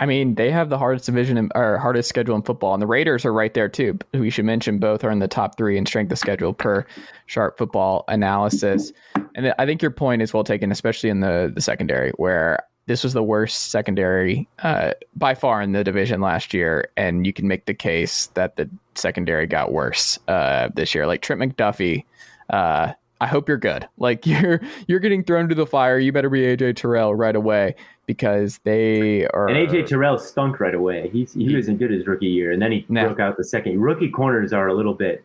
I 0.00 0.06
mean, 0.06 0.34
they 0.34 0.50
have 0.50 0.68
the 0.68 0.78
hardest 0.78 1.06
division 1.06 1.38
in, 1.38 1.50
or 1.54 1.78
hardest 1.78 2.08
schedule 2.08 2.34
in 2.34 2.42
football, 2.42 2.74
and 2.74 2.82
the 2.82 2.88
Raiders 2.88 3.24
are 3.24 3.32
right 3.32 3.54
there 3.54 3.68
too. 3.68 3.96
We 4.12 4.30
should 4.30 4.44
mention 4.44 4.78
both 4.78 5.04
are 5.04 5.10
in 5.10 5.20
the 5.20 5.28
top 5.28 5.56
three 5.56 5.78
in 5.78 5.86
strength 5.86 6.10
of 6.10 6.18
schedule 6.18 6.52
per 6.52 6.84
sharp 7.26 7.56
football 7.56 8.04
analysis. 8.08 8.92
And 9.36 9.54
I 9.60 9.64
think 9.64 9.80
your 9.80 9.92
point 9.92 10.20
is 10.20 10.34
well 10.34 10.42
taken, 10.42 10.72
especially 10.72 11.08
in 11.08 11.20
the 11.20 11.52
the 11.54 11.60
secondary, 11.60 12.10
where 12.16 12.58
this 12.86 13.04
was 13.04 13.12
the 13.12 13.22
worst 13.22 13.70
secondary 13.70 14.48
uh, 14.62 14.92
by 15.16 15.34
far 15.34 15.62
in 15.62 15.72
the 15.72 15.84
division 15.84 16.20
last 16.20 16.52
year, 16.52 16.90
and 16.96 17.26
you 17.26 17.32
can 17.32 17.46
make 17.46 17.66
the 17.66 17.74
case 17.74 18.26
that 18.34 18.56
the 18.56 18.68
secondary 18.94 19.46
got 19.46 19.72
worse 19.72 20.18
uh, 20.28 20.68
this 20.74 20.94
year. 20.94 21.06
Like 21.06 21.22
Trent 21.22 21.40
McDuffie 21.40 22.04
uh, 22.52 22.92
I 23.20 23.26
hope 23.26 23.48
you're 23.48 23.58
good. 23.58 23.88
Like 23.98 24.26
you're 24.26 24.60
you're 24.88 24.98
getting 24.98 25.22
thrown 25.22 25.48
to 25.48 25.54
the 25.54 25.66
fire. 25.66 25.96
You 25.96 26.10
better 26.10 26.28
be 26.28 26.40
AJ 26.40 26.74
Terrell 26.74 27.14
right 27.14 27.36
away 27.36 27.76
because 28.06 28.58
they 28.64 29.28
are. 29.28 29.46
And 29.46 29.56
AJ 29.56 29.86
Terrell 29.86 30.18
stunk 30.18 30.58
right 30.58 30.74
away. 30.74 31.08
He's 31.10 31.34
he 31.34 31.54
wasn't 31.54 31.78
good 31.78 31.92
his 31.92 32.04
rookie 32.04 32.26
year, 32.26 32.50
and 32.50 32.60
then 32.60 32.72
he 32.72 32.80
broke 32.80 33.20
out 33.20 33.36
the 33.36 33.44
second. 33.44 33.80
Rookie 33.80 34.10
corners 34.10 34.52
are 34.52 34.66
a 34.66 34.74
little 34.74 34.94
bit. 34.94 35.24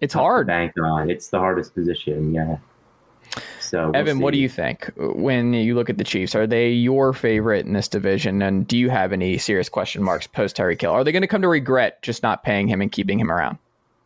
It's 0.00 0.14
hard. 0.14 0.46
bank 0.46 0.74
on. 0.80 1.10
It's 1.10 1.28
the 1.28 1.40
hardest 1.40 1.74
position. 1.74 2.32
Yeah. 2.32 2.58
So 3.74 3.86
we'll 3.86 3.96
Evan, 3.96 4.18
see. 4.18 4.22
what 4.22 4.32
do 4.32 4.38
you 4.38 4.48
think 4.48 4.88
when 4.96 5.52
you 5.52 5.74
look 5.74 5.90
at 5.90 5.98
the 5.98 6.04
Chiefs? 6.04 6.36
Are 6.36 6.46
they 6.46 6.70
your 6.70 7.12
favorite 7.12 7.66
in 7.66 7.72
this 7.72 7.88
division? 7.88 8.40
And 8.40 8.68
do 8.68 8.78
you 8.78 8.88
have 8.88 9.12
any 9.12 9.36
serious 9.36 9.68
question 9.68 10.00
marks 10.00 10.28
post 10.28 10.56
Tyreek 10.56 10.80
Hill? 10.80 10.92
Are 10.92 11.02
they 11.02 11.10
going 11.10 11.22
to 11.22 11.28
come 11.28 11.42
to 11.42 11.48
regret 11.48 12.00
just 12.00 12.22
not 12.22 12.44
paying 12.44 12.68
him 12.68 12.80
and 12.80 12.92
keeping 12.92 13.18
him 13.18 13.32
around? 13.32 13.58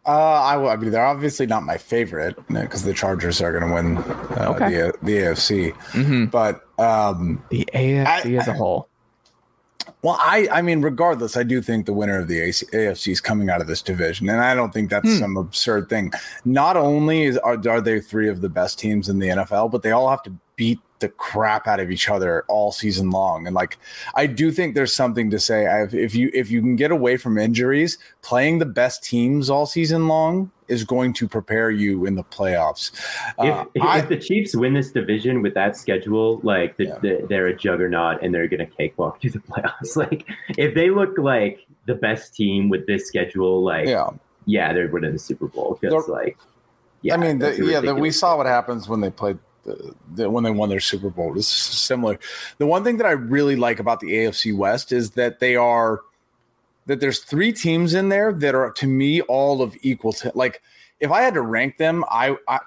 Uh, 0.07 0.41
I, 0.41 0.73
I 0.73 0.77
mean, 0.77 0.91
they're 0.91 1.05
obviously 1.05 1.45
not 1.45 1.65
my 1.65 1.77
favorite 1.77 2.35
because 2.49 2.83
the 2.83 2.95
Chargers 2.95 3.43
are 3.43 3.53
going 3.53 3.69
to 3.69 3.75
win 3.75 3.99
uh, 3.99 4.55
okay. 4.55 4.71
the 4.71 4.95
the 5.03 5.17
AFC. 5.19 5.73
Mm-hmm. 5.75 6.25
But 6.27 6.67
um, 6.79 7.45
the 7.51 7.69
AFC 7.75 8.07
I, 8.07 8.41
as 8.41 8.49
a 8.49 8.55
whole. 8.55 8.88
Well, 10.03 10.19
I 10.21 10.49
I 10.51 10.63
mean, 10.63 10.83
regardless, 10.83 11.37
I 11.37 11.43
do 11.43 11.61
think 11.61 11.87
the 11.87 11.93
winner 11.93 12.19
of 12.19 12.29
the 12.29 12.41
AC, 12.41 12.67
AFC 12.67 13.13
is 13.13 13.21
coming 13.21 13.51
out 13.51 13.61
of 13.61 13.67
this 13.67 13.83
division, 13.83 14.29
and 14.29 14.41
I 14.41 14.55
don't 14.55 14.73
think 14.73 14.91
that's 14.91 15.09
hmm. 15.09 15.19
some 15.19 15.37
absurd 15.37 15.89
thing. 15.89 16.13
Not 16.45 16.77
only 16.77 17.25
is, 17.25 17.39
are 17.39 17.59
are 17.69 17.81
they 17.81 18.01
three 18.01 18.29
of 18.29 18.41
the 18.41 18.49
best 18.49 18.79
teams 18.79 19.09
in 19.09 19.19
the 19.19 19.29
NFL, 19.29 19.71
but 19.71 19.83
they 19.83 19.93
all 19.93 20.09
have 20.09 20.23
to 20.25 20.33
beat 20.57 20.81
the 21.01 21.09
crap 21.09 21.67
out 21.67 21.81
of 21.81 21.91
each 21.91 22.09
other 22.09 22.45
all 22.49 22.73
season 22.73 23.11
long. 23.11 23.47
And 23.47 23.55
like, 23.55 23.79
I 24.15 24.27
do 24.27 24.51
think 24.51 24.75
there's 24.75 24.95
something 24.95 25.31
to 25.31 25.39
say. 25.39 25.67
I've, 25.67 25.95
if 25.95 26.15
you 26.15 26.31
if 26.35 26.51
you 26.51 26.61
can 26.61 26.77
get 26.77 26.91
away 26.91 27.17
from 27.17 27.39
injuries, 27.39 27.99
playing 28.23 28.59
the 28.59 28.67
best 28.67 29.03
teams 29.05 29.51
all 29.51 29.67
season 29.67 30.09
long 30.09 30.51
is 30.69 30.85
going 30.85 31.13
to 31.15 31.27
prepare 31.27 31.71
you 31.71 32.05
in 32.05 32.15
the 32.15 32.25
playoffs. 32.25 32.93
Uh, 33.39 33.65
if, 33.75 33.83
I, 33.83 34.01
if, 34.01 34.09
the 34.09 34.19
Chiefs 34.19 34.55
win 34.55 34.75
this 34.75 34.93
division 34.93 35.43
with 35.43 35.55
that 35.55 35.77
schedule, 35.77 36.41
like 36.43 36.77
the, 36.77 36.85
yeah. 36.85 36.99
the, 36.99 37.27
they're 37.29 37.47
a 37.47 37.57
juggernaut 37.57 38.23
and 38.23 38.35
they're 38.35 38.49
going 38.49 38.61
to 38.61 38.67
cakewalk 38.67 39.21
through 39.21 39.31
the 39.31 39.39
playoffs. 39.51 39.97
Like 39.97 40.27
if 40.57 40.75
they 40.75 40.91
look 40.91 41.17
like 41.19 41.67
the 41.87 41.95
best 41.95 42.35
team 42.35 42.69
with 42.69 42.87
this 42.87 43.07
schedule, 43.09 43.65
like 43.65 43.87
yeah, 43.87 44.11
yeah 44.47 44.73
they're 44.73 44.89
winning 44.89 45.13
the 45.13 45.19
Super 45.19 45.49
Bowl 45.49 45.79
because 45.81 46.09
like 46.09 46.39
Yeah, 47.03 47.15
I 47.15 47.17
mean, 47.17 47.39
the, 47.39 47.65
yeah, 47.65 47.81
the, 47.81 47.95
we 47.95 48.11
saw 48.11 48.37
what 48.37 48.47
happens 48.47 48.89
when 48.89 49.01
they 49.01 49.11
played 49.11 49.39
the, 49.69 49.95
the, 50.15 50.31
when 50.31 50.45
they 50.45 50.51
won 50.51 50.69
their 50.69 50.81
Super 50.81 51.11
Bowl. 51.11 51.37
It's 51.37 51.47
similar. 51.47 52.19
The 52.59 52.67
one 52.67 52.85
thing 52.85 52.97
that 52.99 53.07
I 53.07 53.13
really 53.13 53.57
like 53.57 53.81
about 53.81 54.01
the 54.01 54.09
AFC 54.09 54.57
West 54.57 54.93
is 54.93 55.13
that 55.13 55.41
they 55.41 55.57
are 55.57 56.01
that 56.87 57.01
there's 57.01 57.19
three 57.21 57.53
teams 57.53 57.93
in 57.93 58.09
there 58.09 58.33
that 58.33 58.55
are 58.55 58.71
to 58.73 58.87
me 58.87 59.21
all 59.23 59.61
of 59.61 59.77
equal 59.83 60.15
like 60.35 60.63
if 61.01 61.11
I 61.11 61.21
had 61.21 61.35
to 61.35 61.43
rank 61.43 61.77
them, 61.77 62.05
I 62.11 62.37
I, 62.47 62.61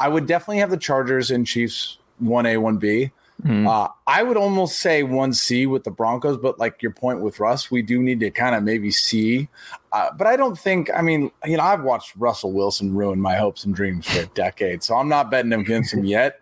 I 0.00 0.08
would 0.08 0.26
definitely 0.26 0.58
have 0.58 0.70
the 0.70 0.76
Chargers 0.76 1.30
and 1.30 1.46
Chiefs 1.46 1.98
one 2.18 2.46
A 2.46 2.56
one 2.56 2.78
B. 2.78 3.10
Mm-hmm. 3.44 3.66
Uh, 3.66 3.88
I 4.06 4.22
would 4.22 4.36
almost 4.36 4.78
say 4.78 5.02
one 5.02 5.32
C 5.32 5.66
with 5.66 5.82
the 5.82 5.90
Broncos, 5.90 6.36
but 6.36 6.60
like 6.60 6.80
your 6.80 6.92
point 6.92 7.20
with 7.20 7.40
Russ, 7.40 7.70
we 7.70 7.82
do 7.82 8.00
need 8.00 8.20
to 8.20 8.30
kind 8.30 8.54
of 8.54 8.62
maybe 8.62 8.90
see. 8.90 9.48
Uh, 9.90 10.10
but 10.16 10.28
I 10.28 10.36
don't 10.36 10.56
think. 10.56 10.90
I 10.94 11.02
mean, 11.02 11.30
you 11.44 11.56
know, 11.56 11.64
I've 11.64 11.82
watched 11.82 12.14
Russell 12.16 12.52
Wilson 12.52 12.94
ruin 12.94 13.20
my 13.20 13.34
hopes 13.34 13.64
and 13.64 13.74
dreams 13.74 14.06
for 14.06 14.20
a 14.20 14.26
decade, 14.26 14.84
so 14.84 14.94
I'm 14.94 15.08
not 15.08 15.30
betting 15.30 15.52
against 15.52 15.92
him 15.92 16.04
yet. 16.04 16.40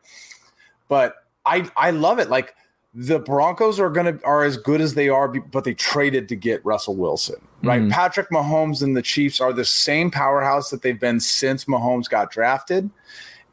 But 0.89 1.15
I 1.47 1.71
I 1.75 1.91
love 1.91 2.19
it. 2.19 2.29
Like 2.29 2.55
the 2.93 3.19
Broncos 3.19 3.81
are 3.81 3.89
gonna 3.89 4.19
are 4.25 4.45
as 4.45 4.59
good 4.59 4.83
as 4.83 4.93
they 4.93 5.09
are, 5.09 5.29
but 5.29 5.65
they 5.65 5.75
traded 5.75 6.29
to 6.29 6.37
get 6.37 6.63
Russell 6.67 6.97
Wilson, 6.97 7.37
right? 7.63 7.81
Mm-hmm. 7.81 7.93
Patrick 7.93 8.29
Mahomes 8.31 8.83
and 8.83 8.95
the 8.95 9.03
Chiefs 9.03 9.41
are 9.41 9.55
the 9.55 9.65
same 9.65 10.11
powerhouse 10.11 10.69
that 10.69 10.83
they've 10.83 11.01
been 11.01 11.21
since 11.21 11.65
Mahomes 11.65 12.11
got 12.11 12.31
drafted, 12.31 12.91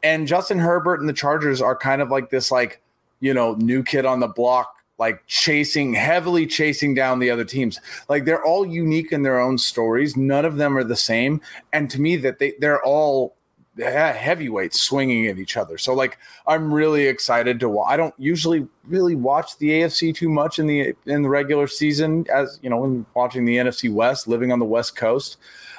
and 0.02 0.26
Justin 0.26 0.58
Herbert 0.58 1.00
and 1.00 1.08
the 1.08 1.14
Chargers 1.14 1.62
are 1.62 1.76
kind 1.76 2.02
of 2.02 2.10
like 2.10 2.28
this 2.28 2.50
like 2.50 2.82
you 3.20 3.34
know, 3.34 3.54
new 3.54 3.82
kid 3.82 4.06
on 4.06 4.20
the 4.20 4.28
block, 4.28 4.74
like 4.98 5.24
chasing, 5.26 5.94
heavily 5.94 6.46
chasing 6.46 6.94
down 6.94 7.18
the 7.18 7.30
other 7.30 7.44
teams. 7.44 7.80
Like 8.08 8.24
they're 8.24 8.44
all 8.44 8.66
unique 8.66 9.12
in 9.12 9.22
their 9.22 9.40
own 9.40 9.58
stories. 9.58 10.16
None 10.16 10.44
of 10.44 10.56
them 10.56 10.76
are 10.76 10.84
the 10.84 10.96
same. 10.96 11.40
And 11.72 11.90
to 11.90 12.00
me, 12.00 12.16
that 12.16 12.38
they 12.38 12.54
they're 12.58 12.82
all 12.82 13.36
heavyweights 13.78 14.80
swinging 14.80 15.26
at 15.28 15.38
each 15.38 15.56
other. 15.56 15.78
So 15.78 15.94
like 15.94 16.18
I'm 16.46 16.72
really 16.72 17.06
excited 17.06 17.60
to. 17.60 17.80
I 17.80 17.96
don't 17.96 18.14
usually 18.18 18.66
really 18.84 19.14
watch 19.14 19.56
the 19.58 19.70
AFC 19.70 20.14
too 20.14 20.28
much 20.28 20.58
in 20.58 20.66
the 20.66 20.94
in 21.06 21.22
the 21.22 21.28
regular 21.28 21.66
season, 21.66 22.26
as 22.32 22.58
you 22.62 22.70
know, 22.70 22.78
when 22.78 23.06
watching 23.14 23.44
the 23.44 23.56
NFC 23.56 23.92
West, 23.92 24.28
living 24.28 24.52
on 24.52 24.58
the 24.58 24.64
West 24.64 24.96
Coast. 24.96 25.36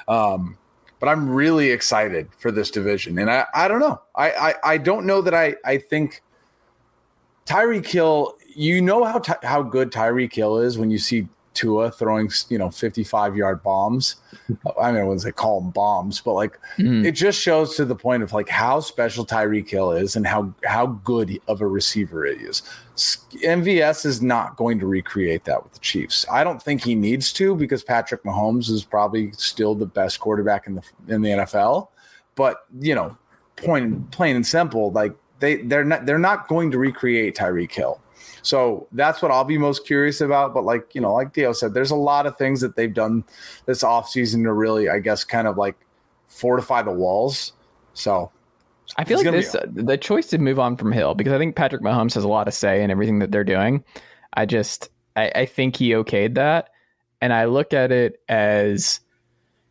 Um, 0.08 0.58
but 1.00 1.08
I'm 1.08 1.30
really 1.30 1.72
excited 1.72 2.30
for 2.38 2.52
this 2.52 2.72
division, 2.72 3.18
and 3.20 3.30
I 3.30 3.46
I 3.54 3.68
don't 3.68 3.80
know. 3.80 4.02
I 4.16 4.32
I, 4.32 4.56
I 4.64 4.78
don't 4.78 5.06
know 5.06 5.22
that 5.22 5.34
I 5.34 5.56
I 5.66 5.78
think 5.78 6.22
Tyreek 7.50 7.88
Hill, 7.88 8.36
you 8.56 8.82
know 8.82 9.04
how 9.04 9.22
how 9.44 9.64
good 9.64 9.92
Tyreek 9.92 10.34
Hill 10.34 10.60
is 10.60 10.78
when 10.78 10.92
you 10.92 11.00
see 11.00 11.28
Tua 11.56 11.92
throwing, 11.92 12.30
you 12.50 12.60
know, 12.60 12.70
55 12.70 13.36
yard 13.36 13.64
bombs. 13.64 14.18
I 14.80 14.92
mean, 14.92 15.02
I 15.02 15.04
wouldn't 15.04 15.24
say 15.24 15.32
call 15.32 15.60
them 15.60 15.72
bombs, 15.72 16.22
but 16.22 16.34
like 16.34 16.60
mm. 16.78 17.04
it 17.04 17.14
just 17.14 17.42
shows 17.42 17.76
to 17.76 17.86
the 17.86 17.96
point 17.96 18.22
of 18.22 18.34
like 18.34 18.50
how 18.50 18.80
special 18.80 19.26
Tyreek 19.26 19.68
Hill 19.68 19.92
is 19.92 20.16
and 20.16 20.28
how 20.28 20.54
how 20.64 20.86
good 20.86 21.40
of 21.48 21.62
a 21.62 21.68
receiver 21.68 22.24
it 22.24 22.40
is. 22.40 22.62
MVS 22.96 24.06
is 24.06 24.22
not 24.22 24.56
going 24.56 24.80
to 24.80 24.86
recreate 24.86 25.46
that 25.46 25.64
with 25.64 25.74
the 25.74 25.80
Chiefs. 25.80 26.26
I 26.32 26.44
don't 26.44 26.62
think 26.62 26.84
he 26.84 26.94
needs 26.94 27.34
to 27.34 27.56
because 27.56 27.84
Patrick 27.84 28.24
Mahomes 28.24 28.70
is 28.70 28.84
probably 28.84 29.32
still 29.34 29.74
the 29.74 29.88
best 29.88 30.20
quarterback 30.20 30.68
in 30.68 30.76
the 30.76 30.84
in 31.08 31.24
the 31.24 31.30
NFL. 31.30 31.88
But 32.36 32.66
you 32.80 32.94
know, 32.94 33.18
point 33.56 34.12
plain 34.12 34.36
and 34.36 34.46
simple, 34.46 34.92
like 34.92 35.16
they 35.40 35.58
they're 35.58 35.86
not 35.86 36.06
they're 36.06 36.20
not 36.20 36.48
going 36.48 36.72
to 36.72 36.78
recreate 36.78 37.36
Tyreek 37.36 37.72
Hill. 37.72 38.02
So 38.42 38.88
that's 38.92 39.22
what 39.22 39.32
I'll 39.32 39.44
be 39.44 39.58
most 39.58 39.86
curious 39.86 40.22
about. 40.22 40.54
But 40.54 40.64
like, 40.64 40.96
you 40.96 41.02
know, 41.02 41.14
like 41.14 41.34
Theo 41.34 41.54
said, 41.54 41.74
there's 41.74 41.92
a 41.92 41.96
lot 41.96 42.26
of 42.26 42.38
things 42.38 42.62
that 42.62 42.76
they've 42.76 42.94
done 42.94 43.24
this 43.66 43.84
offseason 43.84 44.44
to 44.44 44.54
really, 44.54 44.90
I 44.90 45.00
guess, 45.00 45.24
kind 45.24 45.48
of 45.48 45.58
like 45.58 45.76
fortify 46.28 46.82
the 46.82 46.92
walls. 46.92 47.54
So 47.94 48.32
I 48.98 49.04
feel 49.04 49.18
like 49.18 49.32
this 49.32 49.56
uh, 49.56 49.66
the 49.72 49.98
choice 49.98 50.28
to 50.28 50.38
move 50.38 50.60
on 50.60 50.78
from 50.78 50.92
Hill 50.92 51.16
because 51.16 51.34
I 51.34 51.38
think 51.38 51.56
Patrick 51.56 51.82
Mahomes 51.82 52.14
has 52.14 52.24
a 52.24 52.28
lot 52.28 52.46
to 52.46 52.52
say 52.52 52.82
in 52.82 52.92
everything 52.92 53.20
that 53.20 53.32
they're 53.32 53.44
doing. 53.44 53.84
I 54.34 54.46
just 54.46 54.90
I, 55.16 55.32
I 55.36 55.46
think 55.46 55.76
he 55.76 55.90
okayed 55.92 56.36
that. 56.36 56.70
And 57.22 57.34
I 57.34 57.46
look 57.46 57.74
at 57.74 57.92
it 57.92 58.22
as 58.30 59.02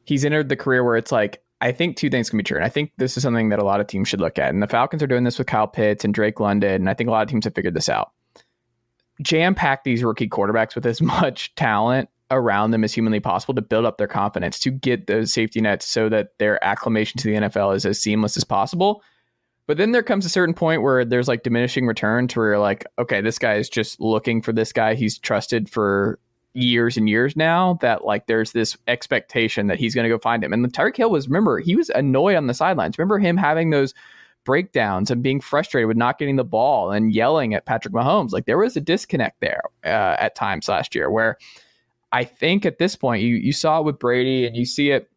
he's 0.05 0.25
entered 0.25 0.51
the 0.51 0.57
career 0.57 0.85
where 0.85 0.97
it's 0.97 1.11
like 1.11 1.43
I 1.61 1.73
think 1.73 1.97
two 1.97 2.11
things 2.11 2.31
can 2.31 2.37
be 2.37 2.45
true. 2.45 2.57
And 2.57 2.65
I 2.65 2.69
think 2.69 2.93
this 2.99 3.17
is 3.17 3.23
something 3.23 3.49
that 3.49 3.59
a 3.59 3.65
lot 3.65 3.81
of 3.81 3.87
teams 3.89 4.09
should 4.09 4.21
look 4.21 4.39
at. 4.39 4.51
And 4.51 4.63
the 4.63 4.69
Falcons 4.69 5.03
are 5.03 5.09
doing 5.09 5.25
this 5.25 5.39
with 5.39 5.49
Kyle 5.49 5.67
Pitts 5.67 6.05
and 6.05 6.15
Drake 6.15 6.39
London. 6.39 6.75
And 6.75 6.91
I 6.91 6.95
think 6.95 7.09
a 7.09 7.11
lot 7.11 7.23
of 7.23 7.29
teams 7.29 7.45
have 7.45 7.55
figured 7.55 7.75
this 7.75 7.89
out. 7.89 8.13
Jam 9.21 9.55
pack 9.55 9.83
these 9.83 10.05
rookie 10.05 10.29
quarterbacks 10.29 10.77
with 10.77 10.87
as 10.87 11.03
much 11.03 11.55
talent 11.57 12.09
around 12.31 12.71
them 12.71 12.85
as 12.85 12.93
humanly 12.93 13.21
possible 13.21 13.55
to 13.55 13.63
build 13.63 13.87
up 13.87 13.99
their 13.99 14.07
confidence, 14.07 14.59
to 14.61 14.71
get 14.71 15.07
those 15.07 15.33
safety 15.33 15.61
nets 15.61 15.87
so 15.87 16.09
that 16.09 16.39
their 16.39 16.63
acclimation 16.63 17.19
to 17.19 17.29
the 17.29 17.35
NFL 17.35 17.75
is 17.75 17.87
as 17.87 17.99
seamless 17.99 18.37
as 18.37 18.45
possible. 18.45 19.03
But 19.67 19.79
then 19.79 19.93
there 19.93 20.03
comes 20.03 20.25
a 20.25 20.31
certain 20.31 20.55
point 20.55 20.83
where 20.83 21.05
there's 21.05 21.29
like 21.29 21.43
diminishing 21.43 21.87
returns 21.87 22.37
where 22.37 22.49
you're 22.49 22.59
like, 22.59 22.87
okay, 22.99 23.21
this 23.21 23.39
guy 23.39 23.55
is 23.55 23.69
just 23.69 24.01
looking 24.01 24.43
for 24.43 24.53
this 24.53 24.73
guy 24.73 24.95
he's 24.95 25.19
trusted 25.19 25.69
for 25.69 26.19
years 26.55 26.97
and 26.97 27.09
years 27.09 27.37
now 27.37 27.79
that 27.81 28.05
like 28.05 28.27
there's 28.27 28.53
this 28.53 28.77
expectation 28.87 29.67
that 29.69 29.79
he's 29.79 29.95
going 29.95 30.05
to 30.05 30.09
go 30.09 30.19
find 30.19 30.43
him. 30.43 30.53
And 30.53 30.65
the 30.65 30.69
Tyreek 30.69 30.97
Hill 30.97 31.11
was 31.11 31.29
remember 31.29 31.59
he 31.61 31.77
was 31.77 31.91
annoyed 31.91 32.37
on 32.37 32.47
the 32.47 32.55
sidelines. 32.55 32.99
Remember 32.99 33.19
him 33.19 33.37
having 33.37 33.71
those 33.71 33.95
breakdowns 34.45 35.11
and 35.11 35.23
being 35.23 35.41
frustrated 35.41 35.89
with 35.89 35.97
not 35.97 36.19
getting 36.19 36.37
the 36.37 36.45
ball 36.45 36.91
and 36.91 37.13
yelling 37.13 37.55
at 37.55 37.67
Patrick 37.67 37.93
Mahomes. 37.93 38.33
Like 38.33 38.47
there 38.47 38.59
was 38.59 38.77
a 38.77 38.81
disconnect 38.81 39.41
there 39.41 39.61
uh, 39.85 40.17
at 40.19 40.35
times 40.35 40.69
last 40.69 40.95
year 40.95 41.11
where 41.11 41.37
I 42.13 42.25
think 42.25 42.65
at 42.65 42.79
this 42.79 42.97
point 42.97 43.23
you 43.23 43.37
you 43.37 43.53
saw 43.53 43.81
it 43.81 43.85
with 43.85 43.99
Brady 43.99 44.47
and 44.47 44.57
you 44.57 44.65
see 44.65 44.91
it 44.91 45.11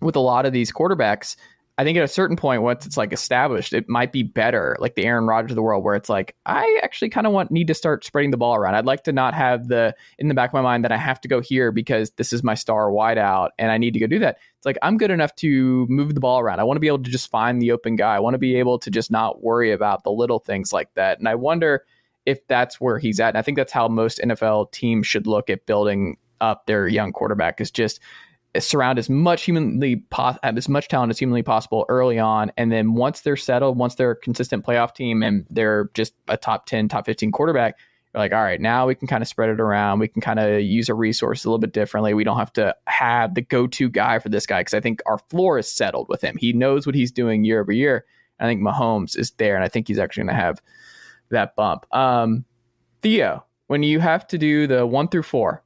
with 0.00 0.16
a 0.16 0.20
lot 0.20 0.44
of 0.44 0.52
these 0.52 0.72
quarterbacks 0.72 1.36
I 1.76 1.82
think 1.82 1.98
at 1.98 2.04
a 2.04 2.08
certain 2.08 2.36
point, 2.36 2.62
once 2.62 2.86
it's 2.86 2.96
like 2.96 3.12
established, 3.12 3.72
it 3.72 3.88
might 3.88 4.12
be 4.12 4.22
better, 4.22 4.76
like 4.78 4.94
the 4.94 5.04
Aaron 5.04 5.26
Rodgers 5.26 5.50
of 5.50 5.56
the 5.56 5.62
world, 5.62 5.82
where 5.82 5.96
it's 5.96 6.08
like 6.08 6.36
I 6.46 6.80
actually 6.84 7.08
kind 7.08 7.26
of 7.26 7.32
want 7.32 7.50
need 7.50 7.66
to 7.66 7.74
start 7.74 8.04
spreading 8.04 8.30
the 8.30 8.36
ball 8.36 8.54
around. 8.54 8.76
I'd 8.76 8.86
like 8.86 9.02
to 9.04 9.12
not 9.12 9.34
have 9.34 9.66
the 9.66 9.94
in 10.18 10.28
the 10.28 10.34
back 10.34 10.50
of 10.50 10.54
my 10.54 10.60
mind 10.60 10.84
that 10.84 10.92
I 10.92 10.96
have 10.96 11.20
to 11.22 11.28
go 11.28 11.40
here 11.40 11.72
because 11.72 12.12
this 12.12 12.32
is 12.32 12.44
my 12.44 12.54
star 12.54 12.90
wideout 12.90 13.50
and 13.58 13.72
I 13.72 13.78
need 13.78 13.92
to 13.94 13.98
go 13.98 14.06
do 14.06 14.20
that. 14.20 14.38
It's 14.56 14.66
like 14.66 14.78
I'm 14.82 14.98
good 14.98 15.10
enough 15.10 15.34
to 15.36 15.86
move 15.88 16.14
the 16.14 16.20
ball 16.20 16.38
around. 16.38 16.60
I 16.60 16.64
want 16.64 16.76
to 16.76 16.80
be 16.80 16.86
able 16.86 17.02
to 17.02 17.10
just 17.10 17.28
find 17.28 17.60
the 17.60 17.72
open 17.72 17.96
guy. 17.96 18.14
I 18.14 18.20
want 18.20 18.34
to 18.34 18.38
be 18.38 18.54
able 18.54 18.78
to 18.78 18.90
just 18.90 19.10
not 19.10 19.42
worry 19.42 19.72
about 19.72 20.04
the 20.04 20.12
little 20.12 20.38
things 20.38 20.72
like 20.72 20.94
that. 20.94 21.18
And 21.18 21.28
I 21.28 21.34
wonder 21.34 21.84
if 22.24 22.46
that's 22.46 22.80
where 22.80 22.98
he's 23.00 23.18
at. 23.18 23.30
And 23.30 23.38
I 23.38 23.42
think 23.42 23.56
that's 23.56 23.72
how 23.72 23.88
most 23.88 24.20
NFL 24.20 24.70
teams 24.70 25.08
should 25.08 25.26
look 25.26 25.50
at 25.50 25.66
building 25.66 26.18
up 26.40 26.66
their 26.66 26.86
young 26.86 27.12
quarterback 27.12 27.60
is 27.60 27.70
just 27.70 28.00
surround 28.58 28.98
as 28.98 29.10
much 29.10 29.44
humanly 29.44 29.96
po- 30.10 30.36
as 30.42 30.68
much 30.68 30.88
talent 30.88 31.10
as 31.10 31.18
humanly 31.18 31.42
possible 31.42 31.84
early 31.88 32.18
on 32.18 32.52
and 32.56 32.70
then 32.70 32.94
once 32.94 33.22
they're 33.22 33.36
settled 33.36 33.76
once 33.76 33.96
they're 33.96 34.12
a 34.12 34.16
consistent 34.16 34.64
playoff 34.64 34.94
team 34.94 35.22
and 35.22 35.44
they're 35.50 35.90
just 35.94 36.14
a 36.28 36.36
top 36.36 36.66
10 36.66 36.88
top 36.88 37.04
15 37.04 37.32
quarterback 37.32 37.76
you're 38.14 38.22
like 38.22 38.32
all 38.32 38.42
right 38.42 38.60
now 38.60 38.86
we 38.86 38.94
can 38.94 39.08
kind 39.08 39.22
of 39.22 39.28
spread 39.28 39.50
it 39.50 39.60
around. 39.60 39.98
We 39.98 40.08
can 40.08 40.22
kind 40.22 40.38
of 40.38 40.62
use 40.62 40.88
a 40.88 40.94
resource 40.94 41.44
a 41.44 41.48
little 41.48 41.58
bit 41.58 41.72
differently. 41.72 42.14
We 42.14 42.24
don't 42.24 42.38
have 42.38 42.52
to 42.54 42.74
have 42.86 43.34
the 43.34 43.42
go-to 43.42 43.88
guy 43.88 44.20
for 44.20 44.28
this 44.28 44.46
guy. 44.46 44.60
Because 44.60 44.74
i 44.74 44.80
think 44.80 45.00
our 45.06 45.18
floor 45.30 45.58
is 45.58 45.68
settled 45.68 46.08
with 46.08 46.22
him. 46.22 46.36
He 46.38 46.52
knows 46.52 46.86
what 46.86 46.94
he's 46.94 47.10
doing 47.10 47.44
year 47.44 47.60
over 47.60 47.72
year. 47.72 48.04
I 48.38 48.46
think 48.46 48.62
mahomes 48.62 49.18
is 49.18 49.30
there 49.32 49.54
and 49.54 49.64
i 49.64 49.68
think 49.68 49.88
he's 49.88 49.98
actually 49.98 50.24
going 50.24 50.36
to 50.36 50.42
have 50.42 50.62
that 51.30 51.56
bump. 51.56 51.86
Um, 51.92 52.44
theo 53.02 53.44
when 53.66 53.82
you 53.82 53.98
have 54.00 54.26
to 54.28 54.38
do 54.38 54.66
the 54.66 54.86
one 54.86 55.08
through 55.08 55.22
four 55.22 55.63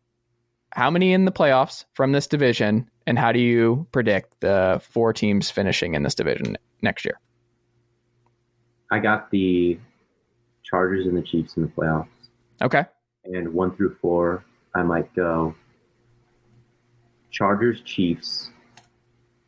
how 0.72 0.90
many 0.90 1.12
in 1.12 1.24
the 1.24 1.32
playoffs 1.32 1.84
from 1.94 2.12
this 2.12 2.26
division, 2.26 2.88
and 3.06 3.18
how 3.18 3.32
do 3.32 3.38
you 3.38 3.86
predict 3.92 4.40
the 4.40 4.80
four 4.90 5.12
teams 5.12 5.50
finishing 5.50 5.94
in 5.94 6.02
this 6.02 6.14
division 6.14 6.56
next 6.82 7.04
year? 7.04 7.18
I 8.90 8.98
got 8.98 9.30
the 9.30 9.78
Chargers 10.64 11.06
and 11.06 11.16
the 11.16 11.22
Chiefs 11.22 11.56
in 11.56 11.62
the 11.62 11.68
playoffs. 11.68 12.08
Okay. 12.62 12.84
And 13.24 13.52
one 13.52 13.74
through 13.76 13.96
four, 14.00 14.44
I 14.74 14.82
might 14.82 15.14
go 15.14 15.54
Chargers, 17.30 17.80
Chiefs, 17.82 18.50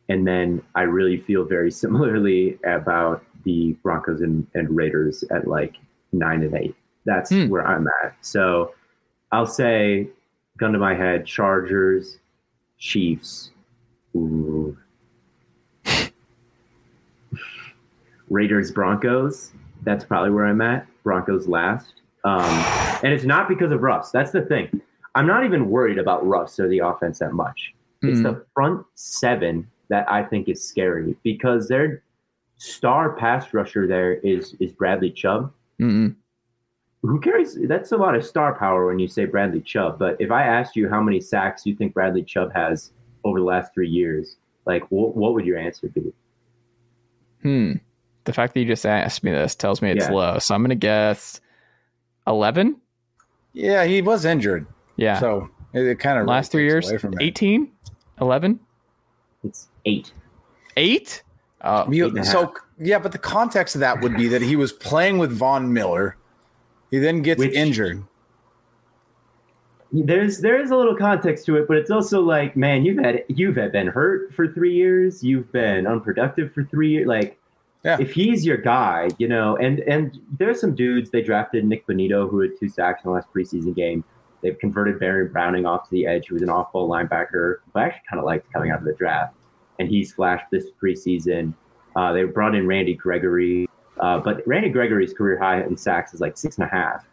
and 0.09 0.27
then 0.27 0.61
I 0.75 0.81
really 0.83 1.17
feel 1.21 1.45
very 1.45 1.71
similarly 1.83 2.59
about 2.65 3.23
the 3.43 3.75
Broncos 3.83 4.21
and, 4.21 4.45
and 4.53 4.75
Raiders 4.75 5.23
at 5.31 5.47
like 5.47 5.75
nine 6.11 6.43
and 6.43 6.55
eight. 6.55 6.75
That's 7.05 7.31
hmm. 7.31 7.49
where 7.49 7.65
I'm 7.65 7.87
at. 8.03 8.15
So 8.21 8.73
I'll 9.31 9.47
say 9.47 10.07
gun 10.61 10.71
to 10.71 10.77
my 10.77 10.93
head, 10.93 11.25
Chargers, 11.25 12.19
Chiefs. 12.77 13.49
Ooh. 14.15 14.77
Raiders, 18.29 18.71
Broncos. 18.71 19.53
That's 19.81 20.05
probably 20.05 20.29
where 20.29 20.45
I'm 20.45 20.61
at. 20.61 20.85
Broncos 21.03 21.47
last. 21.47 21.95
Um, 22.23 22.43
and 23.03 23.11
it's 23.11 23.23
not 23.23 23.49
because 23.49 23.71
of 23.71 23.81
Russ. 23.81 24.11
That's 24.11 24.29
the 24.29 24.43
thing. 24.43 24.81
I'm 25.15 25.25
not 25.25 25.45
even 25.45 25.67
worried 25.67 25.97
about 25.97 26.25
Russ 26.25 26.59
or 26.59 26.69
the 26.69 26.79
offense 26.79 27.19
that 27.19 27.33
much. 27.33 27.73
It's 28.03 28.19
mm. 28.19 28.23
the 28.23 28.45
front 28.53 28.85
seven 28.93 29.67
that 29.89 30.09
I 30.09 30.23
think 30.23 30.47
is 30.47 30.63
scary 30.63 31.15
because 31.23 31.67
their 31.67 32.03
star 32.57 33.13
pass 33.13 33.51
rusher 33.51 33.87
there 33.87 34.13
is 34.13 34.55
is 34.59 34.71
Bradley 34.71 35.09
Chubb. 35.09 35.51
Mm-hmm 35.81 36.09
who 37.01 37.19
carries 37.19 37.57
that's 37.67 37.91
a 37.91 37.97
lot 37.97 38.15
of 38.15 38.23
star 38.25 38.53
power 38.57 38.87
when 38.87 38.99
you 38.99 39.07
say 39.07 39.25
Bradley 39.25 39.61
Chubb. 39.61 39.97
But 39.99 40.17
if 40.19 40.31
I 40.31 40.43
asked 40.43 40.75
you 40.75 40.87
how 40.89 41.01
many 41.01 41.19
sacks 41.19 41.65
you 41.65 41.75
think 41.75 41.93
Bradley 41.93 42.23
Chubb 42.23 42.53
has 42.53 42.91
over 43.23 43.39
the 43.39 43.45
last 43.45 43.73
three 43.73 43.89
years, 43.89 44.37
like 44.65 44.83
what, 44.89 45.15
what 45.15 45.33
would 45.33 45.45
your 45.45 45.57
answer 45.57 45.87
be? 45.87 46.13
Hmm. 47.41 47.73
The 48.25 48.33
fact 48.33 48.53
that 48.53 48.59
you 48.59 48.67
just 48.67 48.85
asked 48.85 49.23
me 49.23 49.31
this 49.31 49.55
tells 49.55 49.81
me 49.81 49.89
it's 49.91 50.05
Yeah. 50.05 50.11
low. 50.11 50.39
So 50.39 50.53
I'm 50.53 50.61
gonna 50.61 50.75
guess 50.75 51.41
eleven. 52.27 52.77
Yeah, 53.53 53.83
he 53.85 54.01
was 54.01 54.23
injured. 54.25 54.67
Yeah. 54.95 55.19
So 55.19 55.49
it, 55.73 55.81
it 55.81 55.99
kind 55.99 56.19
of 56.19 56.27
Last 56.27 56.51
three 56.51 56.63
years, 56.65 56.91
18, 57.19 57.69
11, 58.21 58.59
It's 59.43 59.67
eight. 59.85 60.13
8? 60.77 61.23
Oh, 61.63 61.91
You- 61.91 62.17
Eight 62.17 62.25
so 62.25 62.53
yeah, 62.79 62.99
but 62.99 63.11
the 63.11 63.17
context 63.17 63.75
of 63.75 63.81
that 63.81 64.01
would 64.01 64.15
be 64.15 64.27
that 64.29 64.41
he 64.41 64.55
was 64.55 64.71
playing 64.71 65.17
with 65.17 65.31
Von 65.31 65.73
Miller. 65.73 66.15
He 66.91 66.99
then 66.99 67.21
gets 67.21 67.39
Which- 67.39 67.53
injured. 67.53 68.03
There's 69.93 70.39
there 70.39 70.57
is 70.61 70.71
a 70.71 70.75
little 70.77 70.95
context 70.95 71.45
to 71.47 71.57
it, 71.57 71.67
but 71.67 71.75
it's 71.75 71.91
also 71.91 72.21
like, 72.21 72.55
man, 72.55 72.85
you've 72.85 72.97
had 73.03 73.25
you've 73.27 73.57
had 73.57 73.73
been 73.73 73.87
hurt 73.87 74.33
for 74.33 74.47
three 74.47 74.73
years. 74.73 75.21
You've 75.21 75.51
been 75.51 75.85
unproductive 75.85 76.53
for 76.53 76.63
three 76.63 76.91
years. 76.91 77.07
Like, 77.07 77.37
Yeah. 77.83 77.97
if 77.99 78.13
he's 78.13 78.45
your 78.45 78.55
guy, 78.55 79.09
you 79.17 79.27
know, 79.27 79.57
and 79.57 79.79
and 79.81 80.17
there's 80.37 80.61
some 80.61 80.75
dudes 80.75 81.09
they 81.09 81.21
drafted 81.21 81.65
Nik 81.65 81.85
Bonitto 81.87 82.29
who 82.29 82.39
had 82.39 82.51
two 82.57 82.69
sacks 82.69 83.03
in 83.03 83.09
the 83.09 83.15
last 83.15 83.27
preseason 83.33 83.75
game. 83.75 84.05
They've 84.41 84.57
converted 84.57 84.97
Baron 84.97 85.29
Browning 85.29 85.65
off 85.65 85.83
to 85.85 85.91
the 85.91 86.07
edge, 86.07 86.27
who 86.29 86.35
was 86.35 86.41
an 86.41 86.49
off-ball 86.49 86.87
linebacker, 86.89 87.57
who 87.73 87.79
I 87.79 87.83
actually 87.87 88.01
kind 88.09 88.19
of 88.19 88.25
liked 88.25 88.51
coming 88.53 88.71
out 88.71 88.79
of 88.79 88.85
the 88.85 88.93
draft, 88.93 89.35
and 89.77 89.89
he's 89.89 90.13
flashed 90.13 90.45
this 90.51 90.67
preseason. 90.81 91.53
Uh, 91.97 92.13
they 92.13 92.23
brought 92.23 92.55
in 92.55 92.65
Randy 92.65 92.93
Gregory, 92.93 93.67
uh, 94.01 94.17
but 94.19 94.45
Randy 94.47 94.69
Gregory's 94.69 95.13
career 95.13 95.37
high 95.37 95.61
in 95.61 95.77
sacks 95.77 96.13
is 96.13 96.19
like 96.19 96.37
six 96.37 96.57
and 96.57 96.67
a 96.67 96.69
half. 96.69 97.05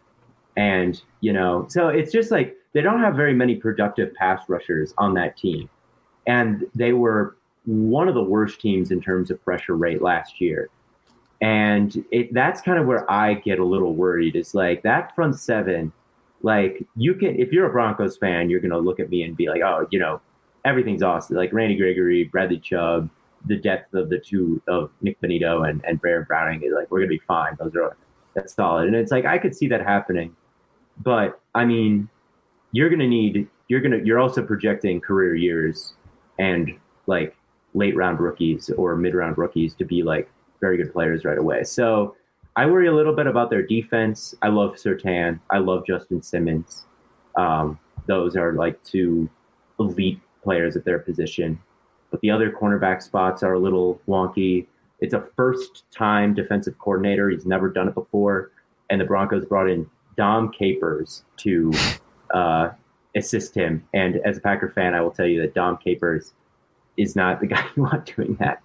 And, 0.57 1.01
you 1.21 1.33
know, 1.33 1.67
so 1.69 1.89
it's 1.89 2.11
just 2.11 2.31
like 2.31 2.57
they 2.73 2.81
don't 2.81 3.01
have 3.01 3.15
very 3.15 3.35
many 3.35 3.55
productive 3.55 4.13
pass 4.15 4.49
rushers 4.49 4.95
on 4.99 5.15
that 5.15 5.37
team. 5.37 5.69
And 6.27 6.67
they 6.75 6.93
were 6.93 7.37
one 7.67 8.09
of 8.09 8.15
the 8.15 8.23
worst 8.23 8.61
teams 8.61 8.91
in 8.91 9.01
terms 9.01 9.31
of 9.31 9.43
pressure 9.45 9.77
rate 9.77 10.03
last 10.03 10.41
year. 10.41 10.71
And 11.41 12.05
it, 12.11 12.35
that's 12.35 12.61
kind 12.61 12.79
of 12.79 12.87
where 12.87 13.09
I 13.11 13.35
get 13.35 13.61
a 13.61 13.65
little 13.65 13.95
worried. 13.95 14.35
Is 14.35 14.55
like 14.55 14.83
that 14.83 15.15
front 15.15 15.39
seven, 15.39 15.93
like 16.43 16.83
you 16.97 17.15
can, 17.15 17.39
if 17.39 17.53
you're 17.53 17.67
a 17.67 17.71
Broncos 17.71 18.17
fan, 18.17 18.51
you're 18.51 18.61
going 18.61 18.73
to 18.73 18.79
look 18.79 18.99
at 18.99 19.11
me 19.11 19.23
and 19.23 19.37
be 19.37 19.49
like, 19.49 19.63
oh, 19.63 19.87
you 19.91 19.99
know, 19.99 20.21
everything's 20.65 21.03
awesome. 21.03 21.37
Like 21.37 21.53
Randy 21.53 21.77
Gregory, 21.77 22.25
Bradley 22.25 22.59
Chubb, 22.59 23.09
the 23.47 23.57
depth 23.57 23.95
of 23.95 24.09
the 24.11 24.19
two 24.19 24.61
of 24.69 24.91
Nik 25.01 25.21
Bonitto 25.21 25.69
and, 25.69 25.85
and 25.85 26.01
Baron 26.01 26.25
Browning 26.27 26.63
is 26.63 26.73
like, 26.75 26.91
we're 26.91 26.99
going 26.99 27.11
to 27.11 27.17
be 27.17 27.23
fine. 27.27 27.57
Those 27.59 27.75
are, 27.77 27.97
that's 28.35 28.55
solid. 28.55 28.87
And 28.87 28.97
it's 28.97 29.13
like, 29.13 29.25
I 29.25 29.39
could 29.39 29.55
see 29.55 29.69
that 29.69 29.81
happening. 29.81 30.35
But 31.03 31.41
I 31.55 31.65
mean, 31.65 32.09
you're 32.73 32.89
going 32.89 33.01
to 33.01 33.07
need, 33.07 33.49
you're 33.69 33.81
going 33.81 33.93
to, 33.93 34.05
you're 34.05 34.19
also 34.19 34.45
projecting 34.45 35.01
career 35.01 35.35
years 35.35 35.95
and 36.39 36.77
like 37.07 37.35
late 37.75 37.97
round 37.97 38.21
rookies 38.21 38.71
or 38.71 38.97
mid 38.97 39.15
round 39.15 39.39
rookies 39.39 39.75
to 39.75 39.85
be 39.85 40.03
like 40.03 40.29
very 40.61 40.77
good 40.77 40.93
players 40.93 41.25
right 41.25 41.39
away. 41.39 41.65
So 41.65 42.17
I 42.57 42.67
worry 42.67 42.89
a 42.89 42.93
little 42.93 43.15
bit 43.15 43.27
about 43.27 43.51
their 43.51 43.63
defense. 43.63 44.35
I 44.43 44.49
love 44.49 44.75
Surtain. 44.75 45.39
I 45.51 45.59
love 45.59 45.87
Justin 45.87 46.21
Simmons. 46.21 46.87
Um, 47.37 47.79
those 48.07 48.37
are 48.37 48.53
like 48.53 48.83
two 48.83 49.31
elite 49.79 50.21
players 50.43 50.77
at 50.77 50.85
their 50.85 50.99
position. 50.99 51.61
But 52.11 52.21
the 52.21 52.31
other 52.31 52.51
cornerback 52.51 53.03
spots 53.03 53.43
are 53.43 53.55
a 53.55 53.59
little 53.59 54.01
wonky. 54.09 54.67
It's 55.01 55.15
a 55.15 55.29
first 55.37 55.85
time 55.91 56.35
defensive 56.35 56.79
coordinator. 56.79 57.31
He's 57.31 57.47
never 57.47 57.69
done 57.69 57.89
it 57.89 57.95
before. 57.95 58.51
And 58.91 59.01
the 59.01 59.05
Broncos 59.05 59.45
brought 59.45 59.69
in 59.69 59.89
Dom 60.17 60.51
Capers 60.51 61.25
to 61.39 61.73
uh, 62.35 62.71
assist 63.15 63.55
him. 63.55 63.87
And 63.95 64.17
as 64.25 64.39
a 64.39 64.41
Packer 64.41 64.71
fan, 64.71 64.95
I 64.95 65.01
will 65.01 65.11
tell 65.11 65.27
you 65.27 65.41
that 65.43 65.55
Dom 65.55 65.77
Capers 65.79 66.33
is 66.97 67.15
not 67.15 67.41
the 67.41 67.47
guy 67.49 67.65
you 67.77 67.83
want 67.83 68.15
doing 68.17 68.37
that. 68.41 68.63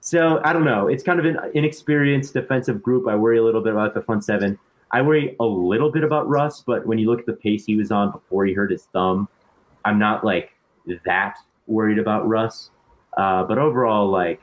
So 0.00 0.40
I 0.44 0.52
don't 0.52 0.64
know. 0.64 0.88
It's 0.88 1.02
kind 1.02 1.18
of 1.18 1.24
an 1.24 1.38
inexperienced 1.54 2.34
defensive 2.34 2.82
group. 2.82 3.08
I 3.08 3.16
worry 3.16 3.38
a 3.38 3.42
little 3.42 3.62
bit 3.62 3.72
about 3.72 3.94
the 3.94 4.02
front 4.02 4.22
seven. 4.24 4.58
I 4.92 5.02
worry 5.02 5.34
a 5.40 5.44
little 5.44 5.90
bit 5.90 6.04
about 6.04 6.28
Russ, 6.28 6.62
but 6.64 6.86
when 6.86 6.98
you 6.98 7.10
look 7.10 7.20
at 7.20 7.26
the 7.26 7.32
pace 7.32 7.64
he 7.64 7.74
was 7.74 7.90
on 7.90 8.12
before 8.12 8.44
he 8.44 8.52
hurt 8.52 8.70
his 8.70 8.84
thumb, 8.92 9.28
I'm 9.84 9.98
not 9.98 10.24
like 10.24 10.52
that 11.06 11.36
worried 11.66 11.98
about 11.98 12.28
Russ. 12.28 12.70
Uh, 13.16 13.44
but 13.44 13.58
overall, 13.58 14.08
like 14.08 14.40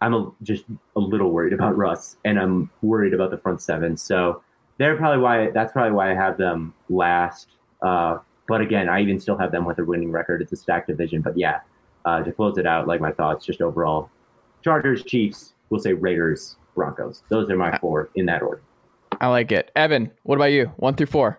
I'm 0.00 0.14
a, 0.14 0.30
just 0.42 0.64
a 0.96 1.00
little 1.00 1.30
worried 1.30 1.52
about 1.52 1.76
Russ, 1.76 2.16
and 2.24 2.38
I'm 2.38 2.70
worried 2.82 3.14
about 3.14 3.30
the 3.30 3.38
front 3.38 3.62
seven. 3.62 3.96
So 3.96 4.42
they're 4.78 4.96
probably 4.96 5.22
why 5.22 5.50
that's 5.50 5.72
probably 5.72 5.92
why 5.92 6.10
I 6.10 6.14
have 6.14 6.36
them 6.36 6.74
last. 6.88 7.48
Uh, 7.82 8.18
but 8.46 8.60
again, 8.60 8.88
I 8.88 9.00
even 9.00 9.18
still 9.18 9.38
have 9.38 9.50
them 9.52 9.64
with 9.64 9.78
a 9.78 9.84
winning 9.84 10.10
record. 10.10 10.42
It's 10.42 10.52
a 10.52 10.56
stacked 10.56 10.88
division. 10.88 11.22
But 11.22 11.38
yeah, 11.38 11.60
uh, 12.04 12.22
to 12.22 12.32
close 12.32 12.58
it 12.58 12.66
out, 12.66 12.86
like 12.86 13.00
my 13.00 13.12
thoughts, 13.12 13.46
just 13.46 13.62
overall, 13.62 14.10
Chargers, 14.62 15.02
Chiefs, 15.02 15.54
we'll 15.70 15.80
say 15.80 15.94
Raiders, 15.94 16.56
Broncos. 16.74 17.22
Those 17.30 17.48
are 17.50 17.56
my 17.56 17.78
four 17.78 18.10
in 18.14 18.26
that 18.26 18.42
order. 18.42 18.62
I 19.20 19.28
like 19.28 19.52
it. 19.52 19.70
Evan, 19.74 20.10
what 20.24 20.36
about 20.36 20.52
you? 20.52 20.66
One 20.76 20.94
through 20.94 21.06
four. 21.06 21.38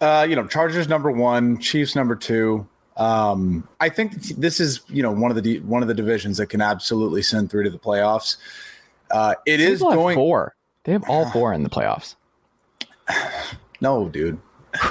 Uh, 0.00 0.26
you 0.28 0.36
know, 0.36 0.46
Chargers 0.46 0.88
number 0.88 1.10
one, 1.10 1.58
Chiefs 1.58 1.94
number 1.94 2.16
two. 2.16 2.66
Um, 2.96 3.68
I 3.80 3.88
think 3.90 4.14
this 4.36 4.58
is 4.60 4.80
you 4.88 5.02
know 5.02 5.10
one 5.12 5.30
of 5.30 5.42
the 5.42 5.60
one 5.60 5.82
of 5.82 5.88
the 5.88 5.94
divisions 5.94 6.38
that 6.38 6.46
can 6.46 6.60
absolutely 6.62 7.22
send 7.22 7.50
through 7.50 7.64
to 7.64 7.70
the 7.70 7.78
playoffs. 7.78 8.36
Uh, 9.10 9.34
it 9.46 9.60
is 9.60 9.78
People 9.80 9.90
have 9.90 9.98
going. 9.98 10.14
four. 10.16 10.54
They 10.84 10.92
have 10.92 11.04
all 11.08 11.28
four 11.32 11.52
in 11.52 11.62
the 11.62 11.70
playoffs. 11.70 12.14
No, 13.82 14.08
dude. 14.08 14.38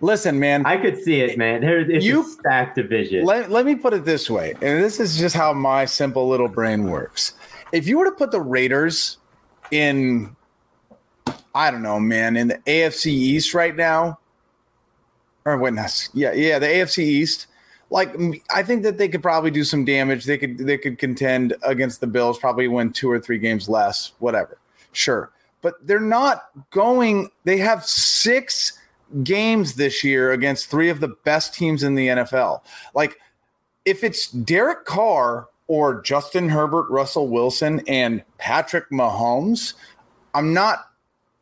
Listen, 0.00 0.38
man. 0.38 0.66
I 0.66 0.76
could 0.76 1.02
see 1.02 1.20
it, 1.20 1.38
man. 1.38 1.60
There, 1.62 1.90
it's 1.90 2.04
You- 2.04 2.20
a 2.20 2.24
stacked 2.24 2.76
division. 2.76 3.24
let, 3.24 3.50
let 3.50 3.64
me 3.64 3.74
put 3.74 3.94
it 3.94 4.04
this 4.04 4.28
way, 4.28 4.52
and 4.60 4.82
this 4.84 5.00
is 5.00 5.18
just 5.18 5.34
how 5.34 5.52
my 5.52 5.84
simple 5.86 6.28
little 6.28 6.48
brain 6.48 6.90
works. 6.90 7.32
If 7.72 7.86
you 7.88 7.98
were 7.98 8.04
to 8.04 8.12
put 8.12 8.30
the 8.30 8.40
Raiders 8.40 9.18
in, 9.70 10.36
I 11.54 11.70
don't 11.70 11.82
know, 11.82 11.98
man, 11.98 12.36
in 12.36 12.48
the 12.48 12.58
AFC 12.66 13.06
East 13.06 13.54
right 13.54 13.74
now, 13.74 14.18
or 15.46 15.70
not, 15.70 16.08
yeah, 16.12 16.32
yeah, 16.32 16.58
the 16.58 16.66
AFC 16.66 16.98
East. 16.98 17.46
Like, 17.88 18.16
I 18.52 18.64
think 18.64 18.82
that 18.82 18.98
they 18.98 19.08
could 19.08 19.22
probably 19.22 19.52
do 19.52 19.62
some 19.62 19.84
damage. 19.84 20.24
They 20.24 20.38
could 20.38 20.58
they 20.58 20.76
could 20.76 20.98
contend 20.98 21.54
against 21.62 22.00
the 22.00 22.08
Bills, 22.08 22.38
probably 22.38 22.66
win 22.66 22.92
two 22.92 23.10
or 23.10 23.20
three 23.20 23.38
games 23.38 23.68
less, 23.68 24.12
whatever. 24.18 24.58
Sure, 24.90 25.30
but 25.62 25.74
they're 25.86 26.00
not 26.00 26.48
going. 26.70 27.30
They 27.44 27.58
have 27.58 27.84
six 27.84 28.80
games 29.22 29.76
this 29.76 30.02
year 30.02 30.32
against 30.32 30.68
three 30.68 30.88
of 30.88 30.98
the 30.98 31.14
best 31.24 31.54
teams 31.54 31.84
in 31.84 31.94
the 31.94 32.08
NFL. 32.08 32.62
Like, 32.92 33.18
if 33.84 34.02
it's 34.02 34.32
Derek 34.32 34.84
Carr 34.84 35.46
or 35.68 36.02
Justin 36.02 36.48
Herbert, 36.48 36.90
Russell 36.90 37.28
Wilson, 37.28 37.82
and 37.86 38.24
Patrick 38.38 38.90
Mahomes, 38.90 39.74
I'm 40.34 40.52
not 40.52 40.90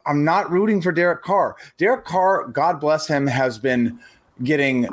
I'm 0.06 0.24
not 0.24 0.50
rooting 0.50 0.80
for 0.80 0.92
Derek 0.92 1.22
Carr. 1.22 1.56
Derek 1.78 2.04
Carr, 2.04 2.48
God 2.48 2.80
bless 2.80 3.06
him, 3.06 3.26
has 3.26 3.58
been 3.58 3.98
getting 4.42 4.88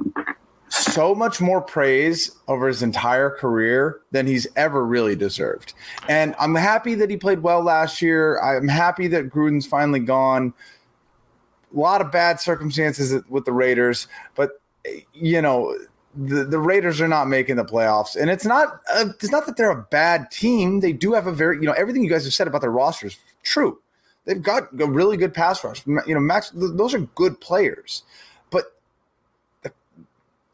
so 0.69 1.13
much 1.13 1.41
more 1.41 1.61
praise 1.61 2.31
over 2.47 2.67
his 2.67 2.81
entire 2.81 3.29
career 3.29 4.01
than 4.11 4.25
he's 4.25 4.47
ever 4.55 4.85
really 4.85 5.15
deserved. 5.15 5.73
And 6.07 6.33
I'm 6.39 6.55
happy 6.55 6.95
that 6.95 7.09
he 7.09 7.17
played 7.17 7.43
well 7.43 7.61
last 7.61 8.01
year. 8.01 8.39
I'm 8.41 8.67
happy 8.67 9.07
that 9.07 9.29
Gruden's 9.29 9.65
finally 9.65 9.99
gone. 9.99 10.53
A 11.75 11.79
lot 11.79 12.01
of 12.01 12.11
bad 12.11 12.39
circumstances 12.39 13.21
with 13.29 13.45
the 13.45 13.53
Raiders, 13.53 14.07
but 14.35 14.61
you 15.13 15.41
know, 15.41 15.77
the, 16.15 16.43
the 16.43 16.59
Raiders 16.59 16.99
are 16.99 17.07
not 17.07 17.27
making 17.27 17.55
the 17.55 17.63
playoffs, 17.63 18.15
and 18.15 18.29
it's 18.29 18.45
not 18.45 18.81
uh, 18.93 19.05
it's 19.21 19.31
not 19.31 19.45
that 19.45 19.55
they're 19.55 19.71
a 19.71 19.83
bad 19.83 20.29
team. 20.31 20.81
They 20.81 20.91
do 20.91 21.13
have 21.13 21.27
a 21.27 21.31
very 21.31 21.57
you 21.57 21.65
know 21.65 21.71
everything 21.71 22.03
you 22.03 22.09
guys 22.09 22.25
have 22.25 22.33
said 22.33 22.47
about 22.47 22.61
their 22.61 22.71
roster 22.71 23.07
is 23.07 23.17
true. 23.43 23.79
They've 24.25 24.41
got 24.41 24.67
a 24.79 24.85
really 24.85 25.17
good 25.17 25.33
pass 25.33 25.63
rush. 25.63 25.85
You 25.85 26.01
know, 26.07 26.19
Maxx, 26.19 26.51
those 26.53 26.93
are 26.93 26.99
good 26.99 27.41
players, 27.41 28.03
but 28.49 28.65
the 29.63 29.71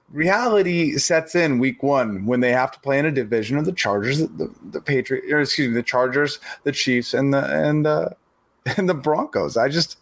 reality 0.09 0.97
sets 0.97 1.35
in 1.35 1.59
week 1.59 1.83
one 1.83 2.25
when 2.25 2.39
they 2.39 2.51
have 2.51 2.71
to 2.71 2.79
play 2.79 2.97
in 2.97 3.05
a 3.05 3.11
division 3.11 3.57
of 3.57 3.65
the 3.65 3.73
Chargers, 3.73 4.19
the, 4.19 4.53
the, 4.71 4.81
Patriots, 4.81 5.27
or 5.31 5.41
excuse 5.41 5.67
me, 5.67 5.73
the 5.73 5.83
Chargers, 5.83 6.39
the 6.63 6.71
Chiefs, 6.71 7.13
and 7.13 7.33
the 7.33 7.43
and 7.67 7.85
uh, 7.85 8.09
and 8.77 8.87
the 8.87 8.93
Broncos. 8.93 9.57
I 9.57 9.67
just 9.67 9.97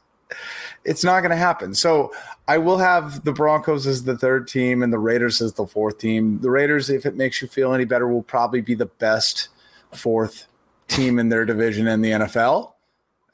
it's 0.83 1.03
not 1.03 1.21
going 1.21 1.31
to 1.31 1.35
happen. 1.35 1.73
So 1.73 2.13
I 2.47 2.59
will 2.59 2.77
have 2.77 3.23
the 3.23 3.33
Broncos 3.33 3.87
as 3.87 4.03
the 4.03 4.17
third 4.17 4.47
team 4.47 4.83
and 4.83 4.93
the 4.93 4.99
Raiders 4.99 5.41
as 5.41 5.53
the 5.53 5.65
fourth 5.65 5.97
team. 5.97 6.39
The 6.41 6.51
Raiders, 6.51 6.89
if 6.89 7.05
it 7.05 7.15
makes 7.15 7.41
you 7.41 7.47
feel 7.47 7.73
any 7.73 7.85
better, 7.85 8.07
will 8.07 8.23
probably 8.23 8.61
be 8.61 8.75
the 8.75 8.85
best 8.85 9.49
fourth 9.91 10.47
team 10.87 11.17
in 11.17 11.29
their 11.29 11.45
division 11.45 11.87
in 11.87 12.01
the 12.01 12.11
NFL. 12.11 12.73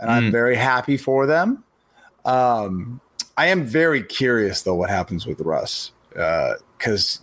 And 0.02 0.12
I'm 0.12 0.24
Mm. 0.26 0.32
very 0.32 0.56
happy 0.56 0.98
for 0.98 1.26
them. 1.26 1.64
Um, 2.26 3.00
I 3.38 3.48
am 3.48 3.64
very 3.66 4.04
curious 4.04 4.64
though 4.64 4.76
what 4.76 4.90
happens 4.90 5.26
with 5.26 5.40
Russ 5.40 5.92
because 6.78 7.20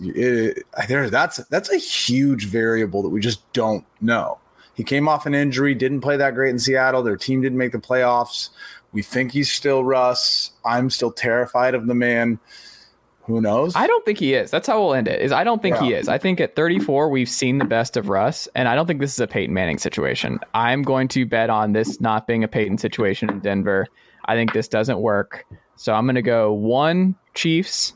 there 0.89 1.11
that's 1.11 1.37
that's 1.51 1.71
a 1.71 1.77
huge 1.77 2.47
variable 2.47 3.03
that 3.03 3.11
we 3.11 3.21
just 3.21 3.41
don't 3.53 3.85
know. 4.01 4.39
He 4.75 4.85
came 4.85 5.09
off 5.09 5.27
an 5.27 5.35
injury, 5.35 5.75
didn't 5.75 6.01
play 6.01 6.17
that 6.17 6.35
great 6.35 6.51
in 6.51 6.59
Seattle. 6.59 7.03
Their 7.03 7.17
team 7.17 7.43
didn't 7.43 7.59
make 7.59 7.73
the 7.73 7.79
playoffs. 7.79 8.51
We 8.93 9.03
think 9.03 9.33
he's 9.33 9.53
still 9.53 9.85
Russ. 9.85 10.53
I'm 10.65 10.89
still 10.89 11.11
terrified 11.13 11.75
of 11.75 11.87
the 11.89 11.95
man. 11.95 12.39
Who 13.29 13.41
knows? 13.41 13.77
I 13.77 13.87
don't 13.87 14.05
think 14.05 14.19
he 14.19 14.35
is. 14.35 14.51
That's 14.51 14.67
how 14.67 14.81
we'll 14.83 14.95
end 14.95 15.07
it. 15.07 15.21
Is 15.21 15.31
I 15.33 15.45
don't 15.45 15.63
think 15.63 15.77
he 15.77 15.93
is. 15.93 16.09
I 16.09 16.19
think 16.19 16.41
at 16.41 16.57
34 16.57 17.09
we've 17.11 17.29
seen 17.29 17.59
the 17.59 17.65
best 17.65 17.97
of 17.97 18.09
Russ, 18.09 18.49
and 18.55 18.67
I 18.69 18.75
don't 18.75 18.87
think 18.87 19.01
this 19.01 19.13
is 19.13 19.21
a 19.21 19.27
Peyton 19.27 19.55
Manning 19.55 19.79
situation. 19.79 20.41
I'm 20.55 20.83
going 20.83 21.09
to 21.09 21.25
bet 21.27 21.51
on 21.51 21.73
this 21.73 22.01
not 22.01 22.27
being 22.27 22.43
a 22.43 22.49
Peyton 22.49 22.79
situation 22.79 23.31
in 23.31 23.41
Denver. 23.41 23.87
I 24.25 24.35
think 24.35 24.53
this 24.53 24.67
doesn't 24.67 24.99
work. 25.01 25.45
So 25.77 25.93
I'm 25.95 26.07
going 26.07 26.17
to 26.17 26.23
go 26.23 26.53
one 26.53 27.15
Chiefs, 27.35 27.93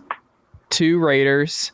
two 0.71 0.99
Raiders, 0.99 1.73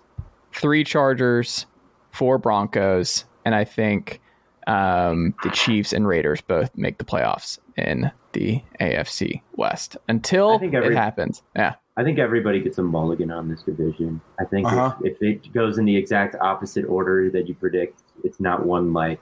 three 0.54 0.84
Chargers, 0.84 1.66
four 2.12 2.38
Broncos, 2.38 3.24
and 3.44 3.54
I 3.54 3.64
think 3.64 4.20
um, 4.66 5.34
the 5.42 5.50
Chiefs 5.50 5.92
and 5.92 6.06
Raiders 6.06 6.40
both 6.40 6.76
make 6.76 6.98
the 6.98 7.04
playoffs 7.04 7.58
in 7.76 8.10
the 8.32 8.62
AFC 8.80 9.40
West 9.56 9.96
until 10.08 10.50
I 10.52 10.58
think 10.58 10.74
every- 10.74 10.94
it 10.94 10.98
happens. 10.98 11.42
Yeah. 11.56 11.74
I 11.98 12.04
think 12.04 12.20
everybody 12.20 12.60
gets 12.60 12.78
a 12.78 12.82
mulligan 12.82 13.32
on 13.32 13.48
this 13.48 13.62
division. 13.62 14.20
I 14.40 14.44
think 14.44 14.68
Uh-huh. 14.68 14.94
if, 15.02 15.16
if 15.20 15.22
it 15.22 15.52
goes 15.52 15.78
in 15.78 15.84
the 15.84 15.96
exact 15.96 16.36
opposite 16.40 16.84
order 16.84 17.28
that 17.30 17.48
you 17.48 17.54
predict, 17.56 18.02
it's 18.22 18.38
not 18.38 18.64
one 18.64 18.92
like 18.92 19.20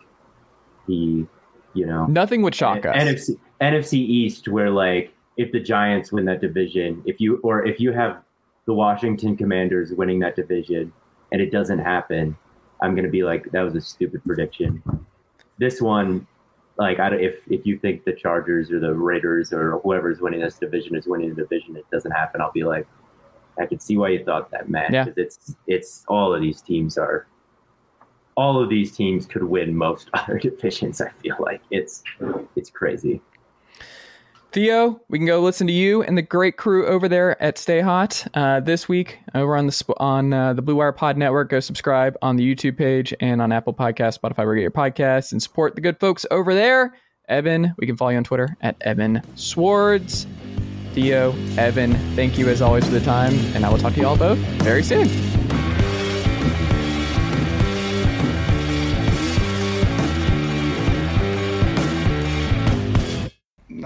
the, 0.86 1.26
you 1.72 1.86
know, 1.86 2.04
Nothing 2.06 2.42
would 2.42 2.54
shock 2.54 2.84
us. 2.84 2.94
NFC 2.94 3.38
NFC 3.62 3.94
East, 3.94 4.46
where 4.48 4.68
like 4.70 5.14
if 5.38 5.52
the 5.52 5.60
Giants 5.60 6.12
win 6.12 6.26
that 6.26 6.42
division, 6.42 7.02
if 7.06 7.18
you 7.18 7.38
or 7.42 7.64
if 7.66 7.80
you 7.80 7.92
have 7.92 8.22
the 8.66 8.74
Washington 8.74 9.36
Commanders 9.38 9.92
winning 9.92 10.18
that 10.20 10.36
division, 10.36 10.92
and 11.32 11.40
it 11.40 11.50
doesn't 11.50 11.78
happen, 11.78 12.36
I'm 12.82 12.94
gonna 12.94 13.08
be 13.08 13.22
like 13.22 13.50
that 13.52 13.62
was 13.62 13.74
a 13.74 13.80
stupid 13.80 14.22
prediction. 14.24 14.82
This 15.58 15.80
one, 15.80 16.26
like 16.78 17.00
I 17.00 17.10
don't, 17.10 17.20
if 17.20 17.40
if 17.48 17.64
you 17.66 17.78
think 17.78 18.04
the 18.04 18.12
Chargers 18.12 18.70
or 18.70 18.80
the 18.80 18.92
Raiders 18.94 19.52
or 19.52 19.80
whoever's 19.80 20.20
winning 20.20 20.40
this 20.40 20.58
division 20.58 20.94
is 20.96 21.06
winning 21.06 21.30
the 21.30 21.42
division, 21.42 21.76
it 21.76 21.86
doesn't 21.90 22.10
happen. 22.10 22.40
I'll 22.40 22.52
be 22.52 22.64
like, 22.64 22.86
I 23.58 23.66
can 23.66 23.80
see 23.80 23.96
why 23.96 24.10
you 24.10 24.24
thought 24.24 24.50
that, 24.50 24.68
man. 24.68 24.92
Yeah. 24.92 25.06
It's 25.16 25.56
it's 25.66 26.04
all 26.08 26.34
of 26.34 26.40
these 26.40 26.60
teams 26.60 26.98
are. 26.98 27.26
All 28.38 28.62
of 28.62 28.68
these 28.68 28.94
teams 28.94 29.24
could 29.24 29.44
win 29.44 29.74
most 29.74 30.10
other 30.14 30.38
divisions. 30.38 31.00
I 31.00 31.10
feel 31.22 31.36
like 31.38 31.62
it's 31.70 32.02
it's 32.54 32.70
crazy. 32.70 33.22
Theo, 34.56 35.02
we 35.10 35.18
can 35.18 35.26
go 35.26 35.42
listen 35.42 35.66
to 35.66 35.72
you 35.74 36.02
and 36.02 36.16
the 36.16 36.22
great 36.22 36.56
crew 36.56 36.86
over 36.86 37.10
there 37.10 37.40
at 37.42 37.58
Stay 37.58 37.82
Hot 37.82 38.26
uh, 38.32 38.58
this 38.58 38.88
week 38.88 39.18
over 39.34 39.54
on 39.54 39.66
the 39.66 39.94
on 39.98 40.32
uh, 40.32 40.54
the 40.54 40.62
Blue 40.62 40.76
Wire 40.76 40.92
Pod 40.92 41.18
Network. 41.18 41.50
Go 41.50 41.60
subscribe 41.60 42.16
on 42.22 42.36
the 42.36 42.54
YouTube 42.54 42.78
page 42.78 43.12
and 43.20 43.42
on 43.42 43.52
Apple 43.52 43.74
Podcasts, 43.74 44.18
Spotify, 44.18 44.46
where 44.46 44.54
you 44.54 44.60
get 44.60 44.62
your 44.62 44.70
podcasts, 44.70 45.30
and 45.32 45.42
support 45.42 45.74
the 45.74 45.82
good 45.82 46.00
folks 46.00 46.24
over 46.30 46.54
there. 46.54 46.94
Evan, 47.28 47.74
we 47.76 47.86
can 47.86 47.98
follow 47.98 48.12
you 48.12 48.16
on 48.16 48.24
Twitter 48.24 48.56
at 48.62 48.76
Evan 48.80 49.20
Sowards. 49.34 50.26
Theo, 50.94 51.34
Evan, 51.58 51.92
thank 52.16 52.38
you 52.38 52.48
as 52.48 52.62
always 52.62 52.86
for 52.86 52.92
the 52.92 53.00
time, 53.00 53.34
and 53.54 53.66
I 53.66 53.68
will 53.68 53.76
talk 53.76 53.92
to 53.92 54.00
you 54.00 54.06
all 54.06 54.16
both 54.16 54.38
very 54.38 54.82
soon. 54.82 55.06